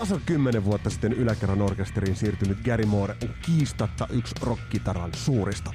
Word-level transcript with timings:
Tasan 0.00 0.20
kymmenen 0.26 0.64
vuotta 0.64 0.90
sitten 0.90 1.12
yläkerran 1.12 1.62
orkesteriin 1.62 2.16
siirtynyt 2.16 2.58
Gary 2.64 2.84
Moore 2.84 3.16
on 3.22 3.28
kiistatta 3.46 4.06
yksi 4.10 4.34
rockkitaran 4.42 5.10
suurista. 5.14 5.72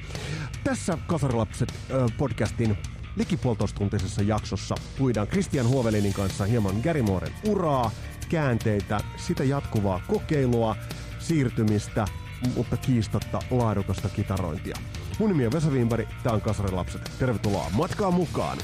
Tässä 0.63 0.97
Kasarilapset 1.07 1.73
podcastin 2.17 2.77
likipuoltoistuntisessa 3.15 4.21
jaksossa 4.21 4.75
puidaan 4.97 5.27
Christian 5.27 5.67
Huovelinin 5.67 6.13
kanssa 6.13 6.45
hieman 6.45 6.75
Gary 6.83 7.01
Mooren 7.01 7.33
uraa, 7.47 7.91
käänteitä, 8.29 8.99
sitä 9.17 9.43
jatkuvaa 9.43 10.01
kokeilua, 10.07 10.75
siirtymistä, 11.19 12.07
mutta 12.55 12.77
kiistatta 12.77 13.39
laadukasta 13.51 14.09
kitarointia. 14.09 14.75
Mun 15.19 15.29
nimi 15.29 15.45
on 15.45 15.51
Vesa 15.51 15.69
Wienberg, 15.69 16.07
tää 16.23 16.33
on 16.33 16.41
Kasarilapset. 16.41 17.11
Tervetuloa 17.19 17.69
matkaan 17.73 18.13
mukaan! 18.13 18.57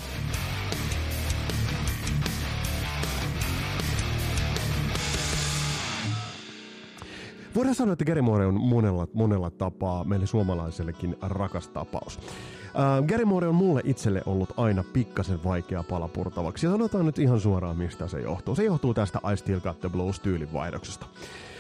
Voidaan 7.56 7.76
sanoa, 7.76 7.94
että 7.94 8.06
Gary 8.06 8.22
Moore 8.22 8.46
on 8.46 8.62
monella, 8.62 9.08
monella 9.14 9.50
tapaa 9.50 10.04
meille 10.04 10.26
suomalaisellekin 10.26 11.16
rakas 11.22 11.68
tapaus. 11.68 12.18
Uh, 12.18 13.08
Gary 13.08 13.26
Moore 13.26 13.48
on 13.48 13.56
mulle 13.56 13.82
itselle 13.84 14.22
ollut 14.26 14.54
aina 14.58 14.84
pikkasen 14.94 15.44
vaikea 15.44 15.84
pala 15.84 16.08
purtavaksi. 16.08 16.66
Ja 16.66 16.72
sanotaan 16.72 17.06
nyt 17.06 17.20
ihan 17.20 17.40
suoraan, 17.40 17.78
mistä 17.78 18.08
se 18.08 18.22
johtuu. 18.22 18.56
Se 18.56 18.64
johtuu 18.64 18.94
tästä 18.94 19.20
I 19.34 19.38
Still 19.38 19.60
Got 19.60 19.80
The 19.80 19.90
Blues-tyylin 19.90 20.54
vaihdoksesta. 20.54 21.06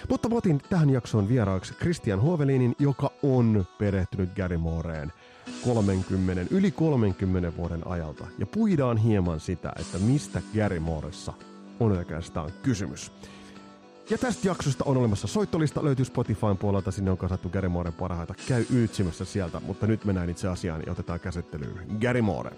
Mutta 0.09 0.29
mä 0.29 0.35
otin 0.35 0.61
tähän 0.69 0.89
jaksoon 0.89 1.29
vieraaksi 1.29 1.73
Christian 1.73 2.21
Hovelinin, 2.21 2.75
joka 2.79 3.11
on 3.23 3.65
perehtynyt 3.77 4.29
Gary 4.35 4.57
Mooreen 4.57 5.13
30, 5.63 6.55
yli 6.55 6.71
30 6.71 7.57
vuoden 7.57 7.87
ajalta. 7.87 8.27
Ja 8.39 8.45
puidaan 8.45 8.97
hieman 8.97 9.39
sitä, 9.39 9.73
että 9.79 9.97
mistä 9.97 10.41
Gary 10.55 10.79
Mooressa 10.79 11.33
on 11.79 11.91
oikeastaan 11.91 12.49
kysymys. 12.63 13.11
Ja 14.11 14.17
tästä 14.17 14.47
jaksosta 14.47 14.83
on 14.87 14.97
olemassa 14.97 15.27
soittolista, 15.27 15.83
löytyy 15.83 16.05
Spotifyn 16.05 16.57
puolelta, 16.57 16.91
sinne 16.91 17.11
on 17.11 17.17
kasattu 17.17 17.49
Gary 17.49 17.69
Mooren 17.69 17.93
parhaita. 17.93 18.33
Käy 18.47 18.65
ytsimässä 18.69 19.25
sieltä, 19.25 19.59
mutta 19.59 19.87
nyt 19.87 20.05
mennään 20.05 20.29
itse 20.29 20.47
asiaan 20.47 20.83
ja 20.85 20.91
otetaan 20.91 21.19
käsittelyyn 21.19 21.99
Gary 22.01 22.21
Moore. 22.21 22.51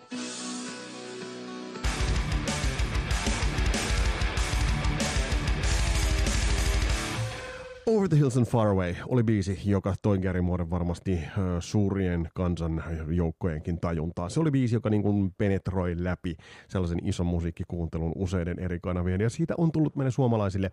Over 7.85 8.09
the 8.09 8.17
Hills 8.17 8.37
and 8.37 8.45
Far 8.45 8.67
Away 8.67 8.95
oli 9.07 9.23
biisi, 9.23 9.59
joka 9.65 9.95
toi 10.01 10.19
Gary 10.19 10.41
Moore 10.41 10.69
varmasti 10.69 11.13
uh, 11.13 11.19
suurien 11.59 12.29
kansan 12.33 12.83
joukkojenkin 13.07 13.79
tajuntaa. 13.79 14.29
Se 14.29 14.39
oli 14.39 14.51
biisi, 14.51 14.75
joka 14.75 14.89
niin 14.89 15.01
kuin 15.03 15.33
penetroi 15.37 15.95
läpi 15.97 16.35
sellaisen 16.67 17.07
ison 17.07 17.25
musiikkikuuntelun 17.25 18.11
useiden 18.15 18.59
eri 18.59 18.79
kanavien, 18.79 19.21
ja 19.21 19.29
siitä 19.29 19.53
on 19.57 19.71
tullut 19.71 19.95
meille 19.95 20.11
suomalaisille 20.11 20.71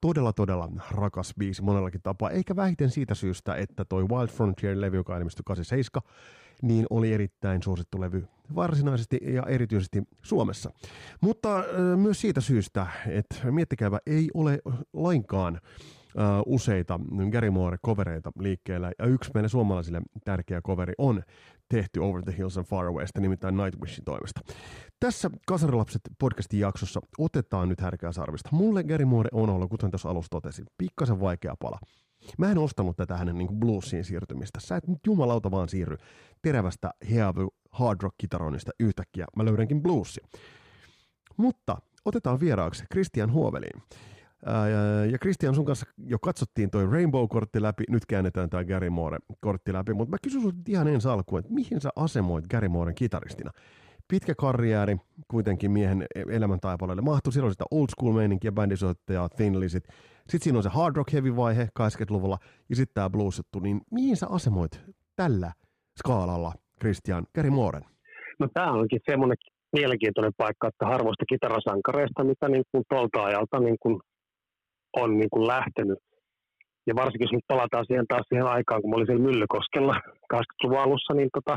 todella 0.00 0.32
todella 0.32 0.68
rakas 0.90 1.34
biisi 1.38 1.62
monellakin 1.62 2.02
tapaa, 2.02 2.30
eikä 2.30 2.56
vähiten 2.56 2.90
siitä 2.90 3.14
syystä, 3.14 3.54
että 3.54 3.84
toi 3.84 4.08
Wild 4.08 4.28
Frontier-levy, 4.28 4.96
joka 4.96 5.18
ilmestyi 5.18 5.42
87, 5.46 6.10
niin 6.62 6.86
oli 6.90 7.12
erittäin 7.12 7.62
suosittu 7.62 8.00
levy 8.00 8.26
varsinaisesti 8.54 9.18
ja 9.22 9.42
erityisesti 9.48 10.02
Suomessa. 10.22 10.70
Mutta 11.20 11.58
äh, 11.58 11.64
myös 11.96 12.20
siitä 12.20 12.40
syystä, 12.40 12.86
että 13.06 13.50
miettikääpä, 13.50 13.98
ei 14.06 14.28
ole 14.34 14.58
lainkaan 14.92 15.60
uh, 16.16 16.54
useita 16.54 17.00
Gary 17.32 17.50
Moore-kovereita 17.50 18.30
liikkeellä, 18.38 18.92
ja 18.98 19.06
yksi 19.06 19.30
meidän 19.34 19.50
suomalaisille 19.50 20.00
tärkeä 20.24 20.60
coveri 20.60 20.92
on 20.98 21.22
tehty 21.68 22.00
Over 22.00 22.22
the 22.22 22.34
Hills 22.38 22.58
and 22.58 22.66
Far 22.66 22.86
Awaysta, 22.86 23.20
nimittäin 23.20 23.56
Nightwishin 23.56 24.04
toimesta. 24.04 24.40
Tässä 25.00 25.30
Kasarilapset 25.46 26.02
podcastin 26.18 26.60
jaksossa 26.60 27.00
otetaan 27.18 27.68
nyt 27.68 27.80
härkää 27.80 28.12
sarvista. 28.12 28.48
Mulle 28.52 28.84
Gary 28.84 29.04
Moore 29.04 29.28
on 29.32 29.50
ollut, 29.50 29.70
kuten 29.70 29.90
tuossa 29.90 30.10
alussa 30.10 30.30
totesin, 30.30 30.66
pikkasen 30.78 31.20
vaikea 31.20 31.54
pala. 31.60 31.78
Mä 32.38 32.50
en 32.50 32.58
ostanut 32.58 32.96
tätä 32.96 33.16
hänen 33.16 33.38
niin 33.38 33.58
bluesiin 33.60 34.04
siirtymistä. 34.04 34.60
Sä 34.60 34.76
et 34.76 34.88
nyt 34.88 34.98
jumalauta 35.06 35.50
vaan 35.50 35.68
siirry 35.68 35.96
terävästä 36.42 36.90
heavy 37.10 37.48
hard 37.70 37.98
rock 38.02 38.14
kitaronista 38.18 38.70
yhtäkkiä. 38.80 39.26
Mä 39.36 39.44
löydänkin 39.44 39.82
bluesia. 39.82 40.26
Mutta 41.36 41.76
otetaan 42.04 42.40
vieraaksi 42.40 42.84
Christian 42.92 43.32
Huoveliin. 43.32 43.82
Ja 45.12 45.18
Christian, 45.18 45.54
sun 45.54 45.64
kanssa 45.64 45.86
jo 45.98 46.18
katsottiin 46.18 46.70
toi 46.70 46.86
Rainbow-kortti 46.86 47.62
läpi, 47.62 47.84
nyt 47.88 48.06
käännetään 48.06 48.50
tämä 48.50 48.64
Gary 48.64 48.90
Moore-kortti 48.90 49.72
läpi, 49.72 49.94
mutta 49.94 50.10
mä 50.10 50.16
kysyn 50.22 50.40
sinulta 50.40 50.58
ihan 50.68 50.88
ensi 50.88 51.08
alkuun, 51.08 51.38
että 51.38 51.52
mihin 51.52 51.80
sä 51.80 51.90
asemoit 51.96 52.46
Gary 52.46 52.68
Mooren 52.68 52.94
kitaristina? 52.94 53.50
Pitkä 54.08 54.34
karrieri 54.34 54.96
kuitenkin 55.28 55.70
miehen 55.70 56.06
elämän 56.30 56.60
taipaleelle 56.60 57.02
mahtui, 57.02 57.32
silloin 57.32 57.52
sitä 57.52 57.64
old 57.70 57.86
school 57.96 58.12
meininkiä, 58.12 58.52
bändisoittajaa, 58.52 59.28
Thin 59.28 59.60
Lizzy. 59.60 59.78
Sitten 60.18 60.40
siinä 60.40 60.58
on 60.58 60.62
se 60.62 60.68
hard 60.68 60.96
rock 60.96 61.12
heavy 61.12 61.36
vaihe 61.36 61.68
80-luvulla 61.80 62.38
ja 62.68 62.76
sitten 62.76 62.94
tämä 62.94 63.10
blues 63.10 63.38
juttu, 63.38 63.58
niin 63.58 63.80
mihin 63.90 64.16
sä 64.16 64.26
asemoit 64.30 64.80
tällä 65.16 65.52
skaalalla 65.98 66.52
Christian 66.80 67.26
Gary 67.34 67.50
Mooren? 67.50 67.84
No 68.38 68.48
tämä 68.54 68.72
onkin 68.72 69.00
semmoinen 69.10 69.36
mielenkiintoinen 69.72 70.32
paikka, 70.36 70.68
että 70.68 70.86
harvoista 70.86 71.24
kitarasankareista, 71.28 72.24
mitä 72.24 72.48
niin 72.48 72.64
kuin 72.72 72.84
tuolta 72.88 73.24
ajalta 73.24 73.60
niin 73.60 73.76
kuin 73.80 74.00
on 74.96 75.18
niin 75.18 75.30
kuin 75.30 75.46
lähtenyt. 75.46 75.98
Ja 76.86 76.94
varsinkin 76.94 77.24
jos 77.24 77.32
nyt 77.32 77.48
palataan 77.48 77.86
siihen 77.86 78.06
taas 78.08 78.26
siihen 78.28 78.46
aikaan, 78.46 78.80
kun 78.80 78.90
mä 78.90 78.96
olin 78.96 79.06
siellä 79.06 79.28
Myllykoskella 79.28 79.94
80-luvun 80.34 80.78
alussa, 80.78 81.14
niin 81.14 81.30
tota, 81.36 81.56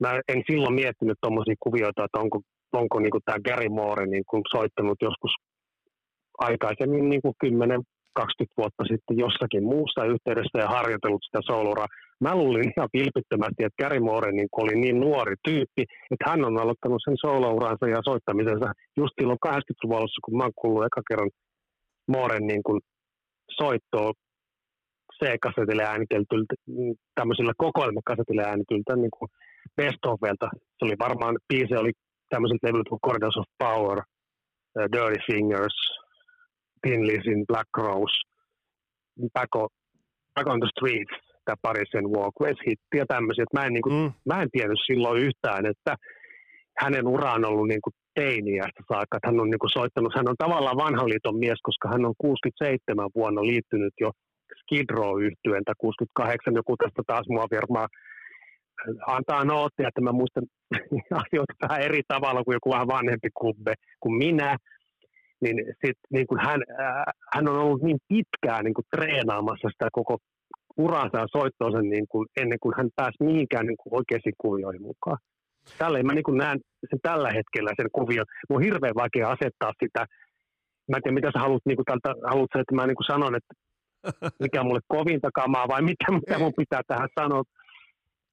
mä 0.00 0.20
en 0.28 0.42
silloin 0.50 0.74
miettinyt 0.74 1.18
tuommoisia 1.20 1.54
kuvioita, 1.60 2.04
että 2.04 2.20
onko, 2.20 2.40
onko 2.72 3.00
niin 3.00 3.24
tämä 3.24 3.44
Gary 3.48 3.68
Moore 3.68 4.06
niin 4.06 4.24
kuin 4.30 4.42
soittanut 4.54 4.98
joskus 5.02 5.34
aikaisemmin 6.38 7.08
niin 7.08 7.22
kuin 7.22 7.34
10 7.38 7.80
20 8.16 8.58
vuotta 8.60 8.82
sitten 8.90 9.18
jossakin 9.24 9.64
muussa 9.72 10.10
yhteydessä 10.12 10.56
ja 10.58 10.74
harjoitellut 10.76 11.26
sitä 11.26 11.40
souloraa. 11.50 11.94
Mä 12.24 12.38
luulin 12.40 12.72
ihan 12.72 12.92
vilpittömästi, 12.96 13.60
että 13.64 13.80
Gary 13.82 14.00
Moore 14.08 14.30
niin 14.32 14.48
oli 14.62 14.74
niin 14.84 15.00
nuori 15.00 15.36
tyyppi, 15.48 15.82
että 16.12 16.28
hän 16.30 16.44
on 16.48 16.60
aloittanut 16.62 17.02
sen 17.04 17.16
soulouransa 17.24 17.86
ja 17.94 18.00
soittamisensa 18.08 18.68
just 19.00 19.14
silloin 19.18 19.44
80-luvun 19.46 19.98
alussa, 19.98 20.24
kun 20.24 20.36
mä 20.36 20.44
oon 20.44 20.60
kuullut 20.60 20.86
eka 20.88 21.00
kerran 21.08 21.30
Mooren 22.08 22.46
niin 22.46 22.62
kuin 22.62 22.80
soittoa 23.50 24.12
C-kasetille 25.18 25.84
ääniteltyltä, 25.84 26.54
tämmöisillä 27.14 27.52
kokoelmakasetille 27.56 28.42
äänityltä 28.42 28.96
niin 28.96 29.14
kuin 29.18 29.28
best 29.76 30.04
ofilta. 30.06 30.48
Se 30.78 30.84
oli 30.86 30.94
varmaan, 30.98 31.38
biisi 31.48 31.74
oli 31.76 31.92
tämmöiset 32.28 32.58
levyt 32.62 32.88
kuin 32.88 33.04
Corridors 33.06 33.36
of 33.36 33.48
Power, 33.58 33.98
uh, 33.98 34.86
Dirty 34.92 35.20
Fingers, 35.26 35.76
Thin 36.82 37.06
Lizzy, 37.06 37.34
Black 37.48 37.70
Rose, 37.78 38.16
Back, 39.34 39.54
on, 39.54 39.68
Back 40.34 40.48
on 40.48 40.60
the 40.60 40.68
Streets, 40.74 41.14
tämä 41.44 41.56
Parisen 41.62 42.06
Walkways 42.14 42.58
hitti 42.66 42.96
ja 43.00 43.06
tämmöisiä. 43.06 43.44
Mä 43.52 43.66
en, 43.66 43.72
niin 43.72 43.82
kuin, 43.82 43.94
mm. 43.94 44.12
mä 44.26 44.42
en 44.42 44.50
tiennyt 44.52 44.78
silloin 44.86 45.22
yhtään, 45.22 45.66
että 45.66 45.96
hänen 46.78 47.06
ura 47.08 47.32
on 47.32 47.44
ollut 47.44 47.68
niin 47.68 47.82
kuin 47.84 47.94
teiniästä 48.14 48.82
saakka. 48.92 49.18
Hän 49.26 49.40
on 49.40 49.50
niin 49.50 49.58
kuin 49.58 49.76
soittanut, 49.78 50.16
hän 50.16 50.28
on 50.28 50.42
tavallaan 50.44 50.76
vanhan 50.76 51.08
liiton 51.08 51.38
mies, 51.38 51.60
koska 51.62 51.88
hän 51.88 52.04
on 52.04 52.14
67 52.18 53.10
vuonna 53.14 53.42
liittynyt 53.42 53.94
jo 54.00 54.10
Skid 54.60 54.90
Row 54.90 55.18
tai 55.64 55.74
68, 55.78 56.54
joku 56.54 56.76
tästä 56.76 57.02
taas 57.06 57.26
mua 57.28 57.46
varmaan 57.56 57.88
antaa 59.06 59.44
noottia, 59.44 59.88
että 59.88 60.00
mä 60.00 60.12
muistan 60.12 60.44
asioita 61.22 61.54
vähän 61.62 61.82
eri 61.82 62.00
tavalla 62.08 62.44
kuin 62.44 62.54
joku 62.54 62.70
vähän 62.70 62.86
vanhempi 62.86 63.28
kubbe 63.34 63.74
kuin 64.00 64.14
minä, 64.14 64.56
niin, 65.40 65.56
sit, 65.84 65.98
niin 66.10 66.26
kuin 66.26 66.40
hän, 66.46 66.60
äh, 66.80 67.04
hän 67.34 67.48
on 67.48 67.58
ollut 67.58 67.82
niin 67.82 67.98
pitkään 68.08 68.64
niin 68.64 68.74
kuin 68.74 68.84
treenaamassa 68.96 69.68
sitä 69.68 69.88
koko 69.92 70.18
uransa 70.76 71.18
ja 71.18 71.26
soittoonsa 71.32 71.82
niin 71.82 72.06
kuin, 72.08 72.26
ennen 72.40 72.58
kuin 72.60 72.74
hän 72.76 72.88
pääsi 72.96 73.24
mihinkään 73.24 73.66
niin 73.66 73.76
kuin 73.76 73.94
oikeisiin 73.94 74.34
kuvioihin 74.38 74.82
mukaan. 74.82 75.18
Tällä 75.78 76.02
mä 76.02 76.14
niin 76.14 76.38
näen 76.38 76.58
sen 76.90 77.00
tällä 77.02 77.30
hetkellä 77.30 77.70
sen 77.76 77.90
kuvion. 77.92 78.26
Mun 78.48 78.56
on 78.56 78.62
hirveän 78.62 78.94
vaikea 78.94 79.30
asettaa 79.30 79.72
sitä. 79.82 80.06
Mä 80.90 80.96
en 80.96 81.02
tiedä, 81.02 81.14
mitä 81.14 81.30
sä 81.34 81.40
haluat, 81.40 81.66
niin 81.66 81.76
kuin 81.76 81.86
tältä, 81.86 82.14
haluat 82.30 82.54
että 82.54 82.74
mä 82.74 82.86
niin 82.86 82.96
kuin 82.96 83.06
sanon, 83.12 83.34
että 83.34 83.54
mikä 84.40 84.60
on 84.60 84.66
mulle 84.66 84.80
kovinta 84.88 85.30
kamaa 85.34 85.68
vai 85.68 85.82
mitä, 85.82 86.12
mitä 86.12 86.38
mun 86.38 86.52
pitää 86.56 86.82
tähän 86.86 87.08
sanoa. 87.20 87.42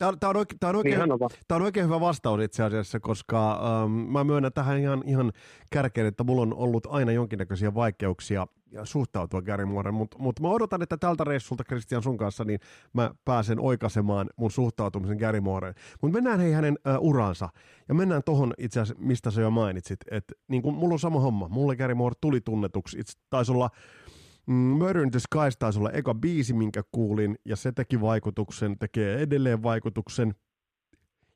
Tämä, 0.03 0.17
tämä, 0.19 0.29
on 0.29 0.35
oikein, 0.35 0.59
tämä, 0.59 0.69
on 0.69 0.75
oikein, 0.75 0.99
niin 0.99 1.19
tämä 1.47 1.55
on 1.55 1.61
oikein 1.61 1.85
hyvä 1.85 1.99
vastaus 1.99 2.41
itse 2.41 2.63
asiassa, 2.63 2.99
koska 2.99 3.51
ähm, 3.51 3.91
mä 3.91 4.23
myönnän 4.23 4.53
tähän 4.53 4.79
ihan, 4.79 5.03
ihan 5.05 5.31
kärkeen, 5.71 6.07
että 6.07 6.23
mulla 6.23 6.41
on 6.41 6.53
ollut 6.53 6.87
aina 6.89 7.11
jonkinnäköisiä 7.11 7.73
vaikeuksia 7.73 8.47
suhtautua 8.83 9.41
Gary 9.41 9.65
Mooreen, 9.65 9.93
mutta 9.93 10.17
mut 10.19 10.39
mä 10.39 10.47
odotan, 10.47 10.81
että 10.81 10.97
tältä 10.97 11.23
reissulta 11.23 11.63
Christian 11.63 12.03
sun 12.03 12.17
kanssa, 12.17 12.43
niin 12.43 12.59
mä 12.93 13.11
pääsen 13.25 13.59
oikaisemaan 13.59 14.29
mun 14.35 14.51
suhtautumisen 14.51 15.17
Gary 15.17 15.41
Mooreen. 15.41 15.75
Mutta 16.01 16.13
mennään 16.17 16.39
hei 16.39 16.51
hänen 16.51 16.77
äh, 16.87 16.95
uransa, 16.99 17.49
ja 17.87 17.93
mennään 17.93 18.21
tohon 18.25 18.53
itse 18.57 18.79
asiassa, 18.79 19.03
mistä 19.03 19.31
sä 19.31 19.41
jo 19.41 19.51
mainitsit, 19.51 19.99
että 20.11 20.33
niin 20.47 20.61
kun 20.61 20.73
mulla 20.73 20.93
on 20.93 20.99
sama 20.99 21.19
homma, 21.19 21.47
mulle 21.47 21.75
Gary 21.75 21.93
Moore 21.93 22.15
tuli 22.21 22.41
tunnetuksi, 22.41 22.99
itse 22.99 23.19
taisi 23.29 23.51
olla 23.51 23.69
Murder 24.47 25.03
in 25.03 25.11
the 25.11 25.19
Skies 25.19 25.57
taisi 25.57 25.79
olla 25.79 25.91
eka 25.91 26.13
biisi, 26.13 26.53
minkä 26.53 26.83
kuulin, 26.91 27.35
ja 27.45 27.55
se 27.55 27.71
teki 27.71 28.01
vaikutuksen, 28.01 28.79
tekee 28.79 29.21
edelleen 29.21 29.63
vaikutuksen. 29.63 30.35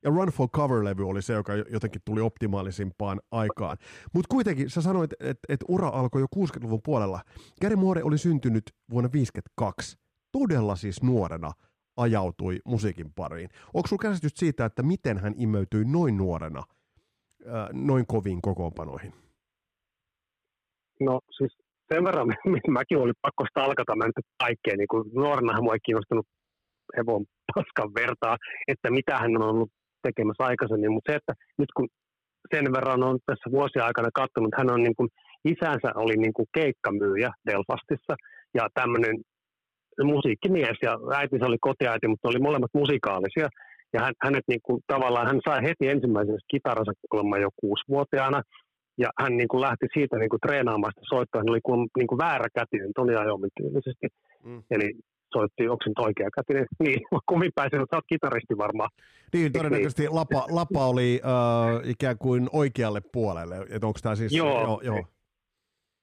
ja 0.03 0.09
Run 0.09 0.27
for 0.27 0.49
Cover-levy 0.49 1.07
oli 1.07 1.21
se, 1.21 1.33
joka 1.33 1.53
jotenkin 1.55 2.01
tuli 2.05 2.21
optimaalisimpaan 2.21 3.21
aikaan. 3.31 3.77
Mutta 4.13 4.27
kuitenkin 4.31 4.69
sä 4.69 4.81
sanoit, 4.81 5.11
että 5.19 5.53
et 5.53 5.59
ura 5.67 5.87
alkoi 5.87 6.21
jo 6.21 6.27
60-luvun 6.35 6.81
puolella. 6.83 7.21
Gary 7.61 7.75
Moore 7.75 8.03
oli 8.03 8.17
syntynyt 8.17 8.63
vuonna 8.91 9.09
1952, 9.09 9.97
todella 10.31 10.75
siis 10.75 11.03
nuorena 11.03 11.51
ajautui 11.97 12.59
musiikin 12.65 13.13
pariin. 13.13 13.49
Onko 13.73 13.87
sulla 13.87 14.01
käsitys 14.01 14.31
siitä, 14.35 14.65
että 14.65 14.83
miten 14.83 15.17
hän 15.17 15.33
imeytyi 15.37 15.85
noin 15.85 16.17
nuorena 16.17 16.63
noin 17.73 18.07
koviin 18.07 18.41
kokoonpanoihin? 18.41 19.13
No 20.99 21.21
siis 21.37 21.57
sen 21.93 22.03
verran, 22.03 22.27
mäkin 22.77 22.97
oli 22.97 23.13
pakko 23.21 23.43
stalkata, 23.49 23.95
mä 23.95 24.05
nyt 24.05 24.27
kaikkea, 24.43 24.75
niin 24.77 24.91
kuin 24.91 25.03
nuorenahan 25.13 25.63
mua 25.63 25.73
ei 25.73 25.85
kiinnostanut 25.85 26.27
hevon 26.97 27.25
paskan 27.55 27.89
vertaa, 28.01 28.35
että 28.67 28.91
mitä 28.91 29.17
hän 29.17 29.37
on 29.37 29.49
ollut 29.49 29.71
tekemässä 30.07 30.43
aikaisemmin, 30.43 30.91
mutta 30.91 31.11
se, 31.11 31.15
että 31.15 31.33
nyt 31.57 31.71
kun 31.75 31.87
sen 32.53 32.73
verran 32.73 33.03
on 33.03 33.19
tässä 33.25 33.51
vuosien 33.51 33.85
aikana 33.85 34.09
katsonut, 34.13 34.57
hän 34.57 34.71
on 34.71 34.83
niin 34.83 34.95
kuin, 34.95 35.09
isänsä 35.45 35.89
oli 35.95 36.17
niin 36.17 36.33
kuin 36.33 36.47
keikkamyyjä 36.57 37.31
Belfastissa 37.45 38.15
ja 38.53 38.67
tämmöinen 38.73 39.15
musiikkimies 40.03 40.77
ja 40.81 40.93
äitinsä 41.15 41.45
oli 41.45 41.57
kotiäiti, 41.61 42.07
mutta 42.07 42.29
oli 42.29 42.39
molemmat 42.39 42.73
musikaalisia. 42.73 43.47
Ja 43.93 43.99
hän, 44.03 44.13
hänet 44.23 44.43
niin 44.47 44.59
kuin, 44.63 44.81
tavallaan, 44.87 45.27
hän 45.27 45.39
sai 45.49 45.63
heti 45.63 45.89
ensimmäisen 45.89 46.37
kitaransa 46.51 46.91
kuulemma 47.09 47.37
jo 47.37 47.49
kuusivuotiaana 47.61 48.41
ja 48.97 49.09
hän 49.21 49.37
niin 49.37 49.47
kuin 49.47 49.61
lähti 49.61 49.87
siitä 49.93 50.17
niin 50.17 50.29
kuin 50.29 50.39
treenaamaan 50.45 50.93
sitä 50.95 51.05
soittaa. 51.09 51.39
Hän 51.39 51.49
oli 51.49 51.61
kuin, 51.63 51.87
niin 51.97 52.07
kuin 52.07 52.17
väärä 52.17 52.47
kätinen 52.55 52.91
Toni 52.95 53.13
Iommin 53.13 53.57
tyylisesti. 53.57 54.07
Mm. 54.43 54.63
Eli 54.71 54.93
soitti, 55.33 55.69
onko 55.69 55.83
nyt 55.85 55.99
oikea 55.99 56.29
kätinen? 56.35 56.65
Niin, 56.83 56.99
kumipäisen, 57.29 57.79
sä 57.79 57.95
oot 57.95 58.11
kitaristi 58.13 58.57
varmaan. 58.57 58.89
Niin, 59.33 59.51
todennäköisesti 59.51 60.01
niin. 60.01 60.15
Lapa, 60.15 60.45
Lapa 60.49 60.85
oli 60.85 61.21
uh, 61.23 61.89
ikään 61.89 62.17
kuin 62.17 62.49
oikealle 62.53 63.01
puolelle. 63.13 63.55
Että 63.69 63.87
onko 63.87 63.99
tämä 64.03 64.15
siis... 64.15 64.33
Joo, 64.33 64.61
joo, 64.61 64.81
joo. 64.83 65.03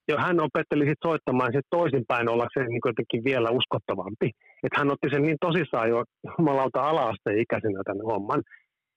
Ja 0.09 0.17
hän 0.19 0.41
opetteli 0.41 0.85
sitten 0.85 1.09
soittamaan 1.09 1.53
sit 1.53 1.67
toisinpäin 1.71 2.29
ollakseen 2.29 2.67
niin 2.67 2.91
jotenkin 2.93 3.25
vielä 3.25 3.51
uskottavampi. 3.51 4.31
Että 4.65 4.79
hän 4.79 4.93
otti 4.93 5.09
sen 5.11 5.23
niin 5.23 5.37
tosissaan 5.41 5.89
jo 5.89 6.05
jumalauta 6.39 6.81
ala-asteen 6.81 7.39
ikäisenä 7.39 7.81
tämän 7.85 8.07
homman. 8.11 8.43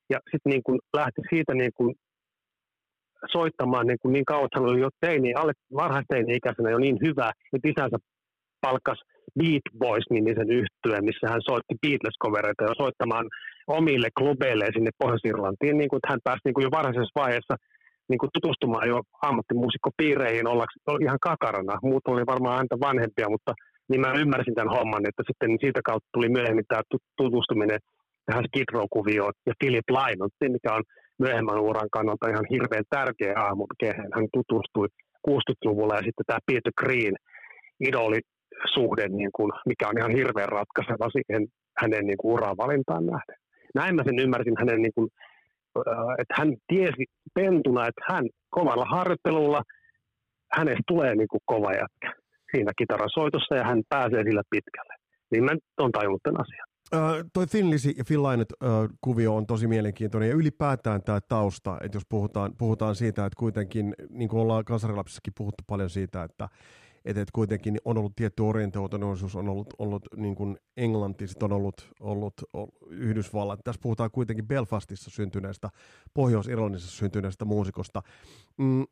Ja 0.10 0.20
sitten 0.32 0.50
niin 0.52 0.80
lähti 0.98 1.22
siitä 1.30 1.54
niin 1.54 1.72
kuin 1.78 1.96
soittamaan 3.32 3.88
niin, 3.88 4.00
kuin 4.02 4.14
niin 4.14 4.26
kauan, 4.26 4.46
että 4.46 4.60
hän 4.60 4.70
oli 4.70 4.82
jo 4.82 4.90
teini, 5.00 5.34
alle 5.34 5.54
varhaisteini-ikäisenä 5.74 6.70
jo 6.70 6.78
niin 6.78 6.98
hyvä, 7.06 7.32
että 7.54 7.70
isänsä 7.70 7.98
palkkas 8.62 9.00
Beat 9.40 9.66
Boys-nimisen 9.80 10.50
yhtyeen, 10.60 11.06
missä 11.06 11.26
hän 11.34 11.42
soitti 11.50 11.76
Beatles-kovereita 11.82 12.64
jo 12.64 12.74
soittamaan 12.84 13.26
omille 13.68 14.10
klubeille 14.18 14.66
sinne 14.74 14.92
Pohjois-Irlantiin, 15.00 15.78
niin 15.78 15.90
kuin, 15.90 15.98
että 15.98 16.12
hän 16.12 16.26
pääsi 16.28 16.42
niin 16.46 16.54
kuin 16.54 16.64
jo 16.64 16.72
varhaisessa 16.72 17.20
vaiheessa 17.22 17.56
niin 18.10 18.20
kuin 18.20 18.30
tutustumaan 18.34 18.88
jo 18.94 19.00
ammattimuusikkopiireihin 19.28 20.48
olla 20.48 20.66
ihan 21.06 21.20
kakarana. 21.30 21.80
Muut 21.84 22.08
oli 22.08 22.26
varmaan 22.34 22.58
häntä 22.58 22.76
vanhempia, 22.80 23.30
mutta 23.30 23.54
niin 23.90 24.02
mä 24.02 24.20
ymmärsin 24.24 24.56
tämän 24.56 24.76
homman, 24.78 25.08
että 25.10 25.24
sitten 25.28 25.52
siitä 25.64 25.82
kautta 25.90 26.10
tuli 26.14 26.30
myöhemmin 26.30 26.66
tämä 26.68 26.82
tutustuminen 27.18 27.80
tähän 28.26 28.46
Skid 28.48 28.70
Row-kuvioon 28.74 29.34
ja 29.46 29.54
Philip 29.60 29.90
Lynott, 29.98 30.36
mikä 30.42 30.74
on 30.78 30.84
myöhemmän 31.20 31.60
uran 31.60 31.90
kannalta 31.92 32.30
ihan 32.30 32.46
hirveän 32.50 32.84
tärkeä 32.90 33.34
hahmo, 33.38 33.66
kehen 33.80 34.10
hän 34.16 34.28
tutustui 34.34 34.88
60-luvulla 35.30 35.96
ja 35.96 36.02
sitten 36.08 36.26
tämä 36.28 36.40
Peter 36.46 36.72
Green 36.82 37.16
idoli 37.80 38.20
suhde, 38.74 39.08
niin 39.08 39.30
kuin, 39.36 39.52
mikä 39.66 39.88
on 39.88 39.98
ihan 39.98 40.12
hirveän 40.12 40.50
ratkaiseva 40.50 41.10
siihen 41.10 41.48
hänen 41.78 42.06
niin 42.06 42.18
kuin, 42.18 42.34
uravalintaan 42.34 43.06
nähden. 43.06 43.36
Näin 43.76 43.96
mä 43.96 44.04
sen 44.04 44.20
ymmärsin 44.20 44.56
hänen, 44.60 44.82
niin 44.82 44.94
kuin, 44.96 45.10
että 46.20 46.34
hän 46.38 46.56
tiesi 46.68 47.06
pentuna, 47.34 47.88
että 47.88 48.02
hän 48.10 48.26
kovalla 48.50 48.86
harjoittelulla 48.86 49.64
hänestä 50.52 50.84
tulee 50.88 51.16
niin 51.16 51.28
kuin, 51.28 51.42
kova 51.46 51.72
jätkä 51.72 52.14
siinä 52.52 52.72
kitarasoitossa 52.78 53.56
ja 53.56 53.64
hän 53.64 53.82
pääsee 53.90 54.24
sillä 54.24 54.42
pitkälle. 54.50 54.94
Niin 55.32 55.44
mä 55.44 55.52
on 55.78 55.92
tajunnut 55.92 56.24
tämän 56.24 56.42
asian. 56.42 56.68
Toi 57.34 57.46
Lizzy 57.70 57.90
ja 57.90 58.04
uh, 58.10 58.98
kuvio 59.02 59.36
on 59.36 59.46
tosi 59.46 59.68
mielenkiintoinen 59.68 60.30
ja 60.30 60.36
ylipäätään 60.36 61.04
tämä 61.04 61.22
tausta, 61.22 61.78
että 61.82 61.96
jos 61.96 62.06
puhutaan, 62.10 62.54
puhutaan 62.58 62.96
siitä, 62.96 63.26
että 63.26 63.40
kuitenkin, 63.40 63.96
niin 64.10 64.30
kuin 64.30 64.42
ollaan 64.42 64.66
kansarilapsissakin 64.66 65.34
puhuttu 65.38 65.64
paljon 65.68 65.90
siitä, 65.90 66.24
että 66.24 66.50
että 67.06 67.22
et 67.22 67.32
kuitenkin 67.32 67.78
on 67.86 67.98
ollut 67.98 68.16
tietty 68.16 68.44
orientoituneisuus, 68.44 69.36
on 69.36 69.50
ollut, 69.50 69.74
ollut 69.78 70.08
niin 70.16 70.36
kuin 70.36 70.58
Englanti, 70.78 71.28
sit 71.28 71.44
on 71.44 71.52
ollut, 71.52 71.92
ollut, 72.00 72.34
ollut 72.54 72.76
Yhdysvallat. 72.90 73.60
Tässä 73.64 73.82
puhutaan 73.82 74.12
kuitenkin 74.12 74.48
Belfastissa 74.48 75.12
syntyneestä, 75.12 75.70
Pohjois-Irlannissa 76.14 76.92
syntyneestä 76.92 77.46
muusikosta. 77.46 78.02
Mm, 78.58 78.86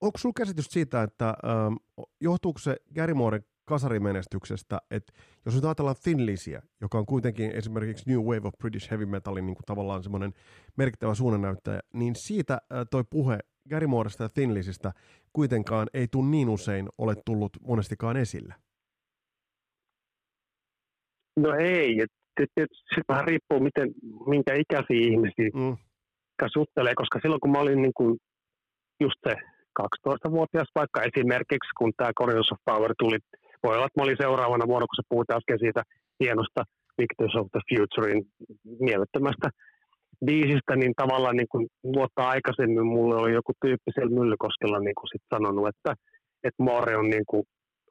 onko 0.00 0.18
sinulla 0.18 0.34
käsitys 0.36 0.66
siitä, 0.66 1.02
että 1.02 1.28
ähm, 1.28 1.74
johtuuko 2.20 2.58
se 2.58 2.76
Gary 2.94 3.14
Mooren 3.14 3.44
kasarimenestyksestä, 3.64 4.78
että 4.90 5.12
jos 5.44 5.54
nyt 5.54 5.64
ajatellaan 5.64 5.96
Thin 6.02 6.26
Lizzyä, 6.26 6.62
joka 6.80 6.98
on 6.98 7.06
kuitenkin 7.06 7.50
esimerkiksi 7.50 8.10
New 8.10 8.20
Wave 8.20 8.48
of 8.48 8.54
British 8.58 8.90
Heavy 8.90 9.06
Metalin 9.06 9.46
niin 9.46 9.54
kuin 9.56 9.64
tavallaan 9.66 10.02
semmoinen 10.02 10.32
merkittävä 10.76 11.14
suunnannäyttäjä, 11.14 11.80
niin 11.92 12.14
siitä 12.14 12.54
äh, 12.54 12.86
toi 12.90 13.04
puhe 13.10 13.38
Gary 13.70 13.86
Mooresta 13.86 14.22
ja 14.22 14.28
Thin 14.28 14.54
Lizzystä 14.54 14.92
kuitenkaan 15.32 15.86
ei 15.94 16.08
tule 16.08 16.26
niin 16.26 16.48
usein 16.48 16.88
ole 16.98 17.14
tullut 17.26 17.56
monestikaan 17.66 18.16
esille. 18.16 18.54
No 21.36 21.54
ei, 21.54 21.96
se 22.94 23.00
vähän 23.08 23.24
riippuu, 23.24 23.60
miten, 23.60 23.94
minkä 24.26 24.54
ikäisiä 24.54 25.10
ihmisiä 25.10 25.50
mm. 25.54 25.76
juttelee, 26.56 26.94
koska 26.94 27.18
silloin 27.22 27.40
kun 27.40 27.50
mä 27.50 27.58
olin 27.58 27.82
niin 27.82 27.94
kuin 27.94 28.18
just 29.00 29.16
se 29.28 29.36
12-vuotias 29.82 30.68
vaikka 30.74 31.02
esimerkiksi, 31.02 31.70
kun 31.78 31.92
tämä 31.96 32.12
Corridors 32.18 32.52
of 32.52 32.58
Power 32.64 32.94
tuli 32.98 33.18
voi 33.64 33.74
olla, 33.76 33.86
että 33.86 34.00
mä 34.00 34.04
olin 34.04 34.22
seuraavana 34.24 34.70
vuonna, 34.70 34.86
kun 34.86 34.98
sä 34.98 35.08
puhuit 35.08 35.30
äsken 35.30 35.58
siitä 35.58 35.82
hienosta 36.20 36.60
Victors 36.98 37.36
of 37.40 37.46
the 37.52 37.60
Futurein 37.68 38.20
mielettömästä 38.80 39.48
biisistä, 40.26 40.76
niin 40.76 40.94
tavallaan 40.96 41.36
niin 41.36 41.52
kuin 41.52 41.66
vuotta 41.96 42.28
aikaisemmin 42.34 42.86
mulle 42.86 43.14
oli 43.16 43.32
joku 43.32 43.52
tyyppi 43.64 43.90
siellä 43.92 44.16
Myllykoskella 44.20 44.78
niin 44.80 44.98
kuin 44.98 45.08
sit 45.12 45.24
sanonut, 45.34 45.68
että, 45.68 45.90
että 46.46 46.62
Moore 46.62 46.96
on 46.96 47.08
niin 47.10 47.26
kuin, 47.30 47.42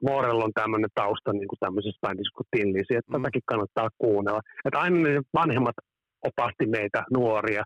Moorella 0.07 0.43
on 0.43 0.59
tämmöinen 0.61 0.89
tausta 0.95 1.33
niin 1.33 1.47
kuin 1.47 1.59
tämmöisessä 1.59 2.03
bändissä 2.03 2.37
kuin 2.37 2.47
Tillisi, 2.51 2.95
että 2.95 3.11
mm. 3.11 3.15
tätäkin 3.21 3.41
kannattaa 3.45 3.89
kuunnella. 3.97 4.41
Että 4.65 4.79
aina 4.79 4.97
ne 4.99 5.21
vanhemmat 5.33 5.77
opasti 6.29 6.65
meitä 6.65 7.03
nuoria 7.13 7.63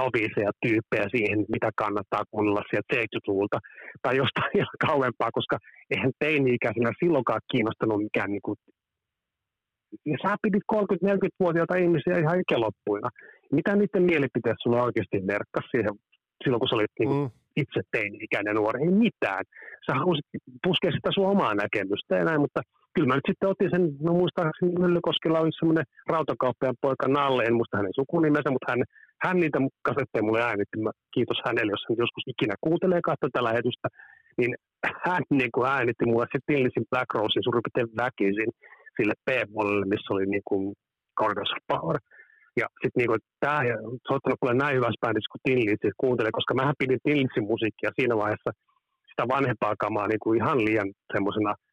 noviseja 0.00 0.52
tyyppejä 0.62 1.06
siihen, 1.14 1.38
mitä 1.54 1.70
kannattaa 1.82 2.24
kuunnella 2.30 2.62
sieltä 2.70 2.94
70-luvulta 2.94 3.58
tai 4.02 4.16
jostain 4.22 4.50
ihan 4.60 4.76
kauempaa, 4.88 5.30
koska 5.38 5.56
eihän 5.90 6.12
teini-ikäisenä 6.18 6.90
silloinkaan 7.02 7.40
kiinnostanut 7.52 8.02
mikään 8.06 8.30
niin 8.30 8.46
kuin, 8.46 8.56
ja 10.12 10.16
sä 10.22 10.36
pidit 10.42 10.64
30-40-vuotiaita 10.72 11.76
ihmisiä 11.76 12.18
ihan 12.18 12.40
ikeloppuina. 12.40 13.08
Mitä 13.52 13.76
niiden 13.76 14.02
mielipiteet 14.10 14.58
sulla 14.62 14.82
oikeasti 14.82 15.20
merkkasi 15.32 15.68
siihen, 15.70 15.94
silloin 16.42 16.60
kun 16.60 16.68
sä 16.68 16.76
olit 16.76 16.96
niin 16.98 17.12
mm. 17.16 17.30
itse 17.62 17.80
teini-ikäinen 17.92 18.56
nuori? 18.56 18.78
Ei 18.82 18.94
mitään. 19.06 19.42
Sä 19.86 19.92
halusit 19.94 20.26
puskea 20.66 20.90
sitä 20.90 21.10
sun 21.14 21.32
omaa 21.34 21.54
näkemystä 21.54 22.16
ja 22.16 22.24
näin, 22.24 22.40
mutta 22.40 22.60
kyllä 22.94 23.08
mä 23.08 23.14
nyt 23.14 23.28
sitten 23.30 23.48
otin 23.52 23.70
sen, 23.74 23.84
no 24.06 24.10
muistaakseni 24.20 24.78
Myllykoskella 24.82 25.40
oli 25.40 25.58
semmoinen 25.58 25.86
rautakauppiaan 26.14 26.82
poika 26.86 27.08
Nalle, 27.08 27.42
en 27.44 27.58
muista 27.58 27.76
hänen 27.76 27.98
sukunimensä, 28.00 28.50
mutta 28.50 28.70
hän 28.72 28.82
hän 29.24 29.36
niitä 29.42 29.58
kasetteja 29.88 30.26
mulle 30.26 30.42
äänitti. 30.42 30.76
Mä, 30.84 30.90
kiitos 31.14 31.38
hänelle, 31.46 31.72
jos 31.72 31.84
hän 31.88 32.02
joskus 32.04 32.24
ikinä 32.32 32.54
kuuntelee 32.66 33.00
tätä 33.20 33.40
lähetystä. 33.48 33.88
Niin 34.38 34.52
hän 35.06 35.22
niin 35.40 35.52
kuin 35.54 35.68
äänitti 35.76 36.04
mulle 36.06 36.26
se 36.32 36.38
Tillisin 36.46 36.90
Black 36.90 37.10
Rosein 37.14 37.44
suurin 37.44 37.64
piirtein 37.64 37.96
väkisin 38.02 38.50
sille 38.96 39.14
P-puolelle, 39.26 39.86
missä 39.92 40.14
oli 40.14 40.26
niin 40.26 40.46
kuin 40.48 40.62
Corridors 41.20 41.54
of 41.56 41.62
Power. 41.72 41.96
Ja 42.60 42.66
sitten 42.82 42.98
niin 43.00 43.22
tämä, 43.40 43.60
soittanut 44.08 44.40
kuule 44.40 44.54
näin 44.54 44.76
hyvässä 44.76 45.02
bändissä 45.02 45.32
kuin 45.32 45.44
Tillis, 45.46 45.94
kuuntelee, 46.02 46.32
koska 46.38 46.54
mä 46.54 46.78
pidin 46.78 47.04
Tillisin 47.06 47.50
musiikkia 47.52 47.96
siinä 47.98 48.14
vaiheessa 48.22 48.50
sitä 49.10 49.24
vanhempaa 49.34 49.74
kamaa 49.84 50.06
niin 50.08 50.22
kuin 50.24 50.36
ihan 50.40 50.58
liian 50.66 50.90
semmoisena– 51.14 51.52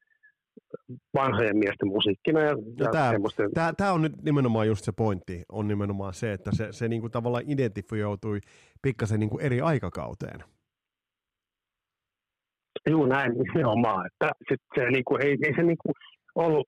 vanhojen 1.14 1.58
miesten 1.58 1.88
musiikkina. 1.88 2.40
Ja, 2.40 2.54
no 2.54 2.62
ja 2.80 2.92
tämä, 2.92 3.12
tämä, 3.54 3.74
tämä, 3.74 3.94
on 3.94 4.02
nyt 4.02 4.22
nimenomaan 4.22 4.68
just 4.68 4.86
se 4.86 4.92
pointti, 4.92 5.44
on 5.50 5.68
nimenomaan 5.68 6.14
se, 6.14 6.34
että 6.34 6.50
se, 6.54 6.68
se 6.72 6.88
niin 6.88 7.02
kuin 7.02 7.12
tavallaan 7.12 7.44
identifioitui 7.48 8.40
pikkasen 8.82 9.20
niin 9.20 9.30
kuin 9.30 9.46
eri 9.46 9.62
aikakauteen. 9.62 10.44
Joo, 12.90 13.06
näin 13.06 13.32
nimenomaan. 13.38 14.06
Että 14.06 14.32
sit 14.50 14.62
se, 14.76 14.90
niin 14.92 15.04
kuin, 15.04 15.22
ei, 15.22 15.38
ei 15.44 15.54
se 15.56 15.64
niin 15.64 15.78
kuin 15.84 15.94
ollut, 16.36 16.68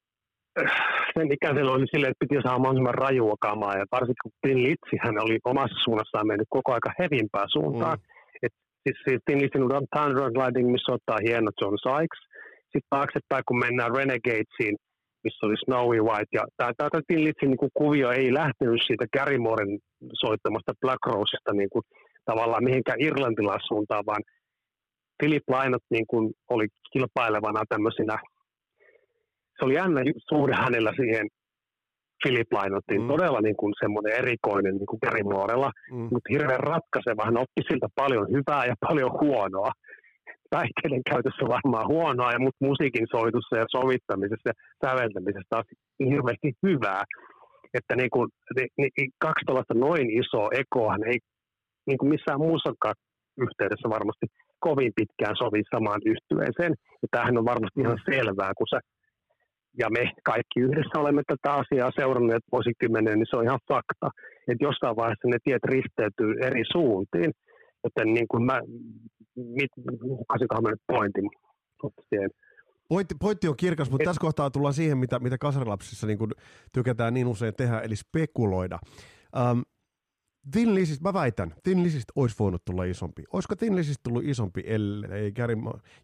sen 1.17 1.31
ikäisellä 1.31 1.71
oli 1.71 1.86
silleen, 1.91 2.12
että 2.12 2.25
piti 2.25 2.41
saada 2.41 2.60
mahdollisimman 2.60 2.93
rajua 2.93 3.36
kamaa, 3.39 3.77
ja 3.77 3.86
varsinkin 3.91 4.24
kun 4.24 4.31
Tin 4.41 4.63
Litsi, 4.63 4.95
hän 5.03 5.24
oli 5.24 5.39
omassa 5.45 5.83
suunnassaan 5.83 6.27
mennyt 6.27 6.48
koko 6.50 6.74
aika 6.74 6.91
hevimpään 7.00 7.50
suuntaan. 7.50 7.98
Mm. 7.98 8.05
Et, 8.43 8.53
siis, 8.83 8.98
siis 9.05 9.21
Tin 9.25 9.41
Litsin 9.41 9.62
Thunder 9.95 10.31
Gliding, 10.36 10.71
missä 10.71 10.93
ottaa 10.93 11.19
hieno 11.25 11.51
John 11.62 11.77
Sykes, 11.86 12.21
sitten 12.74 12.94
taaksepäin, 12.96 13.44
kun 13.48 13.60
mennään 13.60 13.96
Renegadesiin, 13.96 14.75
missä 15.24 15.46
oli 15.46 15.56
Snowy 15.58 16.01
White. 16.01 16.34
Ja 16.34 16.44
tämä, 16.58 16.72
tämä 16.78 17.01
Tillitsin 17.08 17.50
niin 17.50 17.63
kuin 17.63 17.72
kuvio 17.74 18.12
ei 18.12 18.34
lähtenyt 18.34 18.82
siitä 18.88 19.06
Gary 19.18 19.38
Mooren 19.38 19.80
soittamasta 20.13 20.74
Black 20.82 21.06
Rosesta 21.06 21.54
niin 21.54 21.70
kuin, 21.70 21.84
tavallaan 22.25 22.63
mihinkään 22.63 23.01
irlantilaissuuntaan, 23.01 24.04
vaan 24.06 24.24
Philip 25.20 25.44
Lynott 25.50 25.86
niin 25.90 26.08
kuin, 26.08 26.34
oli 26.50 26.68
kilpailevana 26.94 27.63
tämmöisinä, 27.70 28.18
se 29.60 29.66
oli 29.66 29.74
jännä 29.74 30.01
suhde 30.30 30.54
hänellä 30.56 30.92
siihen 30.96 31.28
Philip 32.24 32.48
Lynottiin, 32.51 33.01
mm. 33.01 33.08
todella 33.08 33.42
niin 33.42 33.56
kuin 33.56 33.74
semmoinen 33.80 34.13
erikoinen 34.13 34.75
niin 34.75 34.86
kuin 34.86 35.00
Gary 35.06 35.24
Moorella, 35.24 35.72
mm. 35.92 35.98
mutta 35.98 36.30
hirveän 36.30 36.60
ratkaiseva. 36.60 37.25
Hän 37.25 37.38
oppi 37.38 37.62
siltä 37.70 37.88
paljon 37.96 38.28
hyvää 38.36 38.66
ja 38.66 38.75
paljon 38.88 39.12
huonoa 39.22 39.72
päihteiden 40.55 41.03
käytössä 41.12 41.46
varmaan 41.55 41.88
huonoa, 41.93 42.31
ja 42.36 42.39
mutta 42.46 42.65
musiikin 42.70 43.08
soitussa 43.15 43.55
ja 43.62 43.65
sovittamisessa 43.75 44.50
ja 44.51 44.55
säveltämisessä 44.84 45.51
taas 45.53 45.67
hirveästi 46.13 46.50
hyvää. 46.67 47.03
Että 47.77 47.93
niin 47.96 48.12
kuin, 48.13 48.27
niin 48.77 49.10
kaksi 49.25 49.46
tällaista 49.46 49.74
noin 49.74 50.08
isoa 50.22 50.50
ekoahan 50.62 51.03
ei 51.12 51.20
niin 51.88 51.98
kuin 51.98 52.10
missään 52.10 52.46
muussakaan 52.48 52.96
yhteydessä 53.46 53.88
varmasti 53.98 54.25
kovin 54.67 54.93
pitkään 55.00 55.36
sovi 55.41 55.62
samaan 55.75 56.01
yhtyeeseen. 56.13 56.74
Ja 57.01 57.08
tämähän 57.12 57.38
on 57.38 57.51
varmasti 57.53 57.79
ihan 57.81 58.00
mm. 58.01 58.13
selvää, 58.13 58.51
kun 58.58 58.67
sä 58.72 58.79
ja 59.77 59.88
me 59.89 60.03
kaikki 60.24 60.60
yhdessä 60.60 61.00
olemme 61.00 61.24
tätä 61.27 61.50
asiaa 61.62 61.91
seuranneet 62.00 62.43
vuosikymmenen, 62.51 63.17
niin 63.20 63.29
se 63.29 63.38
on 63.38 63.43
ihan 63.43 63.65
fakta, 63.67 64.08
että 64.50 64.65
jossain 64.67 64.96
vaiheessa 64.96 65.27
ne 65.27 65.38
tiet 65.43 65.63
risteytyy 65.63 66.31
eri 66.48 66.63
suuntiin. 66.72 67.31
Joten 67.84 68.13
niin 68.13 68.27
kuin 68.31 68.43
mä, 68.46 68.60
mit, 69.35 69.71
hukasikohan 70.03 70.63
mä 70.63 70.69
nyt 70.69 70.81
pointin 70.88 71.29
Pointti, 72.89 73.15
pointti 73.19 73.47
on 73.47 73.57
kirkas, 73.57 73.91
mutta 73.91 74.03
Et, 74.03 74.05
tässä 74.05 74.19
kohtaa 74.19 74.50
tullaan 74.50 74.73
siihen, 74.73 74.97
mitä, 74.97 75.19
mitä 75.19 75.38
kasarilapsissa 75.38 76.07
niin 76.07 76.17
kuin 76.17 76.31
tykätään 76.73 77.13
niin 77.13 77.27
usein 77.27 77.53
tehdä, 77.55 77.79
eli 77.79 77.95
spekuloida. 77.95 78.79
Um, 79.51 79.63
Thin 80.51 80.75
Lizistä, 80.75 81.03
mä 81.03 81.13
väitän, 81.13 81.53
Thin 81.63 81.83
Lizistä 81.83 82.13
olisi 82.15 82.35
voinut 82.39 82.65
tulla 82.65 82.83
isompi. 82.83 83.23
Olisiko 83.33 83.55
Thin 83.55 83.75
Lizistä 83.75 84.01
tullut 84.03 84.23
isompi, 84.25 84.63
ellei 84.65 85.31
Gary, 85.31 85.55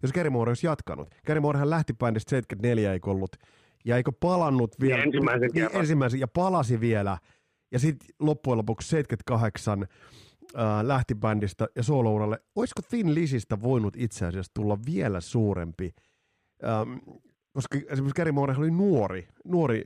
jos 0.01 0.13
Gary 0.13 0.29
Moore 0.29 0.49
olisi 0.49 0.67
jatkanut? 0.67 1.15
Gary 1.25 1.39
Moorehan 1.39 1.69
lähti 1.69 1.93
bändistä 1.93 2.29
74, 2.29 2.93
eikö 2.93 3.11
ollut, 3.11 3.35
ja 3.85 3.97
eikö 3.97 4.11
palannut 4.19 4.75
vielä? 4.81 5.03
Ensimmäisen, 5.03 5.49
niin, 5.53 5.69
ensimmäisen 5.73 6.19
ja 6.19 6.27
palasi 6.27 6.79
vielä. 6.79 7.17
Ja 7.71 7.79
sitten 7.79 8.07
loppujen 8.19 8.57
lopuksi 8.57 8.89
78 8.89 9.87
äh, 10.55 10.83
lähti 10.83 11.15
bändistä 11.15 11.67
ja 11.75 11.83
soolouralle. 11.83 12.37
Olisiko 12.55 12.81
Thin 12.89 13.15
Lizistä 13.15 13.61
voinut 13.61 13.93
itse 13.97 14.25
asiassa 14.25 14.51
tulla 14.55 14.77
vielä 14.85 15.21
suurempi? 15.21 15.93
Ähm, 16.63 16.93
koska 17.53 17.77
esimerkiksi 17.77 18.21
Gary 18.21 18.31
Moore 18.31 18.55
oli 18.57 18.71
nuori, 18.71 19.27
nuori 19.45 19.83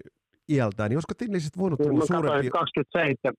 iältään, 0.50 0.89
niin 0.89 0.98
olisiko 0.98 1.13
Thin 1.18 1.34
Lizistä 1.34 1.60
voinut 1.60 1.80
tulla 1.80 2.00
no, 2.00 2.06
suurempi? 2.06 2.50
27, 2.50 3.34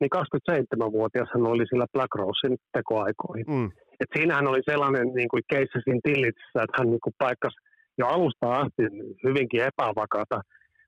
niin 0.00 0.10
27-vuotias 0.16 1.28
hän 1.34 1.46
oli 1.46 1.64
sillä 1.66 1.86
Black 1.92 2.14
Rosein 2.14 2.56
tekoaikoihin. 2.72 3.46
Mm. 3.48 3.70
Et 4.00 4.10
siinähän 4.16 4.46
oli 4.46 4.62
sellainen 4.70 5.08
niin 5.18 5.28
kuin 5.28 5.42
keissi 5.50 5.78
siinä 5.84 6.00
Tillitsissä, 6.04 6.62
että 6.62 6.76
hän 6.78 6.90
niin 6.90 7.04
kuin 7.04 7.14
paikkasi 7.18 7.56
jo 7.98 8.06
alusta 8.06 8.46
asti 8.60 8.82
hyvinkin 9.26 9.62
epävakaata. 9.70 10.40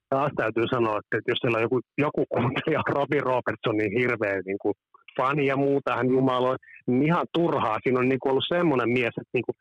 Taas 0.09 0.33
täytyy 0.37 0.67
sanoa, 0.75 1.01
että 1.01 1.31
jos 1.31 1.39
siellä 1.39 1.57
on 1.59 1.67
joku, 1.67 1.81
joku 1.99 2.23
kuuntelija 2.33 2.83
Robin 2.97 3.23
Robertsonin 3.31 3.93
hirveä 3.99 4.37
niin 4.47 4.61
kuin 4.63 4.75
fani 5.17 5.47
ja 5.47 5.57
muuta, 5.57 5.97
hän 5.97 6.11
jumaloi, 6.11 6.57
niin 6.87 7.03
ihan 7.03 7.27
turhaa. 7.33 7.79
Siinä 7.83 8.01
on 8.01 8.09
niin 8.09 8.21
kuin 8.21 8.31
ollut 8.31 8.45
semmoinen 8.49 8.91
mies, 8.91 9.15
että 9.21 9.35
niin 9.35 9.47
kuin, 9.47 9.57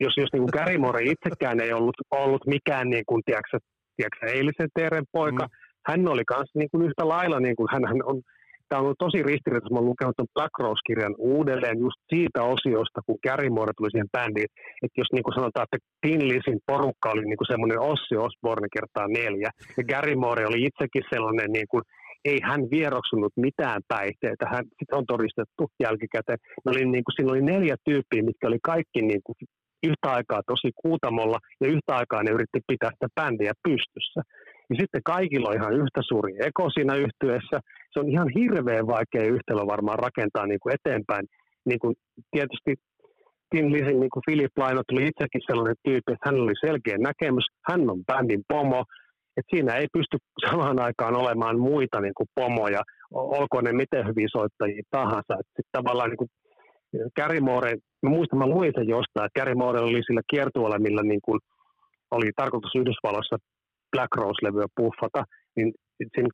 jos, 0.00 0.14
jos 0.16 0.32
niin 0.32 0.42
kuin 0.42 0.56
Gary 0.58 0.78
Moore 0.78 1.02
itsekään 1.04 1.60
ei 1.60 1.72
ollut, 1.72 1.96
ollut 2.10 2.46
mikään 2.46 2.90
niin 2.90 3.04
kuin, 3.06 3.22
tiedätkö, 3.26 3.58
tiedätkö, 3.96 4.26
eilisen 4.26 4.68
Teeren 4.74 5.04
poika, 5.12 5.44
mm. 5.46 5.52
hän 5.86 6.08
oli 6.08 6.24
kanssa 6.24 6.58
niin 6.58 6.70
kuin 6.70 6.86
yhtä 6.86 7.08
lailla, 7.08 7.40
niin 7.40 7.56
kuin, 7.56 7.68
hän, 7.72 7.84
hän 7.84 8.00
on 8.04 8.22
tämä 8.72 8.80
on 8.80 8.86
ollut 8.86 9.04
tosi 9.06 9.22
ristiriitaista. 9.30 9.74
Mä 9.74 9.78
olen 9.78 9.92
lukenut 9.92 10.16
tuon 10.16 10.34
Black 10.36 10.54
Rose-kirjan 10.64 11.14
uudelleen 11.34 11.78
just 11.86 12.00
siitä 12.12 12.40
osiosta, 12.54 13.04
kun 13.06 13.22
Gary 13.26 13.50
Moore 13.56 13.72
tuli 13.76 13.90
siihen 13.90 14.14
bändiin. 14.16 14.50
Että 14.84 15.00
jos 15.00 15.10
niin 15.12 15.24
kuin 15.24 15.36
sanotaan, 15.38 15.66
että 15.66 15.78
Tin 16.02 16.22
Lisin 16.30 16.60
porukka 16.70 17.10
oli 17.14 17.24
niin 17.26 17.40
kuin 17.40 17.52
semmoinen 17.52 17.80
Ossi 17.92 18.14
Osborne 18.26 18.68
kertaa 18.76 19.06
neljä, 19.20 19.50
ja 19.78 19.82
Gary 19.92 20.14
Moore 20.22 20.42
oli 20.50 20.60
itsekin 20.68 21.04
sellainen, 21.12 21.50
niin 21.56 21.68
kuin, 21.72 21.82
ei 22.24 22.38
hän 22.48 22.62
vieroksunut 22.70 23.32
mitään 23.36 23.80
päihteitä. 23.88 24.44
Hän 24.54 24.64
sit 24.78 24.92
on 24.92 25.06
todistettu 25.06 25.62
jälkikäteen. 25.84 26.38
Ne 26.64 26.70
oli, 26.72 26.84
niin 26.84 27.04
kuin, 27.04 27.14
siinä 27.16 27.32
oli 27.32 27.42
neljä 27.52 27.76
tyyppiä, 27.88 28.22
mitkä 28.22 28.48
oli 28.48 28.58
kaikki 28.72 29.00
niin 29.02 29.22
kuin, 29.24 29.36
yhtä 29.88 30.08
aikaa 30.16 30.42
tosi 30.46 30.70
kuutamolla, 30.82 31.38
ja 31.60 31.66
yhtä 31.74 31.92
aikaa 32.00 32.22
ne 32.22 32.30
yritti 32.36 32.60
pitää 32.70 32.90
sitä 32.94 33.08
bändiä 33.16 33.52
pystyssä 33.68 34.20
niin 34.72 34.82
sitten 34.82 35.08
kaikilla 35.14 35.48
on 35.48 35.58
ihan 35.60 35.74
yhtä 35.82 36.00
suuri 36.08 36.32
eko 36.48 36.64
siinä 36.70 36.94
yhtyessä. 37.04 37.56
Se 37.92 37.96
on 38.00 38.08
ihan 38.14 38.28
hirveän 38.38 38.86
vaikea 38.96 39.32
yhtälö 39.36 39.62
varmaan 39.74 39.98
rakentaa 40.06 40.46
niin 40.46 40.60
kuin 40.62 40.74
eteenpäin. 40.78 41.24
Niin 41.68 41.80
kuin 41.82 41.94
tietysti 42.34 42.72
Tim 43.50 43.66
Lisin, 43.74 44.00
niin 44.00 44.12
kuin 44.12 44.24
Philip 44.26 44.54
Laino 44.62 44.82
tuli 44.88 45.02
itsekin 45.10 45.46
sellainen 45.46 45.82
tyyppi, 45.86 46.12
että 46.12 46.26
hän 46.28 46.42
oli 46.44 46.56
selkeä 46.66 46.96
näkemys, 47.08 47.46
hän 47.68 47.90
on 47.92 48.00
bändin 48.08 48.42
pomo, 48.52 48.80
että 49.36 49.50
siinä 49.56 49.72
ei 49.76 49.86
pysty 49.92 50.16
samaan 50.46 50.78
aikaan 50.80 51.16
olemaan 51.16 51.58
muita 51.58 52.00
niin 52.00 52.14
kuin 52.16 52.28
pomoja, 52.34 52.82
olkoon 53.12 53.64
ne 53.64 53.72
miten 53.72 54.06
hyviä 54.06 54.28
soittajia 54.32 54.82
tahansa. 54.90 55.34
Että 55.40 55.62
tavallaan 55.72 56.10
niin 56.10 56.22
kuin 56.22 56.30
Gary 57.16 57.40
Moore, 57.40 57.72
mä 58.02 58.10
muistan, 58.10 58.38
mä 58.38 58.46
luin 58.46 58.72
sen 58.76 58.88
jostain, 58.88 59.26
että 59.26 59.40
Gary 59.40 59.54
Moore 59.54 59.80
oli 59.80 60.02
sillä 60.06 60.22
kiertueella, 60.30 60.78
millä 60.78 61.02
niin 61.02 61.20
kuin 61.24 61.40
oli 62.10 62.30
tarkoitus 62.36 62.74
Yhdysvalloissa 62.74 63.36
Black 63.92 64.12
Rose-levyä 64.16 64.66
puffata, 64.76 65.24
niin 65.56 65.72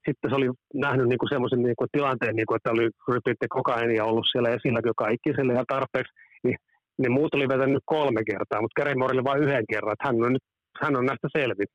sitten 0.06 0.30
se 0.30 0.36
oli 0.36 0.48
nähnyt 0.74 1.08
niinku 1.08 1.26
semmoisen 1.28 1.62
niinku 1.62 1.86
tilanteen, 1.92 2.36
niinku, 2.36 2.54
että 2.54 2.70
oli 2.70 2.90
rypitte 3.08 3.46
kokainia 3.48 4.04
ollut 4.04 4.26
siellä 4.32 4.48
esillä 4.48 4.80
joka 4.84 5.08
ikiselle 5.16 5.52
ja 5.52 5.64
tarpeeksi, 5.68 6.12
niin 6.44 6.56
ne 6.98 7.08
muut 7.08 7.34
oli 7.34 7.48
vetänyt 7.48 7.82
kolme 7.86 8.22
kertaa, 8.30 8.62
mutta 8.62 8.78
Gary 8.78 8.94
oli 9.00 9.24
vain 9.24 9.42
yhden 9.42 9.64
kerran, 9.70 9.92
että 9.92 10.06
hän 10.08 10.24
on, 10.26 10.32
nyt, 10.32 10.46
hän 10.82 10.96
on 10.96 11.06
näistä 11.06 11.28
selvin. 11.38 11.68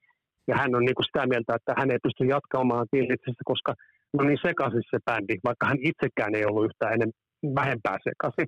Ja 0.48 0.56
hän 0.62 0.76
on 0.76 0.86
niinku 0.86 1.04
sitä 1.04 1.28
mieltä, 1.28 1.56
että 1.56 1.74
hän 1.80 1.92
ei 1.92 2.04
pysty 2.06 2.24
jatkamaan 2.26 2.88
Tillitsistä, 2.92 3.44
koska 3.52 3.72
no 4.18 4.24
niin 4.24 4.42
sekaisin 4.48 4.84
se 4.92 4.98
bändi, 5.08 5.36
vaikka 5.50 5.66
hän 5.70 5.80
itsekään 5.90 6.36
ei 6.36 6.46
ollut 6.46 6.66
yhtään 6.66 6.94
ennen 6.94 7.12
vähempää 7.60 7.98
sekaisin. 8.08 8.48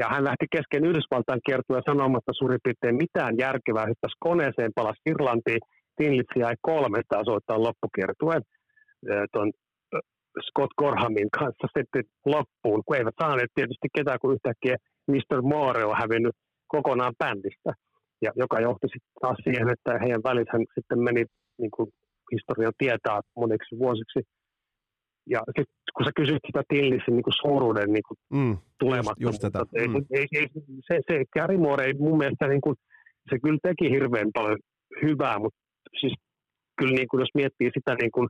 Ja 0.00 0.06
hän 0.12 0.24
lähti 0.24 0.46
kesken 0.56 0.84
Yhdysvaltain 0.88 1.40
kiertua 1.46 1.88
sanomatta 1.90 2.32
suurin 2.38 2.64
piirtein 2.64 3.02
mitään 3.04 3.34
järkevää, 3.38 3.90
hyppäsi 3.90 4.16
koneeseen, 4.26 4.76
palasi 4.78 5.00
Irlantiin, 5.12 5.62
Finlitz 5.96 6.32
jäi 6.36 6.54
kolmesta 6.70 7.24
soittaa 7.30 7.64
loppukiertueen 7.66 8.42
tuon 9.32 9.52
Scott 10.46 10.72
Gorhamin 10.78 11.30
kanssa 11.38 11.66
sitten 11.76 12.04
loppuun, 12.26 12.82
kun 12.86 12.96
eivät 12.96 13.14
saaneet 13.22 13.50
tietysti 13.54 13.88
ketään, 13.96 14.18
kun 14.20 14.34
yhtäkkiä 14.34 14.76
Mr. 15.10 15.42
Moore 15.42 15.84
on 15.84 15.96
hävinnyt 16.02 16.36
kokonaan 16.68 17.14
bändistä, 17.18 17.72
ja 18.22 18.30
joka 18.36 18.60
johti 18.60 18.86
sitten 18.86 19.20
taas 19.20 19.38
siihen, 19.44 19.68
että 19.68 19.98
heidän 20.02 20.22
välithän 20.22 20.62
sitten 20.74 20.98
meni 20.98 21.24
niin 21.58 21.70
kuin 21.70 21.88
historian 22.32 22.72
tietää 22.78 23.20
moniksi 23.36 23.78
vuosiksi. 23.78 24.20
Ja 25.26 25.40
sitten 25.46 25.74
kun 25.94 26.04
sä 26.06 26.12
kysyt 26.16 26.42
sitä 26.46 26.62
Tillisin 26.68 27.16
niin 27.16 27.40
suuruuden 27.42 27.92
niin 27.92 28.06
kuin 28.08 28.18
mm, 28.32 28.56
tulemattomuutta, 28.78 29.66
ei, 29.74 29.88
mm. 29.88 29.94
ei, 30.18 30.26
ei, 30.38 30.46
se, 30.86 31.00
se 31.08 31.24
Gary 31.34 31.58
Moore 31.58 31.84
ei 31.84 31.94
mun 31.94 32.18
mielestä, 32.18 32.48
niin 32.48 32.60
kuin, 32.60 32.76
se 33.30 33.38
kyllä 33.44 33.58
teki 33.62 33.90
hirveän 33.90 34.30
paljon 34.34 34.58
hyvää, 35.02 35.38
mutta 35.38 35.58
siis 36.00 36.14
kyllä 36.78 36.94
niin 36.94 37.08
kuin, 37.08 37.20
jos 37.20 37.34
miettii 37.34 37.70
sitä, 37.74 37.94
niin 37.94 38.10
kuin, 38.10 38.28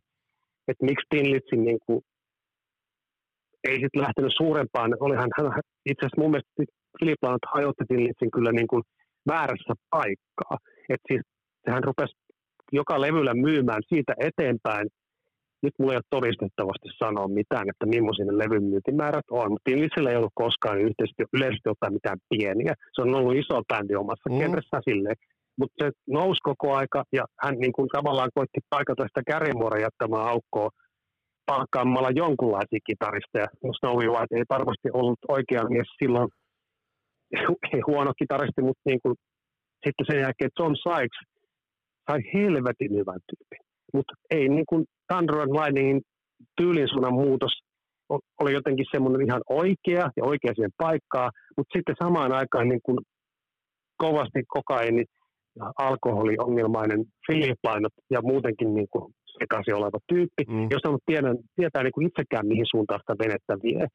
että 0.69 0.85
miksi 0.85 1.07
Tinlitsin 1.11 1.65
niin 1.65 1.79
kuin, 1.87 2.01
ei 3.69 3.75
sitten 3.83 4.03
lähtenyt 4.03 4.33
suurempaan, 4.37 4.97
olihan 5.01 5.31
hän 5.39 5.61
itse 5.91 6.03
asiassa 6.07 6.21
mun 6.21 6.31
mielestä 6.31 6.51
Philip 6.99 7.23
Laut 7.23 7.45
hajotti 7.55 7.85
Tinlitsin 7.89 8.31
kyllä 8.31 8.53
niin 8.53 8.67
kuin 8.67 8.83
väärässä 9.29 9.75
paikkaa. 9.91 10.57
Että 10.89 11.07
siis 11.09 11.23
hän 11.69 11.85
rupesi 11.85 12.15
joka 12.73 13.01
levyllä 13.01 13.35
myymään 13.35 13.83
siitä 13.89 14.15
eteenpäin. 14.19 14.89
Nyt 15.63 15.75
mulla 15.79 15.93
ei 15.93 15.97
ole 15.97 16.17
todistettavasti 16.17 16.89
sanoa 16.99 17.29
mitään, 17.29 17.67
että 17.71 17.87
millaisia 17.87 18.25
ne 18.25 18.39
levyn 18.39 18.65
myyntimäärät 18.65 19.29
on, 19.31 19.51
mutta 19.53 19.69
Tinlitsillä 19.71 20.11
ei 20.11 20.17
ollut 20.17 20.41
koskaan 20.45 20.81
yhteisesti, 20.81 21.23
yleisesti 21.33 21.69
ottaen 21.69 21.93
mitään 21.93 22.19
pieniä. 22.29 22.75
Se 22.95 23.03
on 23.03 23.15
ollut 23.15 23.37
iso 23.37 23.63
bändi 23.69 23.95
omassa 23.95 24.31
mm. 24.31 24.39
kenressä 24.39 24.81
silleen, 24.89 25.17
mutta 25.59 25.85
se 25.85 25.91
nousi 26.09 26.41
koko 26.43 26.75
aika 26.75 27.05
ja 27.13 27.25
hän 27.43 27.55
niin 27.59 27.73
kuin 27.73 27.89
tavallaan 27.89 28.31
koitti 28.35 28.61
paikata 28.71 29.03
sitä 29.03 29.23
Kärjemuoren 29.31 29.83
jättämään 29.83 30.29
aukkoa 30.29 30.71
palkkaamalla 31.47 32.11
jonkunlaisia 32.23 32.87
kitaristeja. 32.87 33.47
Snowy 33.79 34.07
White 34.15 34.37
ei 34.37 34.45
varmasti 34.57 34.89
ollut 34.93 35.19
oikea 35.29 35.65
mies 35.69 35.89
silloin, 36.03 36.29
ei 37.73 37.81
huono 37.87 38.13
kitaristi, 38.19 38.63
mutta 38.63 38.83
niin 38.87 39.01
kuin, 39.03 39.15
sitten 39.85 40.07
sen 40.11 40.21
jälkeen 40.21 40.51
John 40.59 40.75
Sykes 40.77 41.19
sai 42.11 42.21
helvetin 42.35 42.93
hyvän 42.99 43.21
tyypin. 43.29 43.63
Mutta 43.95 44.13
ei 44.31 44.49
niin 44.49 44.67
kuin 44.69 44.85
Thunder 45.09 45.39
and 45.41 45.53
Lightningin 45.53 46.01
tyylin 46.57 46.89
muutos 47.13 47.53
oli 48.41 48.53
jotenkin 48.53 48.87
semmoinen 48.93 49.27
ihan 49.29 49.43
oikea 49.49 50.11
ja 50.17 50.25
oikea 50.25 50.55
siihen 50.55 50.71
paikkaan, 50.79 51.31
mutta 51.57 51.79
sitten 51.79 51.95
samaan 52.03 52.33
aikaan 52.33 52.69
niin 52.69 52.81
kuin 52.83 52.99
kovasti 53.97 54.43
kokaini 54.49 55.05
alkoholiongelmainen 55.79 57.05
Philip 57.27 57.59
Lynott 57.67 57.95
ja 58.11 58.21
muutenkin 58.23 58.75
niin 58.75 58.87
kuin 58.91 59.15
sekaisin 59.39 59.75
oleva 59.75 59.99
tyyppi, 60.09 60.43
mm. 60.49 60.67
jos 60.71 60.83
on 60.85 60.99
tiedä, 61.07 61.29
tietää 61.57 61.83
niin 61.83 61.93
kuin 61.93 62.07
itsekään 62.07 62.47
mihin 62.47 62.67
suuntaan 62.71 63.01
sitä 63.01 63.15
venettä 63.25 63.55
vie. 63.63 63.87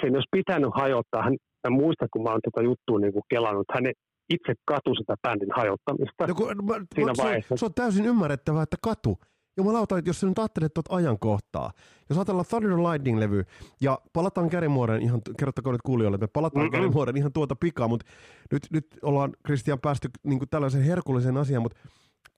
Sen 0.00 0.14
olisi 0.14 0.34
pitänyt 0.36 0.70
hajottaa, 0.74 1.22
hän, 1.22 1.36
mä 1.64 1.76
muistan 1.76 2.08
kun 2.12 2.22
mä 2.22 2.30
oon 2.30 2.40
tätä 2.42 2.64
juttua 2.64 2.98
niin 2.98 3.12
kuin 3.12 3.22
kelannut, 3.28 3.66
hän 3.74 3.84
itse 4.30 4.52
katu 4.64 4.94
sitä 4.94 5.14
bändin 5.22 5.48
hajottamista. 5.56 6.26
No, 6.26 6.34
kun, 6.34 6.46
mä, 6.46 6.74
siinä 6.94 7.12
mä, 7.12 7.22
vaiheessa. 7.24 7.48
Se, 7.48 7.54
on, 7.54 7.58
se 7.58 7.66
on 7.66 7.74
täysin 7.74 8.06
ymmärrettävää, 8.06 8.62
että 8.62 8.76
katu. 8.82 9.18
Jumalauta, 9.56 9.98
että 9.98 10.08
jos 10.08 10.20
sä 10.20 10.26
nyt 10.26 10.38
ajattelet 10.38 10.74
tuota 10.74 10.94
ajankohtaa, 10.94 11.70
jos 12.08 12.18
ajatellaan 12.18 12.46
Thunder 12.48 12.70
Lightning-levy, 12.70 13.44
ja 13.80 13.98
palataan 14.12 14.50
Kärimuoden, 14.50 15.02
ihan 15.02 15.20
kertokaa 15.38 15.72
nyt 15.72 15.82
kuulijoille, 15.82 16.14
että 16.14 16.24
me 16.24 16.30
palataan 16.32 16.70
mm-hmm. 16.70 17.16
Ihan 17.16 17.32
tuota 17.32 17.56
pikaa, 17.56 17.88
mutta 17.88 18.06
nyt, 18.52 18.62
nyt 18.72 18.86
ollaan 19.02 19.32
Kristian 19.46 19.80
päästy 19.80 20.08
niin 20.22 20.38
kuin 20.38 20.48
tällaisen 20.48 20.82
herkullisen 20.82 21.36
asian, 21.36 21.62
mutta 21.62 21.78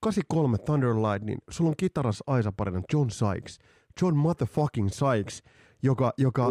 83 0.00 0.58
Thunder 0.58 0.96
Lightning, 0.96 1.38
sulla 1.50 1.68
on 1.68 1.76
kitaras 1.76 2.22
Aisa 2.26 2.52
parina 2.52 2.80
John 2.92 3.10
Sykes, 3.10 3.58
John 4.02 4.16
motherfucking 4.16 4.88
Sykes, 4.88 5.42
joka, 5.82 6.12
joka, 6.18 6.48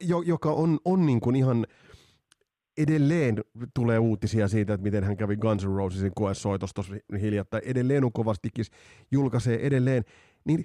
jo, 0.00 0.22
joka 0.22 0.50
on, 0.50 0.78
on 0.84 1.06
niin 1.06 1.20
kuin 1.20 1.36
ihan 1.36 1.66
edelleen 2.78 3.44
tulee 3.74 3.98
uutisia 3.98 4.48
siitä, 4.48 4.74
että 4.74 4.84
miten 4.84 5.04
hän 5.04 5.16
kävi 5.16 5.36
Guns 5.36 5.64
N' 5.64 5.76
Rosesin 5.76 6.12
koesoitossa 6.14 6.82
hiljattain. 7.20 7.62
Edelleen 7.66 8.04
on 8.04 8.12
kovastikis 8.12 8.70
julkaisee 9.12 9.66
edelleen. 9.66 10.04
Niin 10.44 10.64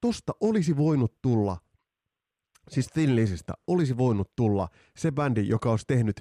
tosta 0.00 0.32
olisi 0.40 0.76
voinut 0.76 1.14
tulla, 1.22 1.56
siis 2.70 2.86
Thin 2.86 3.16
Lizistä, 3.16 3.52
olisi 3.66 3.96
voinut 3.96 4.30
tulla 4.36 4.68
se 4.96 5.12
bändi, 5.12 5.48
joka 5.48 5.70
olisi 5.70 5.84
tehnyt 5.86 6.20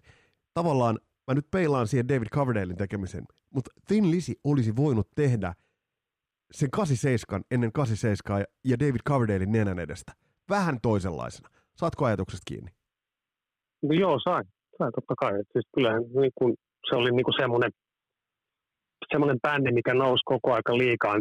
tavallaan, 0.54 1.00
mä 1.28 1.34
nyt 1.34 1.52
peilaan 1.52 1.88
siihen 1.88 2.08
David 2.08 2.28
Coverdalein 2.28 2.78
tekemisen, 2.78 3.24
mutta 3.50 3.72
Thin 3.88 4.12
Lizzy 4.12 4.34
olisi 4.44 4.76
voinut 4.76 5.08
tehdä 5.16 5.54
sen 6.52 6.72
87 6.72 7.44
ennen 7.52 7.72
87 7.72 8.46
ja 8.66 8.80
David 8.80 9.02
Coverdalein 9.08 9.52
nenän 9.52 9.80
edestä. 9.80 10.12
Vähän 10.50 10.80
toisenlaisena. 10.82 11.50
Saatko 11.76 12.06
ajatuksesta 12.06 12.44
kiinni? 12.46 12.72
No 13.82 13.94
joo, 13.94 14.20
sain 14.20 14.46
sai 14.80 14.92
totta 14.92 15.16
kai. 15.18 15.34
Siis 15.52 15.68
kyllähän 15.76 16.04
niin 16.22 16.32
kun, 16.36 16.56
se 16.90 16.96
oli 16.96 17.12
niin 17.12 17.40
semmoinen 17.40 17.72
semmoinen 19.12 19.40
bändi, 19.42 19.72
mikä 19.72 19.94
nousi 19.94 20.24
koko 20.26 20.54
aika 20.54 20.78
liikaa. 20.78 21.16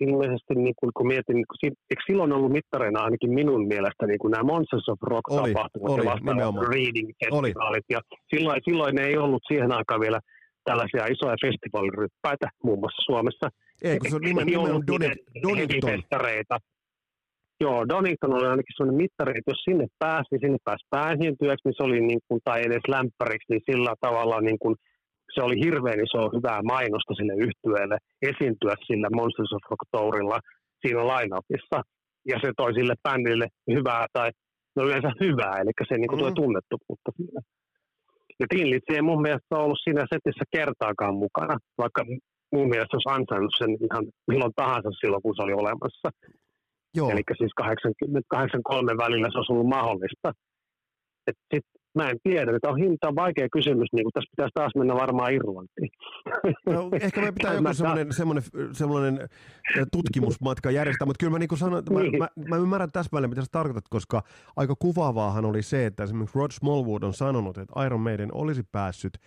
Ilmeisesti 0.00 0.54
niin 0.54 0.74
kun, 0.78 0.90
kun 0.96 1.06
mietin, 1.06 1.34
niin 1.36 1.46
kun, 1.48 1.56
eikö 1.62 2.02
silloin 2.06 2.32
ollut 2.32 2.52
mittareina 2.52 3.00
ainakin 3.00 3.34
minun 3.34 3.66
mielestä 3.66 4.06
niin 4.06 4.18
kuin 4.18 4.30
nämä 4.30 4.42
Monsters 4.42 4.88
of 4.88 4.98
Rock-tapahtumat 5.02 5.90
oli, 5.90 6.04
ja 6.04 6.10
vastaavat 6.10 6.68
reading-festivaalit. 6.68 7.86
Ja 7.90 8.00
silloin, 8.34 8.60
silloin 8.64 8.98
ei 8.98 9.16
ollut 9.16 9.42
siihen 9.48 9.72
aikaan 9.72 10.00
vielä 10.00 10.20
tällaisia 10.64 11.06
isoja 11.06 11.36
festivaaliryppäitä, 11.46 12.46
muun 12.64 12.78
muassa 12.78 13.02
Suomessa. 13.06 13.46
Ei, 13.82 13.98
kun 13.98 14.10
se 14.10 14.16
on 14.16 14.22
nimen, 14.22 14.46
nimenomaan 14.46 14.86
Donington. 15.42 16.02
Joo, 17.60 17.88
Donington 17.88 18.34
oli 18.34 18.46
ainakin 18.46 18.74
sellainen 18.76 19.02
mittari, 19.02 19.32
että 19.38 19.50
jos 19.50 19.62
sinne 19.64 19.86
pääsi, 19.98 20.28
niin 20.30 20.40
sinne 20.44 20.58
pääsi 20.64 20.84
pääsiintyjäksi, 20.90 21.64
niin 21.64 21.76
se 21.76 21.82
oli 21.82 22.00
niin 22.00 22.22
kuin, 22.28 22.40
tai 22.44 22.58
edes 22.66 22.84
lämpäriksi, 22.88 23.50
niin 23.50 23.62
sillä 23.70 23.94
tavalla 24.00 24.40
niin 24.40 24.58
kuin, 24.62 24.74
se 25.34 25.40
oli 25.42 25.56
hirveän 25.64 26.00
iso 26.06 26.20
hyvää 26.36 26.60
mainosta 26.62 27.14
sille 27.14 27.34
yhtyeelle 27.46 27.98
esiintyä 28.30 28.74
sillä 28.86 29.08
Monsters 29.16 29.52
of 29.52 29.70
Rock 29.70 29.84
Tourilla 29.92 30.38
siinä 30.80 31.02
line-upissa. 31.12 31.78
Ja 32.30 32.36
se 32.42 32.52
toi 32.56 32.74
sille 32.74 32.94
bändille 33.02 33.46
hyvää, 33.74 34.06
tai 34.12 34.30
no 34.76 34.84
yleensä 34.86 35.10
hyvää, 35.20 35.54
eli 35.60 35.70
se 35.88 35.94
niin 35.98 36.08
kuin, 36.08 36.20
mm. 36.20 36.24
tuo 36.24 36.30
tunnettuutta 36.40 37.10
siinä. 37.16 37.40
Ja 38.40 38.46
Tinlitsi 38.50 38.94
ei 38.94 39.02
mun 39.02 39.22
mielestä 39.22 39.56
ollut 39.56 39.80
siinä 39.84 40.02
setissä 40.12 40.44
kertaakaan 40.56 41.14
mukana, 41.14 41.54
vaikka 41.78 42.04
mun 42.54 42.68
mielestä 42.68 42.94
olisi 42.96 43.12
ansainnut 43.16 43.54
sen 43.58 43.70
ihan 43.86 44.04
milloin 44.28 44.52
tahansa 44.56 44.90
silloin, 44.90 45.22
kun 45.22 45.34
se 45.36 45.42
oli 45.42 45.52
olemassa. 45.52 46.08
Joo. 46.98 47.10
Eli 47.10 47.22
siis 47.38 47.52
83 47.54 48.92
välillä 49.04 49.28
se 49.32 49.38
olisi 49.38 49.52
ollut 49.52 49.68
mahdollista. 49.68 50.32
Et 51.26 51.36
sit, 51.54 51.64
mä 51.94 52.10
en 52.10 52.18
tiedä, 52.22 52.56
että 52.56 52.68
on 52.68 52.78
hinta 52.78 53.08
on 53.08 53.16
vaikea 53.16 53.48
kysymys, 53.52 53.88
niin 53.92 54.06
tässä 54.14 54.30
pitäisi 54.36 54.54
taas 54.54 54.72
mennä 54.78 54.94
varmaan 54.94 55.32
Irlantiin. 55.32 55.90
No, 56.66 56.88
ehkä 57.00 57.20
me 57.20 57.32
pitää 57.32 57.54
joku 57.58 57.74
semmoinen, 57.74 58.12
semmoinen, 58.12 58.44
semmoinen 58.72 59.28
tutkimusmatka 59.92 60.70
järjestää, 60.70 61.06
mutta 61.06 61.20
kyllä 61.20 61.30
mä, 61.30 61.38
niin 61.38 61.58
sanon, 61.58 61.82
niin. 61.90 62.18
mä, 62.18 62.28
mä, 62.36 62.44
mä 62.48 62.56
ymmärrän 62.56 62.92
täsmälleen, 62.92 63.30
mitä 63.30 63.42
sä 63.42 63.48
tarkoitat, 63.52 63.84
koska 63.90 64.22
aika 64.56 64.74
kuvaavaahan 64.78 65.44
oli 65.44 65.62
se, 65.62 65.86
että 65.86 66.02
esimerkiksi 66.02 66.38
Rod 66.38 66.50
Smallwood 66.50 67.02
on 67.02 67.14
sanonut, 67.14 67.58
että 67.58 67.84
Iron 67.86 68.00
Maiden 68.00 68.34
olisi 68.34 68.62
päässyt 68.72 69.18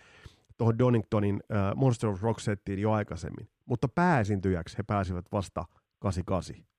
tuohon 0.58 0.78
Doningtonin 0.78 1.34
uh, 1.34 1.76
Monster 1.76 2.10
of 2.10 2.22
Rock-settiin 2.22 2.78
jo 2.78 2.92
aikaisemmin, 2.92 3.48
mutta 3.66 3.88
pääesiintyjäksi 3.88 4.78
he 4.78 4.82
pääsivät 4.82 5.24
vasta 5.32 5.64
88. 5.98 6.71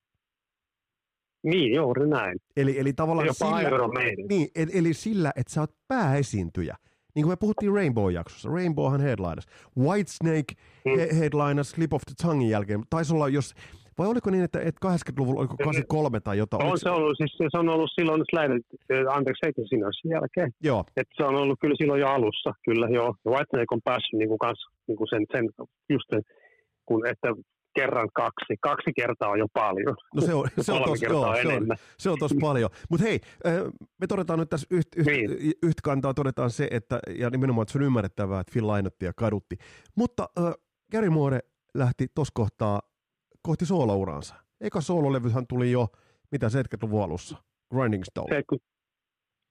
Niin, 1.44 1.76
juuri 1.76 2.08
näin. 2.08 2.40
Eli, 2.58 2.80
eli 2.80 2.94
tavallaan 2.94 3.28
Jopa 3.28 3.46
sillä, 3.46 4.28
niin, 4.30 4.48
eli, 4.74 4.94
sillä, 4.94 5.32
että 5.36 5.54
sä 5.54 5.62
oot 5.62 5.72
pääesiintyjä. 5.88 6.76
Niin 7.16 7.24
kuin 7.24 7.32
me 7.32 7.36
puhuttiin 7.36 7.72
Rainbow-jaksossa. 7.72 8.50
Rainbowhan 8.50 9.02
headlinas. 9.02 9.46
Whitesnake 9.78 10.54
hmm. 10.86 11.00
he, 11.00 11.20
headlinas 11.20 11.70
Slip 11.70 11.94
of 11.94 12.02
the 12.06 12.28
Tonguein 12.28 12.50
jälkeen. 12.50 12.84
Taisi 12.90 13.14
olla, 13.14 13.30
jos 13.30 13.54
vai 13.98 14.08
oliko 14.08 14.30
niin, 14.30 14.44
että, 14.44 14.60
että 14.60 14.88
80-luvulla, 14.88 15.40
oliko 15.40 15.56
83 15.58 16.20
tai 16.20 16.38
jotain? 16.38 16.66
On 16.66 16.80
se 16.80 16.90
ollut, 16.90 17.18
siis 17.18 17.38
se 17.38 17.58
on 17.58 17.70
ollut 17.70 17.92
silloin 17.96 18.24
Slayer, 18.30 18.60
anteeksi, 19.10 19.46
eikö 19.46 19.62
siinä 19.66 19.86
ole 19.86 20.14
jälkeen? 20.14 20.52
Joo. 20.64 20.84
Että 20.98 21.14
se 21.18 21.24
on 21.24 21.36
ollut 21.36 21.60
kyllä 21.62 21.76
silloin 21.78 22.02
jo 22.02 22.08
alussa, 22.08 22.54
kyllä 22.66 22.88
joo. 22.90 23.16
Ja 23.26 23.32
Whitesnake 23.32 23.72
on 23.72 23.82
päässyt 23.84 24.20
niin 24.20 24.30
kuin 24.30 24.40
kans, 24.40 24.66
niin 24.88 24.98
kuin 24.98 25.08
sen, 25.08 25.26
sen, 25.32 25.50
just 25.90 26.06
sen, 26.10 26.22
kun, 26.86 27.08
että 27.08 27.28
kerran 27.76 28.10
kaksi. 28.14 28.58
Kaksi 28.62 28.94
kertaa 28.96 29.30
on 29.30 29.40
jo 29.40 29.48
paljon. 29.54 29.96
No 30.16 30.22
se 30.22 30.34
on, 30.34 30.48
se 30.62 30.72
on, 30.72 30.84
tos, 30.84 31.02
joo, 31.02 31.36
se 31.42 31.48
on, 31.48 31.68
se 31.98 32.10
on 32.10 32.20
tosi 32.20 32.36
paljon. 32.42 32.70
Mutta 32.90 33.06
hei, 33.06 33.20
me 34.02 34.08
todetaan 34.08 34.40
nyt 34.40 34.50
tässä 34.50 34.68
yht, 34.72 34.88
yht, 34.96 35.08
niin. 35.08 35.32
yht 35.64 35.82
kantaa, 35.84 36.14
todetaan 36.14 36.50
se, 36.50 36.68
että, 36.72 37.00
ja 37.18 37.30
nimenomaan, 37.30 37.64
että 37.64 37.72
se 37.72 37.78
on 37.78 37.84
ymmärrettävää, 37.84 38.40
että 38.40 38.52
Phil 38.52 38.68
Lynottia 38.68 39.14
kadutti. 39.14 39.58
Mutta 39.96 40.30
äh, 40.40 40.54
Gary 40.92 41.10
Moore 41.10 41.40
lähti 41.74 42.08
tuossa 42.16 42.32
kohtaa 42.36 42.82
kohti 43.42 43.66
soolouransa. 43.66 44.36
Eka 44.62 44.82
soololevyhän 44.82 45.48
tuli 45.48 45.72
jo, 45.72 45.88
mitä 46.32 46.48
70-luvun 46.48 47.04
alussa, 47.04 47.38
Grinding 47.74 48.04
Stone. 48.04 48.36
70, 48.36 48.73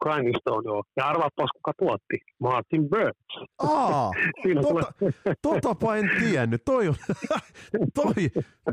Grinding 0.02 0.36
Stone, 0.40 0.62
joo. 0.70 0.82
Ja 0.96 1.04
arvaapas, 1.04 1.50
kuka 1.56 1.72
tuotti? 1.78 2.16
Martin 2.40 2.88
Birch. 2.90 3.32
Aa, 3.58 4.10
tota, 4.62 4.92
totapa 5.48 5.96
en 5.96 6.10
tiennyt. 6.20 6.62
Toi, 6.64 6.84
toi, 8.00 8.14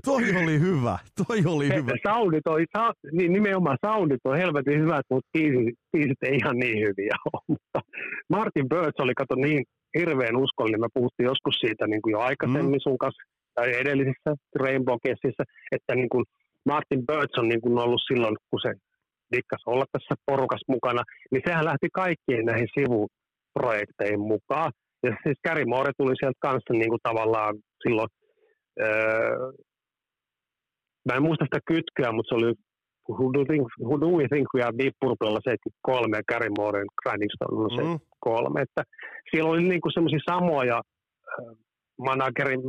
toi 0.06 0.24
oli 0.44 0.60
hyvä. 0.60 0.98
Toi 1.28 1.42
oli 1.46 1.68
Se, 1.68 1.76
hyvä. 1.76 1.92
Soundit 2.08 2.48
on, 2.48 2.66
sa, 2.78 2.94
niin 3.12 3.34
nimenomaan 3.34 3.78
soundit 3.86 4.22
on 4.24 4.38
helvetin 4.38 4.80
hyvät, 4.80 5.06
mutta 5.10 5.30
biisit, 5.34 5.76
biisit 5.92 6.24
ei 6.24 6.36
ihan 6.36 6.58
niin 6.58 6.80
hyviä 6.88 7.16
ole. 7.34 7.58
Martin 8.30 8.70
Birch 8.70 9.02
oli, 9.02 9.14
kato, 9.14 9.36
niin 9.36 9.64
hirveän 10.00 10.38
uskollinen. 10.38 10.82
Me 10.82 10.88
puhuttiin 10.94 11.28
joskus 11.32 11.56
siitä 11.60 11.88
niin 11.88 12.02
kuin 12.02 12.12
jo 12.12 12.20
aikaisemmin 12.20 12.80
mm. 12.80 12.84
sun 12.84 12.98
kanssa, 12.98 13.24
tai 13.56 13.76
edellisissä 13.82 14.30
Rainbow 14.56 14.98
Kessissä, 15.04 15.44
että 15.72 15.96
niin 15.96 16.10
kuin 16.10 16.26
Martin 16.66 17.06
Birch 17.08 17.40
on 17.40 17.50
niin 17.50 17.62
kuin 17.62 17.80
ollut 17.80 18.02
silloin, 18.08 18.36
kun 18.50 18.60
se 18.62 18.72
dikkas 19.36 19.64
olla 19.66 19.86
tässä 19.92 20.16
porukassa 20.26 20.72
mukana, 20.76 21.02
niin 21.32 21.42
sehän 21.46 21.66
lähti 21.66 21.88
kaikkiin 21.94 22.46
näihin 22.46 22.68
sivuprojekteihin 22.78 24.20
mukaan. 24.20 24.72
Ja 25.04 25.12
siis 25.24 25.38
Gary 25.48 25.66
Moore 25.66 25.92
tuli 25.98 26.14
sieltä 26.20 26.40
kanssa 26.48 26.74
niin 26.74 26.90
kuin 26.90 27.06
tavallaan 27.10 27.56
silloin, 27.84 28.10
öö, 28.82 29.52
mä 31.06 31.16
en 31.16 31.24
muista 31.24 31.46
sitä 31.46 31.60
kytkyä, 31.72 32.12
mutta 32.12 32.30
se 32.30 32.36
oli 32.36 32.54
Who 33.18 33.32
do, 33.34 33.44
think, 33.46 33.68
who 33.80 33.98
do 33.98 34.08
we 34.18 34.28
think 34.28 34.48
we 34.54 34.62
are 34.62 34.78
Deep 34.78 34.96
Purplella 35.02 35.40
73 35.44 36.18
ja 36.18 36.24
Gary 36.30 36.50
Mooren 36.58 36.90
Grinding 37.02 37.32
Stone 37.36 37.70
73. 37.76 38.50
Mm. 38.50 38.64
Että 38.64 38.82
siellä 39.30 39.50
oli 39.50 39.64
niin 39.64 39.94
semmoisia 39.94 40.30
samoja 40.30 40.78
äh, 40.78 41.56
managerin 41.98 42.62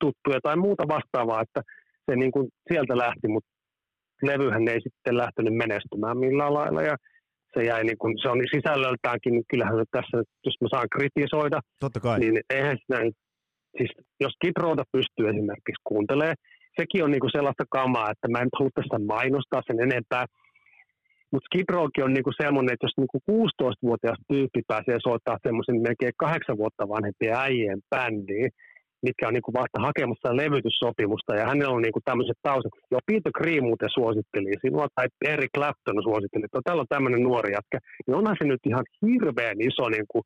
tuttuja 0.00 0.38
tai 0.42 0.56
muuta 0.56 0.88
vastaavaa, 0.88 1.42
että 1.42 1.60
se 2.06 2.16
niin 2.16 2.32
kuin 2.32 2.48
sieltä 2.68 2.96
lähti, 2.96 3.28
mutta 3.28 3.50
levyhän 4.22 4.68
ei 4.68 4.80
sitten 4.80 5.16
lähtenyt 5.16 5.54
menestymään 5.54 6.18
millään 6.18 6.54
lailla 6.54 6.82
ja 6.82 6.96
se 7.54 7.64
jäi 7.64 7.84
niin 7.84 7.98
kuin, 7.98 8.14
se 8.22 8.28
on 8.28 8.38
sisällöltäänkin, 8.54 9.32
niin 9.32 9.44
kyllähän 9.50 9.76
se 9.78 9.84
tässä, 9.90 10.16
jos 10.46 10.56
mä 10.60 10.68
saan 10.70 10.88
kritisoida, 10.96 11.60
Totta 11.80 12.00
kai. 12.00 12.18
niin 12.20 12.40
eihän 12.50 12.76
sitä, 12.80 12.98
siis 13.78 13.90
jos 14.20 14.34
Kid 14.40 14.56
pystyy 14.92 15.28
esimerkiksi 15.28 15.84
kuuntelee, 15.84 16.34
sekin 16.78 17.04
on 17.04 17.10
niin 17.10 17.24
kuin 17.24 17.36
sellaista 17.36 17.64
kamaa, 17.70 18.10
että 18.10 18.28
mä 18.28 18.38
en 18.38 18.48
halua 18.58 18.70
tästä 18.74 18.98
mainostaa 18.98 19.62
sen 19.66 19.80
enempää, 19.88 20.24
mutta 21.32 21.46
Skid 21.46 21.68
Rowkin 21.74 22.04
on 22.04 22.14
niinku 22.14 22.32
semmoinen, 22.42 22.72
että 22.74 22.86
jos 22.86 22.96
niinku 22.96 23.18
16-vuotias 23.30 24.18
tyyppi 24.32 24.60
pääsee 24.68 24.98
soittaa 25.08 25.44
semmoisen 25.46 25.82
melkein 25.86 26.20
kahdeksan 26.24 26.56
vuotta 26.62 26.88
vanhempien 26.88 27.36
äijien 27.44 27.80
bändiin, 27.90 28.50
mitkä 29.08 29.28
on 29.28 29.34
niin 29.34 29.46
kuin 29.46 29.58
vasta 29.60 29.78
hakemassa 29.88 30.36
levytyssopimusta, 30.42 31.32
ja 31.38 31.44
hänellä 31.50 31.74
on 31.76 31.84
niin 31.86 31.96
kuin 31.96 32.08
tämmöiset 32.08 32.38
taustat. 32.42 32.74
Jo 32.92 32.98
Peter 33.08 33.32
Green 33.38 33.64
muuten 33.68 33.94
suositteli 33.98 34.52
sinua, 34.64 34.86
tai 34.94 35.06
Eric 35.32 35.52
Clapton 35.56 36.02
suositteli, 36.08 36.44
että 36.44 36.60
täällä 36.64 36.84
on 36.84 36.94
tämmöinen 36.94 37.22
nuori 37.28 37.50
jätkä, 37.56 37.78
niin 38.06 38.18
onhan 38.20 38.36
se 38.38 38.44
nyt 38.48 38.62
ihan 38.70 38.84
hirveän 39.06 39.58
iso 39.70 39.84
niin 39.88 40.08
kuin 40.12 40.24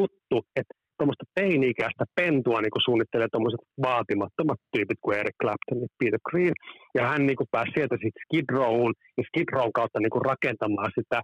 juttu, 0.00 0.36
että 0.60 0.74
tuommoista 0.98 1.26
teini-ikäistä 1.38 2.04
pentua 2.20 2.60
niin 2.60 2.74
kuin 2.74 2.86
suunnittelee 2.88 3.28
tuommoiset 3.32 3.62
vaatimattomat 3.88 4.60
tyypit 4.72 5.00
kuin 5.02 5.18
Eric 5.20 5.36
Clapton 5.42 5.80
ja 5.82 5.88
Peter 5.98 6.20
Green. 6.28 6.54
Ja 6.96 7.02
hän 7.10 7.26
niin 7.26 7.38
kuin 7.40 7.52
pääsi 7.54 7.70
sieltä 7.74 7.96
sitten 8.02 8.22
Skid 8.24 8.48
Rowun 8.56 8.92
ja 9.18 9.22
Skid 9.28 9.48
Rown 9.56 9.72
kautta 9.78 9.98
niin 10.00 10.14
kuin 10.14 10.26
rakentamaan 10.30 10.92
sitä 10.98 11.18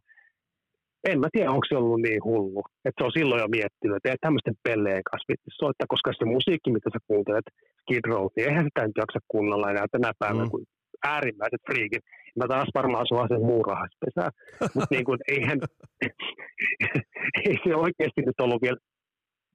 en 1.09 1.21
mä 1.21 1.29
tiedä, 1.33 1.51
onko 1.51 1.67
se 1.69 1.77
ollut 1.77 2.03
niin 2.03 2.25
hullu. 2.25 2.63
Että 2.85 2.99
se 2.99 3.05
on 3.05 3.19
silloin 3.19 3.41
jo 3.41 3.49
miettinyt, 3.49 3.97
että 3.97 4.11
ei 4.11 4.17
tämmöisten 4.21 4.55
pelleen 4.63 5.03
kanssa 5.11 5.35
soittaa, 5.61 5.93
koska 5.95 6.13
se 6.13 6.25
musiikki, 6.25 6.71
mitä 6.73 6.89
sä 6.93 6.99
kuuntelet 7.07 7.47
Skid 7.81 8.05
Row, 8.11 8.27
niin 8.37 8.49
eihän 8.49 8.65
sitä 8.65 8.87
nyt 8.87 9.03
jaksa 9.03 9.19
kuunnella 9.29 9.71
enää 9.71 9.87
tänä 9.93 10.13
päivänä, 10.19 10.45
mm. 10.45 10.51
kuin 10.51 10.65
äärimmäiset 11.05 11.63
friikit. 11.67 12.05
Mä 12.39 12.47
taas 12.49 12.69
varmaan 12.75 13.03
asua 13.03 13.29
sen 13.29 13.47
muurahaspesää. 13.51 14.31
Mutta 14.75 14.95
niin 14.95 15.05
kuin, 15.05 15.19
eihän, 15.29 15.59
ei 17.47 17.57
se 17.65 17.75
oikeasti 17.75 18.21
nyt 18.27 18.41
ollut 18.41 18.63
vielä 18.63 18.81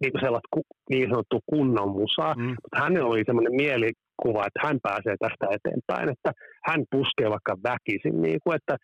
niin 0.02 0.12
kuin 0.12 0.22
sellaista 0.22 0.58
niin 0.90 1.10
sanottu 1.10 1.40
kunnon 1.46 1.90
musaa, 1.90 2.34
mm. 2.34 2.44
mutta 2.44 2.84
hänellä 2.84 3.10
oli 3.10 3.24
semmoinen 3.26 3.56
mielikuva, 3.56 4.48
että 4.48 4.68
hän 4.68 4.80
pääsee 4.84 5.16
tästä 5.20 5.46
eteenpäin, 5.58 6.10
että 6.10 6.32
hän 6.68 6.82
puskee 6.92 7.30
vaikka 7.30 7.56
väkisin, 7.64 8.22
niin 8.22 8.40
kuin, 8.44 8.56
että 8.56 8.76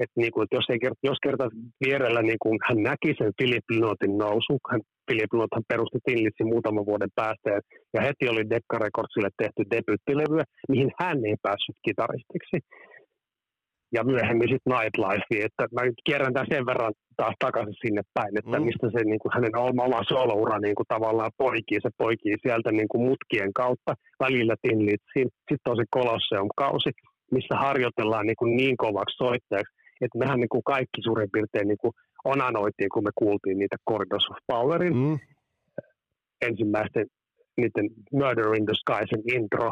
että, 0.00 0.20
niin 0.20 0.32
kuin, 0.32 0.46
jos, 0.52 0.66
ei 0.70 0.78
jos 1.02 1.18
kerta 1.22 1.48
vierellä 1.84 2.22
niin 2.22 2.42
kuin 2.42 2.58
hän 2.68 2.82
näki 2.82 3.10
sen 3.18 3.32
Philip 3.38 3.64
Lynottin 3.70 4.18
nousun, 4.18 4.58
hän, 4.70 4.80
Philip 5.06 5.32
Lynott 5.32 5.54
hän 5.54 5.68
perusti 5.68 5.98
Tillitsin 6.04 6.52
muutaman 6.52 6.86
vuoden 6.86 7.12
päästä 7.14 7.48
ja, 7.94 8.00
heti 8.06 8.28
oli 8.28 8.50
Decca 8.50 8.76
Recordsille 8.84 9.30
tehty 9.42 9.62
debyttilevyä, 9.74 10.44
mihin 10.68 10.90
hän 11.00 11.18
ei 11.28 11.36
päässyt 11.42 11.78
kitaristiksi. 11.86 12.58
Ja 13.96 14.04
myöhemmin 14.04 14.48
sitten 14.52 14.72
Nightlife, 14.74 15.44
että 15.46 15.64
mä 15.74 15.80
nyt 15.84 16.00
kierrän 16.06 16.34
tämän 16.34 16.52
sen 16.52 16.66
verran 16.66 16.92
taas 17.16 17.34
takaisin 17.38 17.82
sinne 17.84 18.02
päin, 18.14 18.38
että 18.38 18.58
mm. 18.58 18.64
mistä 18.64 18.86
se 18.90 19.00
niin 19.04 19.22
kuin, 19.22 19.32
hänen 19.34 19.56
oma 19.86 20.02
soloura 20.14 20.58
niin 20.58 20.74
kuin, 20.74 20.92
tavallaan 20.94 21.30
poikii, 21.44 21.78
se 21.82 21.90
poikii 22.04 22.36
sieltä 22.42 22.70
niin 22.72 22.90
kuin 22.90 23.02
mutkien 23.08 23.52
kautta 23.52 23.92
välillä 24.24 24.54
Tinlitsiin. 24.62 25.28
Sitten 25.48 25.70
on 25.70 25.76
se 25.76 25.84
Colosseum-kausi, 25.96 26.90
missä 27.30 27.54
harjoitellaan 27.66 28.26
niin, 28.26 28.40
kuin 28.40 28.56
niin 28.56 28.76
kovaksi 28.76 29.16
soittajaksi, 29.16 29.74
että 30.04 30.18
mehän 30.18 30.40
niin 30.40 30.54
kuin 30.54 30.64
kaikki 30.64 31.00
suurin 31.04 31.30
piirtein 31.32 31.68
niin 31.68 31.82
kuin 31.82 31.92
onanoitiin, 32.24 32.90
kun 32.94 33.04
me 33.04 33.10
kuultiin 33.14 33.58
niitä 33.58 33.76
Corridors 33.90 34.30
of 34.30 34.38
Powerin 34.46 34.96
mm. 34.96 35.18
ensimmäisten 36.48 37.06
niiden 37.60 37.86
Murder 38.12 38.54
in 38.54 38.66
the 38.66 38.74
Skies 38.82 39.12
intro. 39.36 39.68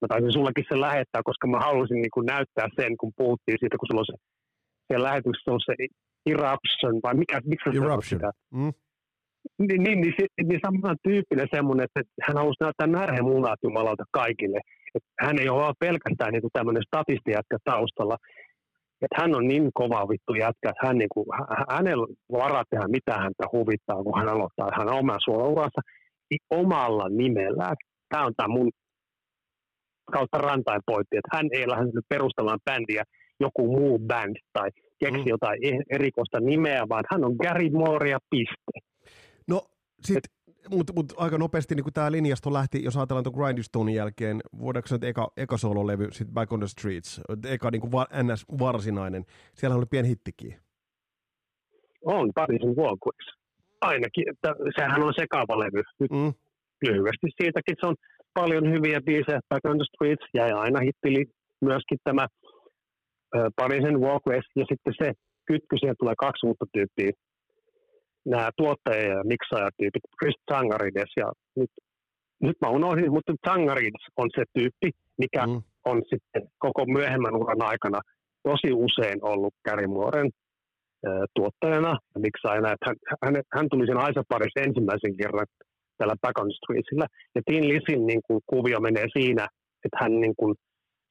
Mä 0.00 0.06
taisin 0.08 0.32
sullekin 0.32 0.64
sen 0.68 0.80
lähettää, 0.80 1.22
koska 1.24 1.46
mä 1.46 1.58
halusin 1.58 2.00
niin 2.02 2.14
kuin 2.14 2.26
näyttää 2.26 2.68
sen, 2.80 2.96
kun 2.96 3.12
puhuttiin 3.16 3.58
siitä, 3.60 3.78
kun 3.78 3.86
sulla 3.86 4.04
on 4.04 4.10
se, 4.12 4.16
siellä 4.86 5.08
lähetyksessä 5.08 5.52
on 5.52 5.60
se 5.66 5.74
Eruption, 6.26 6.94
vai 7.02 7.14
mikä, 7.14 7.40
miksi 7.44 7.70
se 7.70 7.78
Eruption. 7.84 8.20
Mm. 8.52 8.72
Niin, 9.58 9.82
niin, 9.82 10.00
niin, 10.00 10.14
niin, 10.18 10.48
niin 10.48 10.60
saman 10.64 10.96
tyyppinen 11.02 11.48
semmoinen, 11.54 11.84
että 11.84 12.00
hän 12.26 12.36
halusi 12.36 12.60
näyttää 12.60 12.86
närhe 12.86 13.22
munat 13.22 13.60
Jumalalta 13.62 14.04
kaikille. 14.10 14.60
Että 14.94 15.08
hän 15.20 15.38
ei 15.40 15.48
ole 15.48 15.74
pelkästään 15.78 16.32
niin 16.32 16.42
tämmöinen 16.52 16.82
statistijätkä 16.82 17.56
taustalla, 17.64 18.16
että 19.04 19.20
hän 19.22 19.34
on 19.34 19.48
niin 19.48 19.70
kova 19.74 20.08
vittu 20.08 20.34
jätkä, 20.34 20.70
että 20.70 20.86
hän, 20.86 20.98
niin 20.98 21.08
kuin, 21.14 21.26
hänellä 21.70 22.06
varaa 22.32 22.64
tehdä 22.70 22.88
mitä 22.88 23.14
häntä 23.18 23.44
huvittaa, 23.52 24.02
kun 24.02 24.18
hän 24.18 24.28
aloittaa 24.28 24.68
hän 24.78 24.88
omaa 24.88 25.18
suolauransa 25.24 25.80
omalla 26.50 27.08
nimellään. 27.08 27.76
Tämä 28.08 28.26
on 28.26 28.32
tämä 28.36 28.48
mun 28.48 28.70
kautta 30.12 30.38
rantain 30.38 30.80
pointti, 30.86 31.16
että 31.16 31.36
hän 31.36 31.46
ei 31.52 31.68
lähde 31.68 32.00
perustamaan 32.08 32.58
bändiä 32.64 33.02
joku 33.40 33.76
muu 33.76 33.98
band 33.98 34.36
tai 34.52 34.70
keksi 34.98 35.22
mm. 35.22 35.28
jotain 35.28 35.58
e-, 35.64 35.94
erikoista 35.96 36.40
nimeä, 36.40 36.82
vaan 36.88 37.04
hän 37.10 37.24
on 37.24 37.36
Gary 37.42 37.70
Moore 37.70 38.10
ja 38.10 38.18
piste. 38.30 38.72
No 39.48 39.62
sitten 40.00 40.30
mutta 40.70 40.92
mut 40.92 41.12
aika 41.16 41.38
nopeasti 41.38 41.74
niin 41.74 41.94
tämä 41.94 42.12
linjasto 42.12 42.52
lähti, 42.52 42.84
jos 42.84 42.96
ajatellaan 42.96 43.24
tuon 43.24 43.34
Grindstonein 43.34 43.96
jälkeen, 43.96 44.40
voidaanko 44.58 44.88
se 44.88 44.98
eka, 45.02 45.32
eka 45.36 45.56
levy 45.86 46.08
sitten 46.12 46.34
Back 46.34 46.52
on 46.52 46.60
the 46.60 46.68
Streets, 46.68 47.20
eka 47.48 47.70
niin 47.70 47.80
kuin 47.80 47.92
NS 48.22 48.44
varsinainen, 48.58 49.24
siellä 49.54 49.76
oli 49.76 49.86
pieni 49.90 50.08
hittikin. 50.08 50.56
On, 52.04 52.30
Parisin 52.34 52.76
Walkways. 52.76 53.26
Ainakin, 53.80 54.24
että 54.30 54.54
sehän 54.76 55.02
on 55.02 55.12
sekava 55.18 55.58
levy. 55.58 55.82
Nyt 56.00 56.10
mm. 56.10 56.32
lyhyesti 56.86 57.26
siitäkin, 57.40 57.76
se 57.80 57.86
on 57.86 57.96
paljon 58.34 58.70
hyviä 58.72 59.00
biisejä, 59.00 59.40
Back 59.48 59.64
on 59.64 59.78
the 59.78 59.84
Streets 59.94 60.26
jäi 60.34 60.52
aina 60.52 60.80
hittili 60.80 61.24
myöskin 61.60 61.98
tämä 62.04 62.26
Parisin 63.56 64.00
Walkways, 64.00 64.44
ja 64.56 64.64
sitten 64.68 64.94
se 64.98 65.12
kytky, 65.46 65.76
siihen 65.78 65.96
tulee 65.98 66.14
kaksi 66.18 66.46
uutta 66.46 66.66
tyyppiä, 66.72 67.10
nämä 68.26 68.50
tuottaja- 68.56 69.08
ja 69.08 69.24
miksaajatyypit, 69.24 70.02
Chris 70.18 70.36
Tsangarides 70.46 71.12
ja 71.16 71.32
nyt, 71.56 71.70
nyt 72.42 72.56
mä 72.60 72.68
unohdin, 72.68 73.12
mutta 73.12 73.32
Tsangarides 73.42 74.06
on 74.16 74.28
se 74.36 74.44
tyyppi, 74.54 74.90
mikä 75.18 75.46
mm. 75.46 75.62
on 75.84 76.02
sitten 76.10 76.42
koko 76.58 76.86
myöhemmän 76.86 77.36
uran 77.36 77.62
aikana 77.62 78.00
tosi 78.42 78.72
usein 78.72 79.18
ollut 79.22 79.54
Kärimuoren 79.64 80.30
tuottajana 81.34 81.98
ja 82.14 82.20
miksaajana. 82.20 82.72
Että 82.72 82.86
hän, 82.86 82.96
hän, 83.24 83.42
hän 83.54 83.66
tuli 83.70 83.86
sen 83.86 84.04
Aisa 84.06 84.22
parissa 84.28 84.60
ensimmäisen 84.60 85.16
kerran 85.16 85.46
tällä 85.98 86.16
Back 86.22 86.38
on 86.38 86.52
Streetsillä. 86.52 87.06
Ja 87.34 87.40
Tin 87.46 87.68
Lisin 87.68 88.06
niin 88.06 88.22
kuin, 88.26 88.40
kuvio 88.46 88.80
menee 88.80 89.06
siinä, 89.18 89.44
että 89.84 89.98
hän 90.02 90.20
niin 90.20 90.34
kuin, 90.36 90.54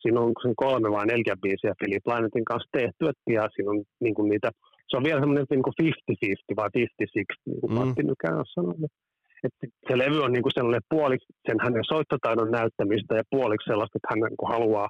siinä 0.01 0.19
on 0.19 0.31
sen 0.43 0.55
kolme 0.55 0.89
vai 0.91 1.05
neljä 1.05 1.35
biisiä 1.41 1.73
Philip 1.79 2.05
Lynettin 2.07 2.45
kanssa 2.45 2.69
tehty, 2.77 3.03
ja 3.35 3.43
siinä 3.53 3.71
on 3.71 3.83
niin 4.03 4.15
kuin, 4.15 4.29
niitä 4.29 4.49
se 4.93 4.97
on 4.97 5.03
vielä 5.09 5.21
semmoinen 5.21 5.45
niin 5.49 5.93
50-50 6.51 6.55
vai 6.55 6.69
50-60, 6.77 6.79
niin 7.45 7.61
kuin 7.61 7.71
mm. 7.73 7.77
Matti 7.79 8.03
Nykään 8.03 8.37
on 8.41 8.45
sanonut. 8.55 8.91
Että 9.43 9.67
se 9.87 9.97
levy 9.97 10.19
on 10.23 10.31
niin 10.33 10.45
kuin 10.45 10.57
sellainen 10.57 10.89
puoliksi 10.89 11.33
sen 11.47 11.57
hänen 11.63 11.85
soittotaidon 11.91 12.51
näyttämistä 12.51 13.15
ja 13.15 13.23
puoliksi 13.35 13.67
sellaista, 13.67 13.97
että 13.97 14.09
hän 14.11 14.19
niin 14.19 14.51
haluaa 14.55 14.89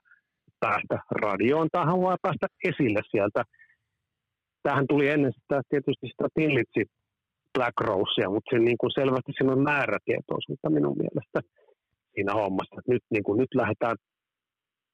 päästä 0.60 0.96
radioon 1.24 1.68
tai 1.72 1.86
haluaa 1.86 2.18
päästä 2.22 2.48
esille 2.70 3.02
sieltä. 3.12 3.42
Tähän 4.64 4.86
tuli 4.90 5.10
ennen 5.10 5.34
sitä 5.38 5.62
tietysti 5.70 6.08
sitä 6.08 6.28
Tillitsi 6.34 6.84
Black 7.54 7.78
Rosea, 7.82 8.30
mutta 8.34 8.50
se 8.50 8.60
niin 8.60 8.80
kuin 8.82 8.92
selvästi 9.00 9.32
siinä 9.34 9.54
on 9.54 9.64
määrätietoisuutta 9.72 10.76
minun 10.78 10.98
mielestä 11.04 11.40
siinä 12.14 12.34
hommassa. 12.34 12.76
Nyt, 12.88 13.04
niin 13.14 13.24
kuin, 13.24 13.38
nyt 13.42 13.54
lähdetään 13.56 13.96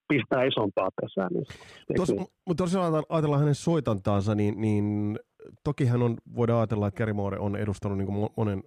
pistää 0.10 0.44
isompaa 0.44 0.90
pesää. 1.02 1.28
Niin 1.30 1.46
Tos, 1.96 2.10
mutta 2.46 2.64
tosiaan 2.64 3.04
ajatellaan 3.10 3.40
hänen 3.40 3.56
soitantaansa, 3.56 4.36
niin, 4.36 4.62
niin 4.62 5.20
toki 5.64 5.86
hän 5.86 6.02
on, 6.02 6.18
voidaan 6.36 6.60
ajatella, 6.60 6.88
että 6.88 6.98
Gary 6.98 7.14
Moore 7.14 7.40
on 7.40 7.56
edustanut 7.56 7.98
niin 7.98 8.30
monen, 8.38 8.64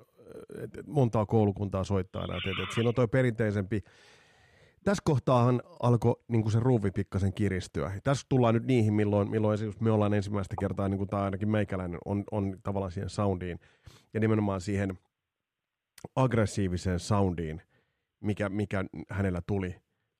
montaa 0.87 1.27
koulukuntaa 1.27 1.85
soittajana. 1.85 2.37
Et, 2.37 2.43
et, 2.47 2.69
et 2.69 2.75
siinä 2.75 2.89
on 2.89 2.95
tuo 2.95 3.09
perinteisempi 3.09 3.83
tässä 4.85 5.03
kohtaahan 5.05 5.63
alkoi 5.83 6.17
niin 6.29 6.51
se 6.51 6.61
ruuvi 6.61 6.91
pikkasen 6.91 7.33
kiristyä. 7.33 7.93
Tässä 8.05 8.27
tullaan 8.29 8.55
nyt 8.55 8.65
niihin, 8.65 8.95
milloin, 8.95 9.31
milloin 9.31 9.59
me 9.81 9.91
ollaan 9.91 10.15
ensimmäistä 10.15 10.55
kertaa, 10.61 10.89
niin 10.89 10.99
kuin 10.99 11.09
tämä 11.09 11.23
ainakin 11.23 11.49
meikäläinen, 11.49 11.99
on, 12.05 12.25
on 12.31 12.57
tavallaan 12.63 12.93
siihen 12.93 13.11
soundiin 13.11 13.61
ja 14.15 14.21
nimenomaan 14.21 14.61
siihen 14.61 14.99
aggressiiviseen 16.17 16.99
soundiin, 16.99 17.63
mikä, 18.21 18.49
mikä 18.49 18.85
hänellä 19.11 19.43
tuli 19.47 19.77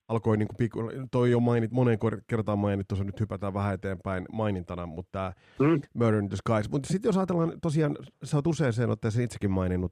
alkoi 0.09 0.37
niin 0.37 0.49
kuin 0.49 0.71
toi 1.11 1.35
on 1.35 1.43
mainit, 1.43 1.71
moneen 1.71 1.99
kertaan 2.27 2.59
mainittu, 2.59 2.97
se 2.97 3.05
nyt 3.05 3.21
hypätään 3.21 3.55
vähän 3.55 3.75
eteenpäin 3.75 4.25
mainintana, 4.33 4.87
mutta 4.87 5.11
tämä 5.13 5.33
mm. 5.59 5.81
Murder 5.95 6.23
in 6.23 6.29
the 6.29 6.37
Skies. 6.37 6.71
Mutta 6.71 6.89
sitten 6.89 7.09
jos 7.09 7.17
ajatellaan, 7.17 7.61
tosiaan 7.63 7.97
sä 8.25 8.37
oot 8.37 8.47
usein 8.47 8.73
sen 8.73 8.91
otteeseen 8.91 9.25
itsekin 9.25 9.51
maininnut 9.51 9.91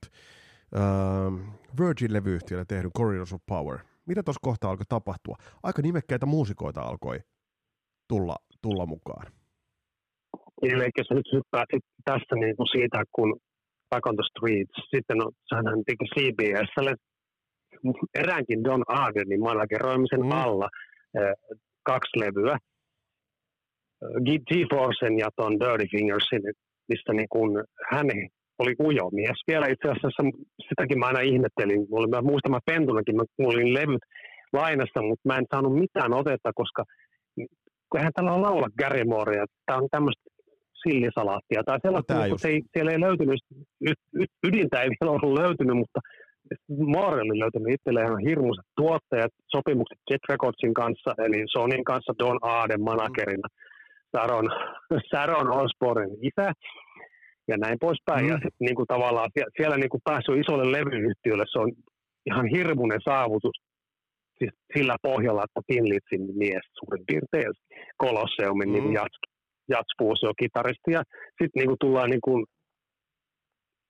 uh, 0.75 1.39
Virgin-levyyhtiöllä 1.81 2.65
tehdyn 2.69 2.93
Corridors 2.93 3.33
of 3.33 3.41
Power. 3.47 3.79
Mitä 4.07 4.23
tuossa 4.23 4.41
kohtaa 4.43 4.71
alkoi 4.71 4.87
tapahtua? 4.89 5.37
Aika 5.63 5.83
nimekkäitä 5.83 6.27
muusikoita 6.27 6.81
alkoi 6.81 7.19
tulla, 8.09 8.37
tulla 8.63 8.87
mukaan. 8.87 9.27
Eli 10.63 10.91
sä 11.09 11.15
nyt 11.15 11.33
hyppäät 11.33 11.69
tästä 12.05 12.35
niin 12.37 12.57
kuin 12.57 12.69
siitä, 12.69 13.05
kun 13.13 13.41
Back 13.91 14.07
on 14.07 14.17
the 14.17 14.25
Streets, 14.31 14.77
sitten 14.91 15.17
no, 15.17 15.31
hän 15.55 15.85
teki 15.87 16.05
CBSlle 16.15 16.95
eräänkin 18.15 18.65
Don 18.65 18.83
Ardenin 18.87 19.41
manageroimisen 19.41 20.21
mm. 20.21 20.33
alla 20.33 20.69
äh, 21.17 21.33
kaksi 21.83 22.21
levyä. 22.21 22.57
G-Forcen 24.27 25.19
ja 25.19 25.29
ton 25.37 25.61
Dirty 25.61 25.87
Fingersin, 25.91 26.43
mistä 26.89 27.13
niin 27.13 27.29
kun 27.29 27.65
hän 27.91 28.07
oli 28.59 28.75
ujo 28.83 29.11
mies. 29.11 29.39
Vielä 29.47 29.67
itse 29.67 29.89
asiassa 29.89 30.23
sitäkin 30.69 30.99
mä 30.99 31.07
aina 31.07 31.21
ihmettelin. 31.21 31.81
Mä 32.11 32.23
muistan, 32.23 32.53
mä 32.53 32.59
pentunakin, 32.67 33.17
mä 33.17 33.25
olin 33.39 33.75
levyt 33.75 34.03
lainassa, 34.53 35.03
mutta 35.03 35.29
mä 35.29 35.39
en 35.39 35.47
saanut 35.51 35.79
mitään 35.79 36.13
otetta, 36.13 36.51
koska 36.55 36.85
kun 37.91 38.01
hän 38.01 38.13
tällä 38.15 38.33
on 38.33 38.43
laula 38.43 38.69
Gary 38.79 39.05
Moorea, 39.05 39.45
tämä 39.67 39.79
on 39.79 39.89
tämmöistä 39.91 40.23
sillisalaattia 40.83 41.63
tai 41.65 41.79
sellaista, 41.83 42.29
no, 42.29 42.39
se 42.39 42.49
ei, 42.49 42.63
siellä 42.73 42.93
ei 42.93 43.01
löytynyt, 43.01 43.41
ydintä 44.47 44.83
ei 44.83 44.91
vielä 44.91 45.13
ollut 45.13 45.39
löytynyt, 45.39 45.77
mutta 45.77 46.01
Moorelle 46.69 47.39
löytänyt 47.39 47.75
itselleen 47.75 48.07
ihan 48.07 48.27
hirmuiset 48.29 48.67
tuottajat, 48.77 49.33
sopimukset 49.55 49.99
Jet 50.11 50.25
Recordsin 50.29 50.75
kanssa, 50.75 51.11
eli 51.25 51.39
Sonin 51.53 51.85
kanssa 51.85 52.13
Don 52.19 52.39
Aaden 52.43 52.83
managerina, 52.83 53.49
Saron, 54.13 54.49
Saron 55.11 55.49
Osbornen 55.61 56.13
isä. 56.29 56.53
ja 57.49 57.57
näin 57.57 57.79
poispäin. 57.81 58.25
Mm. 58.25 58.31
Ja 58.31 58.35
sitten 58.35 58.67
niin 58.67 58.79
kuin 58.79 58.87
tavallaan 58.95 59.31
siellä, 59.35 59.51
siellä 59.57 59.77
niin 59.77 59.95
kuin 59.95 60.07
päässyt 60.11 60.41
isolle 60.43 60.73
levyyhtiölle, 60.73 61.45
se 61.49 61.59
on 61.59 61.73
ihan 62.27 62.47
hirmuinen 62.47 63.01
saavutus 63.09 63.57
siis 64.41 64.53
sillä 64.77 64.97
pohjalla, 65.03 65.45
että 65.45 65.61
Finlitsin 65.69 66.23
mies 66.43 66.67
suurin 66.79 67.05
piirtein 67.07 67.53
Kolosseumin 67.97 68.69
mm. 68.69 68.75
niin 68.75 68.93
jats, 68.93 69.19
jatspuusio 69.69 70.33
kitaristi. 70.43 70.91
Ja 70.97 71.03
sitten 71.39 71.59
niin 71.59 71.71
kuin 71.71 71.83
tullaan 71.85 72.11
niin 72.11 72.25
kuin, 72.27 72.41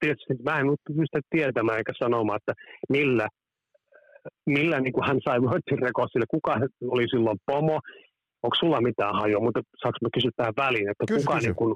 tietysti 0.01 0.35
mä 0.43 0.59
en 0.61 0.67
pysty 0.97 1.21
tietämään 1.31 1.79
eikä 1.79 1.93
sanomaan, 1.99 2.41
että 2.41 2.53
millä, 2.89 3.27
millä 4.47 4.81
niin 4.81 4.93
kuin 4.93 5.07
hän 5.09 5.21
sai 5.25 5.39
Recordsille, 5.87 6.27
kuka 6.31 6.53
oli 6.95 7.07
silloin 7.09 7.39
pomo, 7.47 7.81
onko 8.43 8.57
sulla 8.61 8.81
mitään 8.81 9.15
hajua, 9.21 9.45
mutta 9.45 9.61
saanko 9.83 9.99
mä 10.03 10.09
kysyä 10.15 10.31
tähän 10.37 10.61
väliin, 10.65 10.91
että 10.91 11.05
kysy, 11.09 11.21
kuka, 11.21 11.35
kysy. 11.35 11.47
Niin 11.47 11.57
kuin, 11.61 11.75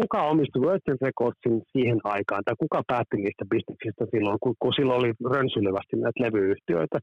kuka 0.00 0.22
omisti 0.22 0.58
Virgin 0.60 0.98
Recordsin 1.06 1.62
siihen 1.72 2.00
aikaan, 2.04 2.42
tai 2.44 2.54
kuka 2.64 2.82
päätti 2.86 3.16
niistä 3.16 3.44
bisneksistä 3.52 4.04
silloin, 4.12 4.38
kun, 4.42 4.54
kun 4.58 4.74
silloin 4.76 5.00
oli 5.00 5.12
rönsylevästi 5.34 5.96
näitä 5.96 6.22
levyyhtiöitä, 6.24 6.98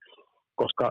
koska 0.62 0.86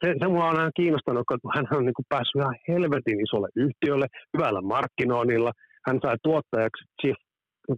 se, 0.00 0.14
se 0.20 0.28
mua 0.28 0.48
on 0.50 0.58
aina 0.58 0.78
kiinnostanut, 0.80 1.24
kun 1.28 1.54
hän 1.56 1.66
on 1.78 1.84
niin 1.84 1.98
kuin 1.98 2.10
päässyt 2.14 2.40
ihan 2.40 2.56
helvetin 2.68 3.20
isolle 3.26 3.48
yhtiölle, 3.56 4.06
hyvällä 4.34 4.60
markkinoinnilla, 4.60 5.52
hän 5.86 5.98
sai 6.02 6.16
tuottajaksi 6.22 6.84
Chief 7.00 7.18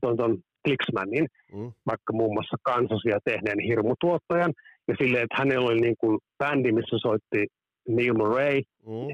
ton, 0.01 0.17
ton 0.17 0.39
Clicksmanin, 0.65 1.27
mm. 1.53 1.73
vaikka 1.87 2.13
muun 2.13 2.35
muassa 2.35 2.57
kansosia 2.63 3.19
tehneen 3.25 3.61
hirmutuottajan, 3.69 4.53
ja 4.89 4.95
silleen, 4.99 5.25
että 5.25 5.37
hänellä 5.39 5.67
oli 5.67 5.81
niin 5.81 5.99
kuin 5.99 6.19
bändi, 6.39 6.73
missä 6.73 6.97
soitti 6.99 7.47
Neil 7.89 8.15
Murray, 8.15 8.61
mm. 8.87 9.09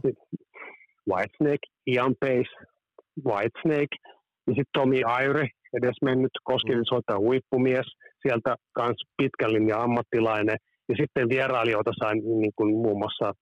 Whitesnake, 1.10 1.66
Ian 1.86 2.14
Pace, 2.20 2.52
Whitesnake, 3.26 3.96
ja 4.46 4.52
sitten 4.56 4.72
Tommy 4.72 4.96
Ire, 5.24 5.48
edes 5.78 5.96
mennyt 6.02 6.30
Koskisen 6.44 6.78
mm. 6.78 6.90
soittaja 6.92 7.18
huippumies, 7.18 7.86
sieltä 8.22 8.56
kans 8.72 9.02
pitkän 9.16 9.52
linjan 9.52 9.80
ammattilainen, 9.80 10.56
ja 10.88 10.94
sitten 11.00 11.28
vierailijoita 11.28 11.90
sain 12.02 12.18
niin 12.40 12.52
kuin 12.56 12.76
muun 12.76 12.98
muassa 12.98 13.32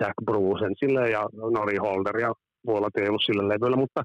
Jack 0.00 0.14
Brucen 0.24 0.74
sille 0.78 1.10
ja 1.10 1.22
Nori 1.50 1.76
Holder 1.76 2.18
ja 2.18 2.32
Vuolat 2.66 2.96
ei 2.96 3.08
ollut 3.08 3.22
sillä 3.26 3.48
levyllä, 3.48 3.76
mutta 3.76 4.02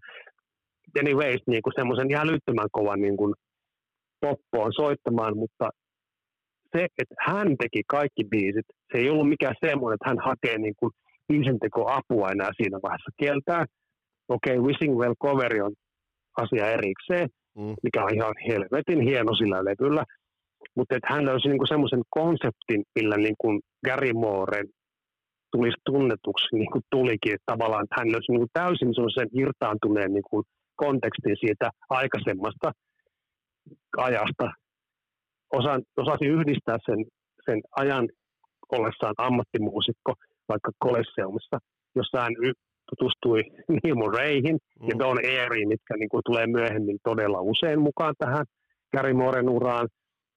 anyways 0.99 1.41
niin 1.47 1.61
kuin 1.61 1.73
semmoisen 1.75 2.11
ihan 2.11 2.29
älyttömän 2.29 2.67
kovan 2.71 3.01
niin 3.01 3.17
kuin 3.17 3.33
poppoon 4.25 4.71
soittamaan, 4.81 5.37
mutta 5.37 5.65
se, 6.73 6.81
että 7.01 7.15
hän 7.27 7.47
teki 7.61 7.81
kaikki 7.87 8.23
biisit, 8.31 8.67
se 8.91 8.97
ei 8.97 9.09
ollut 9.09 9.29
mikään 9.29 9.55
semmoinen, 9.65 9.95
että 9.95 10.09
hän 10.09 10.21
hakee 10.29 10.57
niin 10.57 10.75
kuin 10.79 10.91
apua 11.97 12.31
enää 12.31 12.51
siinä 12.57 12.77
vaiheessa 12.83 13.11
kieltää. 13.19 13.65
Okei, 14.35 14.57
okay, 14.57 14.67
Wishing 14.67 14.95
Well 14.99 15.15
coveri 15.23 15.61
on 15.61 15.73
asia 16.43 16.65
erikseen, 16.77 17.29
mm. 17.57 17.73
mikä 17.83 18.03
on 18.03 18.15
ihan 18.15 18.35
helvetin 18.49 19.01
hieno 19.09 19.35
sillä 19.35 19.65
levyllä, 19.69 20.03
mutta 20.75 20.95
että 20.95 21.13
hän 21.13 21.25
löysi 21.25 21.47
niinku 21.47 21.65
semmoisen 21.65 22.03
konseptin, 22.09 22.81
millä 22.95 23.17
niinku 23.17 23.59
Gary 23.85 24.13
Mooren 24.13 24.67
tulisi 25.51 25.77
tunnetuksi, 25.85 26.47
niin 26.55 26.71
kuin 26.71 26.83
tulikin, 26.91 27.33
että 27.33 27.51
tavallaan 27.53 27.83
että 27.83 27.95
hän 27.99 28.11
löysi 28.11 28.31
niinku 28.31 28.47
täysin 28.53 28.93
semmoisen 28.95 29.29
irtaantuneen 29.41 30.13
niinku 30.13 30.43
kontekstin 30.75 31.37
siitä 31.39 31.69
aikaisemmasta 31.89 32.71
ajasta. 33.97 34.51
Osa, 35.53 35.79
osasi 35.97 36.25
yhdistää 36.25 36.77
sen, 36.85 37.05
sen 37.45 37.61
ajan 37.75 38.09
ollessaan 38.71 39.13
ammattimuusikko 39.17 40.13
vaikka 40.49 40.71
Kolesseumissa, 40.79 41.57
jossa 41.95 42.21
hän 42.21 42.33
tutustui 42.89 43.41
Neil 43.83 43.95
Murrayhin 43.95 44.57
mm. 44.79 44.87
ja 44.89 44.99
Don 44.99 45.17
Airyin, 45.17 45.67
mitkä 45.67 45.93
niin 45.97 46.09
kuin 46.09 46.21
tulee 46.25 46.47
myöhemmin 46.47 46.97
todella 47.03 47.41
usein 47.41 47.81
mukaan 47.81 48.15
tähän 48.19 48.45
Gary 48.95 49.13
Mooren 49.13 49.49
uraan 49.49 49.87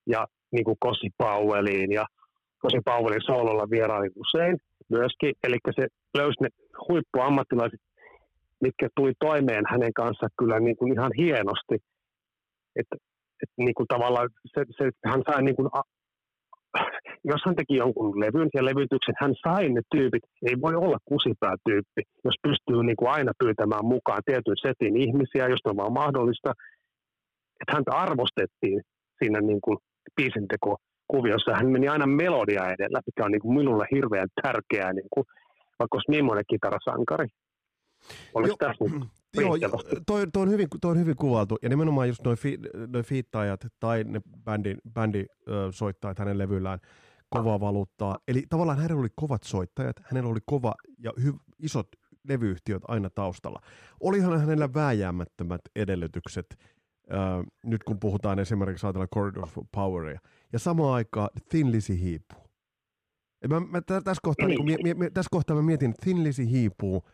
ja 0.07 0.27
niin 0.53 0.65
kuin 0.65 0.77
Kossi 0.81 1.09
Powelliin 1.19 1.93
ja 1.93 2.05
Kossi 2.59 2.79
Powellin 2.85 3.27
soololla 3.27 3.71
vierailin 3.71 4.12
usein 4.17 4.57
myöskin. 4.89 5.33
Eli 5.45 5.57
se 5.77 5.87
löysi 6.19 6.43
ne 6.43 6.49
huippuammattilaiset, 6.89 7.81
mitkä 8.61 8.89
tuli 8.97 9.12
toimeen 9.21 9.65
hänen 9.71 9.93
kanssaan 9.93 10.31
kyllä 10.39 10.61
niin 10.61 10.77
kuin 10.77 10.93
ihan 10.93 11.12
hienosti. 11.19 11.77
Että 12.77 12.97
et 13.42 13.51
niin 13.57 13.75
kuin 13.75 13.87
tavallaan 13.87 14.29
se, 14.55 14.61
se, 14.79 14.90
hän 15.11 15.22
sai 15.27 15.42
niin 15.42 15.57
kuin, 15.57 15.68
jos 17.25 17.42
hän 17.46 17.57
teki 17.57 17.77
jonkun 17.77 18.20
levyn 18.20 18.49
ja 18.55 18.64
levytyksen, 18.64 19.14
hän 19.20 19.35
sai 19.44 19.68
ne 19.68 19.83
tyypit. 19.94 20.25
Ei 20.49 20.57
voi 20.61 20.75
olla 20.75 20.99
kusipää-tyyppi, 21.05 22.03
jos 22.25 22.37
pystyy 22.42 22.83
niin 22.83 22.96
kuin 22.96 23.11
aina 23.11 23.33
pyytämään 23.42 23.85
mukaan 23.85 24.22
tietyn 24.27 24.61
setin 24.66 24.96
ihmisiä, 24.96 25.49
jos 25.49 25.64
on 25.64 25.77
vaan 25.77 25.92
mahdollista. 25.92 26.51
Että 27.61 27.72
häntä 27.77 27.92
arvostettiin 27.92 28.81
siinä 29.18 29.40
niin 29.40 29.61
kuin 29.61 29.79
biisinteko 30.16 30.77
kuviossa. 31.09 31.57
Hän 31.59 31.70
meni 31.70 31.88
aina 31.88 32.07
melodia 32.07 32.64
edellä, 32.75 33.01
mikä 33.07 33.25
on 33.25 33.33
niin 33.33 33.44
kuin 33.44 33.57
minulle 33.59 33.87
hirveän 33.94 34.29
tärkeää, 34.42 34.92
niin 34.92 35.11
kuin, 35.12 35.25
vaikka 35.79 35.96
olisi 35.96 36.11
millainen 36.16 36.51
kitarasankari. 36.51 37.27
Olisi 38.35 38.51
jo, 38.51 38.57
tässä 38.57 38.85
nyt 38.85 39.05
Joo, 39.40 39.57
toi, 40.07 40.27
toi, 40.33 40.42
on 40.42 40.51
hyvin, 40.51 40.69
toi 40.81 40.90
on 40.90 40.99
hyvin 40.99 41.16
kuvailtu, 41.16 41.59
ja 41.62 41.69
nimenomaan 41.69 42.09
just 42.09 42.25
noin 42.25 42.38
fi, 42.38 42.59
noi 42.87 43.03
fiittaajat 43.03 43.66
tai 43.81 44.05
ne 44.05 44.21
bändi, 44.45 44.77
bändi 44.95 45.27
ö, 45.49 45.69
soittajat 45.71 46.19
hänen 46.19 46.38
levyllään 46.38 46.79
kovaa 47.29 47.61
valuuttaa. 47.61 48.19
Eli 48.29 48.42
tavallaan 48.49 48.79
hänellä 48.79 49.01
oli 49.01 49.09
kovat 49.14 49.42
soittajat, 49.42 49.97
hänellä 50.05 50.31
oli 50.31 50.40
kova 50.47 50.75
ja 50.99 51.12
hy, 51.23 51.33
isot 51.59 51.88
levyyhtiöt 52.29 52.83
aina 52.88 53.11
taustalla. 53.11 53.61
Olihan 54.01 54.40
hänellä 54.40 54.75
vääjäämättömät 54.75 55.61
edellytykset 55.77 56.47
äh, 57.12 57.47
nyt 57.64 57.85
kun 57.85 58.01
puhutaan 58.01 58.38
esimerkiksi 58.38 58.87
ajatellaan 58.87 59.09
Corridors 59.14 59.59
of 59.59 59.66
Poweria, 59.73 60.21
ja 60.53 60.59
samaan 60.59 60.95
aikaan 60.95 61.29
Thin 61.49 61.73
Lizzy 61.73 62.01
hiipuu. 62.01 62.40
mä, 63.49 63.61
mä, 63.61 63.81
tässä, 63.81 64.21
kohtaa, 64.23 64.49
niin, 64.49 64.64
mie, 64.64 64.95
mie, 64.95 65.11
tässä 65.11 65.29
kohtaa 65.31 65.57
mä 65.57 65.62
mietin, 65.62 65.90
että 65.90 66.03
Thin 66.03 66.25
Lizzy 66.25 66.51
hiipuu, 66.51 67.09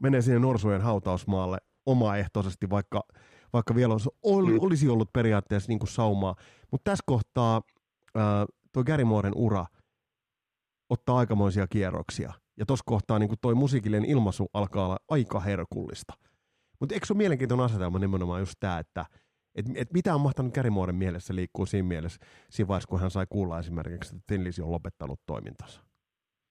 menee 0.00 0.22
sinne 0.22 0.38
Norsujen 0.38 0.82
hautausmaalle 0.82 1.58
omaehtoisesti, 1.86 2.70
vaikka, 2.70 3.02
vaikka 3.52 3.74
vielä 3.74 3.92
olisi, 3.92 4.08
ol, 4.22 4.46
mm. 4.46 4.58
olisi 4.60 4.88
ollut 4.88 5.12
periaatteessa 5.12 5.68
niin 5.68 5.78
kuin 5.78 5.88
saumaa. 5.88 6.34
Mutta 6.70 6.90
tässä 6.90 7.04
kohtaa 7.06 7.62
äh, 8.16 8.22
tuo 8.72 8.84
Gary 8.84 9.04
Mooren 9.04 9.32
ura 9.36 9.66
ottaa 10.90 11.18
aikamoisia 11.18 11.66
kierroksia. 11.66 12.32
Ja 12.56 12.66
tuossa 12.66 12.84
kohtaa 12.86 13.18
niin 13.18 13.30
toi 13.40 13.54
musiikillinen 13.54 14.10
ilmaisu 14.10 14.48
alkaa 14.52 14.86
olla 14.86 14.96
aika 15.08 15.40
herkullista. 15.40 16.12
Mutta 16.80 16.94
eikö 16.94 17.06
se 17.06 17.12
ole 17.12 17.18
mielenkiintoinen 17.18 17.64
asetelma 17.64 17.98
nimenomaan 17.98 18.40
just 18.40 18.54
tämä, 18.60 18.78
että 18.78 19.06
et, 19.54 19.66
et 19.74 19.92
mitä 19.92 20.14
on 20.14 20.20
mahtanut 20.20 20.54
Kärimuoden 20.54 20.94
mielessä 20.94 21.34
liikkuu 21.34 21.66
siinä 21.66 21.88
mielessä 21.88 22.18
siinä 22.50 22.68
vaiheessa, 22.68 22.88
kun 22.88 23.00
hän 23.00 23.10
sai 23.10 23.26
kuulla 23.28 23.58
esimerkiksi, 23.58 24.16
että 24.16 24.24
Tinlisi 24.26 24.62
on 24.62 24.70
lopettanut 24.70 25.20
toimintansa. 25.26 25.82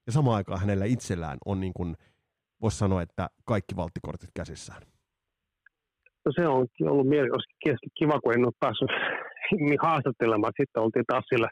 Ja 0.07 0.11
samaan 0.11 0.35
aikaan 0.35 0.59
hänellä 0.59 0.85
itsellään 0.85 1.37
on 1.45 1.59
niin 1.59 1.73
kuin, 1.73 1.95
voisi 2.61 2.77
sanoa, 2.77 3.01
että 3.01 3.27
kaikki 3.45 3.75
valttikortit 3.75 4.29
käsissään. 4.35 4.81
No 6.25 6.31
se 6.35 6.47
on 6.47 6.67
ollut 6.81 7.07
mieli, 7.07 7.29
olisi 7.29 7.87
kiva, 7.99 8.19
kun 8.19 8.33
en 8.33 8.45
ole 8.45 8.53
päässyt 8.59 8.89
haastattelemaan. 9.87 10.53
Sitten 10.57 10.83
oltiin 10.83 11.05
taas 11.07 11.25
sillä 11.29 11.49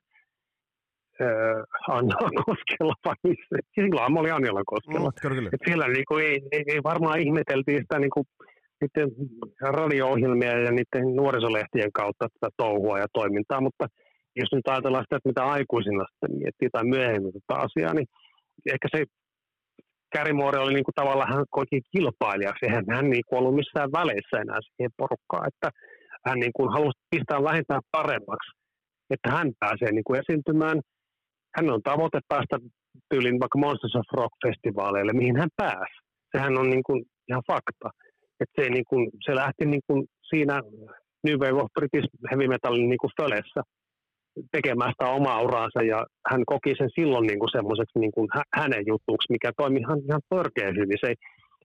Anjala 1.88 2.44
Koskella, 2.46 2.94
vai? 3.06 3.16
Silloin 3.76 4.14
mä 4.14 4.20
olin 4.20 4.34
Anjala 4.34 4.64
Koskella. 4.66 5.10
Mm, 5.10 5.22
kyllä, 5.22 5.36
kyllä. 5.36 5.50
siellä 5.66 5.88
niin 5.88 6.08
kuin, 6.08 6.26
ei, 6.26 6.42
ei, 6.52 6.64
ei, 6.68 6.84
varmaan 6.84 7.20
ihmeteltiin 7.20 7.82
sitä 7.82 8.00
niin 8.00 8.10
kuin 8.10 8.26
niiden 8.82 9.10
radio-ohjelmia 9.62 10.60
ja 10.60 10.72
niiden 10.72 11.16
nuorisolehtien 11.16 11.92
kautta 11.92 12.28
tätä 12.30 12.50
touhua 12.58 13.00
ja 13.00 13.08
toimintaa, 13.14 13.62
mutta 13.62 13.88
jos 14.36 14.50
nyt 14.52 14.68
ajatellaan 14.68 15.04
sitä, 15.04 15.16
että 15.16 15.30
mitä 15.30 15.44
aikuisina 15.46 16.06
sitten 16.10 16.38
miettii 16.38 16.70
tai 16.72 16.86
myöhemmin 16.86 17.34
tätä 17.34 17.62
asiaa, 17.66 17.94
niin 17.94 18.08
ehkä 18.74 18.88
se 18.96 19.04
Kärimuori 20.16 20.58
oli 20.58 20.74
niin 20.74 20.88
kuin 20.88 21.00
tavallaan 21.02 21.34
hän 21.34 21.46
koikin 21.50 21.82
kilpailijaksi, 21.92 22.66
eihän 22.66 22.86
hän 22.98 23.10
niin 23.10 23.24
ollut 23.32 23.56
missään 23.56 23.92
väleissä 23.92 24.36
enää 24.42 24.60
siihen 24.62 24.98
porukkaan, 24.98 25.48
että 25.52 25.70
hän 26.26 26.40
niin 26.40 26.56
kuin 26.58 26.70
halusi 26.76 27.00
pistää 27.10 27.44
vähintään 27.44 27.82
paremmaksi, 27.92 28.50
että 29.14 29.30
hän 29.36 29.50
pääsee 29.60 29.92
niin 29.92 30.08
kuin 30.08 30.20
esiintymään. 30.22 30.78
Hän 31.56 31.70
on 31.74 31.82
tavoite 31.84 32.20
päästä 32.28 32.58
tyylin 33.10 33.40
vaikka 33.40 33.60
Monsters 33.60 33.96
of 33.96 34.08
Rock-festivaaleille, 34.20 35.14
mihin 35.14 35.38
hän 35.42 35.50
pääsi. 35.56 35.96
Sehän 36.32 36.58
on 36.58 36.70
niin 36.70 36.84
kuin 36.88 37.00
ihan 37.30 37.44
fakta. 37.48 37.90
Että 38.42 38.62
se, 38.62 38.70
niin 38.70 38.88
kuin, 38.90 39.10
se 39.26 39.36
lähti 39.36 39.66
niin 39.66 39.82
kuin 39.88 40.06
siinä 40.30 40.62
New 41.24 41.38
Wave 41.42 41.62
of 41.62 41.74
British 41.80 42.08
Heavy 42.32 42.48
Metalin 42.48 42.90
niin 42.90 43.04
kuin 43.04 43.12
fölessä 43.22 43.62
tekemään 44.56 44.92
sitä 44.94 45.12
omaa 45.20 45.42
uraansa 45.48 45.82
ja 45.94 46.00
hän 46.32 46.44
koki 46.52 46.72
sen 46.78 46.92
silloin 46.98 47.28
niin 47.28 47.40
kuin 47.40 47.56
semmoiseksi 47.58 48.00
niin 48.00 48.16
kuin 48.16 48.28
hänen 48.60 48.84
jutuksi, 48.92 49.32
mikä 49.36 49.50
toimi 49.58 49.80
ihan, 49.80 50.00
ihan 50.10 50.24
törkeä 50.34 50.70
hyvin. 50.80 51.00
Se 51.02 51.08
ei, 51.12 51.18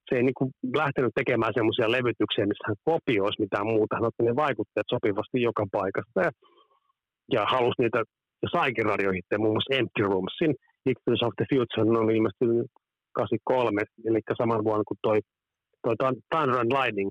se 0.09 0.13
ei 0.17 0.23
niin 0.23 0.39
kuin 0.39 0.51
lähtenyt 0.83 1.15
tekemään 1.15 1.57
semmoisia 1.59 1.95
levytyksiä, 1.97 2.51
missä 2.51 2.69
hän 2.69 2.85
kopioisi 2.91 3.43
mitään 3.45 3.67
muuta. 3.73 3.97
Hän 3.97 4.09
otti 4.09 4.23
ne 4.25 4.35
vaikutteet 4.47 4.89
sopivasti 4.95 5.47
joka 5.49 5.65
paikasta 5.79 6.19
ja, 6.27 6.31
ja 7.35 7.43
halusi 7.55 7.79
niitä, 7.83 8.01
ja 8.43 8.49
saikin 8.57 8.91
radiohittejä, 8.93 9.43
muun 9.43 9.55
muassa 9.57 9.77
Empty 9.79 10.03
Roomsin, 10.11 10.53
Victims 10.89 11.23
of 11.27 11.37
the 11.39 11.47
Future, 11.51 11.99
on 12.01 12.17
ilmestynyt 12.17 12.67
83, 13.15 13.83
eli 14.09 14.21
saman 14.41 14.65
vuonna 14.65 14.85
kuin 14.89 15.03
toi 15.07 15.19
toi 15.85 15.95
Thunder 16.31 16.59
and 16.61 16.73
Lightning 16.79 17.11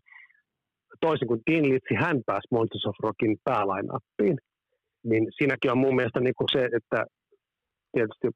toisin 1.06 1.28
kuin 1.28 1.41
Dean 1.47 1.69
Litsi, 1.69 1.93
hän 2.04 2.17
pääsi 2.26 2.47
Monsters 2.52 2.86
of 2.86 2.95
Rockin 3.04 3.38
päälainappiin. 3.43 4.38
Niin 5.04 5.28
siinäkin 5.38 5.72
on 5.72 5.78
mun 5.78 5.96
mielestä 5.96 6.20
niin 6.20 6.36
kuin 6.38 6.48
se, 6.52 6.66
että 6.66 7.06
tietysti 7.92 8.28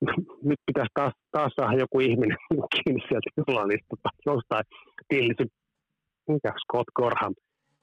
nyt 0.50 0.60
pitäisi 0.66 0.90
taas, 0.94 1.12
taas 1.30 1.52
saada 1.56 1.78
joku 1.78 2.00
ihminen 2.00 2.38
kiinni 2.74 3.02
sieltä 3.08 3.30
juhlalista 3.36 3.94
tai 4.02 4.12
jostain 4.26 4.64
Dean 5.10 5.48
mikä 6.28 6.52
Scott 6.62 6.88
Gorham 6.96 7.34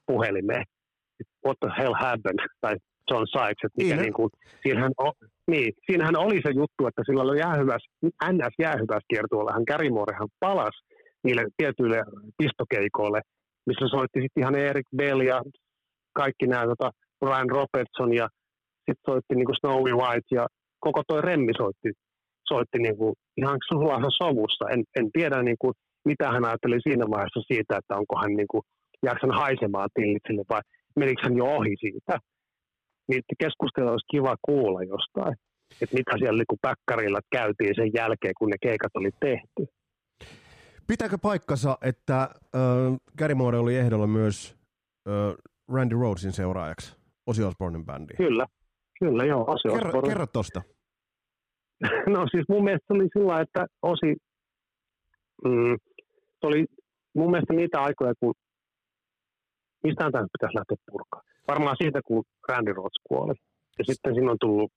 puhelimeen. 0.08 0.64
What 1.46 1.58
the 1.60 1.70
hell 1.78 1.94
happened? 1.94 2.40
Tai 2.62 2.76
John 3.12 3.26
Sykes, 3.28 3.64
että 3.64 3.78
mikä 3.78 3.96
niin, 3.96 4.02
niin 4.02 4.14
kuin, 4.14 4.30
siinähän, 4.64 4.92
o, 5.02 5.12
niin, 5.52 5.74
siinähän 5.86 6.18
oli 6.18 6.42
se 6.46 6.52
juttu, 6.62 6.88
että 6.88 7.02
sillä 7.06 7.22
oli 7.22 7.40
jäähyväs, 7.40 7.84
NS 8.34 8.56
jäähyväs 8.60 9.04
kiertueella, 9.10 9.54
hän 9.54 9.66
Kärimorehan 9.66 10.30
palasi 10.40 10.80
niille 11.24 11.44
tietyille 11.58 12.00
pistokeikoille, 12.38 13.22
missä 13.66 13.86
soitti 13.88 14.22
sitten 14.22 14.42
ihan 14.42 14.56
Eric 14.56 14.88
Bell 14.98 15.22
ja 15.22 15.42
kaikki 16.14 16.48
nämä 16.48 16.66
tota, 16.66 16.92
Brian 17.24 17.50
Robertson 17.50 18.14
ja 18.14 18.28
sitten 18.86 19.08
soitti 19.10 19.36
niin 19.36 19.46
kuin 19.46 19.60
Snowy 19.60 19.94
White 20.02 20.30
ja 20.32 20.48
koko 20.80 21.02
toi 21.08 21.22
Remmi 21.22 21.54
soitti, 21.58 21.90
soitti 22.48 22.78
niin 22.80 22.98
kuin 22.98 23.14
ihan 23.38 23.58
sulassa 23.70 24.10
sovussa. 24.22 24.66
En, 24.74 24.84
en 25.00 25.12
tiedä 25.12 25.44
niin 25.44 25.60
kuin, 25.60 25.74
mitä 26.06 26.32
hän 26.32 26.46
ajatteli 26.46 26.80
siinä 26.82 27.06
vaiheessa 27.10 27.42
siitä, 27.48 27.78
että 27.78 27.96
onko 27.96 28.16
hän 28.22 28.34
niin 28.40 28.52
kuin, 28.52 28.64
jaksan 29.04 29.32
haisemaan 29.32 29.90
tillitsille 29.94 30.44
vai 30.50 30.62
menikö 30.96 31.22
hän 31.24 31.38
jo 31.38 31.46
ohi 31.46 31.76
siitä. 31.80 32.20
Niitä 33.08 33.34
keskustelua 33.40 33.92
olisi 33.92 34.12
kiva 34.12 34.36
kuulla 34.42 34.84
jostain, 34.84 35.34
että 35.82 35.96
mitä 35.96 36.12
siellä 36.18 36.38
niin 36.38 36.60
päkkärillä 36.62 37.20
käytiin 37.32 37.76
sen 37.76 37.92
jälkeen, 37.94 38.34
kun 38.38 38.50
ne 38.50 38.58
keikat 38.62 38.92
oli 38.96 39.10
tehty. 39.20 39.62
Pitääkö 40.88 41.18
paikkansa, 41.18 41.78
että 41.82 42.22
äh, 42.22 42.30
Gary 43.18 43.36
Moore 43.36 43.58
oli 43.58 43.76
ehdolla 43.76 44.08
myös 44.08 44.56
äh, 45.08 45.14
Randy 45.74 45.96
Rhodesin 45.96 46.32
seuraajaksi 46.32 47.03
Ozzy 47.28 47.44
Osbournen 47.44 47.86
bändiin? 47.86 48.18
Kyllä, 48.18 48.46
kyllä 49.00 49.26
joo. 49.26 49.46
Ozzy 49.48 49.70
kerro, 49.70 49.88
Osbourne. 49.88 50.10
kerro 50.10 50.28
tosta. 50.28 50.62
no 52.16 52.28
siis 52.32 52.46
mun 52.50 52.64
mielestä 52.64 52.94
oli 52.94 53.08
sillä, 53.18 53.42
että 53.42 53.66
Osi, 53.82 54.16
mm, 55.46 55.78
oli 56.44 56.66
mun 57.16 57.32
mielestä 57.32 57.54
niitä 57.54 57.82
aikoja, 57.82 58.14
kun 58.20 58.34
mistään 59.84 60.12
tämä 60.12 60.28
pitäisi 60.38 60.56
lähteä 60.56 60.78
purkaa. 60.92 61.22
Varmaan 61.48 61.76
siitä, 61.82 62.02
kun 62.06 62.24
Randy 62.50 62.74
Rhodes 62.74 63.00
kuoli. 63.08 63.34
Ja 63.80 63.86
sitten 63.86 64.14
siinä 64.14 64.32
on 64.32 64.38
tullut 64.40 64.72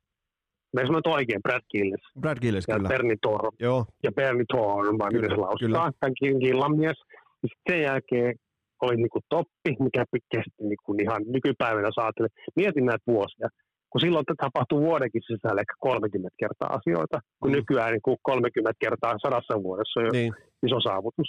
Mä 0.72 0.86
sanoin 0.86 1.08
oikein, 1.08 1.42
Brad 1.42 1.62
Gillis. 1.70 2.00
Brad 2.20 2.38
Gillis, 2.40 2.64
ja 2.68 2.76
kyllä. 2.76 2.88
Bernie 2.88 3.16
Thor. 3.20 3.52
Joo. 3.60 3.86
Ja 4.02 4.12
Bernie 4.12 4.44
Thor, 4.52 4.98
vai 4.98 5.10
miten 5.12 5.30
se 5.30 5.36
laustaa. 5.36 5.90
Tämän 6.00 6.38
Gillan 6.40 6.76
mies. 6.76 6.98
Ja 7.42 7.48
sitten 7.48 7.74
sen 7.74 7.82
jälkeen 7.82 8.34
oli 8.82 8.96
niinku 8.96 9.20
toppi, 9.28 9.70
mikä 9.86 10.04
kesti 10.32 10.62
niinku 10.70 10.94
ihan 11.02 11.22
nykypäivänä 11.36 11.90
saatelle. 11.94 12.28
Mietin 12.56 12.86
näitä 12.86 13.06
vuosia. 13.06 13.48
Kun 13.90 14.00
silloin 14.00 14.24
tapahtui 14.44 14.80
vuodenkin 14.88 15.22
sisällä 15.30 15.60
ehkä 15.64 15.76
30 15.80 16.28
kertaa 16.42 16.70
asioita, 16.78 17.16
kun 17.40 17.50
mm. 17.50 17.56
nykyään 17.56 17.92
niin 17.92 18.18
30 18.22 18.72
kertaa 18.84 19.22
sadassa 19.24 19.62
vuodessa 19.62 20.00
on 20.00 20.06
jo 20.06 20.12
niin. 20.12 20.32
iso 20.66 20.78
saavutus. 20.88 21.28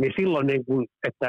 Niin 0.00 0.12
silloin, 0.18 0.46
niin 0.46 0.64
kuin, 0.64 0.86
että 1.08 1.28